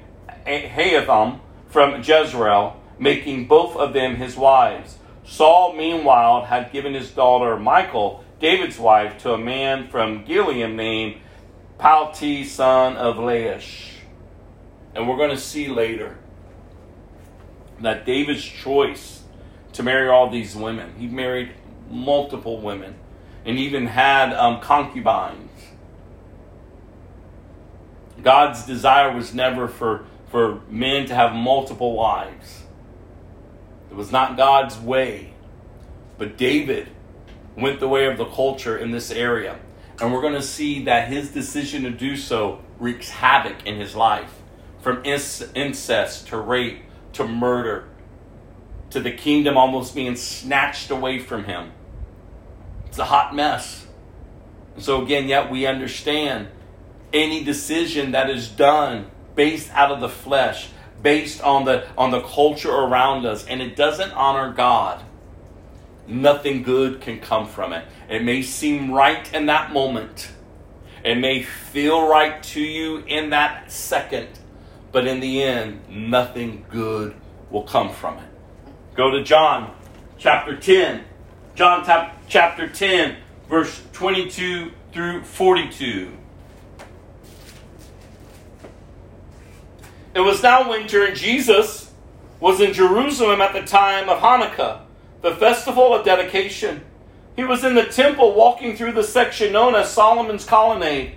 Ahithophel 0.45 1.41
from 1.67 2.01
Jezreel, 2.03 2.79
making 2.99 3.47
both 3.47 3.75
of 3.75 3.93
them 3.93 4.15
his 4.15 4.37
wives. 4.37 4.97
Saul, 5.25 5.73
meanwhile, 5.73 6.45
had 6.45 6.71
given 6.71 6.93
his 6.93 7.09
daughter 7.11 7.57
Michal, 7.57 8.23
David's 8.39 8.77
wife, 8.77 9.17
to 9.23 9.33
a 9.33 9.37
man 9.37 9.87
from 9.87 10.25
Gilead 10.25 10.75
named 10.75 11.21
Palti, 11.77 12.43
son 12.43 12.95
of 12.97 13.15
Laish. 13.15 13.89
And 14.93 15.07
we're 15.07 15.17
going 15.17 15.31
to 15.31 15.37
see 15.37 15.67
later 15.67 16.17
that 17.81 18.05
David's 18.05 18.43
choice 18.43 19.23
to 19.73 19.83
marry 19.83 20.07
all 20.07 20.29
these 20.29 20.55
women, 20.55 20.93
he 20.97 21.07
married 21.07 21.51
multiple 21.89 22.61
women 22.61 22.95
and 23.45 23.57
even 23.57 23.87
had 23.87 24.33
um, 24.33 24.61
concubines. 24.61 25.49
God's 28.23 28.65
desire 28.65 29.15
was 29.15 29.33
never 29.33 29.67
for, 29.67 30.05
for 30.29 30.61
men 30.69 31.05
to 31.07 31.15
have 31.15 31.33
multiple 31.33 31.93
wives. 31.93 32.63
It 33.91 33.95
was 33.95 34.11
not 34.11 34.37
God's 34.37 34.79
way. 34.79 35.33
But 36.17 36.37
David 36.37 36.89
went 37.55 37.79
the 37.79 37.87
way 37.87 38.05
of 38.05 38.17
the 38.17 38.25
culture 38.25 38.77
in 38.77 38.91
this 38.91 39.11
area. 39.11 39.59
And 39.99 40.11
we're 40.11 40.21
going 40.21 40.33
to 40.33 40.41
see 40.41 40.85
that 40.85 41.09
his 41.09 41.31
decision 41.31 41.83
to 41.83 41.91
do 41.91 42.15
so 42.15 42.61
wreaks 42.79 43.09
havoc 43.09 43.65
in 43.65 43.79
his 43.79 43.95
life 43.95 44.41
from 44.79 45.03
incest 45.05 46.27
to 46.27 46.37
rape 46.37 46.81
to 47.13 47.27
murder 47.27 47.87
to 48.89 48.99
the 48.99 49.11
kingdom 49.11 49.57
almost 49.57 49.95
being 49.95 50.15
snatched 50.15 50.91
away 50.91 51.19
from 51.19 51.45
him. 51.45 51.71
It's 52.87 52.99
a 52.99 53.05
hot 53.05 53.35
mess. 53.35 53.87
So, 54.77 55.03
again, 55.03 55.27
yet 55.27 55.51
we 55.51 55.65
understand 55.65 56.47
any 57.13 57.43
decision 57.43 58.11
that 58.11 58.29
is 58.29 58.47
done 58.47 59.09
based 59.35 59.71
out 59.71 59.91
of 59.91 60.01
the 60.01 60.09
flesh, 60.09 60.69
based 61.01 61.41
on 61.41 61.65
the, 61.65 61.87
on 61.97 62.11
the 62.11 62.21
culture 62.21 62.71
around 62.71 63.25
us, 63.25 63.45
and 63.45 63.61
it 63.61 63.75
doesn't 63.75 64.11
honor 64.11 64.51
God, 64.51 65.03
nothing 66.07 66.63
good 66.63 67.01
can 67.01 67.19
come 67.19 67.47
from 67.47 67.73
it. 67.73 67.85
It 68.09 68.23
may 68.23 68.41
seem 68.41 68.91
right 68.91 69.31
in 69.33 69.45
that 69.47 69.71
moment, 69.71 70.29
it 71.03 71.15
may 71.15 71.43
feel 71.43 72.07
right 72.07 72.41
to 72.43 72.61
you 72.61 72.99
in 72.99 73.31
that 73.31 73.71
second, 73.71 74.29
but 74.91 75.05
in 75.05 75.19
the 75.19 75.43
end, 75.43 75.81
nothing 75.89 76.65
good 76.69 77.13
will 77.49 77.63
come 77.63 77.91
from 77.91 78.17
it. 78.17 78.29
Go 78.95 79.11
to 79.11 79.23
John 79.23 79.75
chapter 80.17 80.55
10. 80.55 81.03
John 81.55 81.85
chapter 82.27 82.67
10, 82.67 83.17
verse 83.49 83.81
22 83.91 84.71
through 84.91 85.23
42. 85.23 86.17
It 90.15 90.19
was 90.19 90.43
now 90.43 90.69
winter, 90.69 91.05
and 91.05 91.15
Jesus 91.15 91.91
was 92.39 92.61
in 92.61 92.73
Jerusalem 92.73 93.41
at 93.41 93.53
the 93.53 93.63
time 93.63 94.09
of 94.09 94.19
Hanukkah, 94.19 94.81
the 95.21 95.35
festival 95.35 95.93
of 95.93 96.05
dedication. 96.05 96.81
He 97.35 97.43
was 97.43 97.63
in 97.63 97.73
the 97.73 97.85
temple 97.85 98.35
walking 98.35 98.75
through 98.75 98.91
the 98.91 99.03
section 99.03 99.51
known 99.51 99.73
as 99.73 99.91
Solomon's 99.91 100.45
Colonnade. 100.45 101.15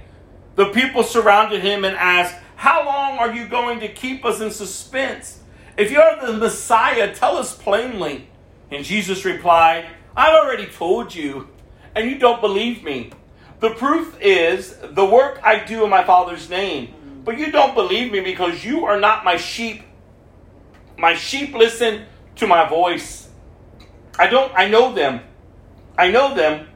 The 0.54 0.70
people 0.70 1.02
surrounded 1.02 1.62
him 1.62 1.84
and 1.84 1.94
asked, 1.96 2.36
How 2.56 2.86
long 2.86 3.18
are 3.18 3.34
you 3.34 3.46
going 3.46 3.80
to 3.80 3.88
keep 3.88 4.24
us 4.24 4.40
in 4.40 4.50
suspense? 4.50 5.40
If 5.76 5.90
you're 5.90 6.16
the 6.24 6.32
Messiah, 6.32 7.14
tell 7.14 7.36
us 7.36 7.54
plainly. 7.54 8.28
And 8.70 8.82
Jesus 8.82 9.26
replied, 9.26 9.86
I've 10.16 10.34
already 10.34 10.66
told 10.66 11.14
you, 11.14 11.48
and 11.94 12.10
you 12.10 12.18
don't 12.18 12.40
believe 12.40 12.82
me. 12.82 13.12
The 13.60 13.70
proof 13.70 14.16
is 14.20 14.78
the 14.82 15.04
work 15.04 15.40
I 15.42 15.62
do 15.64 15.84
in 15.84 15.90
my 15.90 16.04
Father's 16.04 16.48
name. 16.48 16.94
But 17.26 17.38
you 17.38 17.50
don't 17.50 17.74
believe 17.74 18.12
me 18.12 18.20
because 18.20 18.64
you 18.64 18.84
are 18.84 19.00
not 19.00 19.24
my 19.24 19.36
sheep. 19.36 19.82
My 20.96 21.14
sheep 21.14 21.54
listen 21.54 22.06
to 22.36 22.46
my 22.46 22.68
voice. 22.68 23.28
I 24.16 24.28
don't 24.28 24.52
I 24.54 24.68
know 24.68 24.94
them. 24.94 25.20
I 25.98 26.08
know 26.12 26.34
them. 26.36 26.68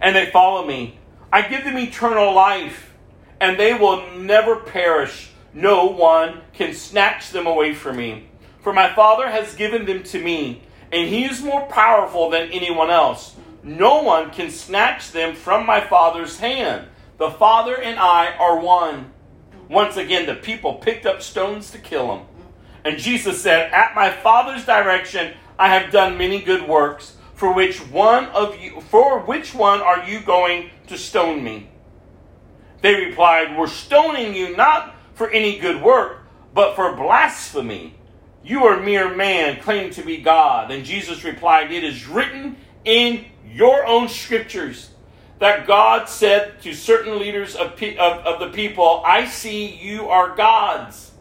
And 0.00 0.16
they 0.16 0.26
follow 0.26 0.66
me. 0.66 0.98
I 1.32 1.42
give 1.42 1.62
them 1.62 1.78
eternal 1.78 2.34
life, 2.34 2.92
and 3.40 3.56
they 3.56 3.72
will 3.72 4.10
never 4.16 4.56
perish. 4.56 5.30
No 5.54 5.86
one 5.86 6.40
can 6.52 6.74
snatch 6.74 7.30
them 7.30 7.46
away 7.46 7.74
from 7.74 7.96
me. 7.96 8.28
For 8.62 8.72
my 8.72 8.92
Father 8.92 9.30
has 9.30 9.54
given 9.54 9.86
them 9.86 10.02
to 10.04 10.20
me, 10.20 10.62
and 10.90 11.08
he 11.08 11.24
is 11.24 11.40
more 11.40 11.66
powerful 11.66 12.30
than 12.30 12.50
anyone 12.50 12.90
else. 12.90 13.36
No 13.62 14.02
one 14.02 14.30
can 14.30 14.50
snatch 14.50 15.12
them 15.12 15.36
from 15.36 15.66
my 15.66 15.80
Father's 15.80 16.38
hand. 16.40 16.88
The 17.18 17.30
Father 17.32 17.80
and 17.80 17.98
I 17.98 18.32
are 18.38 18.60
one. 18.60 19.12
Once 19.68 19.96
again, 19.96 20.26
the 20.26 20.36
people 20.36 20.74
picked 20.74 21.04
up 21.04 21.20
stones 21.20 21.72
to 21.72 21.78
kill 21.78 22.16
him. 22.16 22.26
And 22.84 22.96
Jesus 22.96 23.42
said, 23.42 23.72
At 23.72 23.94
my 23.96 24.10
Father's 24.10 24.64
direction, 24.64 25.34
I 25.58 25.68
have 25.68 25.92
done 25.92 26.16
many 26.16 26.40
good 26.40 26.66
works. 26.66 27.16
For 27.34 27.52
which 27.52 27.78
one 27.78 28.26
of 28.26 28.58
you, 28.60 28.80
for 28.80 29.20
which 29.20 29.54
one 29.54 29.80
are 29.80 30.04
you 30.08 30.20
going 30.20 30.70
to 30.86 30.96
stone 30.96 31.42
me? 31.42 31.68
They 32.82 32.94
replied, 32.94 33.58
We're 33.58 33.66
stoning 33.66 34.34
you 34.34 34.56
not 34.56 34.94
for 35.14 35.28
any 35.30 35.58
good 35.58 35.82
work, 35.82 36.22
but 36.54 36.76
for 36.76 36.94
blasphemy. 36.94 37.94
You 38.44 38.64
are 38.64 38.80
mere 38.80 39.14
man, 39.14 39.60
claiming 39.60 39.90
to 39.92 40.02
be 40.02 40.18
God. 40.18 40.70
And 40.70 40.84
Jesus 40.84 41.24
replied, 41.24 41.72
It 41.72 41.82
is 41.82 42.06
written 42.06 42.56
in 42.84 43.26
your 43.44 43.84
own 43.86 44.08
scriptures 44.08 44.90
that 45.38 45.66
God 45.66 46.08
said 46.08 46.60
to 46.62 46.74
certain 46.74 47.18
leaders 47.18 47.54
of, 47.54 47.80
of, 47.82 47.98
of 47.98 48.40
the 48.40 48.50
people, 48.52 49.02
I 49.06 49.26
see 49.26 49.66
you 49.66 50.08
are 50.08 50.34
gods. 50.34 51.12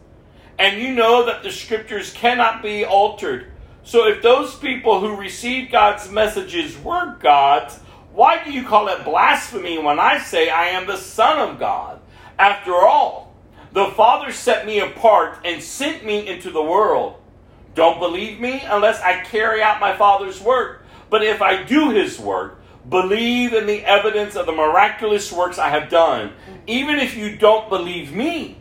And 0.57 0.81
you 0.81 0.93
know 0.93 1.25
that 1.25 1.43
the 1.43 1.51
scriptures 1.51 2.11
cannot 2.13 2.63
be 2.63 2.83
altered. 2.83 3.51
So 3.83 4.07
if 4.07 4.23
those 4.23 4.55
people 4.55 4.99
who 4.99 5.15
received 5.15 5.71
God's 5.71 6.09
messages 6.09 6.77
were 6.79 7.15
gods, 7.19 7.79
why 8.11 8.43
do 8.43 8.51
you 8.51 8.63
call 8.63 8.87
it 8.87 9.05
blasphemy 9.05 9.77
when 9.77 9.99
I 9.99 10.17
say 10.17 10.49
I 10.49 10.69
am 10.69 10.87
the 10.87 10.97
Son 10.97 11.37
of 11.37 11.59
God? 11.59 11.99
After 12.39 12.73
all, 12.73 13.35
the 13.71 13.87
Father 13.87 14.31
set 14.31 14.65
me 14.65 14.79
apart 14.79 15.37
and 15.45 15.61
sent 15.61 16.03
me 16.03 16.27
into 16.27 16.49
the 16.49 16.61
world. 16.61 17.21
Don't 17.75 17.99
believe 17.99 18.39
me 18.39 18.63
unless 18.65 18.99
I 19.01 19.21
carry 19.21 19.61
out 19.61 19.79
my 19.79 19.95
Father's 19.95 20.41
work. 20.41 20.83
But 21.11 21.23
if 21.23 21.43
I 21.43 21.61
do 21.61 21.91
his 21.91 22.17
work, 22.17 22.59
believe 22.89 23.53
in 23.53 23.65
the 23.65 23.83
evidence 23.85 24.35
of 24.35 24.45
the 24.45 24.51
miraculous 24.51 25.31
works 25.31 25.57
I 25.57 25.69
have 25.69 25.89
done. 25.89 26.29
Mm-hmm. 26.29 26.53
Even 26.67 26.99
if 26.99 27.15
you 27.15 27.35
don't 27.35 27.69
believe 27.69 28.13
me, 28.13 28.57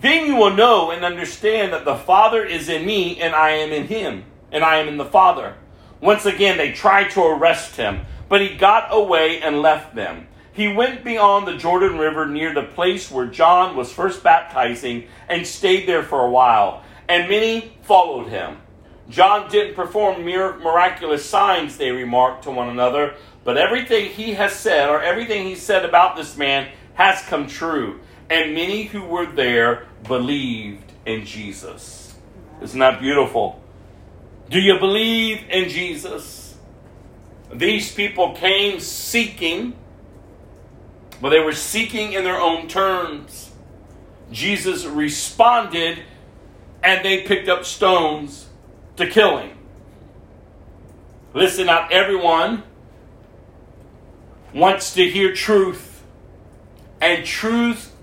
then 0.00 0.26
you 0.26 0.36
will 0.36 0.54
know 0.54 0.90
and 0.90 1.04
understand 1.04 1.72
that 1.72 1.84
the 1.84 1.96
Father 1.96 2.44
is 2.44 2.68
in 2.68 2.84
me 2.84 3.20
and 3.20 3.34
I 3.34 3.50
am 3.50 3.70
in 3.70 3.86
him, 3.86 4.24
and 4.50 4.64
I 4.64 4.78
am 4.78 4.88
in 4.88 4.96
the 4.96 5.04
Father. 5.04 5.54
Once 6.00 6.26
again, 6.26 6.58
they 6.58 6.72
tried 6.72 7.10
to 7.10 7.22
arrest 7.22 7.76
him, 7.76 8.00
but 8.28 8.40
he 8.40 8.56
got 8.56 8.88
away 8.90 9.40
and 9.40 9.62
left 9.62 9.94
them. 9.94 10.26
He 10.52 10.68
went 10.68 11.04
beyond 11.04 11.46
the 11.46 11.56
Jordan 11.56 11.96
River 11.96 12.26
near 12.26 12.52
the 12.52 12.62
place 12.62 13.10
where 13.10 13.26
John 13.26 13.76
was 13.76 13.92
first 13.92 14.22
baptizing 14.22 15.06
and 15.28 15.46
stayed 15.46 15.88
there 15.88 16.02
for 16.02 16.26
a 16.26 16.30
while, 16.30 16.82
and 17.08 17.28
many 17.28 17.72
followed 17.82 18.28
him. 18.28 18.58
John 19.08 19.50
didn't 19.50 19.74
perform 19.74 20.24
mere 20.24 20.58
miraculous 20.58 21.24
signs, 21.24 21.76
they 21.76 21.90
remarked 21.90 22.44
to 22.44 22.50
one 22.50 22.68
another, 22.68 23.14
but 23.44 23.56
everything 23.56 24.10
he 24.10 24.34
has 24.34 24.52
said, 24.52 24.88
or 24.88 25.02
everything 25.02 25.46
he 25.46 25.54
said 25.54 25.84
about 25.84 26.16
this 26.16 26.36
man, 26.36 26.68
has 26.94 27.22
come 27.22 27.46
true. 27.46 28.00
And 28.30 28.54
many 28.54 28.84
who 28.84 29.02
were 29.02 29.26
there 29.26 29.86
believed 30.04 30.92
in 31.04 31.24
Jesus. 31.24 32.14
Isn't 32.62 32.78
that 32.78 33.00
beautiful? 33.00 33.60
Do 34.48 34.60
you 34.60 34.78
believe 34.78 35.44
in 35.48 35.68
Jesus? 35.68 36.56
These 37.52 37.92
people 37.92 38.34
came 38.34 38.80
seeking, 38.80 39.74
but 41.20 41.30
they 41.30 41.40
were 41.40 41.52
seeking 41.52 42.12
in 42.12 42.24
their 42.24 42.40
own 42.40 42.68
terms. 42.68 43.50
Jesus 44.30 44.84
responded, 44.84 46.02
and 46.82 47.04
they 47.04 47.22
picked 47.22 47.48
up 47.48 47.64
stones 47.64 48.48
to 48.96 49.06
kill 49.06 49.38
him. 49.38 49.58
Listen, 51.34 51.66
not 51.66 51.92
everyone 51.92 52.62
wants 54.54 54.94
to 54.94 55.08
hear 55.08 55.34
truth, 55.34 56.02
and 57.00 57.24
truth 57.24 57.94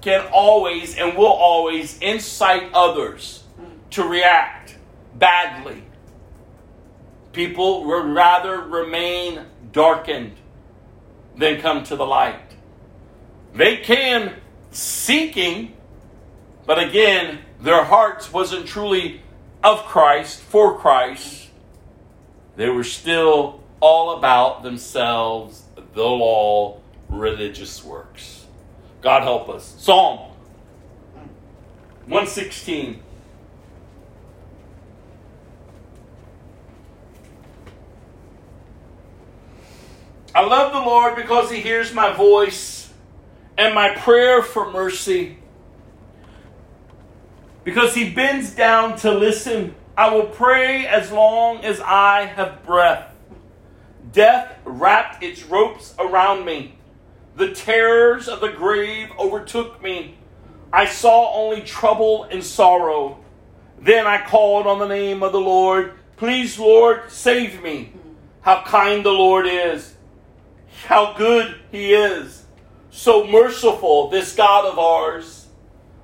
can 0.00 0.26
always 0.32 0.96
and 0.96 1.16
will 1.16 1.26
always 1.26 1.98
incite 1.98 2.72
others 2.72 3.44
to 3.90 4.04
react 4.04 4.76
badly. 5.14 5.82
People 7.32 7.84
would 7.84 8.06
rather 8.06 8.60
remain 8.60 9.44
darkened 9.72 10.36
than 11.36 11.60
come 11.60 11.84
to 11.84 11.96
the 11.96 12.06
light. 12.06 12.54
They 13.54 13.76
can 13.76 14.34
seeking, 14.70 15.74
but 16.66 16.78
again, 16.78 17.38
their 17.60 17.84
hearts 17.84 18.32
wasn't 18.32 18.66
truly 18.66 19.22
of 19.62 19.84
Christ, 19.84 20.40
for 20.40 20.78
Christ. 20.78 21.48
They 22.56 22.68
were 22.68 22.84
still 22.84 23.62
all 23.80 24.16
about 24.16 24.62
themselves, 24.62 25.62
the 25.98 26.04
law, 26.04 26.78
religious 27.08 27.82
works. 27.82 28.46
God 29.00 29.24
help 29.24 29.48
us. 29.48 29.74
Psalm 29.78 30.30
116. 32.06 33.02
I 40.36 40.46
love 40.46 40.72
the 40.72 40.78
Lord 40.78 41.16
because 41.16 41.50
He 41.50 41.60
hears 41.60 41.92
my 41.92 42.12
voice 42.12 42.92
and 43.56 43.74
my 43.74 43.92
prayer 43.96 44.40
for 44.40 44.70
mercy. 44.70 45.38
Because 47.64 47.96
He 47.96 48.14
bends 48.14 48.54
down 48.54 48.96
to 48.98 49.10
listen, 49.10 49.74
I 49.96 50.14
will 50.14 50.26
pray 50.26 50.86
as 50.86 51.10
long 51.10 51.64
as 51.64 51.80
I 51.80 52.26
have 52.26 52.62
breath. 52.62 53.12
Death 54.18 54.58
wrapped 54.64 55.22
its 55.22 55.44
ropes 55.44 55.94
around 55.96 56.44
me. 56.44 56.74
The 57.36 57.52
terrors 57.52 58.26
of 58.26 58.40
the 58.40 58.48
grave 58.48 59.12
overtook 59.16 59.80
me. 59.80 60.16
I 60.72 60.86
saw 60.86 61.32
only 61.34 61.60
trouble 61.60 62.24
and 62.24 62.42
sorrow. 62.42 63.20
Then 63.80 64.08
I 64.08 64.26
called 64.26 64.66
on 64.66 64.80
the 64.80 64.88
name 64.88 65.22
of 65.22 65.30
the 65.30 65.40
Lord. 65.40 65.92
Please, 66.16 66.58
Lord, 66.58 67.12
save 67.12 67.62
me. 67.62 67.92
How 68.40 68.64
kind 68.64 69.06
the 69.06 69.12
Lord 69.12 69.46
is. 69.46 69.94
How 70.86 71.12
good 71.12 71.54
He 71.70 71.94
is. 71.94 72.44
So 72.90 73.24
merciful, 73.24 74.10
this 74.10 74.34
God 74.34 74.64
of 74.64 74.80
ours. 74.80 75.46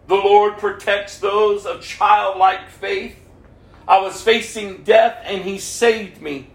The 0.07 0.15
Lord 0.15 0.59
protects 0.59 1.19
those 1.19 1.67
of 1.67 1.83
childlike 1.83 2.71
faith. 2.71 3.17
I 3.89 3.99
was 3.99 4.23
facing 4.23 4.85
death 4.85 5.21
and 5.25 5.43
He 5.43 5.59
saved 5.59 6.23
me. 6.23 6.54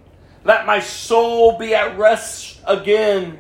Let 0.50 0.66
my 0.66 0.80
soul 0.80 1.60
be 1.60 1.76
at 1.76 1.96
rest 2.00 2.60
again. 2.66 3.38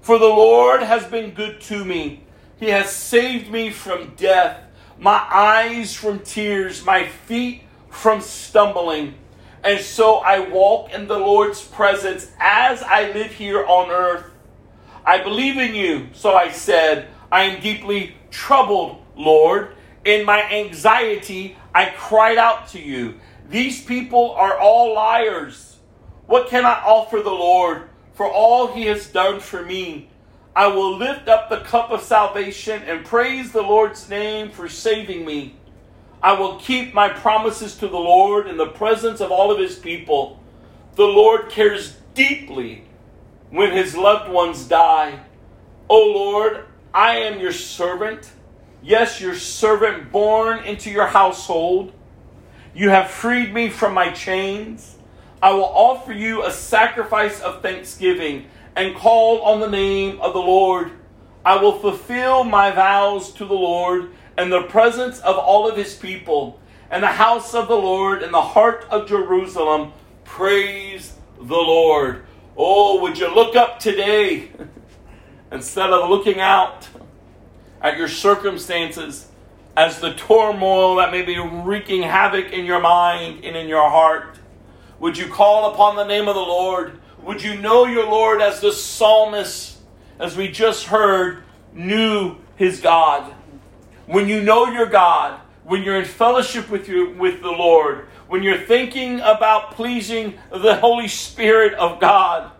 For 0.00 0.18
the 0.18 0.24
Lord 0.24 0.82
has 0.82 1.04
been 1.04 1.32
good 1.32 1.60
to 1.68 1.84
me. 1.84 2.24
He 2.58 2.70
has 2.70 2.88
saved 2.88 3.50
me 3.50 3.68
from 3.68 4.14
death, 4.16 4.58
my 4.98 5.22
eyes 5.30 5.92
from 5.94 6.20
tears, 6.20 6.86
my 6.86 7.06
feet 7.06 7.64
from 7.90 8.22
stumbling. 8.22 9.16
And 9.62 9.78
so 9.78 10.20
I 10.20 10.38
walk 10.38 10.90
in 10.94 11.06
the 11.06 11.18
Lord's 11.18 11.62
presence 11.62 12.32
as 12.40 12.82
I 12.82 13.12
live 13.12 13.32
here 13.32 13.66
on 13.66 13.90
earth. 13.90 14.24
I 15.04 15.22
believe 15.22 15.58
in 15.58 15.74
you, 15.74 16.08
so 16.14 16.32
I 16.32 16.50
said, 16.50 17.08
I 17.30 17.42
am 17.42 17.60
deeply 17.60 18.16
troubled, 18.30 19.02
Lord. 19.14 19.76
In 20.02 20.24
my 20.24 20.50
anxiety, 20.50 21.58
I 21.74 21.90
cried 21.90 22.38
out 22.38 22.68
to 22.68 22.80
you. 22.80 23.20
These 23.50 23.84
people 23.84 24.30
are 24.30 24.58
all 24.58 24.94
liars. 24.94 25.67
What 26.28 26.48
can 26.48 26.66
I 26.66 26.82
offer 26.84 27.22
the 27.22 27.30
Lord 27.30 27.88
for 28.12 28.30
all 28.30 28.66
he 28.74 28.84
has 28.84 29.06
done 29.06 29.40
for 29.40 29.64
me? 29.64 30.10
I 30.54 30.66
will 30.66 30.94
lift 30.94 31.26
up 31.26 31.48
the 31.48 31.60
cup 31.60 31.90
of 31.90 32.02
salvation 32.02 32.82
and 32.82 33.02
praise 33.02 33.50
the 33.50 33.62
Lord's 33.62 34.10
name 34.10 34.50
for 34.50 34.68
saving 34.68 35.24
me. 35.24 35.56
I 36.22 36.34
will 36.34 36.56
keep 36.56 36.92
my 36.92 37.08
promises 37.08 37.76
to 37.76 37.88
the 37.88 37.96
Lord 37.96 38.46
in 38.46 38.58
the 38.58 38.66
presence 38.66 39.22
of 39.22 39.30
all 39.30 39.50
of 39.50 39.58
his 39.58 39.78
people. 39.78 40.38
The 40.96 41.06
Lord 41.06 41.48
cares 41.48 41.96
deeply 42.12 42.84
when 43.48 43.72
his 43.72 43.96
loved 43.96 44.30
ones 44.30 44.68
die. 44.68 45.20
O 45.88 45.98
Lord, 45.98 46.66
I 46.92 47.20
am 47.20 47.40
your 47.40 47.52
servant. 47.52 48.30
Yes, 48.82 49.18
your 49.18 49.34
servant 49.34 50.12
born 50.12 50.58
into 50.64 50.90
your 50.90 51.06
household. 51.06 51.94
You 52.74 52.90
have 52.90 53.08
freed 53.08 53.54
me 53.54 53.70
from 53.70 53.94
my 53.94 54.10
chains. 54.10 54.97
I 55.40 55.52
will 55.52 55.64
offer 55.64 56.12
you 56.12 56.44
a 56.44 56.50
sacrifice 56.50 57.40
of 57.40 57.62
thanksgiving 57.62 58.46
and 58.74 58.96
call 58.96 59.42
on 59.42 59.60
the 59.60 59.68
name 59.68 60.20
of 60.20 60.32
the 60.32 60.40
Lord. 60.40 60.90
I 61.44 61.62
will 61.62 61.78
fulfill 61.78 62.42
my 62.42 62.72
vows 62.72 63.32
to 63.34 63.44
the 63.44 63.54
Lord 63.54 64.10
in 64.36 64.50
the 64.50 64.62
presence 64.62 65.20
of 65.20 65.36
all 65.36 65.68
of 65.68 65.76
his 65.76 65.94
people 65.94 66.60
and 66.90 67.02
the 67.02 67.06
house 67.06 67.54
of 67.54 67.68
the 67.68 67.76
Lord 67.76 68.22
in 68.22 68.32
the 68.32 68.42
heart 68.42 68.84
of 68.90 69.08
Jerusalem. 69.08 69.92
Praise 70.24 71.14
the 71.36 71.54
Lord. 71.54 72.24
Oh, 72.56 73.00
would 73.02 73.16
you 73.16 73.32
look 73.32 73.54
up 73.54 73.78
today 73.78 74.50
instead 75.52 75.90
of 75.90 76.10
looking 76.10 76.40
out 76.40 76.88
at 77.80 77.96
your 77.96 78.08
circumstances 78.08 79.28
as 79.76 80.00
the 80.00 80.14
turmoil 80.14 80.96
that 80.96 81.12
may 81.12 81.22
be 81.22 81.38
wreaking 81.38 82.02
havoc 82.02 82.52
in 82.52 82.64
your 82.64 82.80
mind 82.80 83.44
and 83.44 83.56
in 83.56 83.68
your 83.68 83.88
heart? 83.88 84.38
Would 85.00 85.16
you 85.16 85.28
call 85.28 85.72
upon 85.72 85.96
the 85.96 86.04
name 86.04 86.28
of 86.28 86.34
the 86.34 86.40
Lord? 86.40 86.98
Would 87.22 87.42
you 87.42 87.60
know 87.60 87.84
your 87.84 88.06
Lord 88.06 88.40
as 88.40 88.60
the 88.60 88.72
psalmist, 88.72 89.78
as 90.18 90.36
we 90.36 90.48
just 90.48 90.86
heard, 90.86 91.42
knew 91.72 92.36
his 92.56 92.80
God? 92.80 93.34
when 94.08 94.26
you 94.26 94.42
know 94.42 94.66
your 94.66 94.86
God, 94.86 95.38
when 95.64 95.82
you're 95.82 95.98
in 95.98 96.06
fellowship 96.06 96.70
with 96.70 96.88
you 96.88 97.10
with 97.10 97.42
the 97.42 97.50
Lord, 97.50 98.06
when 98.26 98.42
you're 98.42 98.58
thinking 98.58 99.20
about 99.20 99.72
pleasing 99.72 100.38
the 100.50 100.76
Holy 100.76 101.08
Spirit 101.08 101.74
of 101.74 102.00
God, 102.00 102.50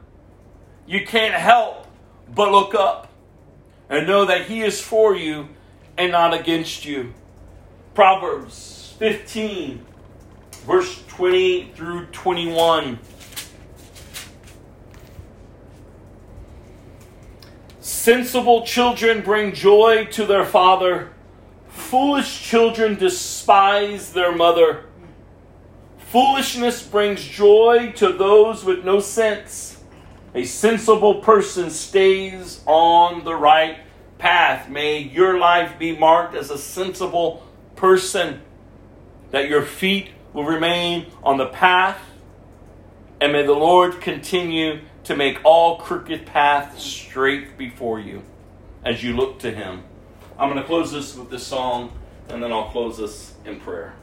you 0.86 1.06
can't 1.06 1.35
help 1.35 1.86
but 2.35 2.52
look 2.52 2.74
up 2.74 3.10
and 3.89 4.06
know 4.06 4.27
that 4.27 4.44
He 4.44 4.60
is 4.60 4.81
for 4.81 5.16
you 5.16 5.48
and 5.97 6.12
not 6.12 6.35
against 6.35 6.85
you. 6.85 7.15
Proverbs 7.94 8.94
15, 8.98 9.86
verse 10.69 11.03
20 11.09 11.73
through 11.74 12.05
21. 12.07 12.99
Sensible 17.81 18.66
children 18.66 19.23
bring 19.23 19.55
joy 19.55 20.05
to 20.11 20.27
their 20.27 20.45
father. 20.45 21.11
Foolish 21.69 22.43
children 22.43 22.97
despise 22.97 24.12
their 24.12 24.31
mother. 24.31 24.85
Foolishness 25.97 26.82
brings 26.86 27.24
joy 27.24 27.90
to 27.97 28.12
those 28.12 28.62
with 28.62 28.85
no 28.85 29.01
sense. 29.01 29.82
A 30.35 30.45
sensible 30.45 31.23
person 31.23 31.70
stays 31.70 32.62
on 32.66 33.24
the 33.24 33.35
right 33.35 33.78
path. 34.19 34.69
May 34.69 34.99
your 34.99 35.39
life 35.39 35.78
be 35.78 35.97
marked 35.97 36.35
as 36.35 36.51
a 36.51 36.59
sensible 36.59 37.43
person, 37.74 38.43
that 39.31 39.49
your 39.49 39.62
feet 39.62 40.11
will 40.39 40.44
remain 40.44 41.05
on 41.24 41.36
the 41.36 41.47
path, 41.47 42.01
and 43.20 43.32
may 43.32 43.44
the 43.44 43.52
Lord 43.52 44.01
continue 44.01 44.82
to 45.02 45.16
make 45.16 45.40
all 45.43 45.78
crooked 45.78 46.27
paths 46.27 46.81
straight 46.81 47.59
before 47.59 47.98
you 47.98 48.23
as 48.85 49.02
you 49.02 49.16
look 49.16 49.40
to 49.40 49.51
Him. 49.51 49.82
I'm 50.39 50.48
going 50.48 50.60
to 50.60 50.66
close 50.66 50.93
this 50.93 51.16
with 51.16 51.28
this 51.28 51.44
song, 51.44 51.90
and 52.28 52.40
then 52.40 52.52
I'll 52.52 52.70
close 52.70 52.98
this 52.98 53.35
in 53.44 53.59
prayer. 53.59 53.97